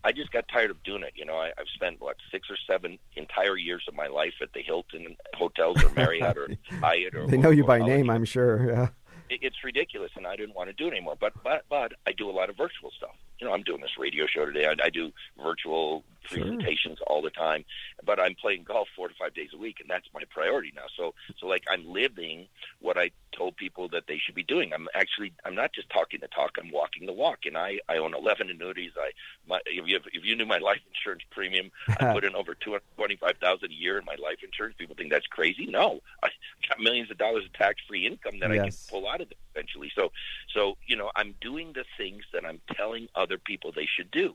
I 0.05 0.13
just 0.13 0.31
got 0.31 0.47
tired 0.49 0.71
of 0.71 0.83
doing 0.85 1.03
it. 1.03 1.13
You 1.17 1.25
know, 1.25 1.35
I, 1.37 1.49
I've 1.59 1.69
spent 1.75 2.01
what 2.01 2.17
six 2.31 2.49
or 2.51 2.57
seven 2.67 2.99
entire 3.17 3.57
years 3.57 3.85
of 3.89 3.95
my 3.95 4.07
life 4.07 4.35
at 4.41 4.53
the 4.53 4.63
Hilton 4.63 5.17
hotels 5.35 5.83
or 5.83 5.91
Marriott 5.91 6.37
or 6.37 6.49
Hyatt 6.81 7.15
or. 7.15 7.27
They 7.27 7.37
know 7.39 7.51
you 7.51 7.65
by 7.65 7.79
name, 7.81 8.09
I'm 8.11 8.25
sure. 8.25 8.69
Yeah. 8.71 8.89
it- 9.29 9.41
it's 9.43 9.65
ridiculous, 9.65 10.13
and 10.17 10.27
I 10.27 10.37
didn't 10.37 10.55
want 10.55 10.69
to 10.69 10.73
do 10.75 10.87
it 10.87 10.93
anymore. 10.93 11.17
But 11.21 11.33
but 11.43 11.65
but 11.69 11.93
I 12.07 12.13
do 12.13 12.31
a 12.31 12.33
lot 12.33 12.49
of 12.51 12.57
virtual 12.57 12.93
stuff. 12.97 13.17
You 13.41 13.47
know, 13.47 13.53
I'm 13.53 13.63
doing 13.65 13.81
this 13.81 13.99
radio 13.99 14.27
show 14.27 14.47
today. 14.47 14.67
I, 14.67 14.77
I 14.87 14.89
do 14.91 15.11
virtual 15.43 16.05
Sure. 16.29 16.41
presentations 16.41 16.99
all 17.07 17.23
the 17.23 17.31
time, 17.31 17.65
but 18.05 18.21
I'm 18.21 18.35
playing 18.35 18.65
golf 18.65 18.89
four 18.95 19.09
to 19.09 19.15
five 19.19 19.35
days 19.35 19.51
a 19.55 19.59
week, 19.59 19.79
and 19.81 19.89
that's 19.89 20.07
my 20.15 20.23
priority 20.31 20.73
now. 20.75 20.87
So 20.97 21.15
so 21.39 21.47
like 21.47 21.65
I'm 21.71 21.91
living 21.91 22.49
what 22.81 22.99
I 22.99 23.11
told 23.37 23.57
people 23.57 23.89
that 23.91 24.05
they 24.07 24.19
should 24.19 24.35
be 24.35 24.43
doing. 24.43 24.73
I'm 24.73 24.89
actually 24.95 25.33
I'm 25.45 25.55
not 25.55 25.73
just 25.73 25.91
talking 25.91 26.21
the 26.21 26.29
talk. 26.29 26.53
I'm 26.59 26.71
walking 26.71 27.07
the 27.07 27.13
walk, 27.13 27.41
and 27.45 27.57
I 27.57 27.79
I 27.89 27.99
own 27.99 28.15
11 28.15 28.51
annuities. 28.51 28.93
I 28.99 29.11
my 29.47 29.61
if 29.67 29.87
you 29.87 29.97
if 30.13 30.25
you 30.25 30.37
knew 30.37 30.47
my 30.47 30.59
life 30.67 30.81
insurance 30.89 31.23
premium, 31.31 31.71
I 31.89 32.13
put 32.13 32.25
in 32.25 32.35
over 32.35 32.55
225,000 32.55 33.71
a 33.71 33.75
year 33.75 33.99
in 33.99 34.05
my 34.05 34.17
life 34.23 34.39
insurance. 34.43 34.75
People 34.79 34.97
think 34.97 35.11
that's 35.11 35.27
crazy. 35.27 35.67
No, 35.67 36.01
I 36.23 36.29
got 36.69 36.81
millions 36.81 37.11
of 37.11 37.19
dollars 37.19 37.45
of 37.45 37.53
tax 37.53 37.81
free 37.89 38.07
income 38.07 38.41
that 38.41 38.51
I 38.51 38.59
can 38.59 38.73
pull 38.89 39.09
out 39.09 39.21
of 39.21 39.31
it 39.31 39.37
eventually. 39.55 39.91
So, 39.95 40.13
so 40.55 40.77
you 40.87 40.97
know, 40.97 41.11
I'm 41.17 41.35
doing 41.41 41.73
the 41.73 41.85
things 41.97 42.25
that 42.33 42.45
I'm 42.45 42.61
telling 42.75 43.09
other 43.15 43.39
people 43.39 43.73
they 43.73 43.87
should 43.87 44.11
do, 44.11 44.35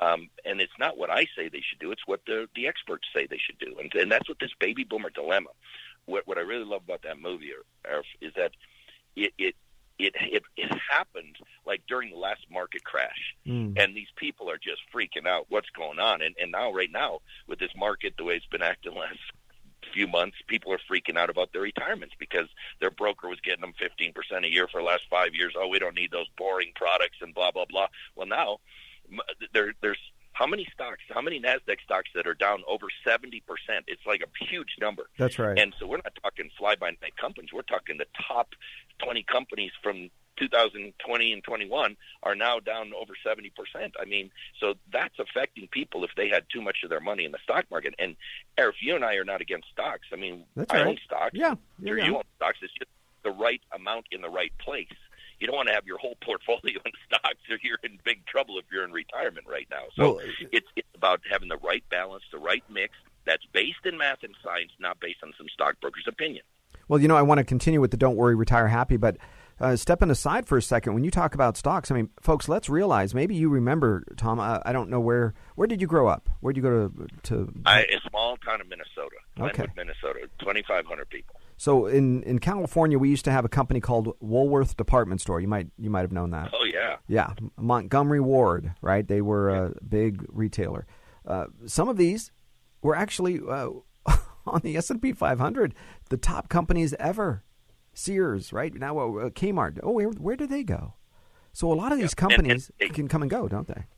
um, 0.00 0.28
and 0.44 0.60
it's 0.60 0.78
not 0.78 0.96
what 0.98 1.10
I 1.10 1.26
say 1.36 1.48
they 1.48 1.62
should 1.68 1.78
do; 1.78 1.90
it's 1.90 2.06
what 2.06 2.20
the 2.26 2.48
the 2.54 2.66
experts 2.66 3.08
say 3.14 3.26
they 3.26 3.38
should 3.38 3.58
do, 3.58 3.76
and 3.80 3.92
and 3.94 4.10
that's 4.10 4.28
what 4.28 4.38
this 4.38 4.52
baby 4.58 4.84
boomer 4.84 5.10
dilemma. 5.10 5.50
What 6.06 6.26
what 6.26 6.38
I 6.38 6.42
really 6.42 6.64
love 6.64 6.82
about 6.84 7.02
that 7.02 7.20
movie 7.20 7.50
Arif, 7.88 8.02
is 8.20 8.32
that 8.36 8.52
it 9.16 9.32
it. 9.38 9.54
It, 9.98 10.14
it 10.20 10.42
it 10.58 10.70
happened 10.90 11.36
like 11.64 11.80
during 11.88 12.10
the 12.10 12.18
last 12.18 12.44
market 12.50 12.84
crash, 12.84 13.34
Mm. 13.46 13.78
and 13.82 13.96
these 13.96 14.10
people 14.16 14.50
are 14.50 14.58
just 14.58 14.82
freaking 14.94 15.26
out. 15.26 15.46
What's 15.48 15.70
going 15.70 15.98
on? 15.98 16.20
And 16.20 16.34
and 16.38 16.52
now, 16.52 16.70
right 16.70 16.92
now, 16.92 17.20
with 17.48 17.58
this 17.60 17.70
market 17.74 18.12
the 18.18 18.24
way 18.24 18.34
it's 18.36 18.44
been 18.44 18.60
acting 18.60 18.94
last 18.94 19.16
few 19.94 20.06
months, 20.06 20.36
people 20.48 20.70
are 20.70 20.80
freaking 20.90 21.16
out 21.16 21.30
about 21.30 21.54
their 21.54 21.62
retirements 21.62 22.14
because 22.18 22.46
their 22.78 22.90
broker 22.90 23.26
was 23.28 23.40
getting 23.40 23.62
them 23.62 23.72
15% 23.80 24.44
a 24.44 24.52
year 24.52 24.68
for 24.68 24.82
the 24.82 24.86
last 24.86 25.04
five 25.08 25.34
years. 25.34 25.54
Oh, 25.56 25.68
we 25.68 25.78
don't 25.78 25.94
need 25.94 26.10
those 26.10 26.28
boring 26.36 26.72
products 26.74 27.16
and 27.22 27.34
blah, 27.34 27.50
blah, 27.50 27.64
blah. 27.64 27.86
Well, 28.14 28.26
now 28.26 28.58
there, 29.52 29.72
there's 29.80 29.98
how 30.32 30.46
many 30.46 30.66
stocks, 30.72 31.00
how 31.08 31.22
many 31.22 31.40
NASDAQ 31.40 31.80
stocks 31.82 32.10
that 32.14 32.26
are 32.26 32.34
down 32.34 32.62
over 32.68 32.86
70%? 33.06 33.40
It's 33.86 34.04
like 34.06 34.22
a 34.22 34.44
huge 34.44 34.76
number. 34.78 35.04
That's 35.18 35.38
right. 35.38 35.58
And 35.58 35.74
so 35.80 35.86
we're 35.86 35.96
not 35.96 36.12
talking 36.22 36.50
fly 36.58 36.76
by 36.76 36.90
night 36.90 37.16
companies. 37.18 37.50
We're 37.54 37.62
talking 37.62 37.96
the 37.96 38.06
top 38.28 38.48
20 39.02 39.22
companies 39.22 39.72
from 39.82 40.10
2020 40.38 41.32
and 41.32 41.42
21 41.42 41.96
are 42.22 42.34
now 42.34 42.60
down 42.60 42.92
over 43.00 43.14
70%. 43.26 43.50
I 43.98 44.04
mean, 44.04 44.30
so 44.60 44.74
that's 44.92 45.18
affecting 45.18 45.68
people 45.68 46.04
if 46.04 46.10
they 46.16 46.28
had 46.28 46.44
too 46.52 46.60
much 46.60 46.78
of 46.84 46.90
their 46.90 47.00
money 47.00 47.24
in 47.24 47.32
the 47.32 47.38
stock 47.42 47.64
market. 47.70 47.94
And 47.98 48.16
Eric, 48.58 48.76
you 48.82 48.94
and 48.94 49.04
I 49.04 49.14
are 49.14 49.24
not 49.24 49.40
against 49.40 49.68
stocks. 49.72 50.06
I 50.12 50.16
mean, 50.16 50.44
That's 50.54 50.70
I 50.70 50.78
right. 50.78 50.86
own 50.86 50.98
stocks. 51.04 51.30
Yeah, 51.32 51.54
yeah. 51.80 51.94
You 51.94 52.16
own 52.16 52.22
stocks. 52.36 52.58
It's 52.60 52.74
just 52.74 52.90
the 53.24 53.30
right 53.30 53.62
amount 53.74 54.06
in 54.10 54.20
the 54.20 54.28
right 54.28 54.52
place. 54.58 54.88
You 55.40 55.46
don't 55.46 55.56
want 55.56 55.68
to 55.68 55.74
have 55.74 55.86
your 55.86 55.98
whole 55.98 56.16
portfolio 56.22 56.78
in 56.84 56.92
stocks 57.06 57.36
or 57.50 57.58
you're 57.62 57.78
in 57.82 57.98
big 58.04 58.24
trouble 58.26 58.58
if 58.58 58.64
you're 58.72 58.84
in 58.84 58.92
retirement 58.92 59.46
right 59.48 59.66
now. 59.70 59.84
So 59.96 60.14
Well, 60.14 60.20
it's 60.52 60.66
it's 60.76 60.88
about 60.94 61.20
having 61.30 61.48
the 61.48 61.58
right 61.58 61.84
balance, 61.90 62.24
the 62.32 62.38
right 62.38 62.64
mix 62.70 62.94
that's 63.24 63.44
based 63.52 63.84
in 63.84 63.98
math 63.98 64.22
and 64.22 64.34
science, 64.42 64.72
not 64.78 65.00
based 65.00 65.18
on 65.22 65.32
some 65.36 65.46
stockbroker's 65.52 66.06
opinion. 66.06 66.44
Well, 66.88 67.00
you 67.00 67.08
know, 67.08 67.16
I 67.16 67.22
want 67.22 67.38
to 67.38 67.44
continue 67.44 67.80
with 67.80 67.90
the 67.90 67.96
don't 67.96 68.16
worry, 68.16 68.34
retire 68.36 68.68
happy, 68.68 68.96
but 68.96 69.16
uh, 69.58 69.74
stepping 69.74 70.10
aside 70.10 70.46
for 70.46 70.58
a 70.58 70.62
second, 70.62 70.94
when 70.94 71.02
you 71.02 71.10
talk 71.10 71.34
about 71.34 71.56
stocks, 71.56 71.90
I 71.90 71.94
mean, 71.94 72.10
folks, 72.20 72.48
let's 72.48 72.68
realize 72.68 73.14
maybe 73.14 73.34
you 73.34 73.48
remember, 73.48 74.04
Tom, 74.16 74.38
I, 74.38 74.62
I 74.64 74.72
don't 74.72 74.90
know 74.90 75.00
where, 75.00 75.34
where 75.56 75.66
did 75.66 75.80
you 75.80 75.86
grow 75.86 76.06
up? 76.06 76.28
Where 76.40 76.52
did 76.52 76.62
you 76.62 76.70
go 76.70 76.88
to? 76.88 77.08
to 77.24 77.52
I, 77.64 77.80
a 77.80 78.00
small 78.08 78.36
town 78.36 78.60
of 78.60 78.68
Minnesota, 78.68 79.16
Glenwood, 79.36 79.60
Okay. 79.60 79.72
Minnesota, 79.76 80.28
2,500 80.38 81.08
people. 81.08 81.40
So 81.56 81.86
in, 81.86 82.22
in 82.24 82.38
California, 82.38 82.98
we 82.98 83.08
used 83.08 83.24
to 83.24 83.30
have 83.30 83.44
a 83.44 83.48
company 83.48 83.80
called 83.80 84.14
Woolworth 84.20 84.76
Department 84.76 85.20
Store. 85.20 85.40
You 85.40 85.48
might, 85.48 85.68
you 85.78 85.90
might 85.90 86.02
have 86.02 86.12
known 86.12 86.30
that. 86.30 86.50
Oh 86.52 86.64
yeah, 86.64 86.96
Yeah, 87.08 87.32
Montgomery 87.58 88.20
Ward, 88.20 88.74
right? 88.82 89.06
They 89.06 89.20
were 89.22 89.48
a 89.50 89.72
big 89.86 90.24
retailer. 90.28 90.86
Uh, 91.26 91.46
some 91.66 91.88
of 91.88 91.96
these 91.96 92.30
were 92.82 92.94
actually 92.94 93.40
uh, 93.48 93.70
on 94.46 94.60
the 94.62 94.76
S 94.76 94.90
and 94.90 95.00
P 95.02 95.12
500, 95.12 95.74
the 96.10 96.16
top 96.16 96.48
companies 96.48 96.94
ever. 97.00 97.42
Sears, 97.94 98.52
right 98.52 98.74
now, 98.74 98.98
uh, 98.98 99.30
Kmart. 99.30 99.80
Oh, 99.82 99.92
where 99.92 100.08
where 100.10 100.36
do 100.36 100.46
they 100.46 100.62
go? 100.62 100.94
So 101.54 101.72
a 101.72 101.74
lot 101.74 101.92
of 101.92 101.98
these 101.98 102.14
Yeah, 102.18 102.26
and- 102.26 102.34
companies 102.36 102.70
and- 102.78 102.92
can 102.92 103.08
come 103.08 103.22
and 103.22 103.30
go, 103.30 103.48
don't 103.48 103.66
they? 103.66 103.84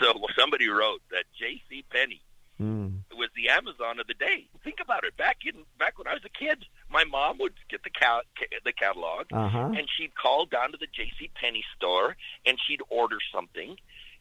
So 0.00 0.14
somebody 0.38 0.66
wrote 0.66 1.02
that 1.10 1.24
J.C. 1.38 1.84
Penney 1.92 2.22
Mm. 2.60 3.00
was 3.16 3.30
the 3.34 3.48
Amazon 3.48 3.98
of 4.00 4.06
the 4.06 4.14
day. 4.14 4.46
Think 4.62 4.80
about 4.80 5.04
it. 5.04 5.16
Back 5.16 5.38
in 5.46 5.64
back 5.78 5.98
when 5.98 6.06
I 6.06 6.14
was 6.14 6.24
a 6.24 6.28
kid, 6.28 6.64
my 6.90 7.04
mom 7.04 7.38
would 7.38 7.54
get 7.70 7.82
the 7.84 7.90
ca- 7.90 8.22
ca- 8.38 8.58
the 8.64 8.72
catalog, 8.72 9.26
Uh-huh. 9.32 9.72
and 9.76 9.88
she'd 9.96 10.14
call 10.14 10.44
down 10.46 10.72
to 10.72 10.76
the 10.78 10.86
J.C. 10.86 11.30
Penney 11.34 11.64
store, 11.76 12.16
and 12.44 12.58
she'd 12.66 12.80
order 12.90 13.16
something, 13.32 13.78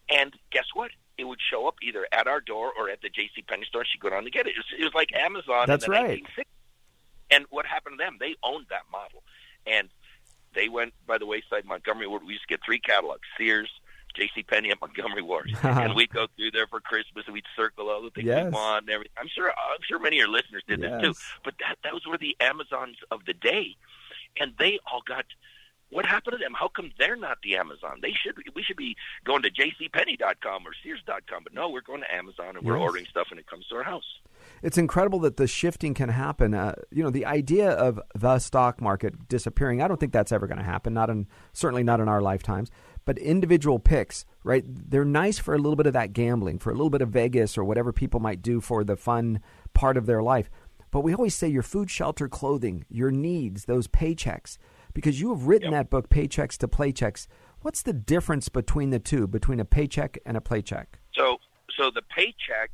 and 0.10 0.34
guess 0.52 0.66
what? 0.74 0.92
It 1.18 1.26
would 1.26 1.40
show 1.42 1.68
up 1.68 1.76
either 1.82 2.08
at 2.14 2.28
our 2.28 2.40
door 2.40 2.72
or 2.78 2.90
at 2.90 3.02
the 3.02 3.10
J.C. 3.10 3.42
Penney 3.42 3.66
store. 3.66 3.84
She'd 3.84 4.00
go 4.00 4.10
down 4.10 4.24
to 4.24 4.30
get 4.30 4.48
it. 4.48 4.52
It 4.52 4.58
was, 4.58 4.66
it 4.80 4.84
was 4.86 4.94
like 4.94 5.14
Amazon. 5.14 5.66
That's 5.68 5.86
in 5.86 5.92
the 5.92 6.00
right. 6.00 6.24
1960s. 6.24 6.44
And 7.32 7.46
what 7.50 7.66
happened 7.66 8.00
to 8.00 8.04
them? 8.06 8.18
They 8.20 8.36
owned 8.42 8.68
that 8.70 8.84
model, 8.92 9.22
and 9.68 9.90
they 10.56 10.70
went 10.70 10.94
by 11.06 11.18
the 11.18 11.26
wayside. 11.26 11.66
Montgomery 11.66 12.08
Ward. 12.08 12.24
We 12.26 12.34
used 12.34 12.44
to 12.48 12.54
get 12.54 12.64
three 12.66 12.80
catalogs: 12.80 13.28
Sears, 13.38 13.70
J.C. 14.16 14.44
Penney, 14.44 14.70
and 14.72 14.80
Montgomery 14.82 15.22
Ward. 15.22 15.52
and 15.64 15.96
we'd 15.96 16.10
go 16.10 16.28
through 16.36 16.52
there 16.52 16.68
for 16.68 16.80
Christmas, 16.80 17.26
and 17.26 17.34
we'd 17.34 17.46
circle 17.56 17.90
all 17.90 18.02
the 18.02 18.10
things 18.12 18.28
Yes. 18.28 18.46
we 18.46 18.50
want 18.52 18.84
and 18.86 18.90
everything. 18.90 19.14
I'm 19.18 19.28
sure. 19.28 19.50
I'm 19.50 19.82
sure 19.88 20.00
many 20.00 20.18
of 20.18 20.20
your 20.22 20.30
listeners 20.30 20.64
did 20.68 20.82
this 20.82 21.02
too. 21.02 21.14
But 21.44 21.56
that 21.60 21.78
those 21.90 22.06
were 22.08 22.18
the 22.18 22.36
Amazons 22.40 22.98
of 23.12 23.26
the 23.26 23.34
day, 23.34 23.76
and 24.40 24.54
they 24.60 24.80
all 24.92 25.02
got 25.08 25.26
What 25.92 26.06
happened 26.06 26.34
to 26.34 26.38
them? 26.38 26.54
How 26.54 26.68
come 26.68 26.92
they're 27.00 27.16
not 27.16 27.40
the 27.44 27.56
Amazon? 27.56 28.00
They 28.02 28.12
should. 28.12 28.36
We 28.56 28.62
should 28.62 28.78
be 28.78 28.96
going 29.26 29.42
to 29.42 29.50
JCPenney.com 29.50 30.68
or 30.68 30.72
Sears.com, 30.84 31.44
but 31.44 31.54
no, 31.54 31.70
we're 31.70 31.82
going 31.82 32.02
to 32.02 32.14
Amazon 32.14 32.56
and 32.58 32.66
we're 32.66 32.78
Yes. 32.78 32.82
ordering 32.84 33.06
stuff 33.10 33.28
and 33.32 33.40
it 33.40 33.48
comes 33.48 33.66
to 33.68 33.76
our 33.78 33.84
house. 33.84 34.20
It's 34.62 34.78
incredible 34.78 35.18
that 35.22 35.38
the 35.38 35.48
shifting 35.48 35.94
can 35.96 36.10
happen. 36.10 36.54
Uh, 36.54 36.76
you 36.92 37.02
know, 37.04 37.10
the 37.10 37.26
idea 37.26 37.72
of 37.72 38.00
the 38.14 38.38
stock 38.40 38.80
market 38.82 39.28
disappearing, 39.28 39.82
I 39.82 39.88
don't 39.88 40.00
think 40.00 40.14
that's 40.14 40.32
ever 40.32 40.46
going 40.48 40.60
to 40.60 40.64
happen. 40.64 40.94
Not 40.94 41.10
in 41.10 41.28
certainly 41.54 41.84
not 41.84 42.00
in 42.00 42.08
our 42.08 42.22
lifetimes. 42.22 42.70
But 43.10 43.18
individual 43.18 43.80
picks, 43.80 44.24
right? 44.44 44.64
They're 44.68 45.04
nice 45.04 45.40
for 45.40 45.56
a 45.56 45.58
little 45.58 45.76
bit 45.76 45.88
of 45.88 45.94
that 45.94 46.14
gambling, 46.14 46.60
for 46.60 46.70
a 46.70 46.74
little 46.74 46.92
bit 46.92 47.02
of 47.02 47.10
Vegas 47.10 47.58
or 47.58 47.64
whatever 47.64 47.92
people 47.92 48.20
might 48.20 48.44
do 48.44 48.62
for 48.62 48.84
the 48.84 48.96
fun 48.96 49.42
part 49.74 49.98
of 49.98 50.06
their 50.06 50.22
life. 50.22 50.48
But 50.92 51.00
we 51.00 51.16
always 51.16 51.34
say 51.34 51.48
your 51.48 51.64
food, 51.64 51.90
shelter, 51.90 52.28
clothing, 52.28 52.86
your 52.88 53.10
needs, 53.10 53.66
those 53.66 53.88
paychecks, 53.88 54.60
because 54.94 55.20
you 55.20 55.30
have 55.32 55.48
written 55.48 55.72
that 55.72 55.90
book, 55.90 56.10
Paychecks 56.10 56.56
to 56.60 56.68
Playchecks. 56.68 57.26
What's 57.62 57.82
the 57.82 57.94
difference 57.94 58.48
between 58.48 58.92
the 58.92 59.00
two, 59.00 59.26
between 59.26 59.60
a 59.60 59.66
paycheck 59.66 60.20
and 60.24 60.38
a 60.38 60.40
playcheck? 60.40 60.86
So, 61.16 61.40
so 61.76 61.90
the 61.90 62.04
paycheck 62.16 62.70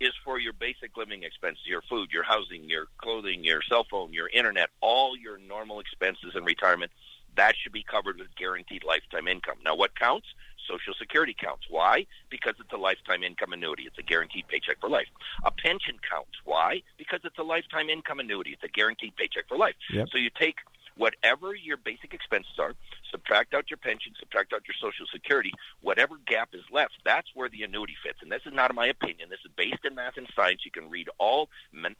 is 0.00 0.12
for 0.24 0.38
your 0.38 0.54
basic 0.54 0.96
living 0.96 1.24
expenses, 1.24 1.66
your 1.66 1.82
food, 1.82 2.08
your 2.10 2.22
housing, 2.22 2.64
your 2.70 2.86
clothing, 2.96 3.44
your 3.44 3.60
cell 3.68 3.84
phone, 3.90 4.14
your 4.14 4.30
internet, 4.30 4.70
all 4.80 5.14
your 5.14 5.36
normal 5.36 5.78
expenses 5.78 6.32
in 6.34 6.42
retirement. 6.44 6.90
That 7.36 7.54
should 7.60 7.72
be 7.72 7.82
covered 7.82 8.18
with 8.18 8.34
guaranteed 8.36 8.84
lifetime 8.84 9.28
income. 9.28 9.56
Now, 9.64 9.74
what 9.74 9.98
counts? 9.98 10.26
Social 10.68 10.94
Security 10.98 11.36
counts. 11.38 11.64
Why? 11.68 12.06
Because 12.30 12.54
it's 12.58 12.72
a 12.72 12.76
lifetime 12.76 13.22
income 13.22 13.52
annuity. 13.52 13.84
It's 13.84 13.98
a 13.98 14.02
guaranteed 14.02 14.48
paycheck 14.48 14.80
for 14.80 14.88
life. 14.88 15.08
A 15.44 15.50
pension 15.50 15.98
counts. 16.08 16.32
Why? 16.44 16.82
Because 16.96 17.20
it's 17.24 17.38
a 17.38 17.42
lifetime 17.42 17.90
income 17.90 18.18
annuity. 18.18 18.50
It's 18.52 18.64
a 18.64 18.68
guaranteed 18.68 19.14
paycheck 19.16 19.48
for 19.48 19.58
life. 19.58 19.74
Yep. 19.92 20.08
So 20.10 20.18
you 20.18 20.30
take 20.30 20.56
whatever 20.96 21.54
your 21.54 21.76
basic 21.76 22.14
expenses 22.14 22.58
are, 22.58 22.74
subtract 23.10 23.54
out 23.54 23.70
your 23.70 23.78
pension, 23.78 24.12
subtract 24.18 24.52
out 24.52 24.62
your 24.66 24.74
Social 24.80 25.06
Security, 25.12 25.52
whatever 25.80 26.16
gap 26.26 26.50
is 26.52 26.62
left, 26.70 26.94
that's 27.04 27.28
where 27.34 27.48
the 27.48 27.62
annuity 27.62 27.94
fits. 28.02 28.18
And 28.22 28.30
this 28.30 28.42
is 28.46 28.52
not 28.52 28.74
my 28.74 28.86
opinion. 28.86 29.28
This 29.30 29.40
is 29.44 29.52
based 29.56 29.84
in 29.84 29.94
math 29.94 30.16
and 30.16 30.28
science. 30.34 30.62
You 30.64 30.70
can 30.70 30.90
read 30.90 31.08
all. 31.18 31.48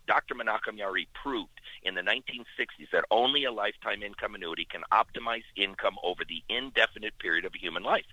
Dr. 0.06 0.34
Menahem 0.34 0.76
Yaari 0.76 1.06
proved 1.14 1.60
in 1.82 1.94
the 1.94 2.02
1960s 2.02 2.90
that 2.92 3.04
only 3.10 3.44
a 3.44 3.52
lifetime 3.52 4.02
income 4.02 4.34
annuity 4.34 4.66
can 4.70 4.82
optimize 4.92 5.44
income 5.56 5.96
over 6.02 6.22
the 6.28 6.42
indefinite 6.48 7.18
period 7.18 7.44
of 7.44 7.52
a 7.54 7.58
human 7.58 7.82
life. 7.82 8.06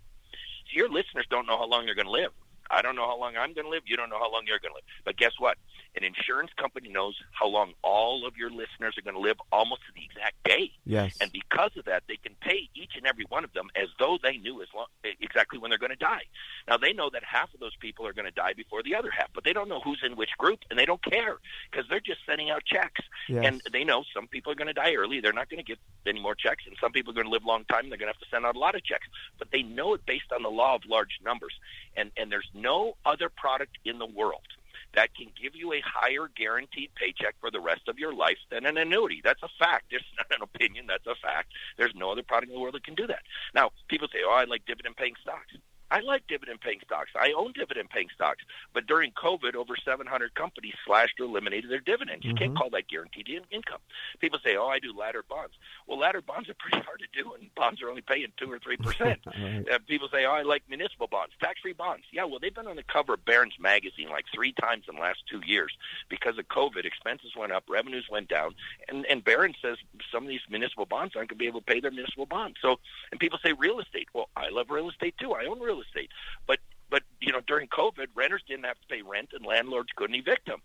So 0.65 0.77
your 0.77 0.89
listeners 0.89 1.25
don't 1.29 1.47
know 1.47 1.57
how 1.57 1.67
long 1.67 1.85
they're 1.85 1.95
going 1.95 2.05
to 2.05 2.11
live. 2.11 2.31
I 2.69 2.81
don't 2.81 2.95
know 2.95 3.05
how 3.05 3.19
long 3.19 3.35
I'm 3.35 3.53
going 3.53 3.65
to 3.65 3.69
live. 3.69 3.83
You 3.85 3.97
don't 3.97 4.09
know 4.09 4.19
how 4.19 4.31
long 4.31 4.43
you're 4.47 4.59
going 4.59 4.71
to 4.71 4.75
live. 4.75 4.85
But 5.03 5.17
guess 5.17 5.33
what? 5.37 5.57
An 5.95 6.05
insurance 6.05 6.51
company 6.57 6.89
knows 6.89 7.15
how 7.31 7.47
long 7.47 7.73
all 7.83 8.25
of 8.25 8.37
your 8.37 8.49
listeners 8.49 8.97
are 8.97 9.01
going 9.01 9.15
to 9.15 9.19
live 9.19 9.37
almost 9.51 9.81
to 9.87 9.93
the 9.93 10.03
exact 10.05 10.41
day. 10.45 10.71
Yes. 10.85 11.17
And 11.19 11.31
because 11.31 11.71
of 11.77 11.85
that, 11.85 12.03
they 12.07 12.15
can 12.15 12.33
pay 12.39 12.69
each 12.75 12.91
and 12.95 13.05
every 13.05 13.25
one 13.27 13.43
of 13.43 13.51
them 13.53 13.67
as 13.75 13.89
though 13.99 14.17
they 14.21 14.37
knew 14.37 14.61
as 14.61 14.69
long, 14.73 14.85
exactly 15.03 15.59
when 15.59 15.69
they're 15.69 15.77
going 15.77 15.91
to 15.91 15.97
die. 15.97 16.23
Now, 16.67 16.77
they 16.77 16.93
know 16.93 17.09
that 17.09 17.23
half 17.23 17.53
of 17.53 17.59
those 17.59 17.75
people 17.75 18.07
are 18.07 18.13
going 18.13 18.25
to 18.25 18.31
die 18.31 18.53
before 18.53 18.83
the 18.83 18.95
other 18.95 19.11
half, 19.11 19.29
but 19.33 19.43
they 19.43 19.51
don't 19.51 19.67
know 19.67 19.81
who's 19.81 20.01
in 20.03 20.15
which 20.15 20.29
group, 20.37 20.59
and 20.69 20.79
they 20.79 20.85
don't 20.85 21.03
care 21.03 21.37
because 21.69 21.87
they're 21.89 21.99
just 21.99 22.19
sending 22.25 22.49
out 22.49 22.63
checks. 22.63 23.01
Yes. 23.27 23.43
And 23.45 23.61
they 23.73 23.83
know 23.83 24.03
some 24.13 24.27
people 24.27 24.53
are 24.53 24.55
going 24.55 24.67
to 24.67 24.73
die 24.73 24.93
early. 24.93 25.19
They're 25.19 25.33
not 25.33 25.49
going 25.49 25.63
to 25.63 25.67
get 25.67 25.79
any 26.05 26.21
more 26.21 26.35
checks, 26.35 26.63
and 26.67 26.75
some 26.79 26.93
people 26.93 27.11
are 27.11 27.15
going 27.15 27.27
to 27.27 27.31
live 27.31 27.43
a 27.43 27.47
long 27.47 27.65
time. 27.65 27.89
They're 27.89 27.97
going 27.97 28.11
to 28.11 28.17
have 28.17 28.21
to 28.21 28.29
send 28.31 28.45
out 28.45 28.55
a 28.55 28.59
lot 28.59 28.75
of 28.75 28.83
checks. 28.85 29.07
But 29.37 29.51
they 29.51 29.61
know 29.61 29.93
it 29.93 30.05
based 30.05 30.31
on 30.33 30.43
the 30.43 30.49
law 30.49 30.75
of 30.75 30.85
large 30.85 31.19
numbers. 31.23 31.53
And, 31.97 32.11
and 32.15 32.31
there's 32.31 32.49
no 32.53 32.95
other 33.05 33.29
product 33.29 33.77
in 33.83 33.99
the 33.99 34.05
world 34.05 34.47
that 34.95 35.15
can 35.15 35.27
give 35.41 35.55
you 35.55 35.73
a 35.73 35.81
higher 35.85 36.29
guaranteed 36.35 36.89
paycheck 36.95 37.35
for 37.39 37.51
the 37.51 37.59
rest 37.59 37.87
of 37.87 37.97
your 37.97 38.13
life 38.13 38.37
than 38.49 38.65
an 38.65 38.77
annuity. 38.77 39.21
That's 39.23 39.41
a 39.43 39.49
fact. 39.59 39.85
It's 39.91 40.05
not 40.17 40.37
an 40.37 40.43
opinion. 40.43 40.85
That's 40.87 41.07
a 41.07 41.15
fact. 41.15 41.53
There's 41.77 41.93
no 41.95 42.11
other 42.11 42.23
product 42.23 42.49
in 42.49 42.55
the 42.55 42.61
world 42.61 42.75
that 42.75 42.83
can 42.83 42.95
do 42.95 43.07
that. 43.07 43.21
Now, 43.53 43.71
people 43.87 44.07
say, 44.11 44.19
oh, 44.25 44.33
I 44.33 44.45
like 44.45 44.65
dividend 44.65 44.95
paying 44.97 45.15
stocks. 45.21 45.53
I 45.91 45.99
like 45.99 46.25
dividend 46.27 46.61
paying 46.61 46.79
stocks. 46.85 47.11
I 47.19 47.33
own 47.33 47.51
dividend 47.51 47.89
paying 47.89 48.07
stocks. 48.15 48.43
But 48.73 48.87
during 48.87 49.11
COVID, 49.11 49.55
over 49.55 49.75
700 49.75 50.33
companies 50.35 50.73
slashed 50.85 51.19
or 51.19 51.25
eliminated 51.25 51.69
their 51.69 51.81
dividends. 51.81 52.23
You 52.25 52.33
can't 52.33 52.55
call 52.55 52.69
that 52.71 52.87
guaranteed 52.87 53.27
in- 53.27 53.43
income. 53.51 53.79
People 54.19 54.39
say, 54.43 54.55
oh, 54.55 54.67
I 54.67 54.79
do 54.79 54.97
ladder 54.97 55.23
bonds. 55.27 55.53
Well, 55.87 55.99
ladder 55.99 56.21
bonds 56.21 56.49
are 56.49 56.53
pretty 56.53 56.79
hard 56.79 57.01
to 57.01 57.21
do, 57.21 57.33
and 57.33 57.53
bonds 57.55 57.81
are 57.81 57.89
only 57.89 58.01
paying 58.01 58.31
2 58.37 58.51
or 58.51 58.59
3%. 58.59 59.17
Right. 59.41 59.67
uh, 59.69 59.79
people 59.87 60.07
say, 60.11 60.25
oh, 60.25 60.31
I 60.31 60.43
like 60.43 60.61
municipal 60.69 61.07
bonds, 61.07 61.33
tax 61.41 61.61
free 61.61 61.73
bonds. 61.73 62.03
Yeah, 62.11 62.25
well, 62.25 62.37
they've 62.39 62.53
been 62.53 62.67
on 62.67 62.75
the 62.75 62.83
cover 62.83 63.15
of 63.15 63.25
Barron's 63.25 63.55
magazine 63.59 64.09
like 64.09 64.25
three 64.33 64.53
times 64.53 64.85
in 64.87 64.95
the 64.95 65.01
last 65.01 65.19
two 65.29 65.41
years 65.45 65.71
because 66.09 66.37
of 66.37 66.47
COVID. 66.47 66.85
Expenses 66.85 67.31
went 67.35 67.51
up, 67.51 67.63
revenues 67.67 68.05
went 68.11 68.27
down, 68.27 68.53
and, 68.87 69.05
and 69.07 69.23
Barron 69.23 69.55
says 69.61 69.77
some 70.11 70.23
of 70.23 70.29
these 70.29 70.41
municipal 70.49 70.85
bonds 70.85 71.15
aren't 71.15 71.29
going 71.29 71.37
to 71.37 71.43
be 71.43 71.47
able 71.47 71.61
to 71.61 71.65
pay 71.65 71.79
their 71.79 71.91
municipal 71.91 72.25
bonds. 72.25 72.57
So, 72.61 72.79
and 73.11 73.19
people 73.19 73.39
say 73.43 73.53
real 73.53 73.79
estate. 73.79 74.07
Well, 74.13 74.29
I 74.35 74.49
love 74.49 74.69
real 74.69 74.89
estate 74.89 75.15
too. 75.19 75.33
I 75.33 75.45
own 75.45 75.59
real 75.59 75.80
estate. 75.81 76.09
But, 76.47 76.59
but 76.89 77.03
you 77.19 77.31
know, 77.31 77.41
during 77.45 77.67
COVID, 77.67 78.07
renters 78.15 78.43
didn't 78.47 78.65
have 78.65 78.79
to 78.79 78.87
pay 78.87 79.01
rent 79.01 79.29
and 79.33 79.45
landlords 79.45 79.89
couldn't 79.95 80.15
evict 80.15 80.45
them. 80.45 80.61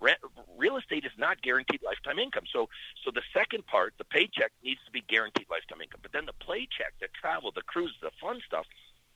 Rent, 0.00 0.18
real 0.56 0.78
estate 0.78 1.04
is 1.04 1.12
not 1.18 1.42
guaranteed 1.42 1.82
lifetime 1.84 2.18
income. 2.18 2.44
So, 2.50 2.70
so 3.04 3.10
the 3.10 3.22
second 3.34 3.66
part, 3.66 3.92
the 3.98 4.04
paycheck, 4.04 4.52
needs 4.64 4.80
to 4.86 4.90
be 4.90 5.02
guaranteed 5.06 5.46
lifetime 5.50 5.82
income. 5.82 6.00
But 6.02 6.12
then 6.12 6.24
the 6.24 6.32
play 6.32 6.66
check, 6.66 6.94
the 7.00 7.08
travel, 7.20 7.52
the 7.54 7.62
cruise, 7.62 7.94
the 8.00 8.10
fun 8.20 8.40
stuff, 8.46 8.64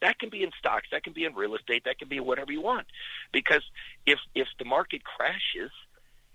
that 0.02 0.18
can 0.18 0.28
be 0.28 0.42
in 0.42 0.50
stocks, 0.58 0.88
that 0.92 1.02
can 1.02 1.14
be 1.14 1.24
in 1.24 1.34
real 1.34 1.54
estate, 1.54 1.84
that 1.84 1.98
can 1.98 2.08
be 2.08 2.20
whatever 2.20 2.52
you 2.52 2.60
want. 2.60 2.86
Because 3.32 3.62
if 4.04 4.18
if 4.34 4.48
the 4.58 4.66
market 4.66 5.02
crashes, 5.04 5.70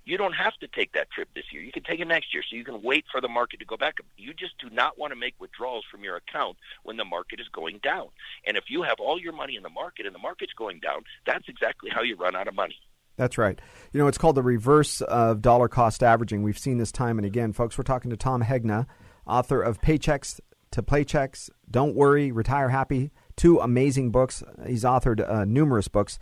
you 0.09 0.17
don't 0.17 0.33
have 0.33 0.55
to 0.57 0.67
take 0.67 0.93
that 0.93 1.11
trip 1.11 1.29
this 1.35 1.45
year. 1.51 1.61
You 1.61 1.71
can 1.71 1.83
take 1.83 1.99
it 1.99 2.07
next 2.07 2.33
year, 2.33 2.41
so 2.49 2.55
you 2.55 2.63
can 2.63 2.81
wait 2.81 3.05
for 3.11 3.21
the 3.21 3.27
market 3.27 3.59
to 3.59 3.65
go 3.65 3.77
back 3.77 3.95
up. 3.99 4.05
You 4.17 4.33
just 4.33 4.57
do 4.57 4.69
not 4.71 4.97
want 4.97 5.11
to 5.11 5.15
make 5.15 5.35
withdrawals 5.39 5.85
from 5.89 6.03
your 6.03 6.15
account 6.15 6.57
when 6.83 6.97
the 6.97 7.05
market 7.05 7.39
is 7.39 7.47
going 7.49 7.79
down. 7.83 8.07
And 8.45 8.57
if 8.57 8.65
you 8.69 8.81
have 8.81 8.99
all 8.99 9.19
your 9.19 9.33
money 9.33 9.55
in 9.55 9.63
the 9.63 9.69
market 9.69 10.07
and 10.07 10.15
the 10.15 10.19
market's 10.19 10.53
going 10.53 10.79
down, 10.79 11.03
that's 11.27 11.47
exactly 11.47 11.91
how 11.93 12.01
you 12.01 12.15
run 12.15 12.35
out 12.35 12.47
of 12.47 12.55
money. 12.55 12.75
That's 13.17 13.37
right. 13.37 13.59
You 13.91 13.99
know, 13.99 14.07
it's 14.07 14.17
called 14.17 14.35
the 14.35 14.41
reverse 14.43 15.01
of 15.01 15.41
dollar 15.41 15.67
cost 15.67 16.01
averaging. 16.01 16.41
We've 16.41 16.57
seen 16.57 16.77
this 16.77 16.91
time 16.91 17.19
and 17.19 17.25
again. 17.25 17.53
Folks, 17.53 17.77
we're 17.77 17.83
talking 17.83 18.09
to 18.09 18.17
Tom 18.17 18.41
Hegna, 18.41 18.87
author 19.27 19.61
of 19.61 19.79
Paychecks 19.79 20.39
to 20.71 20.81
Playchecks, 20.81 21.49
Don't 21.69 21.95
Worry, 21.95 22.31
Retire 22.31 22.69
Happy, 22.69 23.11
two 23.35 23.59
amazing 23.59 24.11
books. 24.11 24.41
He's 24.65 24.83
authored 24.83 25.27
uh, 25.29 25.45
numerous 25.45 25.87
books. 25.87 26.17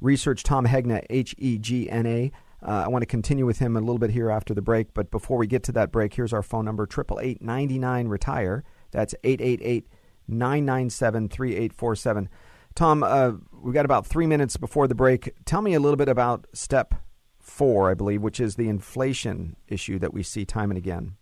Research 0.00 0.42
Tom 0.42 0.66
Hegna, 0.66 1.04
H 1.08 1.34
E 1.38 1.58
G 1.58 1.88
N 1.88 2.06
A. 2.06 2.32
Uh, 2.64 2.84
I 2.86 2.88
want 2.88 3.02
to 3.02 3.06
continue 3.06 3.44
with 3.44 3.58
him 3.58 3.76
a 3.76 3.80
little 3.80 3.98
bit 3.98 4.10
here 4.10 4.30
after 4.30 4.54
the 4.54 4.62
break, 4.62 4.94
but 4.94 5.10
before 5.10 5.36
we 5.36 5.46
get 5.46 5.62
to 5.64 5.72
that 5.72 5.92
break, 5.92 6.14
here's 6.14 6.32
our 6.32 6.42
phone 6.42 6.64
number 6.64 6.88
888 6.88 8.08
Retire. 8.08 8.64
That's 8.90 9.14
888 9.22 9.86
997 10.26 11.28
3847. 11.28 12.28
Tom, 12.74 13.02
uh, 13.02 13.32
we've 13.52 13.74
got 13.74 13.84
about 13.84 14.06
three 14.06 14.26
minutes 14.26 14.56
before 14.56 14.88
the 14.88 14.94
break. 14.94 15.32
Tell 15.44 15.60
me 15.60 15.74
a 15.74 15.80
little 15.80 15.96
bit 15.96 16.08
about 16.08 16.46
step 16.54 16.94
four, 17.38 17.90
I 17.90 17.94
believe, 17.94 18.22
which 18.22 18.40
is 18.40 18.56
the 18.56 18.68
inflation 18.68 19.56
issue 19.68 19.98
that 19.98 20.14
we 20.14 20.22
see 20.22 20.44
time 20.46 20.70
and 20.70 20.78
again. 20.78 21.16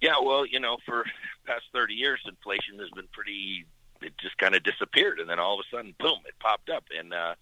Yeah, 0.00 0.16
well, 0.20 0.44
you 0.44 0.58
know, 0.58 0.78
for 0.84 1.04
past 1.46 1.64
30 1.72 1.94
years, 1.94 2.20
inflation 2.26 2.80
has 2.80 2.90
been 2.90 3.06
pretty, 3.12 3.64
it 4.00 4.12
just 4.20 4.36
kind 4.38 4.56
of 4.56 4.64
disappeared. 4.64 5.20
And 5.20 5.30
then 5.30 5.38
all 5.38 5.54
of 5.54 5.64
a 5.64 5.76
sudden, 5.76 5.94
boom, 6.00 6.18
it 6.26 6.34
popped 6.40 6.68
up. 6.68 6.84
And, 6.98 7.14
uh, 7.14 7.34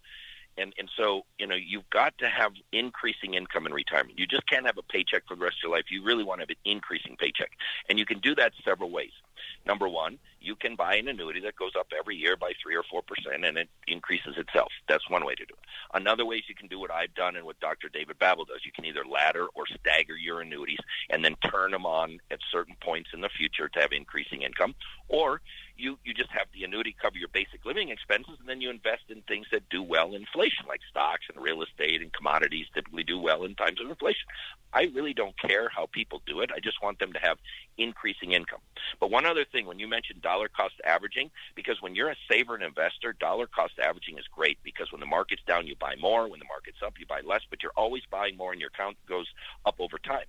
and, 0.58 0.72
and 0.78 0.90
so, 0.96 1.22
you 1.38 1.46
know, 1.46 1.54
you've 1.54 1.88
got 1.90 2.16
to 2.18 2.28
have 2.28 2.52
increasing 2.72 3.34
income 3.34 3.66
in 3.66 3.72
retirement. 3.72 4.18
You 4.18 4.26
just 4.26 4.46
can't 4.48 4.66
have 4.66 4.78
a 4.78 4.82
paycheck 4.82 5.26
for 5.26 5.36
the 5.36 5.42
rest 5.42 5.56
of 5.58 5.68
your 5.68 5.76
life. 5.76 5.84
You 5.90 6.02
really 6.02 6.24
want 6.24 6.38
to 6.38 6.42
have 6.42 6.50
an 6.50 6.56
increasing 6.64 7.16
paycheck. 7.18 7.50
And 7.88 7.98
you 7.98 8.06
can 8.06 8.18
do 8.20 8.34
that 8.34 8.52
several 8.64 8.90
ways. 8.90 9.12
Number 9.66 9.88
one, 9.88 10.18
you 10.40 10.54
can 10.56 10.76
buy 10.76 10.96
an 10.96 11.08
annuity 11.08 11.40
that 11.40 11.56
goes 11.56 11.72
up 11.78 11.88
every 11.98 12.16
year 12.16 12.36
by 12.36 12.52
three 12.62 12.76
or 12.76 12.82
four 12.90 13.02
percent 13.02 13.44
and 13.44 13.58
it 13.58 13.68
increases 13.86 14.36
itself. 14.36 14.68
That's 14.88 15.08
one 15.08 15.24
way 15.24 15.34
to 15.34 15.44
do 15.44 15.54
it. 15.54 15.66
Another 15.94 16.24
way 16.24 16.36
is 16.36 16.44
you 16.48 16.54
can 16.54 16.68
do 16.68 16.78
what 16.78 16.90
I've 16.90 17.14
done 17.14 17.36
and 17.36 17.44
what 17.44 17.60
Dr. 17.60 17.88
David 17.88 18.18
Babbel 18.18 18.46
does. 18.46 18.60
You 18.64 18.72
can 18.72 18.84
either 18.84 19.04
ladder 19.04 19.46
or 19.54 19.64
stagger 19.66 20.16
your 20.16 20.40
annuities 20.40 20.78
and 21.10 21.24
then 21.24 21.36
turn 21.50 21.72
them 21.72 21.86
on 21.86 22.20
at 22.30 22.40
certain 22.50 22.76
points 22.80 23.10
in 23.12 23.20
the 23.20 23.28
future 23.28 23.68
to 23.68 23.80
have 23.80 23.92
increasing 23.92 24.42
income. 24.42 24.74
Or 25.08 25.40
you, 25.80 25.98
you 26.04 26.14
just 26.14 26.30
have 26.30 26.46
the 26.52 26.64
annuity 26.64 26.94
cover 27.00 27.16
your 27.16 27.28
basic 27.28 27.64
living 27.64 27.88
expenses 27.88 28.36
and 28.38 28.48
then 28.48 28.60
you 28.60 28.70
invest 28.70 29.04
in 29.08 29.22
things 29.22 29.46
that 29.52 29.68
do 29.68 29.82
well 29.82 30.14
in 30.14 30.22
inflation, 30.22 30.66
like 30.68 30.80
stocks 30.88 31.24
and 31.32 31.42
real 31.42 31.62
estate 31.62 32.02
and 32.02 32.12
commodities 32.12 32.66
typically 32.74 33.02
do 33.02 33.18
well 33.18 33.44
in 33.44 33.54
times 33.54 33.80
of 33.80 33.88
inflation. 33.90 34.26
I 34.72 34.90
really 34.94 35.14
don't 35.14 35.38
care 35.40 35.68
how 35.68 35.86
people 35.86 36.22
do 36.26 36.40
it. 36.40 36.50
I 36.54 36.60
just 36.60 36.82
want 36.82 36.98
them 36.98 37.12
to 37.14 37.18
have 37.18 37.38
increasing 37.80 38.32
income. 38.32 38.60
But 38.98 39.10
one 39.10 39.26
other 39.26 39.44
thing, 39.44 39.66
when 39.66 39.78
you 39.78 39.88
mentioned 39.88 40.22
dollar 40.22 40.48
cost 40.48 40.74
averaging, 40.84 41.30
because 41.54 41.80
when 41.80 41.94
you're 41.94 42.10
a 42.10 42.16
saver 42.30 42.54
and 42.54 42.62
investor, 42.62 43.14
dollar 43.14 43.46
cost 43.46 43.74
averaging 43.82 44.18
is 44.18 44.24
great 44.30 44.58
because 44.62 44.92
when 44.92 45.00
the 45.00 45.06
market's 45.06 45.42
down, 45.46 45.66
you 45.66 45.74
buy 45.76 45.94
more. 46.00 46.28
When 46.28 46.38
the 46.38 46.46
market's 46.46 46.82
up, 46.84 46.94
you 46.98 47.06
buy 47.06 47.20
less, 47.24 47.42
but 47.48 47.62
you're 47.62 47.72
always 47.76 48.02
buying 48.10 48.36
more 48.36 48.52
and 48.52 48.60
your 48.60 48.68
account 48.68 48.96
goes 49.08 49.26
up 49.64 49.76
over 49.78 49.98
time. 49.98 50.26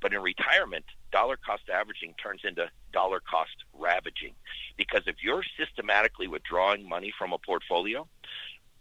But 0.00 0.12
in 0.12 0.20
retirement, 0.20 0.84
dollar 1.10 1.36
cost 1.36 1.64
averaging 1.72 2.14
turns 2.22 2.42
into 2.44 2.70
dollar 2.92 3.20
cost 3.20 3.56
ravaging 3.78 4.34
because 4.76 5.02
if 5.06 5.16
you're 5.22 5.44
systematically 5.58 6.28
withdrawing 6.28 6.88
money 6.88 7.12
from 7.16 7.32
a 7.32 7.38
portfolio, 7.38 8.06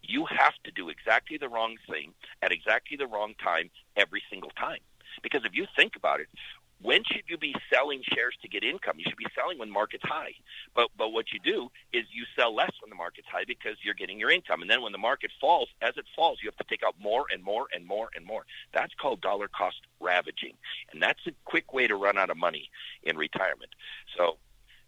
you 0.01 0.25
have 0.25 0.53
to 0.63 0.71
do 0.71 0.89
exactly 0.89 1.37
the 1.37 1.49
wrong 1.49 1.77
thing 1.89 2.13
at 2.41 2.51
exactly 2.51 2.97
the 2.97 3.07
wrong 3.07 3.33
time 3.43 3.69
every 3.95 4.21
single 4.29 4.51
time. 4.51 4.79
Because 5.21 5.41
if 5.45 5.53
you 5.53 5.67
think 5.75 5.95
about 5.95 6.19
it, 6.19 6.27
when 6.81 7.03
should 7.05 7.23
you 7.27 7.37
be 7.37 7.53
selling 7.71 8.01
shares 8.13 8.35
to 8.41 8.47
get 8.47 8.63
income? 8.63 8.95
You 8.97 9.05
should 9.07 9.17
be 9.17 9.27
selling 9.35 9.57
when 9.57 9.69
market's 9.69 10.03
high. 10.03 10.33
But 10.75 10.89
but 10.97 11.09
what 11.09 11.25
you 11.31 11.39
do 11.39 11.69
is 11.93 12.05
you 12.11 12.25
sell 12.35 12.53
less 12.53 12.71
when 12.81 12.89
the 12.89 12.95
market's 12.95 13.27
high 13.31 13.43
because 13.47 13.75
you're 13.83 13.93
getting 13.93 14.19
your 14.19 14.31
income. 14.31 14.61
And 14.61 14.69
then 14.69 14.81
when 14.81 14.91
the 14.91 14.97
market 14.97 15.31
falls, 15.39 15.69
as 15.81 15.93
it 15.97 16.05
falls, 16.15 16.39
you 16.41 16.49
have 16.49 16.57
to 16.57 16.69
take 16.69 16.83
out 16.85 16.95
more 16.99 17.25
and 17.31 17.43
more 17.43 17.67
and 17.73 17.85
more 17.85 18.09
and 18.15 18.25
more. 18.25 18.45
That's 18.73 18.93
called 18.99 19.21
dollar 19.21 19.47
cost 19.47 19.77
ravaging. 19.99 20.53
And 20.91 21.01
that's 21.01 21.19
a 21.27 21.31
quick 21.45 21.73
way 21.73 21.87
to 21.87 21.95
run 21.95 22.17
out 22.17 22.29
of 22.29 22.37
money 22.37 22.69
in 23.03 23.17
retirement. 23.17 23.71
So 24.17 24.37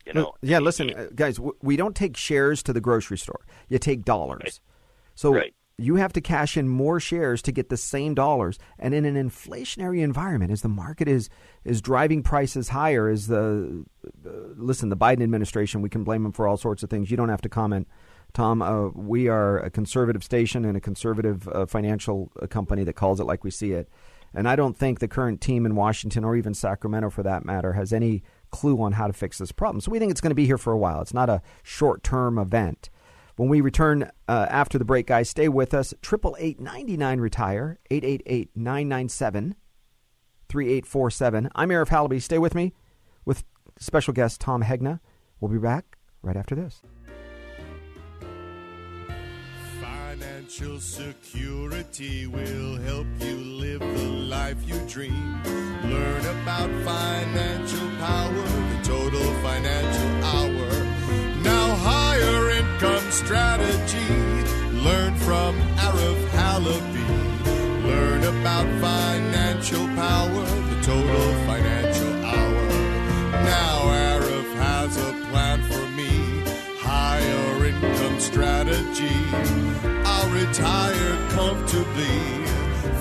you 0.06 0.14
know, 0.14 0.34
yeah, 0.42 0.60
listen, 0.60 0.94
uh, 0.94 1.08
guys, 1.16 1.40
we 1.62 1.78
don't 1.78 1.96
take 1.96 2.18
shares 2.18 2.62
to 2.64 2.74
the 2.74 2.82
grocery 2.82 3.18
store. 3.18 3.46
You 3.70 3.80
take 3.80 4.04
dollars. 4.04 4.42
Right. 4.44 4.60
So 5.16 5.34
Right. 5.34 5.54
You 5.78 5.96
have 5.96 6.14
to 6.14 6.22
cash 6.22 6.56
in 6.56 6.68
more 6.68 7.00
shares 7.00 7.42
to 7.42 7.52
get 7.52 7.70
the 7.70 7.78
same 7.78 8.14
dollars. 8.14 8.60
And 8.78 8.94
in 8.94 9.06
an 9.06 9.16
inflationary 9.16 10.02
environment, 10.02 10.52
as 10.52 10.62
the 10.62 10.70
market 10.70 11.08
is 11.08 11.30
is 11.64 11.82
driving 11.82 12.24
prices 12.24 12.70
higher, 12.70 13.10
as 13.10 13.28
the 13.28 13.86
uh, 14.26 14.30
listen, 14.56 14.90
the 14.90 14.98
Biden 14.98 15.24
administration, 15.24 15.82
we 15.82 15.90
can 15.90 16.04
blame 16.04 16.24
them 16.24 16.32
for 16.32 16.48
all 16.48 16.58
sorts 16.58 16.84
of 16.84 16.90
things. 16.90 17.10
You 17.10 17.18
don't 17.18 17.30
have 17.30 17.42
to 17.42 17.50
comment. 17.50 17.88
Tom, 18.34 18.62
uh, 18.62 18.90
we 18.90 19.28
are 19.28 19.60
a 19.60 19.70
conservative 19.70 20.24
station 20.24 20.66
and 20.66 20.76
a 20.76 20.82
conservative 20.82 21.48
uh, 21.50 21.66
financial 21.68 22.32
uh, 22.42 22.48
company 22.48 22.84
that 22.84 22.94
calls 22.94 23.20
it 23.20 23.26
like 23.26 23.44
we 23.44 23.52
see 23.52 23.74
it. 23.74 23.90
And 24.34 24.50
I 24.50 24.56
don't 24.56 24.76
think 24.76 25.00
the 25.00 25.08
current 25.08 25.42
team 25.42 25.66
in 25.66 25.76
Washington 25.76 26.24
or 26.24 26.36
even 26.36 26.56
Sacramento, 26.56 27.12
for 27.12 27.22
that 27.22 27.46
matter, 27.46 27.74
has 27.74 27.94
any 27.94 28.24
clue 28.50 28.82
on 28.82 28.94
how 28.94 29.06
to 29.06 29.14
fix 29.14 29.38
this 29.38 29.52
problem. 29.52 29.82
So 29.82 29.92
we 29.92 30.00
think 30.00 30.10
it's 30.10 30.22
going 30.22 30.32
to 30.32 30.36
be 30.36 30.48
here 30.48 30.58
for 30.58 30.74
a 30.74 30.78
while. 30.78 31.02
It's 31.02 31.14
not 31.14 31.30
a 31.30 31.42
short 31.62 32.04
term 32.04 32.40
event. 32.40 32.90
When 33.36 33.50
we 33.50 33.62
return 33.62 34.12
uh, 34.28 34.46
after 34.50 34.78
the 34.78 34.86
break, 34.86 35.08
guys, 35.08 35.28
stay 35.28 35.50
with 35.50 35.74
us. 35.74 35.94
Triple 36.02 36.36
eight 36.40 36.60
ninety 36.60 36.98
nine 36.98 37.20
retire 37.20 37.80
eight 37.90 38.04
eight 38.04 38.22
eight 38.28 38.52
nine 38.56 38.88
nine 38.88 39.10
seven 39.10 39.56
three 40.48 40.72
eight 40.72 40.86
four 40.86 41.10
seven. 41.10 41.50
I'm 41.56 41.70
Arif 41.70 41.88
Halaby. 41.88 42.22
Stay 42.22 42.38
with 42.38 42.54
me 42.54 42.74
with 43.26 43.44
special 43.80 44.14
guest 44.14 44.40
Tom 44.40 44.62
Hegna. 44.62 45.00
We'll 45.40 45.52
be 45.52 45.58
back 45.58 45.98
right 46.22 46.38
after 46.38 46.54
this. 46.54 46.84
Financial 49.82 50.80
security 50.80 52.28
will 52.28 52.78
help 52.82 53.08
you 53.20 53.36
live 53.36 53.80
the 53.80 54.10
life 54.10 54.58
you 54.68 54.80
dream. 54.88 55.42
Learn 55.84 56.26
about 56.42 56.70
financial 56.86 57.90
power, 57.98 58.32
the 58.32 58.80
total 58.84 59.34
financial 59.42 60.24
hour. 60.24 60.70
Now, 61.42 61.76
income 62.50 62.63
strategy. 63.14 64.16
Learn 64.88 65.14
from 65.18 65.56
Arif 65.86 66.20
Halaby. 66.30 67.10
Learn 67.86 68.24
about 68.24 68.66
financial 68.82 69.86
power, 69.90 70.46
the 70.70 70.80
total 70.82 71.30
financial 71.46 72.14
hour. 72.26 72.64
Now, 73.54 73.76
Arif 74.10 74.50
has 74.56 74.98
a 74.98 75.12
plan 75.30 75.62
for 75.70 75.86
me. 75.96 76.12
Higher 76.80 77.66
income 77.68 78.20
strategy. 78.20 79.20
I'll 80.06 80.30
retire 80.32 81.14
comfortably 81.30 82.18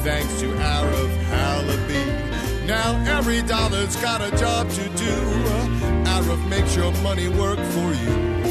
thanks 0.04 0.40
to 0.40 0.48
Arif 0.76 1.12
Halaby. 1.32 2.66
Now 2.66 3.02
every 3.18 3.42
dollar's 3.42 3.96
got 3.96 4.20
a 4.20 4.30
job 4.36 4.68
to 4.70 4.84
do. 4.90 5.14
Arif 6.04 6.48
makes 6.48 6.76
your 6.76 6.92
money 7.02 7.28
work 7.28 7.58
for 7.58 7.92
you. 7.94 8.41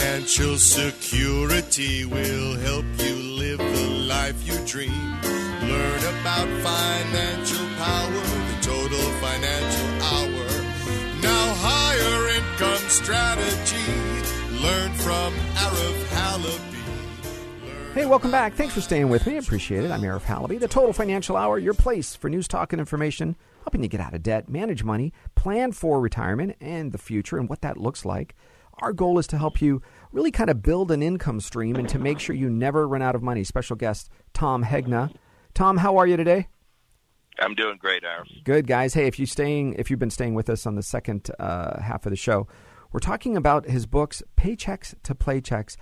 Financial 0.00 0.56
security 0.56 2.06
will 2.06 2.54
help 2.60 2.86
you 2.96 3.14
live 3.16 3.58
the 3.58 3.86
life 4.08 4.34
you 4.46 4.58
dream. 4.66 5.20
Learn 5.60 5.98
about 5.98 6.48
financial 6.64 7.66
power, 7.76 8.10
the 8.10 8.58
total 8.62 8.98
financial 9.20 9.88
hour. 10.00 10.46
Now, 11.20 11.54
higher 11.58 12.28
income 12.34 12.88
strategy. 12.88 13.92
Learn 14.62 14.90
from 14.94 15.34
Arif 15.56 16.04
Halaby. 16.14 17.92
Hey, 17.92 18.06
welcome 18.06 18.30
back. 18.30 18.54
Thanks 18.54 18.72
for 18.72 18.80
staying 18.80 19.10
with 19.10 19.26
me. 19.26 19.36
Appreciate 19.36 19.84
it. 19.84 19.90
I'm 19.90 20.00
Arif 20.00 20.22
Halaby, 20.22 20.58
the 20.58 20.66
Total 20.66 20.94
Financial 20.94 21.36
Hour, 21.36 21.58
your 21.58 21.74
place 21.74 22.16
for 22.16 22.30
news, 22.30 22.48
talk, 22.48 22.72
and 22.72 22.80
information, 22.80 23.36
helping 23.64 23.82
you 23.82 23.88
get 23.90 24.00
out 24.00 24.14
of 24.14 24.22
debt, 24.22 24.48
manage 24.48 24.82
money, 24.82 25.12
plan 25.34 25.72
for 25.72 26.00
retirement 26.00 26.56
and 26.58 26.92
the 26.92 26.98
future 26.98 27.36
and 27.36 27.50
what 27.50 27.60
that 27.60 27.76
looks 27.76 28.06
like. 28.06 28.34
Our 28.80 28.92
goal 28.92 29.18
is 29.18 29.26
to 29.28 29.38
help 29.38 29.60
you 29.60 29.82
really 30.12 30.30
kind 30.30 30.50
of 30.50 30.62
build 30.62 30.90
an 30.90 31.02
income 31.02 31.40
stream 31.40 31.76
and 31.76 31.88
to 31.90 31.98
make 31.98 32.18
sure 32.18 32.34
you 32.34 32.48
never 32.48 32.88
run 32.88 33.02
out 33.02 33.14
of 33.14 33.22
money. 33.22 33.44
Special 33.44 33.76
guest 33.76 34.08
Tom 34.32 34.64
Hegna. 34.64 35.12
Tom, 35.54 35.76
how 35.76 35.96
are 35.98 36.06
you 36.06 36.16
today? 36.16 36.48
I'm 37.38 37.54
doing 37.54 37.76
great, 37.78 38.04
Aaron. 38.04 38.26
Good 38.44 38.66
guys. 38.66 38.94
Hey, 38.94 39.06
if 39.06 39.18
you 39.18 39.26
staying, 39.26 39.74
if 39.74 39.90
you've 39.90 39.98
been 40.00 40.10
staying 40.10 40.34
with 40.34 40.50
us 40.50 40.66
on 40.66 40.74
the 40.74 40.82
second 40.82 41.30
uh, 41.38 41.80
half 41.80 42.06
of 42.06 42.10
the 42.10 42.16
show, 42.16 42.46
we're 42.92 43.00
talking 43.00 43.36
about 43.36 43.66
his 43.66 43.86
books, 43.86 44.22
Paychecks 44.36 44.94
to 45.04 45.14
Playchecks. 45.14 45.76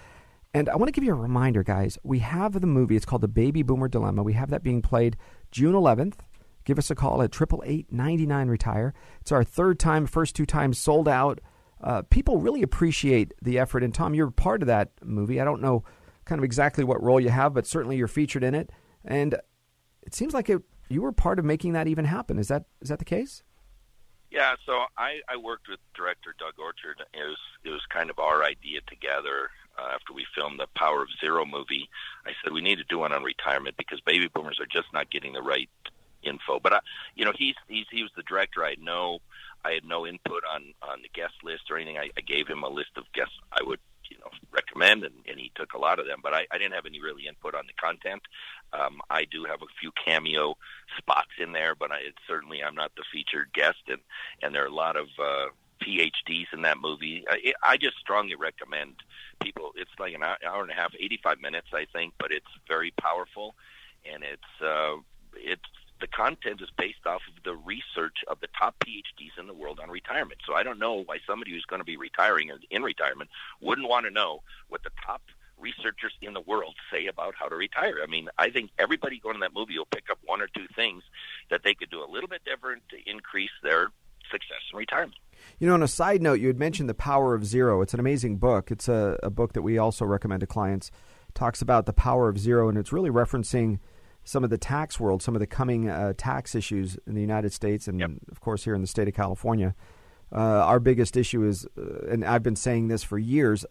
And 0.54 0.68
I 0.68 0.76
want 0.76 0.88
to 0.88 0.92
give 0.92 1.04
you 1.04 1.12
a 1.12 1.16
reminder, 1.16 1.62
guys. 1.62 1.98
We 2.02 2.20
have 2.20 2.60
the 2.60 2.66
movie. 2.66 2.96
It's 2.96 3.04
called 3.06 3.22
The 3.22 3.28
Baby 3.28 3.62
Boomer 3.62 3.88
Dilemma. 3.88 4.22
We 4.22 4.34
have 4.34 4.50
that 4.50 4.62
being 4.62 4.82
played 4.82 5.16
June 5.50 5.74
11th. 5.74 6.14
Give 6.64 6.78
us 6.78 6.90
a 6.90 6.94
call 6.94 7.22
at 7.22 7.32
triple 7.32 7.62
eight 7.64 7.90
ninety 7.90 8.26
nine 8.26 8.48
retire. 8.48 8.92
It's 9.22 9.32
our 9.32 9.42
third 9.42 9.78
time. 9.78 10.06
First 10.06 10.36
two 10.36 10.44
times 10.44 10.76
sold 10.78 11.08
out. 11.08 11.40
Uh, 11.82 12.02
people 12.02 12.38
really 12.38 12.62
appreciate 12.62 13.32
the 13.40 13.58
effort. 13.58 13.82
And 13.84 13.94
Tom, 13.94 14.14
you're 14.14 14.30
part 14.30 14.62
of 14.62 14.66
that 14.68 14.90
movie. 15.02 15.40
I 15.40 15.44
don't 15.44 15.62
know 15.62 15.84
kind 16.24 16.38
of 16.38 16.44
exactly 16.44 16.84
what 16.84 17.02
role 17.02 17.20
you 17.20 17.30
have, 17.30 17.54
but 17.54 17.66
certainly 17.66 17.96
you're 17.96 18.08
featured 18.08 18.44
in 18.44 18.54
it. 18.54 18.70
And 19.04 19.34
it 20.02 20.14
seems 20.14 20.34
like 20.34 20.50
it, 20.50 20.62
you 20.88 21.02
were 21.02 21.12
part 21.12 21.38
of 21.38 21.44
making 21.44 21.72
that 21.72 21.88
even 21.88 22.04
happen. 22.04 22.38
Is 22.38 22.48
that 22.48 22.64
is 22.80 22.88
that 22.88 22.98
the 22.98 23.04
case? 23.04 23.42
Yeah, 24.30 24.56
so 24.66 24.84
I, 24.98 25.20
I 25.26 25.36
worked 25.38 25.68
with 25.68 25.80
director 25.94 26.34
Doug 26.38 26.54
Orchard. 26.58 27.02
It 27.14 27.24
was 27.24 27.38
it 27.64 27.70
was 27.70 27.82
kind 27.88 28.10
of 28.10 28.18
our 28.18 28.44
idea 28.44 28.80
together 28.86 29.50
uh, 29.78 29.94
after 29.94 30.12
we 30.12 30.26
filmed 30.34 30.60
the 30.60 30.66
Power 30.76 31.02
of 31.02 31.08
Zero 31.20 31.46
movie. 31.46 31.88
I 32.26 32.32
said 32.42 32.52
we 32.52 32.60
need 32.60 32.76
to 32.76 32.84
do 32.84 32.98
one 32.98 33.12
on 33.12 33.22
retirement 33.22 33.76
because 33.78 34.00
baby 34.00 34.28
boomers 34.28 34.60
are 34.60 34.66
just 34.66 34.92
not 34.92 35.10
getting 35.10 35.32
the 35.32 35.42
right 35.42 35.70
info. 36.22 36.60
But 36.60 36.74
I, 36.74 36.80
you 37.14 37.24
know, 37.24 37.32
he's 37.36 37.54
he's 37.68 37.86
he 37.90 38.02
was 38.02 38.12
the 38.16 38.22
director. 38.22 38.64
I 38.64 38.76
no 38.78 39.20
I 39.68 39.74
had 39.74 39.84
no 39.84 40.06
input 40.06 40.42
on 40.52 40.72
on 40.82 41.02
the 41.02 41.10
guest 41.12 41.34
list 41.44 41.70
or 41.70 41.76
anything. 41.76 41.98
I, 41.98 42.10
I 42.16 42.22
gave 42.22 42.48
him 42.48 42.62
a 42.62 42.68
list 42.68 42.92
of 42.96 43.04
guests 43.12 43.34
I 43.52 43.62
would 43.62 43.80
you 44.10 44.18
know 44.18 44.30
recommend, 44.50 45.04
and, 45.04 45.14
and 45.28 45.38
he 45.38 45.52
took 45.54 45.74
a 45.74 45.78
lot 45.78 45.98
of 45.98 46.06
them. 46.06 46.20
But 46.22 46.34
I, 46.34 46.46
I 46.50 46.58
didn't 46.58 46.74
have 46.74 46.86
any 46.86 47.00
really 47.00 47.26
input 47.26 47.54
on 47.54 47.64
the 47.66 47.74
content. 47.74 48.22
Um, 48.72 49.00
I 49.10 49.24
do 49.24 49.44
have 49.44 49.62
a 49.62 49.72
few 49.80 49.92
cameo 50.04 50.56
spots 50.96 51.32
in 51.38 51.52
there, 51.52 51.74
but 51.74 51.92
I, 51.92 51.98
it's 52.08 52.22
certainly 52.26 52.62
I'm 52.62 52.74
not 52.74 52.92
the 52.96 53.04
featured 53.12 53.52
guest, 53.52 53.82
and 53.88 54.00
and 54.42 54.54
there 54.54 54.64
are 54.64 54.74
a 54.74 54.74
lot 54.74 54.96
of 54.96 55.08
uh, 55.22 55.46
PhDs 55.82 56.52
in 56.52 56.62
that 56.62 56.78
movie. 56.78 57.24
I, 57.28 57.52
I 57.62 57.76
just 57.76 57.98
strongly 57.98 58.34
recommend 58.34 58.94
people. 59.42 59.72
It's 59.76 59.90
like 59.98 60.14
an 60.14 60.22
hour 60.22 60.62
and 60.62 60.70
a 60.70 60.74
half, 60.74 60.94
85 60.98 61.40
minutes, 61.40 61.68
I 61.72 61.86
think, 61.92 62.14
but 62.18 62.32
it's 62.32 62.46
very 62.66 62.92
powerful, 63.00 63.54
and 64.10 64.22
it's 64.22 64.62
uh, 64.64 64.96
it's 65.34 65.62
the 66.00 66.06
content 66.06 66.60
is 66.60 66.68
based 66.76 67.06
off 67.06 67.22
of 67.28 67.42
the 67.44 67.54
research 67.54 68.18
of 68.28 68.40
the 68.40 68.48
top 68.58 68.76
PhDs 68.80 69.38
in 69.38 69.46
the 69.46 69.54
world 69.54 69.80
on 69.82 69.90
retirement. 69.90 70.40
So 70.46 70.54
I 70.54 70.62
don't 70.62 70.78
know 70.78 71.02
why 71.04 71.18
somebody 71.26 71.52
who's 71.52 71.64
going 71.64 71.80
to 71.80 71.84
be 71.84 71.96
retiring 71.96 72.50
or 72.50 72.58
in 72.70 72.82
retirement 72.82 73.30
wouldn't 73.60 73.88
want 73.88 74.06
to 74.06 74.10
know 74.10 74.42
what 74.68 74.82
the 74.82 74.90
top 75.04 75.22
researchers 75.60 76.12
in 76.22 76.34
the 76.34 76.40
world 76.40 76.74
say 76.92 77.06
about 77.06 77.34
how 77.38 77.48
to 77.48 77.56
retire. 77.56 77.96
I 78.02 78.06
mean, 78.06 78.28
I 78.38 78.50
think 78.50 78.70
everybody 78.78 79.18
going 79.18 79.34
to 79.34 79.40
that 79.40 79.54
movie 79.54 79.76
will 79.76 79.86
pick 79.86 80.04
up 80.10 80.18
one 80.24 80.40
or 80.40 80.46
two 80.46 80.66
things 80.76 81.02
that 81.50 81.62
they 81.64 81.74
could 81.74 81.90
do 81.90 82.02
a 82.02 82.10
little 82.10 82.28
bit 82.28 82.42
different 82.44 82.82
to 82.90 83.10
increase 83.10 83.50
their 83.62 83.88
success 84.30 84.60
in 84.72 84.78
retirement. 84.78 85.18
You 85.58 85.68
know, 85.68 85.74
on 85.74 85.82
a 85.82 85.88
side 85.88 86.22
note, 86.22 86.40
you 86.40 86.48
had 86.48 86.58
mentioned 86.58 86.88
The 86.88 86.94
Power 86.94 87.34
of 87.34 87.44
Zero. 87.44 87.80
It's 87.82 87.94
an 87.94 88.00
amazing 88.00 88.36
book. 88.36 88.70
It's 88.70 88.88
a, 88.88 89.18
a 89.22 89.30
book 89.30 89.52
that 89.54 89.62
we 89.62 89.78
also 89.78 90.04
recommend 90.04 90.40
to 90.40 90.46
clients. 90.46 90.90
It 91.28 91.34
talks 91.34 91.62
about 91.62 91.86
the 91.86 91.92
power 91.92 92.28
of 92.28 92.38
zero, 92.38 92.68
and 92.68 92.78
it's 92.78 92.92
really 92.92 93.10
referencing 93.10 93.78
some 94.28 94.44
of 94.44 94.50
the 94.50 94.58
tax 94.58 95.00
world, 95.00 95.22
some 95.22 95.34
of 95.34 95.40
the 95.40 95.46
coming 95.46 95.88
uh, 95.88 96.12
tax 96.18 96.54
issues 96.54 96.98
in 97.06 97.14
the 97.14 97.20
United 97.22 97.50
States, 97.50 97.88
and 97.88 97.98
Yep. 97.98 98.10
of 98.30 98.40
course 98.40 98.64
here 98.64 98.74
in 98.74 98.82
the 98.82 98.86
state 98.86 99.08
of 99.08 99.14
California. 99.14 99.74
Uh, 100.30 100.36
our 100.36 100.78
biggest 100.78 101.16
issue 101.16 101.42
is, 101.44 101.66
uh, 101.78 102.06
and 102.10 102.22
I've 102.22 102.42
been 102.42 102.54
saying 102.54 102.88
this 102.88 103.02
for 103.02 103.18
years, 103.18 103.64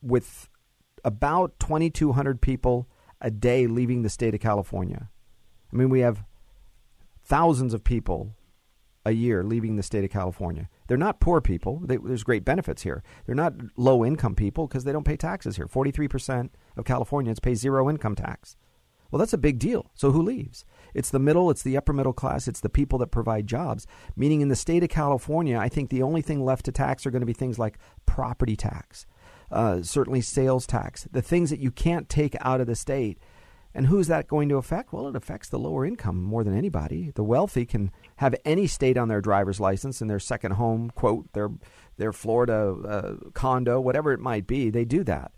with 0.00 0.48
about 1.04 1.58
2,200 1.58 2.40
people 2.40 2.88
a 3.20 3.32
day 3.32 3.66
leaving 3.66 4.02
the 4.02 4.08
state 4.08 4.32
of 4.32 4.40
California. 4.40 5.10
I 5.72 5.76
mean, 5.76 5.90
we 5.90 6.00
have 6.00 6.22
thousands 7.24 7.74
of 7.74 7.82
people 7.82 8.36
a 9.04 9.10
year 9.10 9.42
leaving 9.42 9.74
the 9.74 9.82
state 9.82 10.04
of 10.04 10.10
California. 10.10 10.68
They're 10.86 10.96
not 10.96 11.18
poor 11.18 11.40
people. 11.40 11.80
They, 11.84 11.96
there's 11.96 12.22
great 12.22 12.44
benefits 12.44 12.82
here. 12.82 13.02
They're 13.26 13.34
not 13.34 13.54
low 13.76 14.04
income 14.04 14.36
people 14.36 14.68
because 14.68 14.84
they 14.84 14.92
don't 14.92 15.04
pay 15.04 15.16
taxes 15.16 15.56
here. 15.56 15.66
43% 15.66 16.50
of 16.76 16.84
Californians 16.84 17.40
pay 17.40 17.54
zero 17.56 17.90
income 17.90 18.14
tax. 18.14 18.56
Well, 19.10 19.18
that's 19.18 19.32
a 19.32 19.38
big 19.38 19.58
deal. 19.58 19.90
So 19.94 20.12
who 20.12 20.22
leaves? 20.22 20.64
It's 20.94 21.10
the 21.10 21.18
middle, 21.18 21.50
it's 21.50 21.62
the 21.62 21.76
upper 21.76 21.92
middle 21.92 22.12
class, 22.12 22.48
it's 22.48 22.60
the 22.60 22.68
people 22.68 22.98
that 22.98 23.08
provide 23.08 23.46
jobs. 23.46 23.86
Meaning 24.16 24.40
in 24.40 24.48
the 24.48 24.56
state 24.56 24.82
of 24.82 24.88
California, 24.88 25.58
I 25.58 25.68
think 25.68 25.90
the 25.90 26.02
only 26.02 26.22
thing 26.22 26.44
left 26.44 26.64
to 26.66 26.72
tax 26.72 27.06
are 27.06 27.10
going 27.10 27.20
to 27.20 27.26
be 27.26 27.32
things 27.32 27.58
like 27.58 27.78
property 28.06 28.56
tax, 28.56 29.06
uh, 29.50 29.82
certainly 29.82 30.20
sales 30.20 30.66
tax, 30.66 31.08
the 31.10 31.22
things 31.22 31.50
that 31.50 31.60
you 31.60 31.70
can't 31.70 32.08
take 32.08 32.36
out 32.40 32.60
of 32.60 32.66
the 32.66 32.76
state. 32.76 33.18
And 33.72 33.86
who's 33.86 34.08
that 34.08 34.26
going 34.26 34.48
to 34.48 34.56
affect? 34.56 34.92
Well, 34.92 35.06
it 35.06 35.14
affects 35.14 35.48
the 35.48 35.58
lower 35.58 35.86
income 35.86 36.20
more 36.20 36.42
than 36.42 36.56
anybody. 36.58 37.12
The 37.14 37.22
wealthy 37.22 37.64
can 37.64 37.92
have 38.16 38.34
any 38.44 38.66
state 38.66 38.96
on 38.96 39.06
their 39.06 39.20
driver's 39.20 39.60
license 39.60 40.00
and 40.00 40.10
their 40.10 40.18
second 40.18 40.52
home, 40.52 40.90
quote, 40.90 41.32
their 41.34 41.50
their 41.96 42.12
Florida 42.12 42.74
uh, 42.88 43.30
condo, 43.32 43.78
whatever 43.78 44.12
it 44.12 44.18
might 44.18 44.46
be. 44.46 44.70
They 44.70 44.84
do 44.84 45.04
that, 45.04 45.30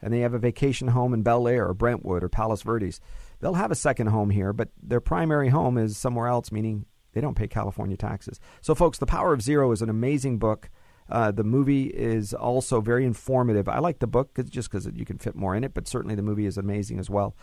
and 0.00 0.12
they 0.12 0.20
have 0.20 0.34
a 0.34 0.38
vacation 0.38 0.88
home 0.88 1.14
in 1.14 1.22
Bel 1.22 1.48
Air 1.48 1.68
or 1.68 1.74
Brentwood 1.74 2.22
or 2.22 2.28
Palos 2.28 2.62
Verdes. 2.62 3.00
They'll 3.40 3.54
have 3.54 3.70
a 3.70 3.76
second 3.76 4.08
home 4.08 4.30
here, 4.30 4.52
but 4.52 4.68
their 4.82 5.00
primary 5.00 5.48
home 5.48 5.78
is 5.78 5.96
somewhere 5.96 6.26
else, 6.26 6.50
meaning 6.50 6.86
they 7.12 7.20
don't 7.20 7.36
pay 7.36 7.48
California 7.48 7.96
taxes. 7.96 8.40
So, 8.60 8.74
folks, 8.74 8.98
The 8.98 9.06
Power 9.06 9.32
of 9.32 9.42
Zero 9.42 9.72
is 9.72 9.82
an 9.82 9.88
amazing 9.88 10.38
book. 10.38 10.70
Uh, 11.10 11.30
the 11.30 11.44
movie 11.44 11.84
is 11.84 12.34
also 12.34 12.80
very 12.80 13.04
informative. 13.04 13.68
I 13.68 13.78
like 13.78 13.98
the 13.98 14.06
book 14.06 14.34
cause, 14.34 14.50
just 14.50 14.70
because 14.70 14.86
you 14.94 15.04
can 15.04 15.18
fit 15.18 15.34
more 15.34 15.54
in 15.54 15.64
it, 15.64 15.72
but 15.72 15.88
certainly 15.88 16.14
the 16.14 16.22
movie 16.22 16.46
is 16.46 16.58
amazing 16.58 16.98
as 16.98 17.08
well. 17.08 17.34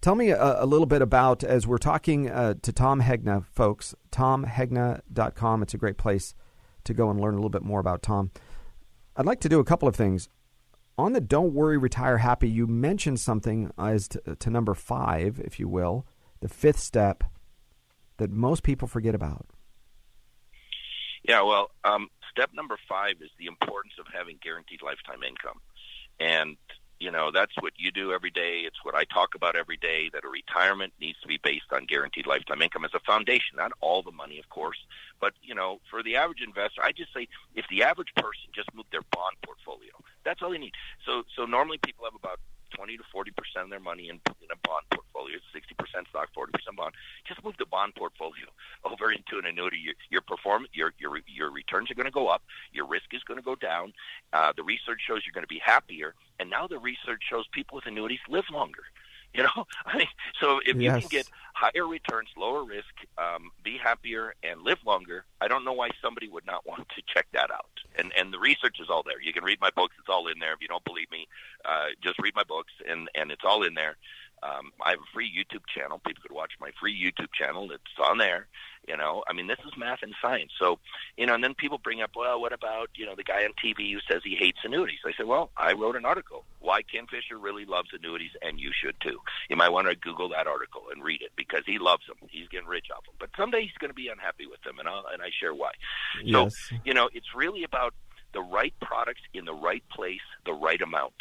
Tell 0.00 0.14
me 0.14 0.30
a, 0.30 0.62
a 0.62 0.66
little 0.66 0.86
bit 0.86 1.02
about, 1.02 1.44
as 1.44 1.66
we're 1.66 1.78
talking 1.78 2.30
uh, 2.30 2.54
to 2.62 2.72
Tom 2.72 3.00
Hegna, 3.00 3.44
folks, 3.46 3.94
tomhegna.com. 4.10 5.62
It's 5.62 5.74
a 5.74 5.78
great 5.78 5.98
place 5.98 6.34
to 6.84 6.94
go 6.94 7.10
and 7.10 7.20
learn 7.20 7.34
a 7.34 7.36
little 7.36 7.50
bit 7.50 7.62
more 7.62 7.80
about 7.80 8.02
Tom. 8.02 8.30
I'd 9.16 9.26
like 9.26 9.40
to 9.40 9.48
do 9.48 9.60
a 9.60 9.64
couple 9.64 9.88
of 9.88 9.96
things 9.96 10.28
on 11.00 11.12
the 11.12 11.20
don't 11.20 11.54
worry, 11.54 11.78
retire 11.78 12.18
happy, 12.18 12.48
you 12.48 12.66
mentioned 12.66 13.18
something 13.18 13.70
as 13.78 14.08
to, 14.08 14.36
to 14.36 14.50
number 14.50 14.74
five, 14.74 15.40
if 15.42 15.58
you 15.58 15.68
will, 15.68 16.06
the 16.40 16.48
fifth 16.48 16.78
step 16.78 17.24
that 18.18 18.30
most 18.30 18.62
people 18.62 18.86
forget 18.86 19.14
about. 19.14 19.46
Yeah, 21.22 21.42
well, 21.42 21.70
um, 21.84 22.08
step 22.30 22.50
number 22.54 22.78
five 22.88 23.16
is 23.20 23.30
the 23.38 23.46
importance 23.46 23.94
of 23.98 24.06
having 24.12 24.38
guaranteed 24.42 24.80
lifetime 24.82 25.22
income. 25.22 25.60
And 26.18 26.56
you 27.00 27.10
know 27.10 27.30
that's 27.32 27.54
what 27.60 27.72
you 27.76 27.90
do 27.90 28.12
every 28.12 28.30
day. 28.30 28.62
It's 28.66 28.84
what 28.84 28.94
i 28.94 29.04
talk 29.04 29.34
about 29.34 29.56
every 29.56 29.76
day 29.76 30.10
that 30.12 30.24
a 30.24 30.28
retirement 30.28 30.92
needs 31.00 31.18
to 31.22 31.28
be 31.28 31.38
based 31.42 31.72
on 31.72 31.86
guaranteed 31.86 32.26
lifetime 32.26 32.62
income 32.62 32.84
as 32.84 32.92
a 32.94 33.00
foundation 33.00 33.56
not 33.56 33.72
all 33.80 34.02
the 34.02 34.12
money 34.12 34.38
of 34.38 34.48
course. 34.50 34.78
But 35.20 35.32
you 35.42 35.54
know 35.54 35.80
for 35.90 36.02
the 36.02 36.16
average 36.16 36.42
investor 36.46 36.82
i 36.84 36.92
just 36.92 37.12
say 37.12 37.26
if 37.56 37.64
the 37.68 37.82
average 37.82 38.14
person 38.14 38.52
just 38.54 38.72
moved 38.74 38.92
their 38.92 39.02
bond 39.10 39.36
portfolio 39.42 39.92
that's 40.24 40.42
all 40.42 40.50
they 40.50 40.58
need. 40.58 40.74
So 41.06 41.24
so 41.34 41.46
normally 41.46 41.78
people 41.78 42.04
have 42.04 42.14
about 42.14 42.38
20 42.70 42.96
to 42.96 43.04
40 43.12 43.30
percent 43.32 43.64
of 43.64 43.70
their 43.70 43.80
money 43.80 44.08
in, 44.08 44.20
in 44.40 44.50
a 44.52 44.58
bond 44.66 44.84
portfolio. 44.90 45.38
60 45.52 45.74
percent 45.74 46.06
stock, 46.08 46.28
40 46.34 46.52
percent 46.52 46.76
bond. 46.76 46.94
Just 47.26 47.44
move 47.44 47.54
the 47.58 47.66
bond 47.66 47.94
portfolio 47.94 48.46
over 48.84 49.12
into 49.12 49.38
an 49.38 49.46
annuity. 49.46 49.78
Your, 49.78 49.94
your 50.10 50.22
perform 50.22 50.66
your 50.72 50.92
your 50.98 51.18
your 51.26 51.50
returns 51.50 51.90
are 51.90 51.94
going 51.94 52.06
to 52.06 52.14
go 52.14 52.28
up. 52.28 52.42
Your 52.72 52.86
risk 52.86 53.12
is 53.12 53.22
going 53.22 53.38
to 53.38 53.44
go 53.44 53.54
down. 53.54 53.92
Uh, 54.32 54.52
the 54.56 54.62
research 54.62 55.00
shows 55.06 55.22
you're 55.26 55.34
going 55.34 55.46
to 55.46 55.54
be 55.54 55.60
happier, 55.64 56.14
and 56.38 56.48
now 56.50 56.66
the 56.66 56.78
research 56.78 57.22
shows 57.28 57.46
people 57.52 57.76
with 57.76 57.86
annuities 57.86 58.20
live 58.28 58.44
longer. 58.52 58.84
You 59.34 59.44
know, 59.44 59.64
I 59.86 59.96
mean, 59.96 60.08
so 60.40 60.58
if 60.66 60.76
yes. 60.76 60.96
you 60.96 61.00
can 61.02 61.08
get 61.08 61.28
higher 61.54 61.86
returns, 61.86 62.28
lower 62.36 62.64
risk, 62.64 62.92
um, 63.16 63.50
be 63.62 63.78
happier, 63.78 64.34
and 64.42 64.62
live 64.62 64.78
longer, 64.84 65.24
I 65.40 65.46
don't 65.46 65.64
know 65.64 65.72
why 65.72 65.90
somebody 66.02 66.28
would 66.28 66.44
not 66.46 66.66
want 66.66 66.88
to 66.88 67.02
check 67.06 67.26
that 67.32 67.48
out. 67.52 67.70
And 67.96 68.12
and 68.18 68.34
the 68.34 68.40
research 68.40 68.78
is 68.80 68.88
all 68.90 69.04
there. 69.04 69.22
You 69.22 69.32
can 69.32 69.44
read 69.44 69.60
my 69.60 69.70
books; 69.70 69.94
it's 70.00 70.08
all 70.08 70.26
in 70.26 70.40
there. 70.40 70.52
If 70.52 70.60
you 70.60 70.66
don't 70.66 70.84
believe 70.84 71.10
me, 71.12 71.28
uh, 71.64 71.94
just 72.02 72.18
read 72.18 72.34
my 72.34 72.42
books, 72.42 72.72
and 72.88 73.08
and 73.14 73.30
it's 73.30 73.44
all 73.44 73.62
in 73.62 73.74
there. 73.74 73.96
Um, 74.42 74.72
I 74.84 74.90
have 74.90 75.00
a 75.00 75.12
free 75.12 75.30
YouTube 75.30 75.62
channel. 75.74 76.00
People 76.06 76.22
could 76.22 76.34
watch 76.34 76.52
my 76.60 76.70
free 76.80 76.94
YouTube 76.94 77.32
channel. 77.32 77.70
It's 77.72 77.82
on 78.02 78.18
there. 78.18 78.46
You 78.88 78.96
know, 78.96 79.22
I 79.28 79.34
mean, 79.34 79.46
this 79.46 79.58
is 79.66 79.72
math 79.76 79.98
and 80.02 80.14
science. 80.22 80.52
So, 80.58 80.78
you 81.16 81.26
know, 81.26 81.34
and 81.34 81.44
then 81.44 81.54
people 81.54 81.78
bring 81.78 82.00
up, 82.00 82.12
well, 82.16 82.40
what 82.40 82.52
about 82.52 82.88
you 82.94 83.04
know 83.04 83.14
the 83.14 83.22
guy 83.22 83.44
on 83.44 83.52
TV 83.62 83.92
who 83.92 84.00
says 84.10 84.22
he 84.24 84.36
hates 84.36 84.58
annuities? 84.64 85.00
I 85.06 85.12
said, 85.16 85.26
well, 85.26 85.50
I 85.56 85.74
wrote 85.74 85.96
an 85.96 86.06
article 86.06 86.44
why 86.60 86.82
Ken 86.82 87.06
Fisher 87.06 87.38
really 87.38 87.66
loves 87.66 87.90
annuities, 87.92 88.30
and 88.42 88.58
you 88.58 88.70
should 88.72 88.96
too. 89.00 89.18
You 89.48 89.56
might 89.56 89.68
want 89.68 89.88
to 89.88 89.94
Google 89.94 90.30
that 90.30 90.46
article 90.46 90.84
and 90.92 91.04
read 91.04 91.20
it 91.20 91.30
because 91.36 91.62
he 91.66 91.78
loves 91.78 92.06
them. 92.06 92.16
He's 92.30 92.48
getting 92.48 92.68
rich 92.68 92.86
off 92.94 93.04
them, 93.04 93.14
but 93.18 93.30
someday 93.36 93.62
he's 93.62 93.78
going 93.78 93.90
to 93.90 93.94
be 93.94 94.08
unhappy 94.08 94.46
with 94.46 94.62
them, 94.62 94.78
and 94.78 94.88
I 94.88 95.02
and 95.12 95.22
I 95.22 95.28
share 95.38 95.54
why. 95.54 95.72
Yes. 96.24 96.56
So, 96.70 96.76
you 96.84 96.94
know, 96.94 97.10
it's 97.12 97.34
really 97.34 97.64
about 97.64 97.94
the 98.32 98.40
right 98.40 98.74
products 98.80 99.22
in 99.34 99.44
the 99.44 99.54
right 99.54 99.84
place, 99.90 100.20
the 100.46 100.52
right 100.52 100.80
amount. 100.80 101.14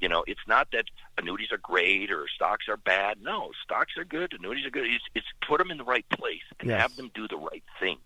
You 0.00 0.08
know, 0.08 0.24
it's 0.26 0.46
not 0.46 0.68
that 0.72 0.84
annuities 1.16 1.52
are 1.52 1.58
great 1.58 2.10
or 2.10 2.26
stocks 2.34 2.66
are 2.68 2.76
bad. 2.76 3.18
No, 3.22 3.50
stocks 3.64 3.92
are 3.96 4.04
good, 4.04 4.34
annuities 4.38 4.66
are 4.66 4.70
good. 4.70 4.86
It's, 4.86 5.04
it's 5.14 5.26
put 5.46 5.58
them 5.58 5.70
in 5.70 5.78
the 5.78 5.84
right 5.84 6.08
place 6.10 6.44
and 6.60 6.68
yes. 6.68 6.80
have 6.80 6.96
them 6.96 7.10
do 7.14 7.26
the 7.28 7.38
right 7.38 7.64
things. 7.80 8.00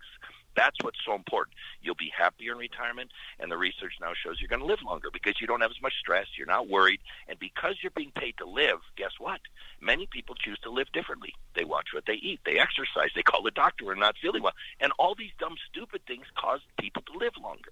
That's 0.57 0.77
what's 0.83 0.99
so 1.07 1.15
important. 1.15 1.57
You'll 1.81 1.95
be 1.95 2.13
happier 2.17 2.53
in 2.53 2.59
retirement, 2.59 3.11
and 3.39 3.51
the 3.51 3.57
research 3.57 3.95
now 4.01 4.13
shows 4.15 4.41
you're 4.41 4.49
going 4.49 4.61
to 4.61 4.67
live 4.67 4.83
longer 4.85 5.09
because 5.13 5.35
you 5.41 5.47
don't 5.47 5.61
have 5.61 5.71
as 5.71 5.81
much 5.81 5.95
stress, 6.01 6.27
you're 6.37 6.47
not 6.47 6.69
worried, 6.69 7.01
and 7.29 7.39
because 7.39 7.77
you're 7.83 7.93
being 7.95 8.13
paid 8.15 8.35
to 8.39 8.47
live, 8.47 8.79
guess 8.97 9.13
what? 9.19 9.41
Many 9.81 10.07
people 10.07 10.35
choose 10.35 10.59
to 10.65 10.71
live 10.71 10.91
differently. 10.93 11.35
They 11.55 11.65
watch 11.65 11.89
what 11.95 12.05
they 12.07 12.15
eat, 12.15 12.41
they 12.45 12.59
exercise, 12.59 13.11
they 13.15 13.23
call 13.23 13.43
the 13.43 13.53
doctor 13.53 13.87
when 13.87 13.99
not 13.99 14.17
feeling 14.21 14.43
well, 14.43 14.53
and 14.81 14.93
all 14.99 15.15
these 15.15 15.31
dumb, 15.39 15.55
stupid 15.71 16.03
things 16.07 16.27
cause 16.37 16.61
people 16.79 17.03
to 17.03 17.19
live 17.19 17.33
longer. 17.41 17.71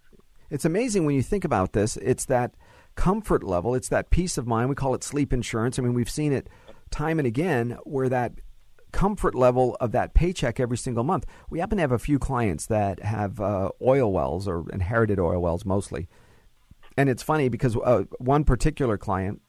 It's 0.51 0.65
amazing 0.65 1.05
when 1.05 1.15
you 1.15 1.23
think 1.23 1.45
about 1.45 1.73
this. 1.73 1.97
It's 1.99 2.25
that 2.27 2.55
comfort 2.99 3.45
level, 3.45 3.77
it's 3.77 3.89
that 3.91 4.11
peace 4.11 4.37
of 4.37 4.47
mind. 4.49 4.69
We 4.69 4.75
call 4.75 4.93
it 4.93 5.05
sleep 5.05 5.33
insurance. 5.33 5.79
I 5.79 5.83
mean, 5.83 5.95
we've 5.95 6.11
seen 6.11 6.33
it 6.33 6.49
time 6.91 7.21
and 7.21 7.29
again 7.29 7.79
where 7.85 8.09
that 8.09 8.33
comfort 8.91 9.37
level 9.37 9.77
of 9.81 9.93
that 9.93 10.15
paycheck 10.15 10.59
every 10.59 10.77
single 10.77 11.05
month. 11.05 11.25
We 11.49 11.61
happen 11.61 11.77
to 11.77 11.83
have 11.83 11.93
a 11.93 11.99
few 12.01 12.19
clients 12.19 12.67
that 12.67 13.01
have 13.05 13.41
uh, 13.41 13.71
oil 13.81 14.13
wells 14.13 14.49
or 14.49 14.69
inherited 14.73 15.21
oil 15.21 15.41
wells 15.41 15.65
mostly. 15.65 16.09
And 16.97 17.09
it's 17.09 17.23
funny 17.23 17.49
because 17.49 17.77
uh, 17.77 18.03
one 18.19 18.43
particular 18.43 18.99
client 18.99 19.43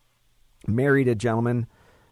married 0.67 1.07
a 1.07 1.15
gentleman 1.15 1.65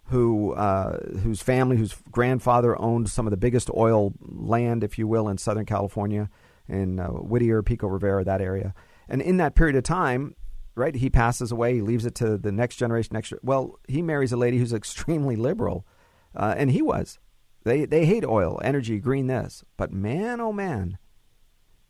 who 0.06 0.54
uh, 0.54 0.98
whose 1.20 1.44
family, 1.44 1.78
whose 1.78 1.96
grandfather 2.10 2.80
owned 2.82 3.12
some 3.12 3.28
of 3.28 3.32
the 3.32 3.38
biggest 3.38 3.70
oil 3.76 4.14
land, 4.22 4.84
if 4.84 4.98
you 4.98 5.08
will, 5.08 5.30
in 5.30 5.38
Southern 5.38 5.66
California, 5.68 6.32
in 6.68 7.00
uh, 7.00 7.10
Whittier, 7.10 7.62
Pico 7.62 7.86
Rivera, 7.86 8.24
that 8.24 8.42
area. 8.42 8.74
And 9.08 9.22
in 9.22 9.38
that 9.38 9.54
period 9.54 9.76
of 9.76 9.84
time, 9.84 10.34
right? 10.78 10.96
He 10.96 11.10
passes 11.10 11.52
away. 11.52 11.76
He 11.76 11.82
leaves 11.82 12.06
it 12.06 12.16
to 12.16 12.38
the 12.38 12.52
next 12.52 12.78
generation. 12.78 13.14
Next, 13.14 13.34
well, 13.42 13.80
he 13.88 14.02
marries 14.02 14.32
a 14.32 14.38
lady 14.38 14.58
who's 14.58 14.74
extremely 14.74 15.36
liberal, 15.36 15.86
uh, 16.36 16.56
and 16.58 16.72
he 16.72 16.82
was. 16.82 17.20
They 17.64 17.86
they 17.86 18.06
hate 18.06 18.24
oil, 18.24 18.62
energy, 18.64 19.00
green 19.00 19.28
this, 19.28 19.64
but 19.76 19.92
man, 19.92 20.40
oh 20.40 20.54
man, 20.54 20.98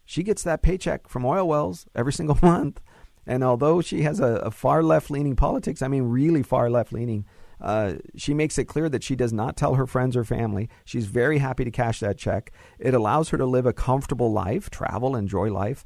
she 0.05 0.23
gets 0.23 0.41
that 0.43 0.63
paycheck 0.63 1.07
from 1.07 1.25
oil 1.25 1.47
wells 1.47 1.85
every 1.93 2.13
single 2.19 2.39
month. 2.41 2.81
And 3.27 3.43
although 3.43 3.81
she 3.81 4.03
has 4.03 4.21
a, 4.21 4.35
a 4.37 4.51
far 4.51 4.81
left 4.81 5.11
leaning 5.11 5.35
politics, 5.35 5.81
I 5.81 5.89
mean, 5.89 6.03
really 6.03 6.41
far 6.41 6.69
left 6.69 6.93
leaning, 6.93 7.25
uh, 7.59 7.95
she 8.15 8.33
makes 8.33 8.57
it 8.57 8.65
clear 8.65 8.87
that 8.87 9.03
she 9.03 9.15
does 9.15 9.33
not 9.33 9.57
tell 9.57 9.75
her 9.75 9.85
friends 9.85 10.15
or 10.15 10.23
family. 10.23 10.69
She's 10.85 11.07
very 11.07 11.39
happy 11.39 11.65
to 11.65 11.71
cash 11.71 11.99
that 11.99 12.17
check. 12.17 12.51
It 12.79 12.93
allows 12.93 13.29
her 13.29 13.37
to 13.37 13.45
live 13.45 13.65
a 13.65 13.73
comfortable 13.73 14.31
life, 14.31 14.69
travel, 14.69 15.15
enjoy 15.15 15.51
life. 15.51 15.85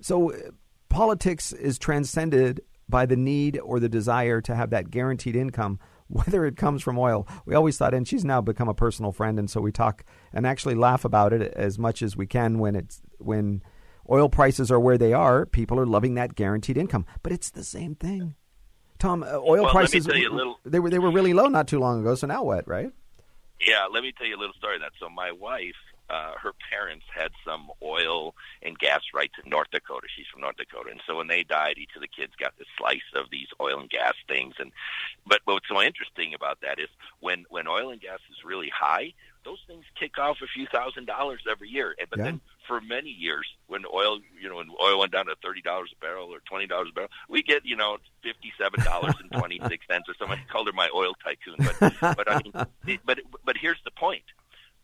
So 0.00 0.32
politics 0.88 1.52
is 1.52 1.78
transcended 1.78 2.62
by 2.88 3.06
the 3.06 3.16
need 3.16 3.58
or 3.58 3.80
the 3.80 3.88
desire 3.88 4.40
to 4.42 4.54
have 4.54 4.70
that 4.70 4.90
guaranteed 4.90 5.36
income, 5.36 5.78
whether 6.08 6.46
it 6.46 6.56
comes 6.56 6.82
from 6.82 6.98
oil. 6.98 7.26
We 7.44 7.54
always 7.54 7.76
thought, 7.76 7.94
and 7.94 8.08
she's 8.08 8.24
now 8.24 8.40
become 8.40 8.68
a 8.68 8.74
personal 8.74 9.12
friend, 9.12 9.38
and 9.38 9.50
so 9.50 9.60
we 9.60 9.72
talk 9.72 10.04
and 10.32 10.46
actually 10.46 10.74
laugh 10.74 11.04
about 11.04 11.32
it 11.32 11.52
as 11.54 11.78
much 11.78 12.02
as 12.02 12.16
we 12.16 12.26
can 12.26 12.58
when 12.58 12.74
it's 12.74 13.02
when 13.18 13.62
oil 14.10 14.28
prices 14.28 14.70
are 14.70 14.80
where 14.80 14.98
they 14.98 15.12
are. 15.12 15.44
People 15.44 15.78
are 15.78 15.86
loving 15.86 16.14
that 16.14 16.34
guaranteed 16.34 16.78
income, 16.78 17.04
but 17.22 17.32
it's 17.32 17.50
the 17.50 17.64
same 17.64 17.94
thing. 17.94 18.34
Tom, 18.98 19.22
uh, 19.22 19.36
oil 19.36 19.64
well, 19.64 19.70
prices 19.70 20.06
little... 20.06 20.58
they 20.64 20.80
were 20.80 20.90
they 20.90 20.98
were 20.98 21.10
really 21.10 21.32
low 21.32 21.46
not 21.46 21.68
too 21.68 21.78
long 21.78 22.00
ago. 22.00 22.14
So 22.14 22.26
now 22.26 22.42
what, 22.42 22.66
right? 22.66 22.90
Yeah, 23.60 23.86
let 23.92 24.02
me 24.02 24.12
tell 24.16 24.26
you 24.26 24.36
a 24.36 24.40
little 24.40 24.54
story. 24.54 24.78
That 24.78 24.92
so 24.98 25.08
my 25.08 25.32
wife 25.32 25.76
uh, 26.10 26.32
her 26.42 26.52
parents 26.70 27.04
had 27.14 27.30
some 27.44 27.70
oil 27.82 28.34
and 28.62 28.78
gas 28.78 29.02
rights 29.14 29.34
in 29.42 29.50
North 29.50 29.70
Dakota. 29.70 30.06
She's 30.14 30.26
from 30.32 30.42
North 30.42 30.56
Dakota, 30.56 30.90
and 30.90 31.00
so 31.06 31.16
when 31.16 31.28
they 31.28 31.42
died, 31.42 31.76
each 31.78 31.94
of 31.96 32.02
the 32.02 32.08
kids 32.08 32.32
got 32.38 32.56
this 32.58 32.68
slice 32.78 33.08
of 33.14 33.30
these 33.30 33.48
oil 33.60 33.80
and 33.80 33.90
gas 33.90 34.14
things. 34.26 34.54
And 34.58 34.72
but 35.26 35.40
what's 35.44 35.68
so 35.68 35.82
interesting 35.82 36.34
about 36.34 36.60
that 36.62 36.78
is 36.78 36.88
when 37.20 37.44
when 37.50 37.68
oil 37.68 37.90
and 37.90 38.00
gas 38.00 38.20
is 38.30 38.44
really 38.44 38.70
high, 38.74 39.12
those 39.44 39.58
things 39.66 39.84
kick 39.98 40.18
off 40.18 40.38
a 40.42 40.46
few 40.46 40.66
thousand 40.66 41.06
dollars 41.06 41.40
every 41.50 41.68
year. 41.68 41.94
And 41.98 42.08
but 42.10 42.18
yeah. 42.18 42.24
then 42.26 42.40
for 42.66 42.80
many 42.80 43.10
years, 43.10 43.46
when 43.66 43.84
oil 43.92 44.20
you 44.40 44.48
know 44.48 44.56
when 44.56 44.68
oil 44.82 44.98
went 45.00 45.12
down 45.12 45.26
to 45.26 45.34
thirty 45.42 45.62
dollars 45.62 45.90
a 45.96 46.00
barrel 46.04 46.32
or 46.32 46.40
twenty 46.48 46.66
dollars 46.66 46.88
a 46.90 46.94
barrel, 46.94 47.10
we 47.28 47.42
get 47.42 47.64
you 47.64 47.76
know 47.76 47.98
fifty 48.22 48.52
seven 48.58 48.84
dollars 48.84 49.14
and 49.20 49.30
twenty 49.32 49.60
six 49.68 49.86
cents 49.90 50.08
or 50.08 50.14
something. 50.18 50.38
I 50.38 50.52
called 50.52 50.66
her 50.66 50.72
my 50.72 50.88
oil 50.94 51.12
tycoon, 51.24 51.56
but 51.80 52.16
but 52.16 52.30
I 52.30 52.40
mean, 52.42 52.98
but 53.04 53.20
but 53.44 53.56
here's 53.56 53.80
the 53.84 53.90
point: 53.90 54.24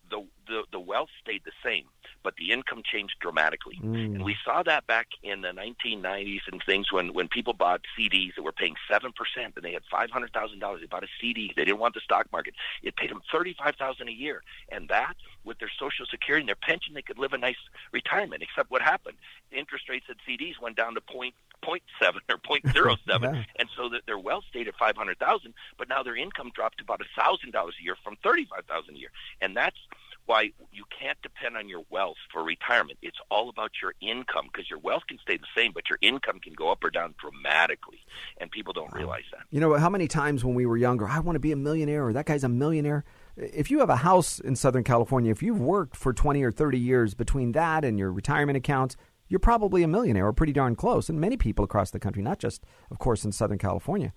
the 0.09 0.27
the 0.47 0.63
the 0.71 0.79
wealth 0.79 1.09
stayed 1.21 1.41
the 1.45 1.51
same, 1.63 1.85
but 2.25 2.35
the 2.35 2.51
income 2.51 2.81
changed 2.83 3.15
dramatically. 3.21 3.79
Mm. 3.81 4.15
And 4.15 4.23
we 4.25 4.35
saw 4.43 4.63
that 4.63 4.85
back 4.87 5.07
in 5.23 5.41
the 5.41 5.49
1990s 5.49 6.41
and 6.51 6.61
things 6.65 6.91
when 6.91 7.13
when 7.13 7.29
people 7.29 7.53
bought 7.53 7.81
CDs 7.97 8.35
that 8.35 8.43
were 8.43 8.51
paying 8.51 8.75
seven 8.91 9.13
percent, 9.13 9.53
and 9.55 9.63
they 9.63 9.71
had 9.71 9.83
five 9.89 10.09
hundred 10.11 10.33
thousand 10.33 10.59
dollars. 10.59 10.81
They 10.81 10.87
bought 10.87 11.03
a 11.05 11.07
CD. 11.21 11.53
They 11.55 11.63
didn't 11.63 11.79
want 11.79 11.93
the 11.93 12.01
stock 12.01 12.25
market. 12.33 12.55
It 12.83 12.97
paid 12.97 13.11
them 13.11 13.21
thirty 13.31 13.55
five 13.57 13.75
thousand 13.77 14.09
a 14.09 14.11
year, 14.11 14.43
and 14.69 14.89
that 14.89 15.13
with 15.45 15.59
their 15.59 15.71
Social 15.79 16.05
Security 16.07 16.41
and 16.41 16.49
their 16.49 16.55
pension, 16.55 16.93
they 16.95 17.03
could 17.03 17.19
live 17.19 17.31
a 17.33 17.37
nice 17.37 17.55
retirement. 17.93 18.41
Except 18.41 18.69
what 18.71 18.81
happened? 18.81 19.15
The 19.51 19.57
interest 19.57 19.87
rates 19.87 20.07
at 20.09 20.17
CDs 20.27 20.59
went 20.61 20.75
down 20.75 20.95
to 20.95 21.01
point 21.01 21.35
point 21.63 21.83
seven 22.01 22.21
or 22.29 22.37
point 22.37 22.67
zero 22.73 22.97
seven, 23.07 23.35
Yeah. 23.35 23.43
and 23.59 23.69
so 23.77 23.89
that 23.89 24.01
their 24.07 24.17
wealth 24.19 24.43
stayed 24.49 24.67
at 24.67 24.75
five 24.75 24.97
hundred 24.97 25.19
thousand, 25.19 25.53
but 25.77 25.87
now 25.87 26.01
their 26.03 26.15
income 26.17 26.51
dropped 26.55 26.79
to 26.79 26.83
about 26.83 27.01
a 27.01 27.21
thousand 27.21 27.51
dollars 27.51 27.75
a 27.79 27.83
year 27.83 27.95
from 28.03 28.15
thirty 28.23 28.45
five 28.45 28.65
thousand 28.65 28.95
a 28.95 28.99
year, 28.99 29.11
and 29.41 29.55
that's 29.55 29.77
why 30.25 30.51
you 30.71 30.83
can't 30.99 31.17
depend 31.21 31.57
on 31.57 31.69
your 31.69 31.83
wealth 31.89 32.17
for 32.31 32.43
retirement. 32.43 32.97
It's 33.01 33.17
all 33.29 33.49
about 33.49 33.71
your 33.81 33.93
income 34.01 34.49
because 34.51 34.69
your 34.69 34.79
wealth 34.79 35.03
can 35.07 35.17
stay 35.19 35.37
the 35.37 35.47
same, 35.55 35.71
but 35.73 35.83
your 35.89 35.99
income 36.01 36.39
can 36.39 36.53
go 36.53 36.71
up 36.71 36.83
or 36.83 36.89
down 36.89 37.15
dramatically, 37.19 37.99
and 38.39 38.49
people 38.49 38.73
don't 38.73 38.93
realize 38.93 39.23
that. 39.31 39.41
You 39.51 39.59
know, 39.59 39.75
how 39.75 39.89
many 39.89 40.07
times 40.07 40.43
when 40.43 40.55
we 40.55 40.65
were 40.65 40.77
younger, 40.77 41.07
I 41.07 41.19
want 41.19 41.35
to 41.35 41.39
be 41.39 41.51
a 41.51 41.55
millionaire 41.55 42.05
or 42.05 42.13
that 42.13 42.25
guy's 42.25 42.43
a 42.43 42.49
millionaire. 42.49 43.03
If 43.37 43.69
you 43.69 43.79
have 43.79 43.89
a 43.89 43.97
house 43.97 44.39
in 44.39 44.55
Southern 44.55 44.83
California, 44.83 45.31
if 45.31 45.43
you've 45.43 45.59
worked 45.59 45.95
for 45.95 46.13
20 46.13 46.41
or 46.43 46.51
30 46.51 46.79
years 46.79 47.13
between 47.13 47.51
that 47.51 47.83
and 47.83 47.99
your 47.99 48.11
retirement 48.11 48.57
accounts, 48.57 48.95
you're 49.27 49.39
probably 49.39 49.83
a 49.83 49.87
millionaire 49.87 50.27
or 50.27 50.33
pretty 50.33 50.53
darn 50.53 50.75
close. 50.75 51.09
And 51.09 51.19
many 51.19 51.35
people 51.35 51.65
across 51.65 51.91
the 51.91 51.99
country, 51.99 52.23
not 52.23 52.39
just, 52.39 52.63
of 52.91 52.99
course, 52.99 53.25
in 53.25 53.31
Southern 53.31 53.57
California. 53.57 54.13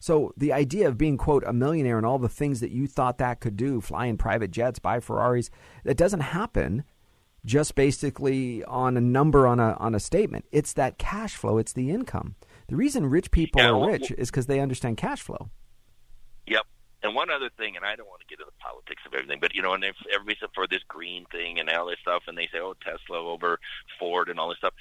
So 0.00 0.32
the 0.36 0.52
idea 0.52 0.88
of 0.88 0.98
being, 0.98 1.18
quote, 1.18 1.44
a 1.46 1.52
millionaire 1.52 1.98
and 1.98 2.06
all 2.06 2.18
the 2.18 2.28
things 2.28 2.60
that 2.60 2.70
you 2.70 2.86
thought 2.86 3.18
that 3.18 3.40
could 3.40 3.56
do, 3.56 3.80
fly 3.82 4.06
in 4.06 4.16
private 4.16 4.50
jets, 4.50 4.78
buy 4.78 4.98
Ferraris, 4.98 5.50
that 5.84 5.98
doesn't 5.98 6.20
happen 6.20 6.84
just 7.44 7.74
basically 7.74 8.64
on 8.64 8.96
a 8.96 9.00
number 9.00 9.46
on 9.46 9.60
a 9.60 9.74
on 9.74 9.94
a 9.94 10.00
statement. 10.00 10.46
It's 10.50 10.72
that 10.74 10.98
cash 10.98 11.36
flow, 11.36 11.58
it's 11.58 11.72
the 11.72 11.90
income. 11.90 12.34
The 12.68 12.76
reason 12.76 13.06
rich 13.06 13.30
people 13.30 13.60
Yeah, 13.60 13.70
are 13.70 13.86
rich 13.86 14.10
is 14.12 14.30
because 14.30 14.46
they 14.46 14.60
understand 14.60 14.96
cash 14.96 15.20
flow. 15.20 15.50
Yep. 16.46 16.62
And 17.02 17.14
one 17.14 17.30
other 17.30 17.48
thing, 17.56 17.76
and 17.76 17.84
I 17.84 17.96
don't 17.96 18.08
want 18.08 18.20
to 18.20 18.26
get 18.26 18.40
into 18.40 18.50
the 18.50 18.62
politics 18.62 19.02
of 19.06 19.14
everything, 19.14 19.38
but 19.40 19.54
you 19.54 19.62
know, 19.62 19.72
and 19.72 19.84
if 19.84 19.96
everybody's 20.12 20.42
up 20.42 20.50
for 20.54 20.66
this 20.66 20.82
green 20.86 21.24
thing 21.32 21.58
and 21.58 21.68
all 21.70 21.86
this 21.86 21.98
stuff, 22.02 22.24
and 22.26 22.36
they 22.36 22.48
say, 22.52 22.58
"Oh, 22.60 22.74
Tesla 22.84 23.18
over 23.18 23.58
Ford" 23.98 24.28
and 24.28 24.38
all 24.38 24.50
this 24.50 24.58
stuff. 24.58 24.74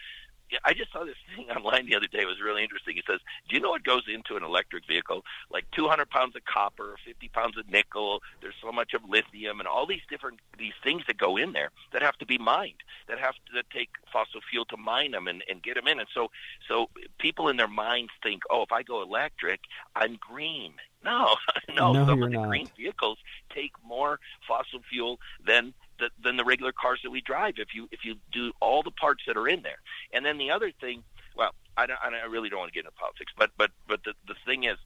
Yeah, 0.52 0.60
I 0.66 0.74
just 0.74 0.92
saw 0.92 1.04
this 1.04 1.16
thing 1.36 1.50
online 1.50 1.86
the 1.86 1.96
other 1.96 2.08
day. 2.08 2.20
It 2.20 2.28
was 2.28 2.42
really 2.44 2.64
interesting. 2.64 2.98
It 2.98 3.06
says, 3.08 3.20
"Do 3.48 3.56
you 3.56 3.62
know 3.62 3.70
what 3.72 3.84
goes 3.84 4.04
into 4.08 4.36
an 4.36 4.44
electric 4.44 4.88
vehicle? 4.88 5.24
Like 5.52 5.66
200 5.72 6.10
pounds 6.10 6.36
of 6.36 6.46
copper, 6.46 6.96
50 7.06 7.30
pounds 7.30 7.58
of 7.58 7.70
nickel. 7.70 8.22
There's 8.42 8.56
so 8.62 8.72
much 8.72 8.94
of 8.94 9.08
lithium, 9.08 9.60
and 9.60 9.68
all 9.68 9.86
these 9.86 10.02
different 10.10 10.40
these 10.58 10.74
things 10.84 11.04
that 11.08 11.18
go 11.18 11.38
in 11.38 11.54
there 11.54 11.72
that 11.94 12.02
have 12.02 12.18
to 12.18 12.26
be 12.26 12.38
mined. 12.38 12.84
That 13.08 13.20
have 13.20 13.36
to 13.36 13.54
that 13.56 13.70
take 13.70 13.90
fossil 14.12 14.42
fuel 14.50 14.66
to 14.66 14.78
mine 14.78 15.12
them 15.12 15.28
and, 15.28 15.44
and 15.50 15.62
get 15.62 15.76
them 15.76 15.88
in. 15.88 16.00
And 16.00 16.10
so, 16.14 16.32
so 16.68 16.90
people 17.20 17.48
in 17.50 17.58
their 17.58 17.68
minds 17.68 18.12
think, 18.24 18.44
"Oh, 18.50 18.64
if 18.64 18.72
I 18.72 18.84
go 18.84 19.02
electric, 19.02 19.62
I'm 19.96 20.18
green." 20.20 20.74
No, 21.06 21.36
no. 21.70 21.94
No, 21.94 22.06
some 22.06 22.24
of 22.24 22.30
the 22.30 22.38
not. 22.38 22.50
green 22.50 22.68
vehicles 22.76 23.20
take 23.56 23.72
more 23.88 24.20
fossil 24.46 24.82
fuel 24.90 25.18
than 25.46 25.74
the, 26.00 26.10
than 26.24 26.38
the 26.38 26.44
regular 26.46 26.72
cars 26.72 27.00
that 27.04 27.12
we 27.12 27.22
drive. 27.22 27.56
If 27.58 27.74
you 27.74 27.88
if 27.92 28.04
you 28.04 28.16
do 28.32 28.52
all 28.60 28.84
the 28.84 28.92
parts 28.92 29.24
that 29.28 29.38
are 29.38 29.48
in 29.48 29.62
there, 29.62 29.80
and 30.14 30.26
then 30.26 30.38
the 30.38 30.52
other 30.52 30.72
thing, 30.72 31.04
well, 31.36 31.54
I, 31.78 31.86
don't, 31.86 32.00
I 32.02 32.26
really 32.26 32.50
don't 32.50 32.60
want 32.60 32.72
to 32.72 32.74
get 32.74 32.86
into 32.86 32.96
politics, 32.98 33.32
but 33.38 33.52
but 33.58 33.72
but 33.88 34.04
the 34.04 34.14
the 34.28 34.36
thing 34.46 34.64
is, 34.64 34.78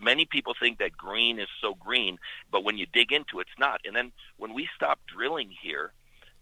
many 0.00 0.24
people 0.24 0.54
think 0.58 0.78
that 0.78 0.96
green 0.96 1.38
is 1.38 1.48
so 1.60 1.74
green, 1.74 2.18
but 2.50 2.64
when 2.64 2.78
you 2.78 2.86
dig 2.86 3.12
into 3.12 3.40
it, 3.40 3.48
it's 3.50 3.58
not. 3.58 3.80
And 3.84 3.94
then 3.94 4.12
when 4.36 4.54
we 4.54 4.68
stop 4.74 5.00
drilling 5.06 5.50
here. 5.62 5.92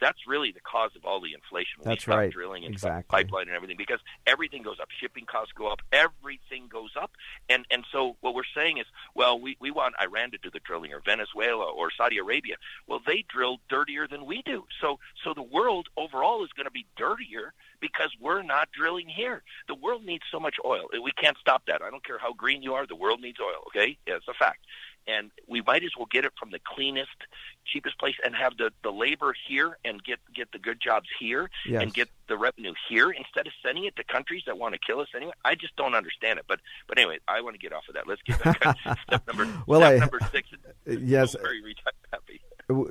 That's 0.00 0.18
really 0.26 0.52
the 0.52 0.60
cause 0.60 0.90
of 0.96 1.04
all 1.04 1.20
the 1.20 1.32
inflation. 1.34 1.80
When 1.80 1.88
That's 1.88 2.06
we 2.06 2.14
right. 2.14 2.32
drilling 2.32 2.64
and 2.64 2.72
Exactly. 2.74 3.04
pipeline 3.24 3.48
and 3.48 3.56
everything 3.56 3.76
because 3.76 4.00
everything 4.26 4.62
goes 4.62 4.78
up. 4.80 4.88
Shipping 5.00 5.24
costs 5.26 5.52
go 5.56 5.68
up. 5.68 5.80
Everything 5.92 6.68
goes 6.68 6.90
up. 7.00 7.12
And 7.48 7.66
and 7.70 7.84
so 7.92 8.16
what 8.20 8.34
we're 8.34 8.42
saying 8.54 8.78
is, 8.78 8.86
well, 9.14 9.38
we, 9.40 9.56
we 9.60 9.70
want 9.70 9.94
Iran 10.00 10.30
to 10.32 10.38
do 10.38 10.50
the 10.50 10.60
drilling 10.60 10.92
or 10.92 11.00
Venezuela 11.04 11.64
or 11.70 11.90
Saudi 11.96 12.18
Arabia. 12.18 12.56
Well, 12.86 13.00
they 13.06 13.24
drill 13.28 13.58
dirtier 13.68 14.06
than 14.08 14.26
we 14.26 14.42
do. 14.42 14.64
So 14.80 14.98
so 15.24 15.34
the 15.34 15.42
world 15.42 15.88
overall 15.96 16.44
is 16.44 16.50
going 16.56 16.66
to 16.66 16.70
be 16.70 16.86
dirtier 16.96 17.52
because 17.80 18.10
we're 18.20 18.42
not 18.42 18.68
drilling 18.72 19.08
here. 19.08 19.42
The 19.68 19.74
world 19.74 20.04
needs 20.04 20.24
so 20.30 20.40
much 20.40 20.56
oil. 20.64 20.86
We 21.02 21.12
can't 21.12 21.36
stop 21.38 21.62
that. 21.66 21.82
I 21.82 21.90
don't 21.90 22.04
care 22.04 22.18
how 22.18 22.32
green 22.32 22.62
you 22.62 22.74
are. 22.74 22.86
The 22.86 22.96
world 22.96 23.20
needs 23.20 23.38
oil. 23.40 23.64
Okay, 23.68 23.98
yeah, 24.06 24.16
it's 24.16 24.28
a 24.28 24.34
fact. 24.34 24.60
And 25.08 25.30
we 25.46 25.62
might 25.62 25.84
as 25.84 25.90
well 25.96 26.08
get 26.10 26.24
it 26.24 26.32
from 26.38 26.50
the 26.50 26.58
cleanest, 26.66 27.10
cheapest 27.64 27.98
place 27.98 28.16
and 28.24 28.34
have 28.34 28.56
the, 28.56 28.72
the 28.82 28.90
labor 28.90 29.34
here 29.48 29.78
and 29.84 30.02
get 30.02 30.18
get 30.34 30.50
the 30.52 30.58
good 30.58 30.80
jobs 30.80 31.06
here 31.18 31.48
Yes. 31.64 31.82
and 31.82 31.94
get 31.94 32.08
the 32.28 32.36
revenue 32.36 32.72
here 32.88 33.10
instead 33.10 33.46
of 33.46 33.52
sending 33.64 33.84
it 33.84 33.94
to 33.96 34.04
countries 34.04 34.42
that 34.46 34.58
want 34.58 34.74
to 34.74 34.80
kill 34.84 34.98
us 35.00 35.08
anyway. 35.14 35.32
I 35.44 35.54
just 35.54 35.76
don't 35.76 35.94
understand 35.94 36.38
it. 36.40 36.46
But 36.48 36.60
but 36.88 36.98
anyway, 36.98 37.18
I 37.28 37.40
want 37.40 37.54
to 37.54 37.58
get 37.60 37.72
off 37.72 37.84
of 37.88 37.94
that. 37.94 38.06
Let's 38.08 38.22
get 38.22 38.42
back 38.42 38.76
step 39.06 39.26
number 39.28 39.62
Well, 39.66 39.80
step 39.80 39.94
I- 39.94 39.98
number 39.98 40.18
six. 40.32 40.48
yes. 40.86 41.36
Very 41.40 41.62
reti- 41.62 42.10
happy. 42.12 42.40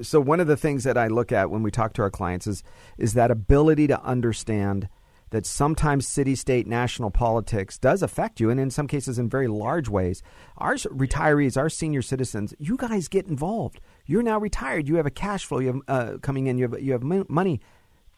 so 0.04 0.22
one 0.22 0.40
of 0.40 0.48
the 0.48 0.56
things 0.58 0.86
that 0.86 0.98
I 0.98 1.08
look 1.08 1.32
at 1.34 1.50
when 1.50 1.64
we 1.64 1.72
talk 1.72 1.92
to 1.94 2.02
our 2.02 2.10
clients 2.12 2.48
is 2.48 2.64
is 2.98 3.14
that 3.16 3.30
ability 3.32 3.88
to 3.88 4.02
understand 4.04 4.88
that 5.32 5.46
sometimes 5.46 6.08
city 6.08 6.36
state 6.36 6.68
national 6.68 7.12
politics 7.12 7.78
does 7.78 8.02
affect 8.02 8.40
you 8.40 8.50
and 8.50 8.60
in 8.60 8.70
some 8.70 8.88
cases 8.88 9.20
in 9.20 9.30
very 9.30 9.48
large 9.48 9.90
ways. 9.90 10.22
Our 10.58 10.76
retirees 10.76 11.58
our 11.58 11.70
senior 11.70 12.02
citizens 12.02 12.54
you 12.60 12.78
guys 12.78 13.08
get 13.08 13.28
involved. 13.28 13.82
You're 14.06 14.24
now 14.24 14.40
retired. 14.40 14.88
You 14.88 14.96
have 14.96 15.06
a 15.06 15.12
cash 15.12 15.46
flow. 15.46 15.60
You 15.60 15.68
have 15.68 15.82
uh, 15.88 16.18
coming 16.20 16.48
in. 16.48 16.58
You 16.58 16.70
have 16.70 16.82
you 16.82 16.92
have 16.94 17.04
money. 17.04 17.62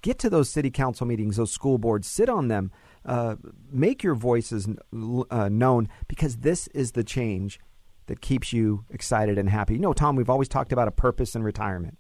Get 0.02 0.20
to 0.20 0.30
those 0.30 0.50
city 0.50 0.70
council 0.70 1.08
meetings 1.08 1.38
those 1.38 1.52
school 1.52 1.78
boards 1.78 2.08
sit 2.08 2.30
on 2.30 2.50
them 2.50 2.72
uh, 3.08 3.36
make 3.72 4.04
your 4.04 4.16
voices 4.16 4.68
uh, 5.32 5.50
known 5.50 5.88
because 6.08 6.38
this 6.38 6.68
is 6.68 6.92
the 6.92 7.04
change 7.04 7.60
that 8.08 8.22
keeps 8.22 8.54
you 8.54 8.86
excited 8.90 9.38
and 9.38 9.50
happy. 9.50 9.74
You 9.74 9.80
know, 9.80 9.94
Tom, 9.94 10.16
we've 10.16 10.30
always 10.30 10.50
talked 10.50 10.72
about 10.72 10.88
a 10.88 10.92
purpose 10.92 11.36
in 11.36 11.44
retirement. 11.44 11.98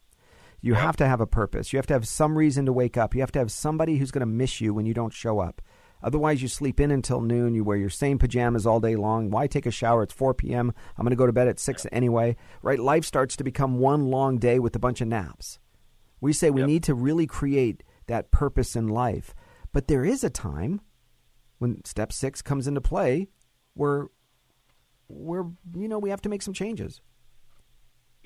You 0.61 0.73
have 0.73 0.97
to 0.97 1.07
have 1.07 1.21
a 1.21 1.27
purpose. 1.27 1.71
You 1.71 1.77
have 1.77 1.87
to 1.87 1.93
have 1.93 2.07
some 2.07 2.37
reason 2.37 2.65
to 2.65 2.73
wake 2.73 2.97
up. 2.97 3.13
You 3.13 3.21
have 3.21 3.31
to 3.33 3.39
have 3.39 3.51
somebody 3.51 3.97
who's 3.97 4.11
going 4.11 4.21
to 4.21 4.25
miss 4.25 4.59
you 4.59 4.73
when 4.73 4.85
you 4.85 4.93
don't 4.93 5.13
show 5.13 5.39
up. 5.39 5.61
Otherwise, 6.01 6.41
you 6.41 6.47
sleep 6.47 6.79
in 6.79 6.91
until 6.91 7.21
noon. 7.21 7.55
You 7.55 7.63
wear 7.63 7.77
your 7.77 7.89
same 7.89 8.19
pajamas 8.19 8.65
all 8.65 8.79
day 8.79 8.95
long. 8.95 9.29
Why 9.29 9.47
take 9.47 9.65
a 9.65 9.71
shower? 9.71 10.03
It's 10.03 10.13
4 10.13 10.33
p.m. 10.33 10.73
I'm 10.95 11.03
going 11.03 11.11
to 11.11 11.15
go 11.15 11.25
to 11.25 11.33
bed 11.33 11.47
at 11.47 11.59
6 11.59 11.87
anyway. 11.91 12.35
Right? 12.61 12.79
Life 12.79 13.05
starts 13.05 13.35
to 13.37 13.43
become 13.43 13.79
one 13.79 14.05
long 14.07 14.37
day 14.37 14.59
with 14.59 14.75
a 14.75 14.79
bunch 14.79 15.01
of 15.01 15.07
naps. 15.07 15.59
We 16.21 16.33
say 16.33 16.49
we 16.49 16.63
need 16.63 16.83
to 16.83 16.95
really 16.95 17.27
create 17.27 17.83
that 18.07 18.31
purpose 18.31 18.75
in 18.75 18.87
life. 18.87 19.35
But 19.71 19.87
there 19.87 20.03
is 20.03 20.23
a 20.23 20.29
time 20.29 20.81
when 21.59 21.83
step 21.85 22.11
six 22.11 22.41
comes 22.41 22.67
into 22.67 22.81
play 22.81 23.27
where 23.73 24.07
where 25.07 25.45
you 25.75 25.87
know 25.87 25.99
we 25.99 26.09
have 26.09 26.21
to 26.21 26.29
make 26.29 26.41
some 26.41 26.53
changes. 26.53 27.01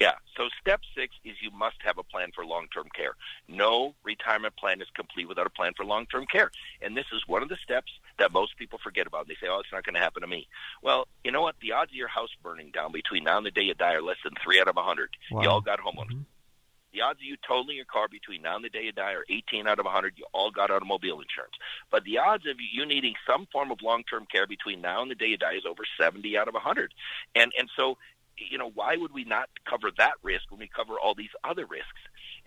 Yeah. 0.02 0.14
So 0.36 0.50
step 0.60 0.82
six 0.96 1.14
is 1.24 1.36
you 1.42 1.52
must 1.52 1.76
have 1.86 2.00
a 2.00 2.04
plan 2.04 2.32
for 2.34 2.44
long-term 2.44 2.88
care. 2.96 3.14
No 3.48 3.94
retirement 4.04 4.56
plan 4.58 4.82
is 4.82 4.88
complete 4.96 5.28
without 5.28 5.46
a 5.46 5.52
plan 5.52 5.74
for 5.78 5.86
long-term 5.86 6.26
care. 6.26 6.50
And 6.82 6.98
this 6.98 7.06
is 7.14 7.22
one 7.28 7.44
of 7.44 7.50
the 7.50 7.58
steps 7.64 7.92
that 8.18 8.32
most 8.32 8.58
people 8.58 8.80
forget 8.84 9.06
about. 9.06 9.28
They 9.28 9.36
say, 9.36 9.48
oh, 9.48 9.60
it's 9.60 9.72
not 9.72 9.86
going 9.86 9.94
to 9.94 10.02
happen 10.02 10.22
to 10.22 10.28
me. 10.28 10.48
Well, 10.82 11.08
you 11.24 11.32
know 11.32 11.44
what? 11.44 11.56
The 11.62 11.74
odds 11.74 11.92
of 11.92 11.96
your 11.96 12.08
house 12.08 12.32
burning 12.42 12.72
down 12.72 12.92
between 12.92 13.24
now 13.26 13.38
and 13.38 13.46
the 13.46 13.52
day 13.52 13.62
you 13.62 13.76
die 13.76 13.94
are 13.94 14.02
less 14.02 14.18
than 14.24 14.34
three 14.44 14.60
out 14.60 14.68
of 14.68 14.76
a 14.76 14.82
100. 14.82 15.10
Wow. 15.32 15.42
You 15.44 15.50
all 15.50 15.62
got 15.62 15.80
homeowners. 15.80 16.14
Mm-hmm. 16.14 16.32
The 16.94 17.02
odds 17.02 17.20
of 17.20 17.24
you 17.24 17.38
totaling 17.48 17.78
your 17.78 17.86
car 17.86 18.08
between 18.10 18.42
now 18.42 18.56
and 18.56 18.66
the 18.66 18.70
day 18.70 18.84
you 18.84 18.92
die 18.92 19.14
are 19.14 19.24
18 19.30 19.66
out 19.66 19.80
of 19.80 19.86
100. 19.86 20.14
You 20.18 20.26
all 20.34 20.52
got 20.52 20.72
automobile 20.72 21.22
insurance. 21.22 21.56
But 21.90 22.04
the 22.04 22.18
odds 22.18 22.46
of 22.48 22.58
you 22.60 22.86
needing 22.86 23.14
some 23.26 23.48
form 23.52 23.72
of 23.72 23.82
long-term 23.82 24.28
care 24.32 24.46
between 24.46 24.82
now 24.82 25.02
and 25.02 25.10
the 25.10 25.16
day 25.16 25.28
you 25.28 25.38
die 25.38 25.56
is 25.56 25.66
over 25.66 25.84
70 26.00 26.38
out 26.38 26.50
of 26.50 26.54
100. 26.54 26.94
And 27.36 27.54
and 27.58 27.70
so, 27.78 27.98
you 28.38 28.58
know, 28.58 28.70
why 28.74 28.96
would 28.98 29.14
we 29.14 29.24
not 29.24 29.50
cover 29.66 29.92
that 29.98 30.14
risk 30.24 30.50
when 30.50 30.60
we 30.60 30.68
cover 30.68 31.00
all 31.00 31.16
these 31.16 31.30
other 31.44 31.66
risks? 31.66 31.88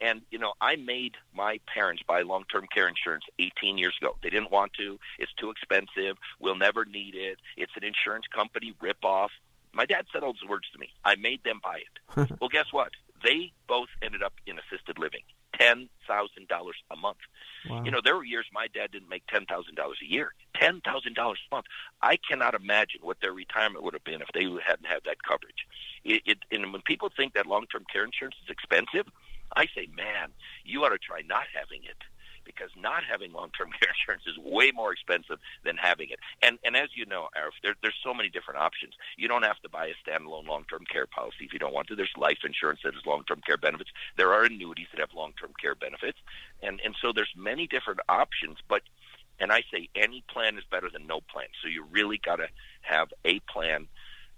And 0.01 0.23
you 0.31 0.39
know, 0.39 0.55
I 0.61 0.77
made 0.77 1.15
my 1.35 1.61
parents 1.73 2.03
buy 2.07 2.23
long-term 2.23 2.67
care 2.73 2.89
insurance 2.89 3.25
18 3.39 3.79
years 3.79 3.95
ago. 4.01 4.17
They 4.23 4.31
didn't 4.31 4.51
want 4.51 4.73
to. 4.75 4.99
It's 5.19 5.33
too 5.35 5.51
expensive. 5.51 6.17
We'll 6.41 6.57
never 6.57 6.85
need 6.85 7.15
it. 7.15 7.39
It's 7.57 7.73
an 7.77 7.85
insurance 7.85 8.27
company 8.35 8.75
ripoff. 8.83 9.29
My 9.73 9.87
dad 9.87 10.07
said 10.13 10.23
all 10.23 10.33
those 10.33 10.49
words 10.49 10.67
to 10.73 10.79
me. 10.79 10.91
I 11.05 11.17
made 11.17 11.43
them 11.45 11.61
buy 11.63 11.79
it. 11.79 12.31
well, 12.41 12.51
guess 12.51 12.73
what? 12.73 12.91
They 13.23 13.53
both 13.67 13.89
ended 14.03 14.23
up 14.23 14.35
in 14.47 14.59
assisted 14.59 14.99
living. 14.99 15.23
Ten 15.59 15.89
thousand 16.07 16.49
dollars 16.49 16.77
a 16.91 16.97
month. 16.97 17.19
Wow. 17.69 17.83
You 17.85 17.91
know, 17.91 18.01
there 18.03 18.17
were 18.17 18.25
years 18.25 18.47
my 18.53 18.67
dad 18.67 18.91
didn't 18.93 19.09
make 19.09 19.27
ten 19.27 19.47
thousand 19.47 19.75
dollars 19.77 19.99
a 20.03 20.11
year. 20.11 20.35
Ten 20.55 20.81
thousand 20.81 21.15
dollars 21.15 21.39
a 21.51 21.55
month. 21.55 21.67
I 22.03 22.17
cannot 22.17 22.55
imagine 22.55 23.01
what 23.03 23.21
their 23.21 23.33
retirement 23.33 23.85
would 23.85 23.95
have 23.95 24.05
been 24.05 24.21
if 24.21 24.29
they 24.35 24.45
hadn't 24.45 24.87
had 24.87 25.05
that 25.05 25.23
coverage. 25.23 25.67
It, 26.05 26.23
it, 26.27 26.39
and 26.51 26.73
when 26.73 26.83
people 26.83 27.11
think 27.15 27.35
that 27.35 27.47
long-term 27.47 27.85
care 27.91 28.05
insurance 28.05 28.37
is 28.45 28.51
expensive, 28.51 29.07
I 29.57 29.67
say, 29.75 29.89
man, 29.97 30.31
you 30.65 30.85
ought 30.85 30.91
to 30.91 30.99
try 30.99 31.23
not 31.27 31.45
having 31.55 31.85
it. 31.85 31.97
Because 32.45 32.71
not 32.77 33.03
having 33.05 33.33
long-term 33.33 33.71
care 33.81 33.91
insurance 33.91 34.25
is 34.27 34.39
way 34.39 34.71
more 34.71 34.93
expensive 34.93 35.39
than 35.65 35.77
having 35.77 36.11
it. 36.11 36.19
And 36.43 36.59
and 36.65 36.77
as 36.77 36.91
you 36.95 37.07
know, 37.07 37.29
Arif, 37.37 37.53
there, 37.63 37.75
there's 37.83 37.99
so 38.03 38.15
many 38.15 38.29
different 38.29 38.61
options. 38.61 38.95
You 39.17 39.29
don't 39.29 39.43
have 39.43 39.61
to 39.61 39.69
buy 39.69 39.87
a 39.87 39.97
standalone 40.09 40.47
long-term 40.47 40.85
care 40.91 41.07
policy 41.07 41.45
if 41.45 41.53
you 41.53 41.59
don't 41.59 41.75
want 41.75 41.89
to. 41.89 41.97
There's 41.97 42.13
life 42.17 42.39
insurance 42.45 42.81
that 42.85 42.95
has 42.95 43.07
long-term 43.07 43.41
care 43.47 43.57
benefits. 43.57 43.91
There 44.17 44.33
are 44.33 44.45
annuities 44.45 44.89
that 44.93 45.01
have 45.01 45.15
long-term 45.15 45.53
care 45.61 45.75
benefits, 45.75 46.19
and 46.63 46.81
and 46.85 46.95
so 47.01 47.13
there's 47.13 47.33
many 47.37 47.67
different 47.67 48.01
options. 48.09 48.59
But 48.69 48.83
and 49.41 49.53
I 49.53 49.63
say 49.73 49.89
any 49.95 50.23
plan 50.29 50.59
is 50.59 50.65
better 50.71 50.89
than 50.91 51.07
no 51.07 51.21
plan. 51.21 51.47
So 51.63 51.69
you 51.69 51.85
really 51.91 52.19
got 52.19 52.37
to 52.37 52.49
have 52.83 53.09
a 53.25 53.41
plan 53.41 53.89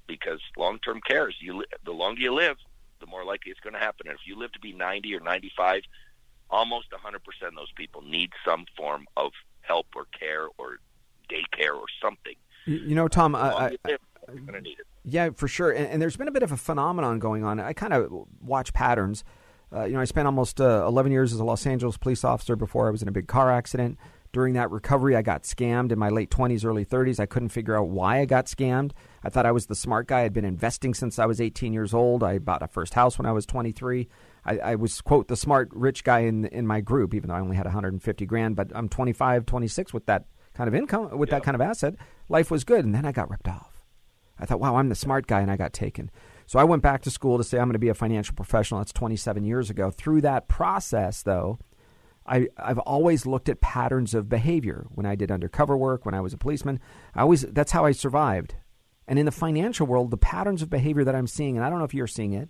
because 0.06 0.40
long-term 0.56 1.00
care 1.06 1.28
is 1.28 1.34
you 1.40 1.64
the 1.84 1.92
longer 1.92 2.20
you 2.20 2.34
live, 2.34 2.56
the 3.00 3.06
more 3.06 3.24
likely 3.24 3.50
it's 3.50 3.60
going 3.60 3.74
to 3.74 3.80
happen. 3.80 4.08
And 4.08 4.16
if 4.18 4.26
you 4.26 4.38
live 4.38 4.52
to 4.52 4.60
be 4.60 4.72
90 4.72 5.14
or 5.14 5.20
95, 5.20 5.82
almost 6.50 6.88
100% 6.90 7.16
of 7.48 7.54
those 7.54 7.72
people 7.74 8.02
need 8.02 8.30
some 8.44 8.66
form 8.76 9.06
of 9.16 9.32
help 9.60 9.86
or 9.94 10.06
care 10.18 10.46
or 10.58 10.78
daycare 11.28 11.74
or 11.74 11.86
something. 12.02 12.34
You, 12.66 12.76
you 12.78 12.94
know, 12.94 13.08
Tom, 13.08 13.34
I, 13.34 13.50
I, 13.50 13.96
yeah, 15.04 15.30
for 15.34 15.48
sure. 15.48 15.70
And, 15.70 15.86
and, 15.86 16.02
there's 16.02 16.16
been 16.16 16.28
a 16.28 16.32
bit 16.32 16.42
of 16.42 16.52
a 16.52 16.56
phenomenon 16.56 17.18
going 17.18 17.44
on. 17.44 17.60
I 17.60 17.72
kind 17.72 17.92
of 17.92 18.26
watch 18.40 18.72
patterns. 18.72 19.24
Uh, 19.72 19.84
you 19.84 19.94
know, 19.94 20.00
I 20.00 20.04
spent 20.04 20.26
almost 20.26 20.60
uh, 20.60 20.84
11 20.86 21.12
years 21.12 21.32
as 21.32 21.40
a 21.40 21.44
Los 21.44 21.66
Angeles 21.66 21.96
police 21.96 22.24
officer 22.24 22.56
before 22.56 22.88
I 22.88 22.90
was 22.90 23.02
in 23.02 23.08
a 23.08 23.12
big 23.12 23.26
car 23.26 23.50
accident. 23.50 23.98
During 24.36 24.52
that 24.52 24.70
recovery, 24.70 25.16
I 25.16 25.22
got 25.22 25.44
scammed 25.44 25.92
in 25.92 25.98
my 25.98 26.10
late 26.10 26.28
20s, 26.28 26.62
early 26.62 26.84
30s. 26.84 27.18
I 27.18 27.24
couldn't 27.24 27.48
figure 27.48 27.74
out 27.74 27.88
why 27.88 28.20
I 28.20 28.26
got 28.26 28.44
scammed. 28.44 28.90
I 29.24 29.30
thought 29.30 29.46
I 29.46 29.50
was 29.50 29.64
the 29.64 29.74
smart 29.74 30.08
guy. 30.08 30.24
I'd 30.24 30.34
been 30.34 30.44
investing 30.44 30.92
since 30.92 31.18
I 31.18 31.24
was 31.24 31.40
18 31.40 31.72
years 31.72 31.94
old. 31.94 32.22
I 32.22 32.36
bought 32.36 32.62
a 32.62 32.68
first 32.68 32.92
house 32.92 33.16
when 33.16 33.24
I 33.24 33.32
was 33.32 33.46
23. 33.46 34.10
I, 34.44 34.58
I, 34.58 34.74
was 34.74 35.00
quote 35.00 35.28
the 35.28 35.38
smart 35.38 35.70
rich 35.72 36.04
guy 36.04 36.18
in 36.18 36.44
in 36.48 36.66
my 36.66 36.82
group, 36.82 37.14
even 37.14 37.28
though 37.28 37.34
I 37.34 37.40
only 37.40 37.56
had 37.56 37.64
150 37.64 38.26
grand. 38.26 38.56
But 38.56 38.72
I'm 38.74 38.90
25, 38.90 39.46
26 39.46 39.94
with 39.94 40.04
that 40.04 40.26
kind 40.52 40.68
of 40.68 40.74
income, 40.74 41.16
with 41.16 41.30
that 41.30 41.42
kind 41.42 41.54
of 41.54 41.62
asset. 41.62 41.94
Life 42.28 42.50
was 42.50 42.62
good, 42.62 42.84
and 42.84 42.94
then 42.94 43.06
I 43.06 43.12
got 43.12 43.30
ripped 43.30 43.48
off. 43.48 43.82
I 44.38 44.44
thought, 44.44 44.60
wow, 44.60 44.76
I'm 44.76 44.90
the 44.90 44.94
smart 44.94 45.26
guy, 45.26 45.40
and 45.40 45.50
I 45.50 45.56
got 45.56 45.72
taken. 45.72 46.10
So 46.44 46.58
I 46.58 46.64
went 46.64 46.82
back 46.82 47.00
to 47.04 47.10
school 47.10 47.38
to 47.38 47.44
say 47.44 47.56
I'm 47.56 47.68
going 47.68 47.72
to 47.72 47.78
be 47.78 47.88
a 47.88 47.94
financial 47.94 48.34
professional. 48.34 48.80
That's 48.80 48.92
27 48.92 49.44
years 49.44 49.70
ago. 49.70 49.90
Through 49.90 50.20
that 50.20 50.46
process, 50.46 51.22
though, 51.22 51.58
I, 52.28 52.48
I've 52.56 52.78
always 52.80 53.26
looked 53.26 53.48
at 53.48 53.60
patterns 53.60 54.14
of 54.14 54.28
behavior. 54.28 54.86
When 54.90 55.06
I 55.06 55.14
did 55.14 55.30
undercover 55.30 55.76
work, 55.76 56.04
when 56.04 56.14
I 56.14 56.20
was 56.20 56.32
a 56.32 56.38
policeman, 56.38 56.80
I 57.14 57.22
always 57.22 57.42
that's 57.42 57.72
how 57.72 57.84
I 57.84 57.92
survived. 57.92 58.56
And 59.08 59.18
in 59.18 59.26
the 59.26 59.32
financial 59.32 59.86
world, 59.86 60.10
the 60.10 60.16
patterns 60.16 60.62
of 60.62 60.70
behavior 60.70 61.04
that 61.04 61.14
I'm 61.14 61.28
seeing, 61.28 61.56
and 61.56 61.64
I 61.64 61.70
don't 61.70 61.78
know 61.78 61.84
if 61.84 61.94
you're 61.94 62.06
seeing 62.06 62.32
it, 62.32 62.48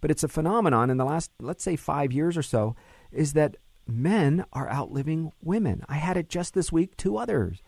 but 0.00 0.10
it's 0.10 0.24
a 0.24 0.28
phenomenon 0.28 0.90
in 0.90 0.96
the 0.96 1.04
last, 1.04 1.30
let's 1.40 1.62
say, 1.62 1.76
five 1.76 2.12
years 2.12 2.36
or 2.36 2.42
so, 2.42 2.74
is 3.12 3.34
that 3.34 3.56
men 3.86 4.44
are 4.52 4.70
outliving 4.70 5.32
women. 5.42 5.84
I 5.88 5.96
had 5.96 6.16
it 6.16 6.28
just 6.28 6.54
this 6.54 6.72
week, 6.72 6.96
two 6.96 7.16
others, 7.16 7.62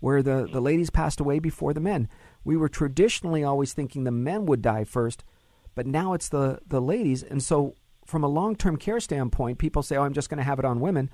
where 0.00 0.22
the, 0.22 0.48
the 0.50 0.60
ladies 0.60 0.90
passed 0.90 1.20
away 1.20 1.38
before 1.38 1.74
the 1.74 1.80
men. 1.80 2.08
We 2.44 2.56
were 2.56 2.68
traditionally 2.68 3.44
always 3.44 3.72
thinking 3.72 4.04
the 4.04 4.10
men 4.10 4.46
would 4.46 4.62
die 4.62 4.84
first, 4.84 5.24
but 5.74 5.86
now 5.86 6.12
it's 6.12 6.28
the, 6.28 6.60
the 6.66 6.80
ladies. 6.80 7.22
And 7.22 7.42
so, 7.42 7.74
from 8.04 8.24
a 8.24 8.28
long 8.28 8.56
term 8.56 8.76
care 8.76 9.00
standpoint, 9.00 9.58
people 9.58 9.82
say, 9.82 9.96
oh, 9.96 10.02
I'm 10.02 10.12
just 10.12 10.28
going 10.28 10.38
to 10.38 10.44
have 10.44 10.58
it 10.58 10.64
on 10.64 10.80
women. 10.80 11.10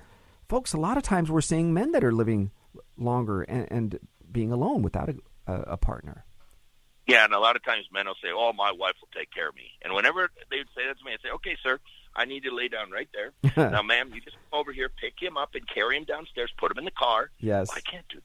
Folks, 0.47 0.73
a 0.73 0.77
lot 0.77 0.97
of 0.97 1.03
times 1.03 1.31
we're 1.31 1.41
seeing 1.41 1.73
men 1.73 1.91
that 1.93 2.03
are 2.03 2.11
living 2.11 2.51
longer 2.97 3.43
and, 3.43 3.67
and 3.71 3.99
being 4.31 4.51
alone 4.51 4.81
without 4.81 5.09
a, 5.47 5.53
a, 5.53 5.77
partner. 5.77 6.25
Yeah, 7.07 7.25
and 7.25 7.33
a 7.33 7.39
lot 7.39 7.55
of 7.55 7.63
times 7.63 7.85
men 7.91 8.05
will 8.05 8.15
say, 8.21 8.29
"Oh, 8.33 8.53
my 8.53 8.71
wife 8.71 8.95
will 9.01 9.09
take 9.13 9.31
care 9.33 9.49
of 9.49 9.55
me." 9.55 9.71
And 9.81 9.93
whenever 9.93 10.29
they 10.49 10.57
would 10.57 10.67
say 10.75 10.85
that 10.87 10.97
to 10.99 11.03
me, 11.03 11.11
I 11.13 11.17
say, 11.23 11.31
"Okay, 11.33 11.57
sir, 11.63 11.79
I 12.15 12.25
need 12.25 12.43
to 12.43 12.53
lay 12.53 12.67
down 12.67 12.91
right 12.91 13.09
there. 13.13 13.31
now, 13.71 13.81
ma'am, 13.81 14.11
you 14.13 14.21
just 14.21 14.35
come 14.49 14.59
over 14.59 14.71
here, 14.71 14.89
pick 14.89 15.13
him 15.19 15.37
up, 15.37 15.55
and 15.55 15.67
carry 15.67 15.97
him 15.97 16.03
downstairs. 16.03 16.51
Put 16.57 16.71
him 16.71 16.77
in 16.77 16.85
the 16.85 16.91
car. 16.91 17.31
Yes, 17.39 17.69
well, 17.69 17.77
I 17.77 17.89
can't 17.89 18.07
do. 18.09 18.17
That. 18.17 18.23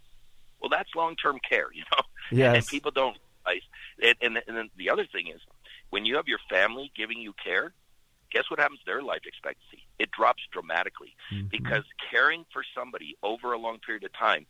Well, 0.61 0.71
that's 0.71 0.95
long-term 0.95 1.39
care, 1.49 1.69
you 1.75 1.83
know. 1.93 2.03
Yes, 2.31 2.57
and 2.57 2.67
people 2.67 2.91
don't 2.91 3.17
realize. 3.47 3.63
And, 4.03 4.17
and, 4.21 4.43
and 4.49 4.57
then 4.57 4.71
the 4.77 4.91
other 4.91 5.07
thing 5.07 5.29
is, 5.29 5.41
when 5.91 6.05
you 6.05 6.17
have 6.17 6.27
your 6.27 6.41
family 6.51 6.91
giving 6.97 7.19
you 7.19 7.33
care, 7.43 7.73
guess 8.31 8.51
what 8.51 8.61
happens 8.61 8.81
to 8.81 8.87
their 8.87 9.03
life 9.03 9.23
expectancy? 9.27 9.85
It 9.99 10.11
drops 10.11 10.43
dramatically 10.53 11.15
mm-hmm. 11.33 11.49
because 11.49 11.85
caring 12.11 12.45
for 12.53 12.63
somebody 12.75 13.17
over 13.23 13.53
a 13.53 13.59
long 13.59 13.79
period 13.79 14.05
of 14.05 14.13
time 14.13 14.47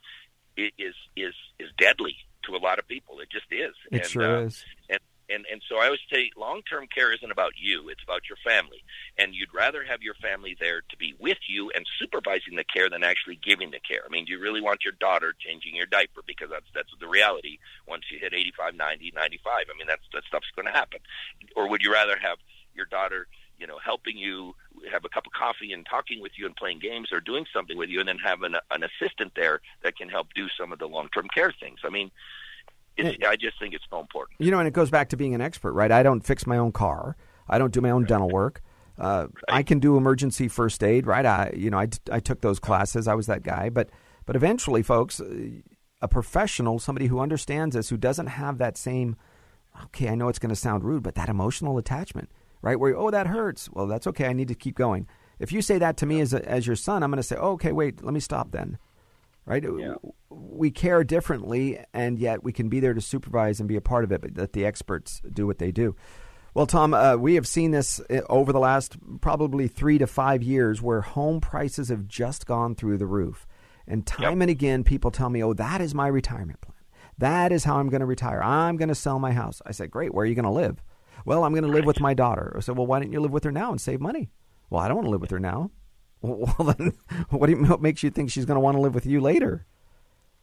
is 0.57 0.95
is 1.17 1.35
is 1.59 1.69
deadly 1.79 2.17
to 2.45 2.57
a 2.57 2.59
lot 2.59 2.79
of 2.79 2.89
people. 2.89 3.21
It 3.21 3.31
just 3.31 3.47
is. 3.51 3.75
It 3.91 4.03
and, 4.03 4.07
sure 4.07 4.37
uh, 4.37 4.43
is. 4.43 4.65
And, 4.89 5.01
and 5.29 5.45
and 5.51 5.63
so 5.69 5.79
I 5.79 5.87
always 5.87 6.01
say 6.13 6.31
long 6.37 6.63
term 6.63 6.87
care 6.93 7.13
isn't 7.13 7.31
about 7.31 7.53
you; 7.59 7.89
it's 7.89 8.03
about 8.03 8.23
your 8.29 8.39
family. 8.45 8.83
And 9.19 9.35
you'd 9.35 9.53
rather 9.53 9.85
have 9.85 10.03
your 10.03 10.15
family 10.15 10.57
there 10.59 10.83
to 10.89 10.97
be 10.97 11.15
with 11.19 11.39
you 11.49 11.71
and 11.75 11.85
supervising 11.99 12.57
the 12.57 12.65
care 12.65 12.89
than 12.89 13.03
actually 13.03 13.37
giving 13.43 13.71
the 13.71 13.81
care. 13.81 14.03
I 14.07 14.09
mean, 14.09 14.25
do 14.25 14.33
you 14.33 14.41
really 14.41 14.61
want 14.61 14.85
your 14.85 14.95
daughter 15.01 15.35
changing 15.39 15.75
your 15.75 15.87
diaper 15.87 16.23
because 16.27 16.51
that's 16.51 16.71
that's 16.75 16.93
the 17.01 17.09
reality 17.09 17.59
once 17.87 18.05
you 18.11 18.19
hit 18.19 18.35
85, 18.35 18.75
90, 18.75 19.13
95. 19.15 19.53
I 19.53 19.79
mean, 19.79 19.87
that's 19.87 20.05
that 20.13 20.25
stuff's 20.29 20.51
going 20.55 20.67
to 20.67 20.73
happen. 20.73 21.01
Or 21.57 21.69
would 21.69 21.83
you 21.83 21.93
rather 21.93 22.17
have 22.17 22.39
your 22.75 22.87
daughter 22.87 23.27
you 23.59 23.67
know, 23.67 23.79
helping 23.85 24.17
you 24.17 24.55
have 24.91 25.05
a 25.05 25.09
cup 25.09 25.27
of 25.27 25.33
coffee 25.33 25.73
and 25.73 25.87
talking 25.89 26.21
with 26.21 26.33
you 26.37 26.47
and 26.47 26.55
playing 26.57 26.79
games 26.79 27.09
or 27.13 27.21
doing 27.21 27.47
something 27.53 27.77
with 27.77 27.89
you, 27.89 28.01
and 28.01 28.09
then 28.09 28.19
have 28.19 28.43
an, 28.43 28.57
an 28.71 28.83
assistant 28.85 29.33
there 29.35 29.61
that 29.83 29.97
can 29.97 30.09
help 30.09 30.29
do 30.35 30.47
some 30.59 30.73
of 30.73 30.79
the 30.79 30.87
long 30.87 31.09
term 31.15 31.27
care 31.35 31.53
things. 31.59 31.81
I 31.85 31.91
mean, 31.91 32.11
it's, 32.97 33.19
I 33.27 33.37
just 33.37 33.59
think 33.59 33.75
it's 33.75 33.85
so 33.91 34.01
important. 34.01 34.41
You 34.41 34.51
know, 34.51 34.59
and 34.59 34.69
it 34.69 34.75
goes 34.75 34.91
back 34.91 35.11
to 35.11 35.17
being 35.17 35.35
an 35.35 35.41
expert, 35.41 35.73
right? 35.73 35.91
I 35.91 36.03
don't 36.03 36.23
fix 36.23 36.47
my 36.47 36.57
own 36.57 36.73
car. 36.73 37.17
I 37.49 37.59
don't 37.59 37.73
do 37.73 37.81
my 37.81 37.91
own 37.91 38.03
right. 38.03 38.09
dental 38.09 38.29
work. 38.29 38.63
Uh, 38.99 39.27
right. 39.49 39.59
I 39.59 39.63
can 39.63 39.79
do 39.79 39.97
emergency 39.97 40.49
first 40.49 40.83
aid, 40.83 41.07
right? 41.07 41.27
I, 41.27 41.53
you 41.55 41.71
know, 41.71 41.79
I, 41.79 41.89
I 42.11 42.21
took 42.21 42.41
those 42.41 42.59
classes. 42.59 43.07
I 43.07 43.15
was 43.15 43.27
that 43.27 43.43
guy, 43.43 43.69
but 43.69 43.91
but 44.25 44.35
eventually, 44.37 44.83
folks, 44.83 45.21
uh, 45.21 45.49
a 46.03 46.09
professional, 46.09 46.79
somebody 46.79 47.07
who 47.07 47.21
understands 47.21 47.77
this, 47.77 47.89
who 47.89 47.97
doesn't 47.97 48.27
have 48.27 48.59
that 48.59 48.77
same, 48.77 49.17
okay, 49.85 50.09
I 50.09 50.15
know 50.15 50.29
it's 50.29 50.39
going 50.39 50.51
to 50.51 50.57
sound 50.57 50.83
rude, 50.83 51.03
but 51.03 51.15
that 51.15 51.29
emotional 51.29 51.79
attachment 51.79 52.31
right? 52.67 52.81
Where, 52.81 52.97
oh, 52.97 53.13
that 53.13 53.29
hurts. 53.29 53.71
Well, 53.71 53.87
that's 53.87 54.09
okay. 54.09 54.27
I 54.27 54.33
need 54.33 54.49
to 54.49 54.55
keep 54.57 54.75
going. 54.75 55.07
If 55.39 55.53
you 55.53 55.63
say 55.63 55.79
that 55.79 55.97
to 55.99 56.07
me 56.07 56.21
as, 56.21 56.35
a, 56.35 56.45
as 56.51 56.67
your 56.67 56.75
son, 56.75 57.05
I'm 57.05 57.11
going 57.11 57.19
to 57.19 57.23
say, 57.23 57.37
oh, 57.37 57.53
okay, 57.53 57.71
wait, 57.71 58.03
let 58.03 58.13
me 58.13 58.19
stop 58.19 58.51
then. 58.51 58.77
Right? 59.45 59.63
Yeah. 59.63 59.95
We 60.31 60.73
care 60.73 61.05
differently, 61.05 61.79
and 61.95 62.19
yet 62.19 62.43
we 62.43 62.53
can 62.53 62.69
be 62.69 62.81
there 62.81 62.93
to 62.93 63.01
supervise 63.01 63.61
and 63.61 63.69
be 63.69 63.77
a 63.77 63.81
part 63.81 64.03
of 64.03 64.11
it, 64.11 64.21
but 64.21 64.37
let 64.37 64.53
the 64.53 64.67
experts 64.67 65.23
do 65.33 65.47
what 65.47 65.59
they 65.59 65.71
do. 65.71 65.95
Well, 66.55 66.67
Tom, 66.67 66.93
uh, 66.93 67.15
we 67.15 67.37
have 67.37 67.47
seen 67.47 67.71
this 67.71 68.01
uh, 68.11 68.23
over 68.29 68.53
the 68.53 68.59
last 68.59 68.97
probably 69.21 69.69
three 69.69 69.99
to 69.99 70.09
five 70.09 70.43
years 70.43 70.83
where 70.83 71.03
home 71.03 71.41
prices 71.41 71.91
have 71.91 72.09
just 72.09 72.47
gone 72.47 72.75
through 72.75 72.99
the 72.99 73.07
roof. 73.07 73.47
And 73.87 74.05
time 74.05 74.41
yep. 74.41 74.43
and 74.43 74.51
again, 74.51 74.83
people 74.83 75.13
tell 75.13 75.31
me, 75.31 75.41
oh, 75.45 75.53
that 75.53 75.81
is 75.81 75.95
my 75.95 76.09
retirement 76.09 76.61
plan. 76.63 76.75
That 77.19 77.53
is 77.53 77.63
how 77.63 77.77
I'm 77.77 77.91
going 77.91 78.01
to 78.01 78.07
retire. 78.07 78.43
I'm 78.43 78.77
going 78.77 78.89
to 78.89 78.97
sell 78.97 79.21
my 79.21 79.31
house. 79.31 79.63
I 79.65 79.71
said, 79.71 79.93
great. 79.93 80.13
Where 80.13 80.25
are 80.25 80.27
you 80.27 80.35
going 80.35 80.47
to 80.47 80.51
live? 80.51 80.83
Well, 81.27 81.43
I'm 81.43 81.53
going 81.53 81.65
to 81.65 81.69
live 81.69 81.85
with 81.85 82.01
my 82.01 82.15
daughter. 82.15 82.55
I 82.57 82.61
said, 82.61 82.77
well, 82.77 82.87
why 82.87 83.01
don't 83.01 83.13
you 83.13 83.19
live 83.19 83.33
with 83.33 83.43
her 83.43 83.51
now 83.51 83.73
and 83.73 83.81
save 83.81 84.01
money? 84.01 84.31
Well, 84.71 84.81
I 84.81 84.87
don't 84.87 84.99
want 84.99 85.07
to 85.07 85.11
live 85.11 85.21
with 85.21 85.33
her 85.33 85.41
now. 85.41 85.73
Well, 86.23 86.75
then 86.79 86.93
what, 87.31 87.51
you, 87.51 87.57
what 87.65 87.83
makes 87.83 88.05
you 88.05 88.11
think 88.11 88.31
she's 88.31 88.45
going 88.45 88.55
to 88.55 88.61
want 88.61 88.77
to 88.77 88.81
live 88.81 88.95
with 88.95 89.07
you 89.07 89.21
later? 89.21 89.67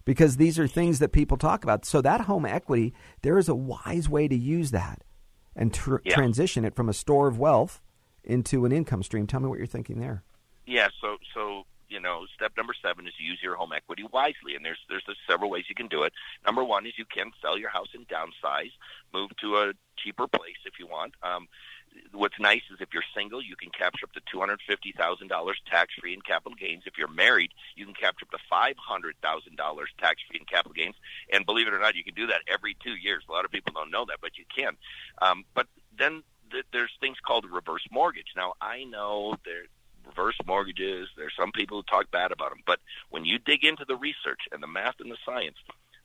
Because 0.04 0.36
these 0.36 0.60
are 0.60 0.68
things 0.68 1.00
that 1.00 1.14
people 1.14 1.38
talk 1.38 1.64
about. 1.64 1.86
So 1.86 2.02
that 2.02 2.22
home 2.22 2.46
equity, 2.46 2.94
there 3.22 3.38
is 3.38 3.48
a 3.48 3.56
wise 3.56 4.10
way 4.10 4.28
to 4.28 4.36
use 4.36 4.72
that 4.72 5.06
and 5.56 5.74
tr- 5.74 5.98
yeah. 6.04 6.16
transition 6.16 6.66
it 6.66 6.76
from 6.76 6.90
a 6.90 6.94
store 6.94 7.30
of 7.30 7.40
wealth 7.40 7.82
into 8.22 8.66
an 8.66 8.74
income 8.74 9.04
stream. 9.04 9.26
Tell 9.26 9.40
me 9.40 9.48
what 9.48 9.60
you're 9.60 9.68
thinking 9.68 10.02
there. 10.02 10.24
Yeah, 10.66 10.90
so 11.00 11.18
so 11.34 11.64
you 11.90 12.00
know, 12.00 12.26
step 12.36 12.54
number 12.58 12.74
seven 12.82 13.08
is 13.08 13.14
use 13.18 13.40
your 13.42 13.56
home 13.56 13.74
equity 13.74 14.06
wisely, 14.12 14.56
and 14.56 14.66
there's 14.66 14.80
there's 14.90 15.04
several 15.30 15.50
ways 15.50 15.66
you 15.70 15.76
can 15.76 15.88
do 15.88 16.04
it. 16.04 16.14
Number 16.46 16.64
one 16.64 16.86
is 16.86 16.94
you 16.98 17.06
can 17.06 17.32
sell 17.42 17.58
your 17.58 17.70
house 17.70 17.90
and 17.94 18.08
downsize, 18.08 18.72
move 19.14 19.32
to 19.42 19.58
a 19.58 19.74
cheaper 19.98 20.28
place 20.28 20.58
if 20.66 20.80
you 20.80 20.88
want. 20.88 21.14
Um, 21.22 21.48
what's 22.12 22.40
nice 22.40 22.62
is 22.72 22.82
if 22.82 22.90
you're 22.94 23.04
single, 23.16 23.42
you 23.42 23.56
can 23.56 23.70
capture 23.70 24.06
up 24.06 24.14
to 24.14 24.22
two 24.32 24.40
hundred 24.40 24.60
fifty 24.68 24.94
thousand 24.98 25.28
dollars 25.28 25.58
tax 25.70 25.94
free 26.00 26.14
in 26.14 26.22
capital 26.22 26.56
gains. 26.56 26.84
If 26.86 26.98
you're 26.98 27.08
married, 27.08 27.52
you 27.76 27.86
can 27.86 27.94
capture 27.94 28.26
up 28.26 28.32
to 28.32 28.44
five 28.50 28.76
hundred 28.78 29.16
thousand 29.22 29.58
dollars 29.58 29.90
tax 30.00 30.22
free 30.28 30.40
in 30.40 30.46
capital 30.46 30.74
gains. 30.74 30.96
And 31.32 31.46
believe 31.46 31.68
it 31.68 31.74
or 31.74 31.80
not, 31.80 31.96
you 31.96 32.04
can 32.04 32.16
do 32.16 32.28
that 32.28 32.42
every 32.52 32.76
two 32.84 32.96
years. 32.96 33.24
A 33.28 33.32
lot 33.32 33.46
of 33.46 33.52
people 33.52 33.74
don't 33.74 33.92
know 33.92 34.06
that, 34.06 34.18
but 34.22 34.38
you 34.38 34.46
can. 34.56 34.76
Um, 35.22 35.46
but 35.54 35.68
then 35.98 36.24
th- 36.52 36.66
there's 36.72 36.92
things 37.00 37.18
called 37.26 37.46
reverse 37.52 37.86
mortgage. 37.92 38.34
Now 38.36 38.54
I 38.62 38.84
know 38.86 39.36
there 39.46 39.66
reverse 40.06 40.36
mortgages. 40.46 41.10
There's 41.18 41.36
some 41.38 41.52
people 41.52 41.78
who 41.78 41.84
talk 41.84 42.12
bad 42.12 42.32
about 42.32 42.50
them, 42.50 42.62
but 42.66 42.80
when 43.10 43.26
you 43.26 43.40
dig 43.40 43.64
into 43.64 43.86
the 43.88 43.96
research 43.96 44.42
and 44.52 44.62
the 44.62 44.68
math 44.68 44.96
and 45.00 45.12
the 45.12 45.18
science, 45.26 45.58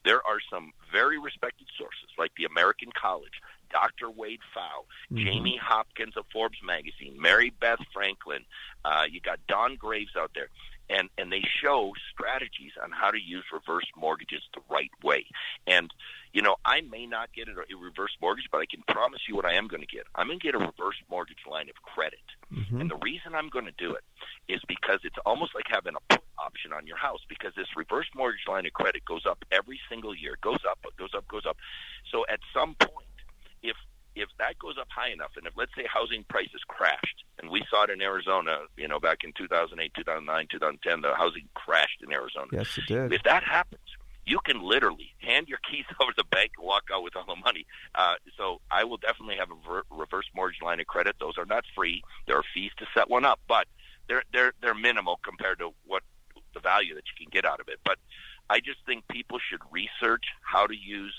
there 0.04 0.26
are 0.26 0.38
some 0.50 0.72
very 0.92 1.18
respected 1.18 1.66
sources 1.76 2.08
like 2.16 2.32
the 2.36 2.44
American 2.44 2.90
College, 2.98 3.42
Dr. 3.70 4.10
Wade 4.10 4.40
Pfau, 4.54 4.86
mm-hmm. 5.12 5.24
Jamie 5.24 5.60
Hopkins 5.62 6.16
of 6.16 6.24
Forbes 6.32 6.58
magazine, 6.64 7.20
Mary 7.20 7.52
Beth 7.60 7.80
Franklin. 7.92 8.44
Uh, 8.84 9.04
you 9.10 9.20
got 9.20 9.38
Don 9.48 9.76
Graves 9.76 10.16
out 10.16 10.30
there. 10.34 10.48
and 10.88 11.10
and 11.18 11.30
they 11.30 11.42
show 11.62 11.92
strategies 12.12 12.72
on 12.82 12.90
how 12.90 13.10
to 13.10 13.18
use 13.20 13.44
reverse 13.52 13.84
mortgages 13.96 14.42
the 14.54 14.60
right 14.70 14.90
way. 15.02 15.26
And 15.66 15.92
you 16.32 16.42
know, 16.42 16.56
I 16.64 16.80
may 16.82 17.06
not 17.06 17.32
get 17.32 17.48
a 17.48 17.76
reverse 17.76 18.16
mortgage, 18.20 18.48
but 18.50 18.60
I 18.60 18.66
can 18.66 18.82
promise 18.88 19.20
you 19.28 19.34
what 19.34 19.44
I 19.44 19.54
am 19.54 19.66
going 19.66 19.80
to 19.80 19.86
get. 19.86 20.06
I'm 20.14 20.28
going 20.28 20.38
to 20.38 20.44
get 20.44 20.54
a 20.54 20.58
reverse 20.58 20.96
mortgage 21.10 21.44
line 21.50 21.68
of 21.68 21.76
credit. 21.82 22.20
Mm-hmm. 22.52 22.80
And 22.80 22.90
the 22.90 22.96
reason 22.96 23.34
I'm 23.34 23.48
going 23.48 23.66
to 23.66 23.76
do 23.76 23.94
it 23.94 24.04
is 24.48 24.60
because 24.66 25.00
it's 25.04 25.18
almost 25.26 25.54
like 25.54 25.66
having 25.68 25.94
a 25.94 26.14
put 26.14 26.22
option 26.38 26.72
on 26.72 26.86
your 26.86 26.96
house 26.96 27.20
because 27.28 27.52
this 27.56 27.66
reverse 27.76 28.06
mortgage 28.14 28.46
line 28.48 28.64
of 28.64 28.72
credit 28.72 29.04
goes 29.04 29.26
up 29.26 29.44
every 29.52 29.80
single 29.88 30.14
year. 30.14 30.34
It 30.34 30.40
goes 30.40 30.60
up, 30.68 30.78
goes 30.96 31.10
up, 31.14 31.26
goes 31.28 31.46
up. 31.46 31.56
So 32.10 32.24
at 32.28 32.40
some 32.54 32.74
point, 32.74 33.06
if 33.62 33.76
if 34.14 34.28
that 34.38 34.58
goes 34.58 34.76
up 34.80 34.88
high 34.90 35.10
enough, 35.10 35.32
and 35.36 35.46
if 35.46 35.52
let's 35.56 35.70
say 35.76 35.86
housing 35.92 36.24
prices 36.28 36.62
crashed, 36.66 37.24
and 37.38 37.50
we 37.50 37.62
saw 37.70 37.84
it 37.84 37.90
in 37.90 38.02
Arizona, 38.02 38.60
you 38.76 38.88
know, 38.88 38.98
back 38.98 39.18
in 39.22 39.32
2008, 39.32 39.92
2009, 39.94 40.46
2010, 40.50 41.00
the 41.02 41.14
housing 41.14 41.48
crashed 41.54 42.02
in 42.02 42.12
Arizona. 42.12 42.46
Yes, 42.52 42.76
it 42.78 42.86
did. 42.86 43.12
If 43.12 43.22
that 43.22 43.44
happens, 43.44 43.87
you 44.28 44.38
can 44.44 44.62
literally 44.62 45.14
hand 45.18 45.48
your 45.48 45.58
keys 45.68 45.84
over 46.00 46.12
to 46.12 46.16
the 46.18 46.24
bank 46.24 46.52
and 46.58 46.66
walk 46.66 46.84
out 46.92 47.02
with 47.02 47.16
all 47.16 47.24
the 47.26 47.36
money. 47.36 47.66
Uh, 47.94 48.14
so 48.36 48.60
I 48.70 48.84
will 48.84 48.98
definitely 48.98 49.36
have 49.36 49.50
a 49.50 49.68
ver- 49.68 49.84
reverse 49.90 50.26
mortgage 50.34 50.60
line 50.62 50.80
of 50.80 50.86
credit. 50.86 51.16
Those 51.18 51.38
are 51.38 51.46
not 51.46 51.64
free. 51.74 52.02
There 52.26 52.36
are 52.36 52.44
fees 52.54 52.70
to 52.78 52.86
set 52.94 53.08
one 53.08 53.24
up, 53.24 53.40
but 53.48 53.66
they're 54.08 54.22
they're 54.32 54.52
they're 54.60 54.74
minimal 54.74 55.18
compared 55.24 55.58
to 55.60 55.70
what 55.86 56.02
the 56.54 56.60
value 56.60 56.94
that 56.94 57.04
you 57.08 57.24
can 57.24 57.30
get 57.30 57.44
out 57.44 57.60
of 57.60 57.68
it. 57.68 57.78
But 57.84 57.98
I 58.50 58.60
just 58.60 58.78
think 58.86 59.06
people 59.08 59.38
should 59.38 59.60
research 59.70 60.24
how 60.42 60.66
to 60.66 60.74
use 60.74 61.14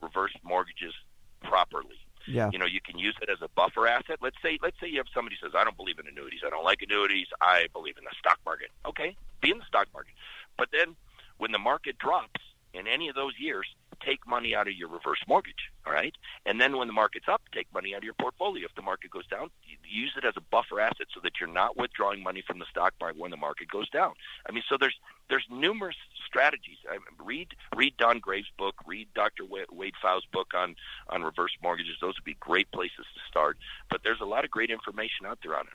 reverse 0.00 0.32
mortgages 0.42 0.94
properly. 1.42 1.96
Yeah. 2.26 2.50
You 2.52 2.58
know, 2.58 2.66
you 2.66 2.80
can 2.84 2.98
use 2.98 3.16
it 3.22 3.30
as 3.30 3.38
a 3.40 3.48
buffer 3.48 3.86
asset. 3.86 4.18
Let's 4.20 4.36
say 4.42 4.58
let's 4.62 4.78
say 4.80 4.88
you 4.88 4.98
have 4.98 5.08
somebody 5.14 5.36
says, 5.42 5.52
I 5.56 5.64
don't 5.64 5.76
believe 5.76 5.98
in 5.98 6.06
annuities. 6.06 6.40
I 6.46 6.50
don't 6.50 6.64
like 6.64 6.82
annuities. 6.82 7.28
I 7.40 7.66
believe 7.72 7.96
in 7.96 8.04
the 8.04 8.14
stock 8.18 8.38
market. 8.44 8.68
Okay, 8.86 9.16
be 9.40 9.50
in 9.50 9.58
the 9.58 9.64
stock 9.64 9.88
market. 9.94 10.12
But 10.58 10.68
then 10.72 10.96
when 11.38 11.52
the 11.52 11.58
market 11.58 11.98
drops 11.98 12.40
in 12.74 12.86
any 12.86 13.08
of 13.08 13.14
those 13.14 13.32
years, 13.38 13.66
take 14.04 14.26
money 14.26 14.54
out 14.54 14.68
of 14.68 14.74
your 14.74 14.88
reverse 14.88 15.20
mortgage, 15.28 15.70
all 15.86 15.92
right? 15.92 16.14
And 16.46 16.60
then 16.60 16.76
when 16.76 16.86
the 16.86 16.92
market's 16.92 17.28
up, 17.28 17.42
take 17.52 17.66
money 17.72 17.94
out 17.94 17.98
of 17.98 18.04
your 18.04 18.14
portfolio. 18.14 18.64
If 18.64 18.74
the 18.74 18.82
market 18.82 19.10
goes 19.10 19.26
down, 19.26 19.50
use 19.88 20.12
it 20.16 20.24
as 20.24 20.34
a 20.36 20.40
buffer 20.40 20.80
asset 20.80 21.06
so 21.12 21.20
that 21.22 21.32
you're 21.40 21.48
not 21.48 21.76
withdrawing 21.76 22.22
money 22.22 22.42
from 22.46 22.58
the 22.58 22.64
stock 22.70 22.94
market 23.00 23.18
when 23.20 23.30
the 23.30 23.36
market 23.36 23.68
goes 23.68 23.88
down. 23.90 24.14
I 24.48 24.52
mean, 24.52 24.62
so 24.68 24.76
there's 24.78 24.96
there's 25.28 25.46
numerous 25.50 25.96
strategies. 26.26 26.78
I 26.88 26.94
mean, 26.94 27.00
read 27.18 27.48
read 27.76 27.96
Don 27.98 28.18
Graves' 28.18 28.48
book, 28.58 28.74
read 28.86 29.08
Dr. 29.14 29.44
Wade 29.44 29.94
Pfau's 30.02 30.26
book 30.32 30.52
on 30.54 30.76
on 31.08 31.22
reverse 31.22 31.52
mortgages. 31.62 31.96
Those 32.00 32.14
would 32.16 32.24
be 32.24 32.36
great 32.40 32.70
places 32.72 33.06
to 33.14 33.20
start. 33.28 33.58
But 33.90 34.02
there's 34.02 34.20
a 34.20 34.26
lot 34.26 34.44
of 34.44 34.50
great 34.50 34.70
information 34.70 35.26
out 35.26 35.38
there 35.42 35.56
on 35.56 35.66
it. 35.66 35.74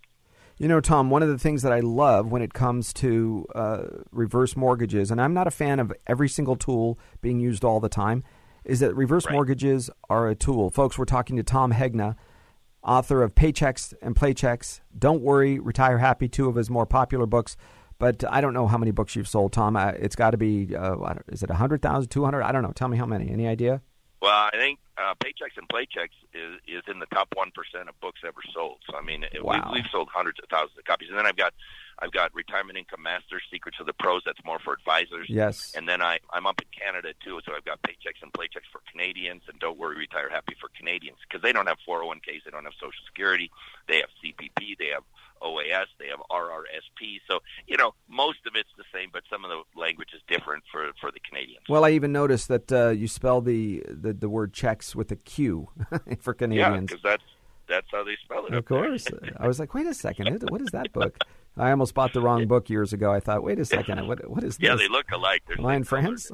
You 0.58 0.70
know, 0.70 0.80
Tom, 0.80 1.10
one 1.10 1.22
of 1.22 1.28
the 1.28 1.38
things 1.38 1.64
that 1.64 1.74
I 1.74 1.82
love 1.82 2.32
when 2.32 2.42
it 2.42 2.54
comes 2.54 2.94
to 2.94 3.46
uh, 3.54 3.84
reverse 4.12 4.56
mortgages, 4.56 5.12
and 5.12 5.22
I'm 5.22 5.34
not 5.34 5.48
a 5.48 5.52
fan 5.52 5.80
of 5.82 5.92
every 6.08 6.30
single 6.30 6.56
tool 6.56 6.98
being 7.22 7.42
used 7.42 7.66
all 7.66 7.82
the 7.82 7.90
time, 7.90 8.24
is 8.64 8.80
that 8.80 8.96
reverse 8.96 9.26
Right. 9.26 9.34
mortgages 9.34 9.90
are 10.10 10.30
a 10.30 10.36
tool. 10.36 10.70
Folks, 10.70 10.98
we're 10.98 11.04
talking 11.06 11.36
to 11.36 11.44
Tom 11.44 11.74
Hegna, 11.74 12.16
author 12.84 13.22
of 13.22 13.36
Paychecks 13.36 13.94
and 14.02 14.16
Playchecks. 14.16 14.80
Don't 14.98 15.22
worry, 15.22 15.60
retire 15.60 15.98
happy, 15.98 16.30
two 16.30 16.48
of 16.48 16.56
his 16.56 16.70
more 16.70 16.86
popular 16.86 17.26
books. 17.26 17.58
But 17.98 18.24
I 18.30 18.40
don't 18.40 18.54
know 18.54 18.68
how 18.68 18.78
many 18.78 18.92
books 18.92 19.16
you've 19.16 19.28
sold, 19.28 19.52
Tom. 19.54 19.76
Uh, 19.76 19.90
it's 19.98 20.16
got 20.16 20.32
to 20.32 20.38
be, 20.38 20.74
uh, 20.76 20.96
is 21.30 21.44
it 21.44 21.50
100,000, 21.50 22.10
200? 22.10 22.42
I 22.44 22.52
don't 22.52 22.62
know. 22.64 22.72
Tell 22.74 22.88
me 22.90 22.98
how 22.98 23.06
many. 23.06 23.30
Any 23.30 23.48
idea? 23.48 23.82
Well, 24.26 24.50
I 24.52 24.58
think 24.58 24.80
uh, 24.98 25.14
Paychecks 25.24 25.54
and 25.56 25.70
Playchecks 25.70 26.18
is 26.34 26.58
is 26.68 26.82
in 26.88 26.98
the 26.98 27.06
top 27.14 27.28
one 27.36 27.52
percent 27.54 27.90
of 27.90 28.00
books 28.02 28.22
ever 28.26 28.42
sold. 28.56 28.80
So 28.90 28.98
I 28.98 29.02
mean, 29.06 29.24
it, 29.24 29.46
Wow. 29.46 29.70
we, 29.72 29.82
we've 29.82 29.92
sold 29.92 30.10
hundreds 30.12 30.40
of 30.42 30.50
thousands 30.50 30.80
of 30.80 30.84
copies. 30.86 31.10
And 31.10 31.18
then 31.20 31.28
I've 31.28 31.38
got 31.38 31.54
I've 32.00 32.12
got 32.12 32.34
Retirement 32.34 32.78
Income 32.78 33.04
Masters, 33.04 33.44
Secrets 33.52 33.78
of 33.80 33.86
the 33.86 33.94
Pros. 33.94 34.22
That's 34.26 34.44
more 34.46 34.60
for 34.60 34.74
advisors. 34.74 35.28
Yes. 35.30 35.74
And 35.76 35.88
then 35.88 36.02
I 36.02 36.20
I'm 36.32 36.46
up 36.46 36.62
in 36.62 36.68
Canada 36.78 37.14
too, 37.24 37.40
so 37.46 37.54
I've 37.56 37.66
got 37.66 37.82
Paychecks 37.82 38.22
and 38.22 38.32
Playchecks 38.34 38.70
for 38.72 38.82
Canadians, 38.92 39.44
and 39.48 39.60
Don't 39.60 39.78
Worry, 39.78 39.98
Retire 39.98 40.30
Happy 40.30 40.56
for 40.60 40.70
Canadians 40.78 41.18
because 41.28 41.42
they 41.42 41.52
don't 41.52 41.68
have 41.68 41.78
401ks, 41.88 42.44
they 42.46 42.52
don't 42.52 42.66
have 42.66 42.74
Social 42.80 43.04
Security, 43.06 43.50
they 43.88 43.98
have 43.98 44.10
CPP, 44.24 44.78
they 44.78 44.88
have 44.94 45.04
OAS, 45.42 45.86
they 46.00 46.08
have 46.08 46.20
RRSP. 46.32 47.20
So 47.30 47.40
you 47.68 47.78
know, 47.78 47.94
most 48.10 48.40
of 48.46 48.54
it's 48.56 48.70
the 48.78 48.86
same, 48.94 49.10
but 49.12 49.24
some 49.30 49.46
of 49.46 49.52
the 49.52 49.80
language 49.80 50.10
is 50.14 50.22
different 50.28 50.64
for 50.72 50.92
for 51.00 51.12
the 51.12 51.20
Canadians. 51.20 51.64
Well, 51.70 51.86
I 51.86 51.92
even 51.92 52.12
noticed 52.12 52.48
that 52.50 52.72
uh, 52.72 52.90
you 52.90 53.08
spell 53.08 53.42
the, 53.42 53.84
the, 53.88 54.14
the 54.14 54.30
word 54.30 54.54
checks 54.54 54.96
with 54.96 55.12
a 55.12 55.16
Q 55.16 55.70
for 56.20 56.34
Canadians. 56.34 56.74
yeah, 56.74 56.80
because 56.82 57.04
that's 57.04 57.24
that's 57.68 57.88
how 57.92 58.04
they 58.04 58.16
spell 58.24 58.46
it. 58.46 58.54
Of 58.54 58.66
course. 58.66 59.08
I 59.38 59.48
was 59.48 59.60
like, 59.60 59.74
wait 59.74 59.88
a 59.88 59.94
second. 59.94 60.42
what- 60.50 60.62
is 60.62 60.70
that 60.72 60.92
book? 60.94 61.18
I 61.58 61.72
almost 61.72 61.94
bought 61.94 62.12
the 62.12 62.20
wrong 62.20 62.48
book 62.48 62.70
years 62.70 62.92
ago. 62.92 63.14
I 63.14 63.22
thought, 63.22 63.42
wait 63.42 63.60
a 63.60 63.66
second. 63.66 64.06
What, 64.08 64.30
what 64.30 64.44
is 64.44 64.58
this? 64.58 64.68
Yeah, 64.68 64.76
they 64.76 64.90
look 64.90 65.10
alike. 65.12 65.44
They're 65.48 65.58
Am 65.58 65.66
I 65.66 65.76
in. 65.78 65.86
France? 65.86 66.30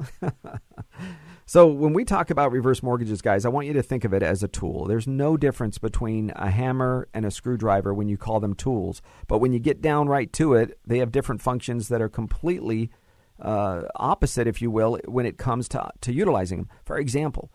so 1.46 1.66
when 1.68 1.92
we 1.92 2.04
talk 2.04 2.30
about 2.30 2.50
reverse 2.50 2.82
mortgages, 2.82 3.22
guys, 3.22 3.44
I 3.44 3.48
want 3.48 3.68
you 3.68 3.72
to 3.74 3.82
think 3.84 4.04
of 4.04 4.12
it 4.12 4.24
as 4.24 4.42
a 4.42 4.48
tool. 4.48 4.86
There's 4.86 5.06
no 5.06 5.36
difference 5.36 5.78
between 5.78 6.32
a 6.34 6.50
hammer 6.50 7.08
and 7.14 7.24
a 7.24 7.30
screwdriver 7.30 7.94
when 7.94 8.08
you 8.08 8.16
call 8.16 8.40
them 8.40 8.54
tools. 8.54 9.00
But 9.28 9.38
when 9.38 9.52
you 9.52 9.60
get 9.60 9.80
down 9.80 10.08
right 10.08 10.32
to 10.34 10.54
it, 10.54 10.76
they 10.84 10.98
have 10.98 11.12
different 11.12 11.40
functions 11.40 11.86
that 11.88 12.02
are 12.02 12.08
completely 12.08 12.90
uh, 13.40 13.82
opposite, 13.96 14.46
if 14.48 14.60
you 14.60 14.70
will, 14.72 14.98
when 15.06 15.26
it 15.26 15.38
comes 15.38 15.68
to, 15.68 15.88
to 16.00 16.12
utilizing 16.12 16.58
them. 16.58 16.68
For 16.84 16.98
example, 16.98 17.52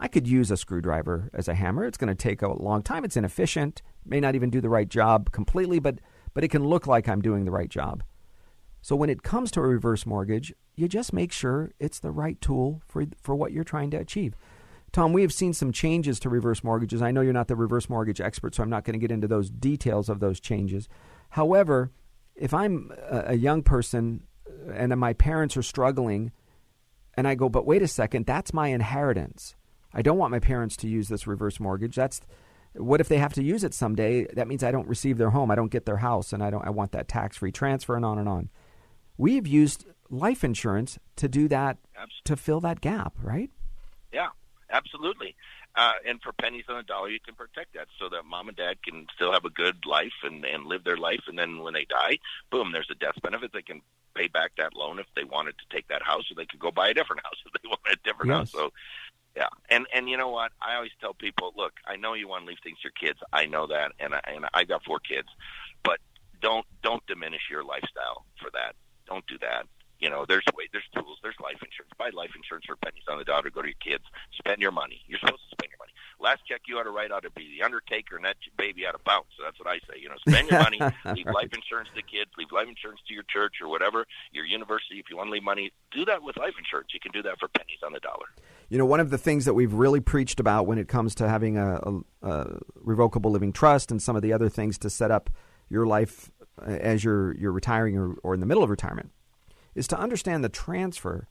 I 0.00 0.08
could 0.08 0.28
use 0.28 0.50
a 0.50 0.56
screwdriver 0.56 1.30
as 1.34 1.48
a 1.48 1.54
hammer. 1.54 1.84
It's 1.84 1.98
going 1.98 2.08
to 2.08 2.14
take 2.14 2.42
a 2.42 2.52
long 2.52 2.82
time. 2.82 3.04
It's 3.04 3.16
inefficient. 3.16 3.82
May 4.04 4.20
not 4.20 4.34
even 4.34 4.50
do 4.50 4.60
the 4.60 4.68
right 4.68 4.88
job 4.88 5.32
completely, 5.32 5.78
but 5.80 5.98
but 6.34 6.44
it 6.44 6.48
can 6.48 6.64
look 6.64 6.86
like 6.86 7.08
I'm 7.08 7.22
doing 7.22 7.44
the 7.44 7.50
right 7.50 7.68
job. 7.68 8.04
So 8.80 8.94
when 8.94 9.10
it 9.10 9.22
comes 9.22 9.50
to 9.52 9.60
a 9.60 9.66
reverse 9.66 10.06
mortgage, 10.06 10.54
you 10.76 10.86
just 10.86 11.12
make 11.12 11.32
sure 11.32 11.72
it's 11.80 11.98
the 11.98 12.12
right 12.12 12.40
tool 12.40 12.80
for 12.86 13.04
for 13.20 13.34
what 13.34 13.52
you're 13.52 13.64
trying 13.64 13.90
to 13.90 13.96
achieve. 13.98 14.36
Tom, 14.92 15.12
we 15.12 15.22
have 15.22 15.32
seen 15.32 15.52
some 15.52 15.72
changes 15.72 16.18
to 16.20 16.28
reverse 16.28 16.64
mortgages. 16.64 17.02
I 17.02 17.10
know 17.10 17.20
you're 17.20 17.32
not 17.32 17.48
the 17.48 17.56
reverse 17.56 17.90
mortgage 17.90 18.20
expert, 18.20 18.54
so 18.54 18.62
I'm 18.62 18.70
not 18.70 18.84
going 18.84 18.94
to 18.94 19.00
get 19.00 19.10
into 19.10 19.28
those 19.28 19.50
details 19.50 20.08
of 20.08 20.20
those 20.20 20.40
changes. 20.40 20.88
However, 21.30 21.90
if 22.34 22.54
I'm 22.54 22.92
a 23.10 23.34
young 23.34 23.62
person 23.62 24.22
uh, 24.46 24.72
and 24.72 24.96
my 24.96 25.12
parents 25.12 25.56
are 25.56 25.62
struggling, 25.62 26.32
and 27.14 27.28
I 27.28 27.34
go, 27.34 27.48
but 27.48 27.66
wait 27.66 27.82
a 27.82 27.88
second, 27.88 28.24
that's 28.24 28.54
my 28.54 28.68
inheritance. 28.68 29.56
I 29.94 30.02
don't 30.02 30.18
want 30.18 30.30
my 30.30 30.38
parents 30.40 30.76
to 30.78 30.88
use 30.88 31.08
this 31.08 31.26
reverse 31.26 31.58
mortgage. 31.60 31.96
That's 31.96 32.20
what 32.74 33.00
if 33.00 33.08
they 33.08 33.18
have 33.18 33.32
to 33.34 33.42
use 33.42 33.64
it 33.64 33.74
someday? 33.74 34.26
That 34.34 34.46
means 34.46 34.62
I 34.62 34.70
don't 34.70 34.86
receive 34.86 35.18
their 35.18 35.30
home, 35.30 35.50
I 35.50 35.54
don't 35.54 35.70
get 35.70 35.86
their 35.86 35.96
house, 35.98 36.32
and 36.32 36.42
I 36.42 36.50
don't. 36.50 36.64
I 36.66 36.70
want 36.70 36.92
that 36.92 37.08
tax-free 37.08 37.52
transfer, 37.52 37.96
and 37.96 38.04
on 38.04 38.18
and 38.18 38.28
on. 38.28 38.50
We 39.16 39.34
have 39.36 39.46
used 39.46 39.86
life 40.10 40.44
insurance 40.44 40.98
to 41.16 41.28
do 41.28 41.48
that, 41.48 41.78
Abs- 41.96 42.20
to 42.24 42.36
fill 42.36 42.60
that 42.60 42.80
gap, 42.80 43.14
right? 43.22 43.50
Yeah, 44.12 44.28
absolutely. 44.70 45.34
Uh, 45.74 45.92
and 46.06 46.20
for 46.22 46.32
pennies 46.32 46.64
on 46.68 46.76
the 46.76 46.82
dollar, 46.82 47.08
you 47.08 47.20
can 47.24 47.34
protect 47.34 47.74
that 47.74 47.88
so 47.98 48.08
that 48.08 48.24
mom 48.24 48.48
and 48.48 48.56
dad 48.56 48.82
can 48.82 49.06
still 49.14 49.32
have 49.32 49.44
a 49.44 49.50
good 49.50 49.76
life 49.86 50.12
and, 50.24 50.44
and 50.44 50.66
live 50.66 50.82
their 50.84 50.96
life. 50.96 51.20
And 51.28 51.38
then 51.38 51.60
when 51.60 51.74
they 51.74 51.84
die, 51.84 52.18
boom, 52.50 52.72
there's 52.72 52.88
a 52.90 52.94
death 52.96 53.20
benefit. 53.22 53.52
They 53.52 53.62
can 53.62 53.80
pay 54.14 54.26
back 54.28 54.52
that 54.56 54.74
loan 54.74 54.98
if 54.98 55.06
they 55.14 55.24
wanted 55.24 55.54
to 55.58 55.64
take 55.74 55.86
that 55.88 56.02
house, 56.02 56.30
or 56.30 56.34
they 56.34 56.46
could 56.46 56.58
go 56.58 56.70
buy 56.70 56.88
a 56.88 56.94
different 56.94 57.22
house 57.24 57.36
if 57.46 57.52
they 57.62 57.68
wanted 57.68 57.98
a 57.98 58.02
different 58.08 58.30
Yes. 58.30 58.38
house. 58.38 58.52
So, 58.52 58.72
yeah. 59.36 59.48
And 59.70 59.86
and 59.94 60.08
you 60.08 60.16
know 60.16 60.28
what? 60.28 60.52
I 60.60 60.76
always 60.76 60.90
tell 61.00 61.14
people, 61.14 61.52
look, 61.56 61.74
I 61.86 61.96
know 61.96 62.14
you 62.14 62.28
want 62.28 62.44
to 62.44 62.48
leave 62.48 62.58
things 62.62 62.78
to 62.80 62.88
your 62.88 62.92
kids. 62.92 63.20
I 63.32 63.46
know 63.46 63.66
that, 63.68 63.92
and 64.00 64.14
I, 64.14 64.20
and 64.26 64.46
I 64.54 64.64
got 64.64 64.84
four 64.84 64.98
kids, 64.98 65.28
but 65.82 65.98
don't 66.40 66.66
don't 66.82 67.06
diminish 67.06 67.42
your 67.50 67.64
lifestyle 67.64 68.24
for 68.40 68.50
that. 68.52 68.74
Don't 69.06 69.26
do 69.26 69.38
that. 69.40 69.66
You 70.00 70.10
know, 70.10 70.24
there's 70.28 70.44
way, 70.54 70.68
there's 70.72 70.86
tools, 70.94 71.18
there's 71.22 71.38
life 71.42 71.58
insurance. 71.58 71.90
Buy 71.98 72.10
life 72.14 72.30
insurance 72.36 72.66
for 72.66 72.76
pennies 72.76 73.02
on 73.08 73.18
the 73.18 73.24
dollar. 73.24 73.50
Go 73.50 73.62
to 73.62 73.68
your 73.68 73.82
kids. 73.82 74.04
Spend 74.38 74.62
your 74.62 74.70
money. 74.70 75.02
You're 75.08 75.18
supposed 75.18 75.42
to 75.42 75.50
spend 75.50 75.70
your 75.70 75.78
money. 75.78 75.92
Last 76.20 76.46
check 76.46 76.62
you 76.66 76.78
ought 76.78 76.84
to 76.84 76.90
write 76.90 77.10
ought 77.10 77.24
to 77.24 77.30
be 77.30 77.58
the 77.58 77.64
Undertaker, 77.64 78.14
and 78.14 78.24
that 78.24 78.36
baby 78.56 78.86
ought 78.86 78.92
to 78.92 79.02
bounce. 79.04 79.26
So 79.36 79.42
that's 79.42 79.58
what 79.58 79.66
I 79.66 79.78
say. 79.90 79.98
You 79.98 80.08
know, 80.08 80.18
spend 80.22 80.50
your 80.50 80.62
money. 80.62 80.78
leave 81.14 81.26
life 81.26 81.50
insurance 81.52 81.90
to 81.94 82.02
kids. 82.02 82.30
Leave 82.38 82.52
life 82.52 82.68
insurance 82.68 83.00
to 83.08 83.14
your 83.14 83.24
church 83.24 83.58
or 83.60 83.68
whatever 83.68 84.06
your 84.30 84.44
university. 84.44 84.98
If 84.98 85.10
you 85.10 85.16
want 85.16 85.28
to 85.28 85.32
leave 85.32 85.42
money, 85.42 85.72
do 85.90 86.04
that 86.06 86.22
with 86.22 86.36
life 86.36 86.54
insurance. 86.58 86.94
You 86.94 87.00
can 87.00 87.10
do 87.10 87.22
that 87.22 87.38
for 87.38 87.48
pennies 87.48 87.82
on 87.84 87.92
the 87.92 88.00
dollar. 88.00 88.30
You 88.68 88.78
know, 88.78 88.84
one 88.84 89.00
of 89.00 89.10
the 89.10 89.18
things 89.18 89.46
that 89.46 89.54
we've 89.54 89.72
really 89.72 90.00
preached 90.00 90.40
about 90.40 90.66
when 90.66 90.78
it 90.78 90.88
comes 90.88 91.14
to 91.16 91.28
having 91.28 91.56
a, 91.56 91.80
a, 91.82 92.28
a 92.28 92.58
revocable 92.74 93.30
living 93.30 93.52
trust 93.52 93.90
and 93.90 94.02
some 94.02 94.14
of 94.14 94.22
the 94.22 94.32
other 94.32 94.48
things 94.48 94.76
to 94.78 94.90
set 94.90 95.10
up 95.10 95.30
your 95.70 95.86
life 95.86 96.30
uh, 96.60 96.70
as 96.70 97.04
you're 97.04 97.34
you're 97.36 97.52
retiring 97.52 97.96
or, 97.96 98.14
or 98.22 98.34
in 98.34 98.40
the 98.40 98.46
middle 98.46 98.62
of 98.62 98.70
retirement 98.70 99.10
is 99.74 99.86
to 99.88 99.98
understand 99.98 100.42
the 100.42 100.48
transfer 100.48 101.28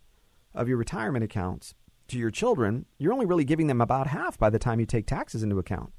of 0.55 0.67
your 0.67 0.77
retirement 0.77 1.23
accounts 1.23 1.75
to 2.07 2.17
your 2.17 2.31
children. 2.31 2.85
You're 2.97 3.13
only 3.13 3.25
really 3.25 3.45
giving 3.45 3.67
them 3.67 3.81
about 3.81 4.07
half 4.07 4.37
by 4.37 4.49
the 4.49 4.59
time 4.59 4.79
you 4.79 4.85
take 4.85 5.05
taxes 5.05 5.43
into 5.43 5.59
account. 5.59 5.91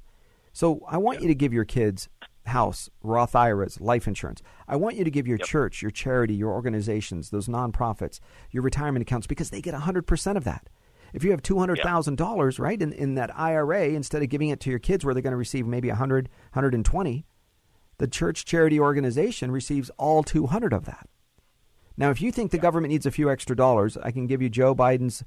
So 0.51 0.81
I 0.87 0.97
want 0.97 1.21
you 1.21 1.27
to 1.27 1.35
give 1.35 1.53
your 1.53 1.65
kids 1.65 2.09
house, 2.47 2.89
Roth 3.03 3.35
IRAs, 3.35 3.79
life 3.79 4.07
insurance. 4.07 4.41
I 4.67 4.75
want 4.75 4.95
you 4.95 5.03
to 5.03 5.11
give 5.11 5.27
your 5.27 5.37
church, 5.37 5.81
your 5.81 5.91
charity, 5.91 6.33
your 6.33 6.51
organizations, 6.51 7.29
those 7.29 7.47
nonprofits, 7.47 8.19
your 8.51 8.63
retirement 8.63 9.03
accounts 9.03 9.27
because 9.27 9.51
they 9.51 9.61
get 9.61 9.75
100% 9.75 10.35
of 10.35 10.43
that. 10.43 10.67
If 11.13 11.23
you 11.23 11.31
have 11.31 11.41
$200,000, 11.41 12.59
right, 12.59 12.81
in, 12.81 12.93
in 12.93 13.15
that 13.15 13.37
IRA, 13.37 13.89
instead 13.89 14.21
of 14.21 14.29
giving 14.29 14.49
it 14.49 14.59
to 14.61 14.69
your 14.69 14.79
kids 14.79 15.03
where 15.03 15.13
they're 15.13 15.23
going 15.23 15.31
to 15.31 15.37
receive 15.37 15.65
maybe 15.65 15.89
100, 15.89 16.29
120, 16.53 17.25
the 17.97 18.07
church 18.07 18.45
charity 18.45 18.79
organization 18.79 19.51
receives 19.51 19.89
all 19.97 20.23
200 20.23 20.73
of 20.73 20.85
that. 20.85 21.07
Now, 21.97 22.11
if 22.11 22.21
you 22.21 22.31
think 22.31 22.51
the 22.51 22.57
government 22.57 22.91
needs 22.91 23.05
a 23.05 23.11
few 23.11 23.29
extra 23.29 23.55
dollars, 23.55 23.97
I 23.97 24.11
can 24.11 24.25
give 24.25 24.41
you 24.41 24.49
Joe 24.49 24.73
Biden's 24.73 25.23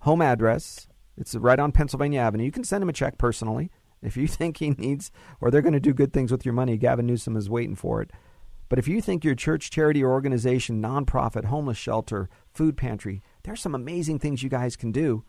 home 0.00 0.20
address. 0.20 0.88
It's 1.16 1.34
right 1.34 1.58
on 1.58 1.72
Pennsylvania 1.72 2.20
Avenue. 2.20 2.44
You 2.44 2.50
can 2.50 2.64
send 2.64 2.82
him 2.82 2.88
a 2.88 2.92
check 2.92 3.16
personally. 3.16 3.70
If 4.02 4.16
you 4.16 4.26
think 4.26 4.56
he 4.56 4.70
needs, 4.70 5.12
or 5.40 5.50
they're 5.50 5.62
going 5.62 5.72
to 5.72 5.80
do 5.80 5.94
good 5.94 6.12
things 6.12 6.32
with 6.32 6.44
your 6.44 6.54
money, 6.54 6.76
Gavin 6.76 7.06
Newsom 7.06 7.36
is 7.36 7.48
waiting 7.48 7.76
for 7.76 8.02
it. 8.02 8.10
But 8.68 8.80
if 8.80 8.88
you 8.88 9.00
think 9.00 9.22
your 9.22 9.36
church, 9.36 9.70
charity, 9.70 10.02
or 10.02 10.10
organization, 10.10 10.82
nonprofit, 10.82 11.44
homeless 11.44 11.78
shelter, 11.78 12.28
food 12.52 12.76
pantry, 12.76 13.22
there's 13.46 13.60
some 13.60 13.74
amazing 13.74 14.18
things 14.18 14.42
you 14.42 14.50
guys 14.50 14.76
can 14.76 14.92
do. 14.92 15.24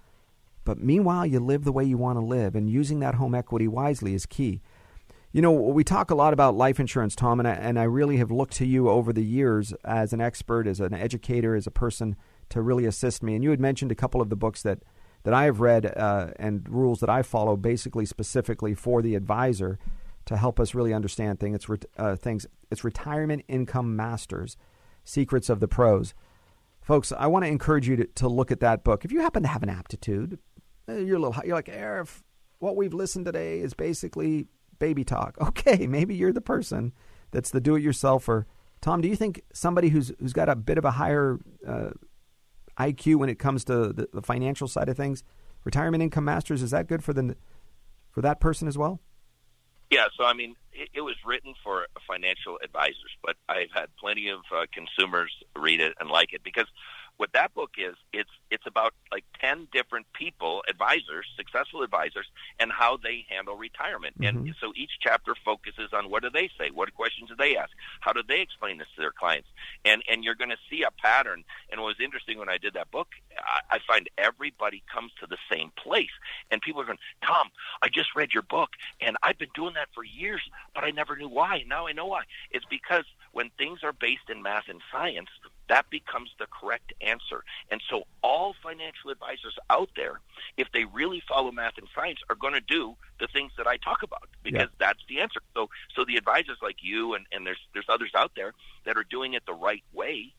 But 0.66 0.80
meanwhile, 0.80 1.26
you 1.26 1.40
live 1.40 1.64
the 1.64 1.72
way 1.72 1.86
you 1.86 1.98
want 1.98 2.18
to 2.18 2.26
live, 2.26 2.56
and 2.56 2.70
using 2.70 3.00
that 3.00 3.16
home 3.16 3.34
equity 3.34 3.68
wisely 3.68 4.14
is 4.14 4.26
key. 4.26 4.62
You 5.32 5.42
know, 5.42 5.52
we 5.52 5.84
talk 5.84 6.10
a 6.10 6.16
lot 6.16 6.34
about 6.34 6.56
life 6.56 6.80
insurance, 6.80 7.16
Tom, 7.16 7.40
and 7.40 7.48
I, 7.48 7.54
and 7.54 7.80
I 7.80 7.84
really 7.84 8.18
have 8.18 8.32
looked 8.32 8.56
to 8.56 8.66
you 8.66 8.90
over 8.90 9.14
the 9.14 9.24
years 9.24 9.72
as 9.86 10.14
an 10.14 10.20
expert, 10.20 10.68
as 10.68 10.80
an 10.80 10.94
educator, 10.94 11.56
as 11.56 11.68
a 11.68 11.72
person 11.72 12.16
to 12.50 12.62
really 12.62 12.86
assist 12.86 13.22
me. 13.22 13.36
And 13.36 13.44
you 13.44 13.52
had 13.52 13.60
mentioned 13.60 13.92
a 13.92 13.96
couple 13.96 14.20
of 14.20 14.30
the 14.30 14.36
books 14.36 14.64
that, 14.64 14.80
that 15.24 15.34
I 15.34 15.44
have 15.44 15.60
read 15.60 15.86
uh, 15.86 16.32
and 16.38 16.68
rules 16.68 17.02
that 17.02 17.10
I 17.10 17.22
follow, 17.22 17.56
basically 17.56 18.06
specifically 18.06 18.74
for 18.74 19.02
the 19.02 19.16
advisor 19.16 19.78
to 20.26 20.38
help 20.38 20.60
us 20.60 20.74
really 20.74 20.94
understand 20.94 21.40
things. 21.40 21.56
It's, 21.56 21.86
uh, 21.98 22.16
things. 22.16 22.48
it's 22.72 22.84
Retirement 22.84 23.46
Income 23.48 23.96
Masters, 23.96 24.58
Secrets 25.04 25.50
of 25.50 25.60
the 25.60 25.68
Pros. 25.68 26.14
Folks, 26.88 27.12
I 27.12 27.28
want 27.28 27.44
to 27.44 27.50
encourage 27.50 27.86
you 27.86 27.98
to, 27.98 28.06
to 28.16 28.30
look 28.30 28.50
at 28.50 28.62
that 28.62 28.86
book. 28.86 29.04
If 29.04 29.12
you 29.12 29.20
happen 29.20 29.44
to 29.44 29.50
have 29.50 29.62
an 29.62 29.68
aptitude, 29.68 30.40
uh, 30.88 30.94
you're 30.94 31.18
a 31.18 31.20
little, 31.20 31.36
you're 31.44 31.54
like, 31.54 31.66
Arif, 31.66 32.22
what 32.60 32.78
we've 32.78 32.94
listened 32.94 33.26
today 33.26 33.60
is 33.60 33.74
basically 33.74 34.48
baby 34.80 35.04
talk. 35.04 35.36
Okay, 35.42 35.86
maybe 35.86 36.16
you're 36.16 36.32
the 36.32 36.40
person 36.40 36.94
that's 37.32 37.50
the 37.50 37.60
do-it-yourselfer. 37.60 38.46
Tom, 38.80 39.02
do 39.02 39.10
you 39.10 39.18
think 39.18 39.42
somebody 39.52 39.90
who's 39.90 40.14
who's 40.18 40.32
got 40.32 40.48
a 40.48 40.56
bit 40.56 40.78
of 40.78 40.86
a 40.86 40.92
higher 40.92 41.40
uh, 41.68 41.90
IQ 42.80 43.18
when 43.18 43.28
it 43.28 43.38
comes 43.38 43.66
to 43.66 43.92
the, 43.92 44.08
the, 44.14 44.22
financial 44.22 44.70
side 44.70 44.88
of 44.88 44.96
things, 44.96 45.24
retirement 45.66 46.02
income 46.02 46.24
masters, 46.24 46.64
is 46.64 46.72
that 46.72 46.88
good 46.88 47.04
for 47.04 47.12
the 47.12 47.36
for 48.12 48.22
that 48.22 48.40
person 48.40 48.66
as 48.66 48.78
well? 48.78 49.02
Yeah, 49.90 50.06
so 50.18 50.26
I 50.26 50.34
mean, 50.34 50.56
it, 50.74 50.90
it 50.94 51.02
was 51.02 51.16
written 51.26 51.54
for 51.64 51.88
financial 52.08 52.60
advisors, 52.64 53.16
but 53.24 53.36
I've 53.48 53.72
had 53.74 53.88
plenty 54.00 54.30
of 54.30 54.40
uh, 54.54 54.66
consumers 54.74 55.32
read 55.56 55.80
it 55.80 55.94
and 56.00 56.10
like 56.10 56.34
it 56.34 56.44
because 56.44 56.68
what 57.18 57.34
that 57.34 57.54
book 57.54 57.72
is, 57.78 57.96
it's 58.14 58.30
it's 58.50 58.66
about 58.66 58.94
like 59.12 59.26
ten 59.40 59.68
different 59.72 60.06
people, 60.14 60.64
advisors, 60.70 61.26
successful 61.36 61.82
advisors, 61.82 62.28
and 62.60 62.72
how 62.72 62.98
they 62.98 63.26
handle 63.28 63.56
retirement. 63.56 64.20
Mm-hmm. 64.20 64.38
And 64.38 64.56
so 64.62 64.72
each 64.76 64.92
chapter 65.02 65.36
focuses 65.44 65.90
on 65.94 66.10
what 66.10 66.24
do 66.24 66.30
they 66.30 66.50
say, 66.58 66.70
what 66.72 66.94
questions 66.94 67.30
do 67.30 67.36
they 67.36 67.58
ask, 67.58 67.72
how 68.00 68.14
do 68.14 68.22
they 68.28 68.42
explain 68.42 68.78
this 68.78 68.88
to 68.96 69.02
their 69.02 69.12
clients, 69.12 69.50
and 69.84 70.04
and 70.10 70.24
you're 70.24 70.36
going 70.36 70.52
to 70.52 70.58
see 70.70 70.84
a 70.84 70.92
pattern. 70.92 71.44
And 71.72 71.82
what 71.82 71.88
was 71.88 72.00
interesting 72.04 72.38
when 72.38 72.50
I 72.50 72.58
did 72.58 72.74
that 72.76 72.92
book, 72.92 73.10
I, 73.38 73.78
I 73.78 73.80
find 73.86 74.10
everybody 74.18 74.84
comes 74.94 75.12
to 75.20 75.28
the 75.28 75.38
same 75.52 75.72
place, 75.76 76.14
and 76.52 76.62
people 76.62 76.82
are 76.82 76.86
going, 76.86 77.00
Tom, 77.26 77.50
I 77.82 77.90
just 77.90 78.16
read 78.16 78.34
your 78.34 78.44
book, 78.44 78.70
and 79.02 79.18
I've 79.24 79.38
been 79.38 79.50
doing 79.56 79.74
that 79.74 79.90
for 79.94 80.04
years, 80.04 80.42
but 80.76 80.84
I 80.84 80.92
never 80.92 81.16
knew 81.16 81.30
why. 81.30 81.64
Now 81.68 81.88
I 81.88 81.94
know 81.94 82.06
why. 82.06 82.24
It's 82.52 82.66
because 82.70 83.06
when 83.32 83.50
things 83.58 83.80
are 83.84 83.94
based 83.94 84.30
in 84.30 84.42
math 84.42 84.70
and 84.70 84.82
science, 84.92 85.30
that 85.70 85.90
becomes 85.90 86.32
the 86.40 86.48
correct 86.48 86.94
answer. 87.02 87.44
And 87.70 87.82
so 87.90 88.04
all 88.24 88.56
financial 88.64 89.10
advisors 89.12 89.58
out 89.70 89.90
there, 89.96 90.20
if 90.58 90.72
they 90.72 90.86
really 90.86 91.22
follow 91.28 91.52
math 91.52 91.78
and 91.78 91.88
science, 91.94 92.20
are 92.30 92.36
going 92.36 92.54
to 92.54 92.62
do 92.62 92.96
the 93.20 93.28
things 93.28 93.52
that 93.58 93.68
I 93.68 93.78
talk 93.78 94.04
about 94.04 94.28
because 94.44 94.70
yeah. 94.70 94.78
that's 94.80 95.04
the 95.10 95.20
answer. 95.20 95.42
So 95.54 95.70
so 95.96 96.06
the 96.06 96.16
advisors 96.16 96.58
like 96.62 96.78
you 96.82 97.14
and, 97.14 97.26
and 97.32 97.46
there's 97.46 97.60
there's 97.74 97.90
others 97.90 98.12
out 98.16 98.32
there 98.36 98.54
that 98.86 98.98
are 98.98 99.04
doing 99.04 99.34
it 99.34 99.46
the 99.46 99.54
right 99.54 99.84
way, 99.94 100.34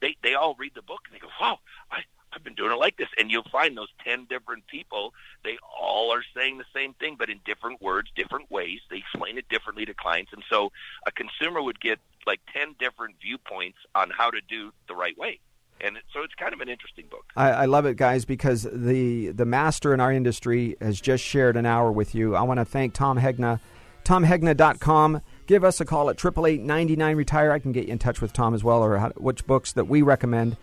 they 0.00 0.16
they 0.22 0.34
all 0.34 0.54
read 0.58 0.72
the 0.74 0.82
book 0.82 1.00
and 1.06 1.14
they 1.14 1.20
go, 1.20 1.28
Wow, 1.40 1.60
I, 1.90 2.00
I've 2.34 2.44
been 2.44 2.54
doing 2.54 2.72
it 2.72 2.78
like 2.78 2.96
this. 2.96 3.08
And 3.18 3.30
you'll 3.30 3.48
find 3.50 3.76
those 3.76 3.88
10 4.04 4.26
different 4.28 4.66
people, 4.66 5.14
they 5.44 5.58
all 5.62 6.12
are 6.12 6.24
saying 6.34 6.58
the 6.58 6.64
same 6.74 6.94
thing, 6.94 7.16
but 7.18 7.30
in 7.30 7.40
different 7.44 7.80
words, 7.80 8.10
different 8.16 8.50
ways. 8.50 8.80
They 8.90 8.98
explain 8.98 9.38
it 9.38 9.48
differently 9.48 9.84
to 9.86 9.94
clients. 9.94 10.32
And 10.32 10.42
so 10.48 10.72
a 11.06 11.12
consumer 11.12 11.62
would 11.62 11.80
get 11.80 11.98
like 12.26 12.40
10 12.52 12.76
different 12.78 13.16
viewpoints 13.20 13.78
on 13.94 14.10
how 14.10 14.30
to 14.30 14.40
do 14.48 14.72
the 14.88 14.94
right 14.94 15.16
way. 15.16 15.40
And 15.80 15.98
so 16.14 16.22
it's 16.22 16.34
kind 16.34 16.54
of 16.54 16.60
an 16.60 16.68
interesting 16.68 17.06
book. 17.10 17.24
I, 17.36 17.50
I 17.50 17.64
love 17.66 17.84
it, 17.84 17.96
guys, 17.96 18.24
because 18.24 18.62
the, 18.62 19.28
the 19.28 19.44
master 19.44 19.92
in 19.92 20.00
our 20.00 20.12
industry 20.12 20.76
has 20.80 21.00
just 21.00 21.22
shared 21.22 21.56
an 21.56 21.66
hour 21.66 21.92
with 21.92 22.14
you. 22.14 22.36
I 22.36 22.42
want 22.42 22.58
to 22.58 22.64
thank 22.64 22.94
Tom 22.94 23.18
Hegna, 23.18 23.60
tomhegna.com 24.04 25.20
give 25.46 25.64
us 25.64 25.80
a 25.80 25.84
call 25.84 26.10
at 26.10 26.22
888 26.24 27.14
retire 27.14 27.52
i 27.52 27.58
can 27.58 27.72
get 27.72 27.86
you 27.86 27.92
in 27.92 27.98
touch 27.98 28.20
with 28.20 28.32
tom 28.32 28.54
as 28.54 28.62
well 28.62 28.82
or 28.82 28.98
how, 28.98 29.08
which 29.16 29.46
books 29.46 29.72
that 29.72 29.86
we 29.86 30.02
recommend 30.02 30.56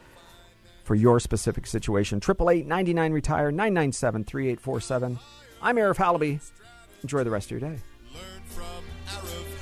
for 0.92 0.96
your 0.96 1.22
specific 1.22 1.66
situation. 1.66 2.18
888 2.18 3.14
retire 3.14 3.50
997 3.50 4.26
3847. 4.26 5.20
I'm 5.62 5.78
Arif 5.78 5.96
Halaby. 5.96 6.42
Enjoy 7.02 7.24
the 7.24 7.30
rest 7.30 7.50
of 7.50 7.52
your 7.52 7.62
day. 7.62 7.80
Learn 8.14 8.44
from 8.48 8.84
Arif. 9.08 9.56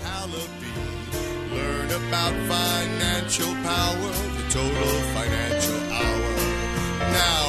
Learn 1.53 1.85
about 1.85 2.33
financial 2.49 3.53
power, 3.61 4.11
the 4.37 4.45
total 4.49 4.89
financial 5.13 5.79
hour. 5.93 6.33
Now, 7.13 7.48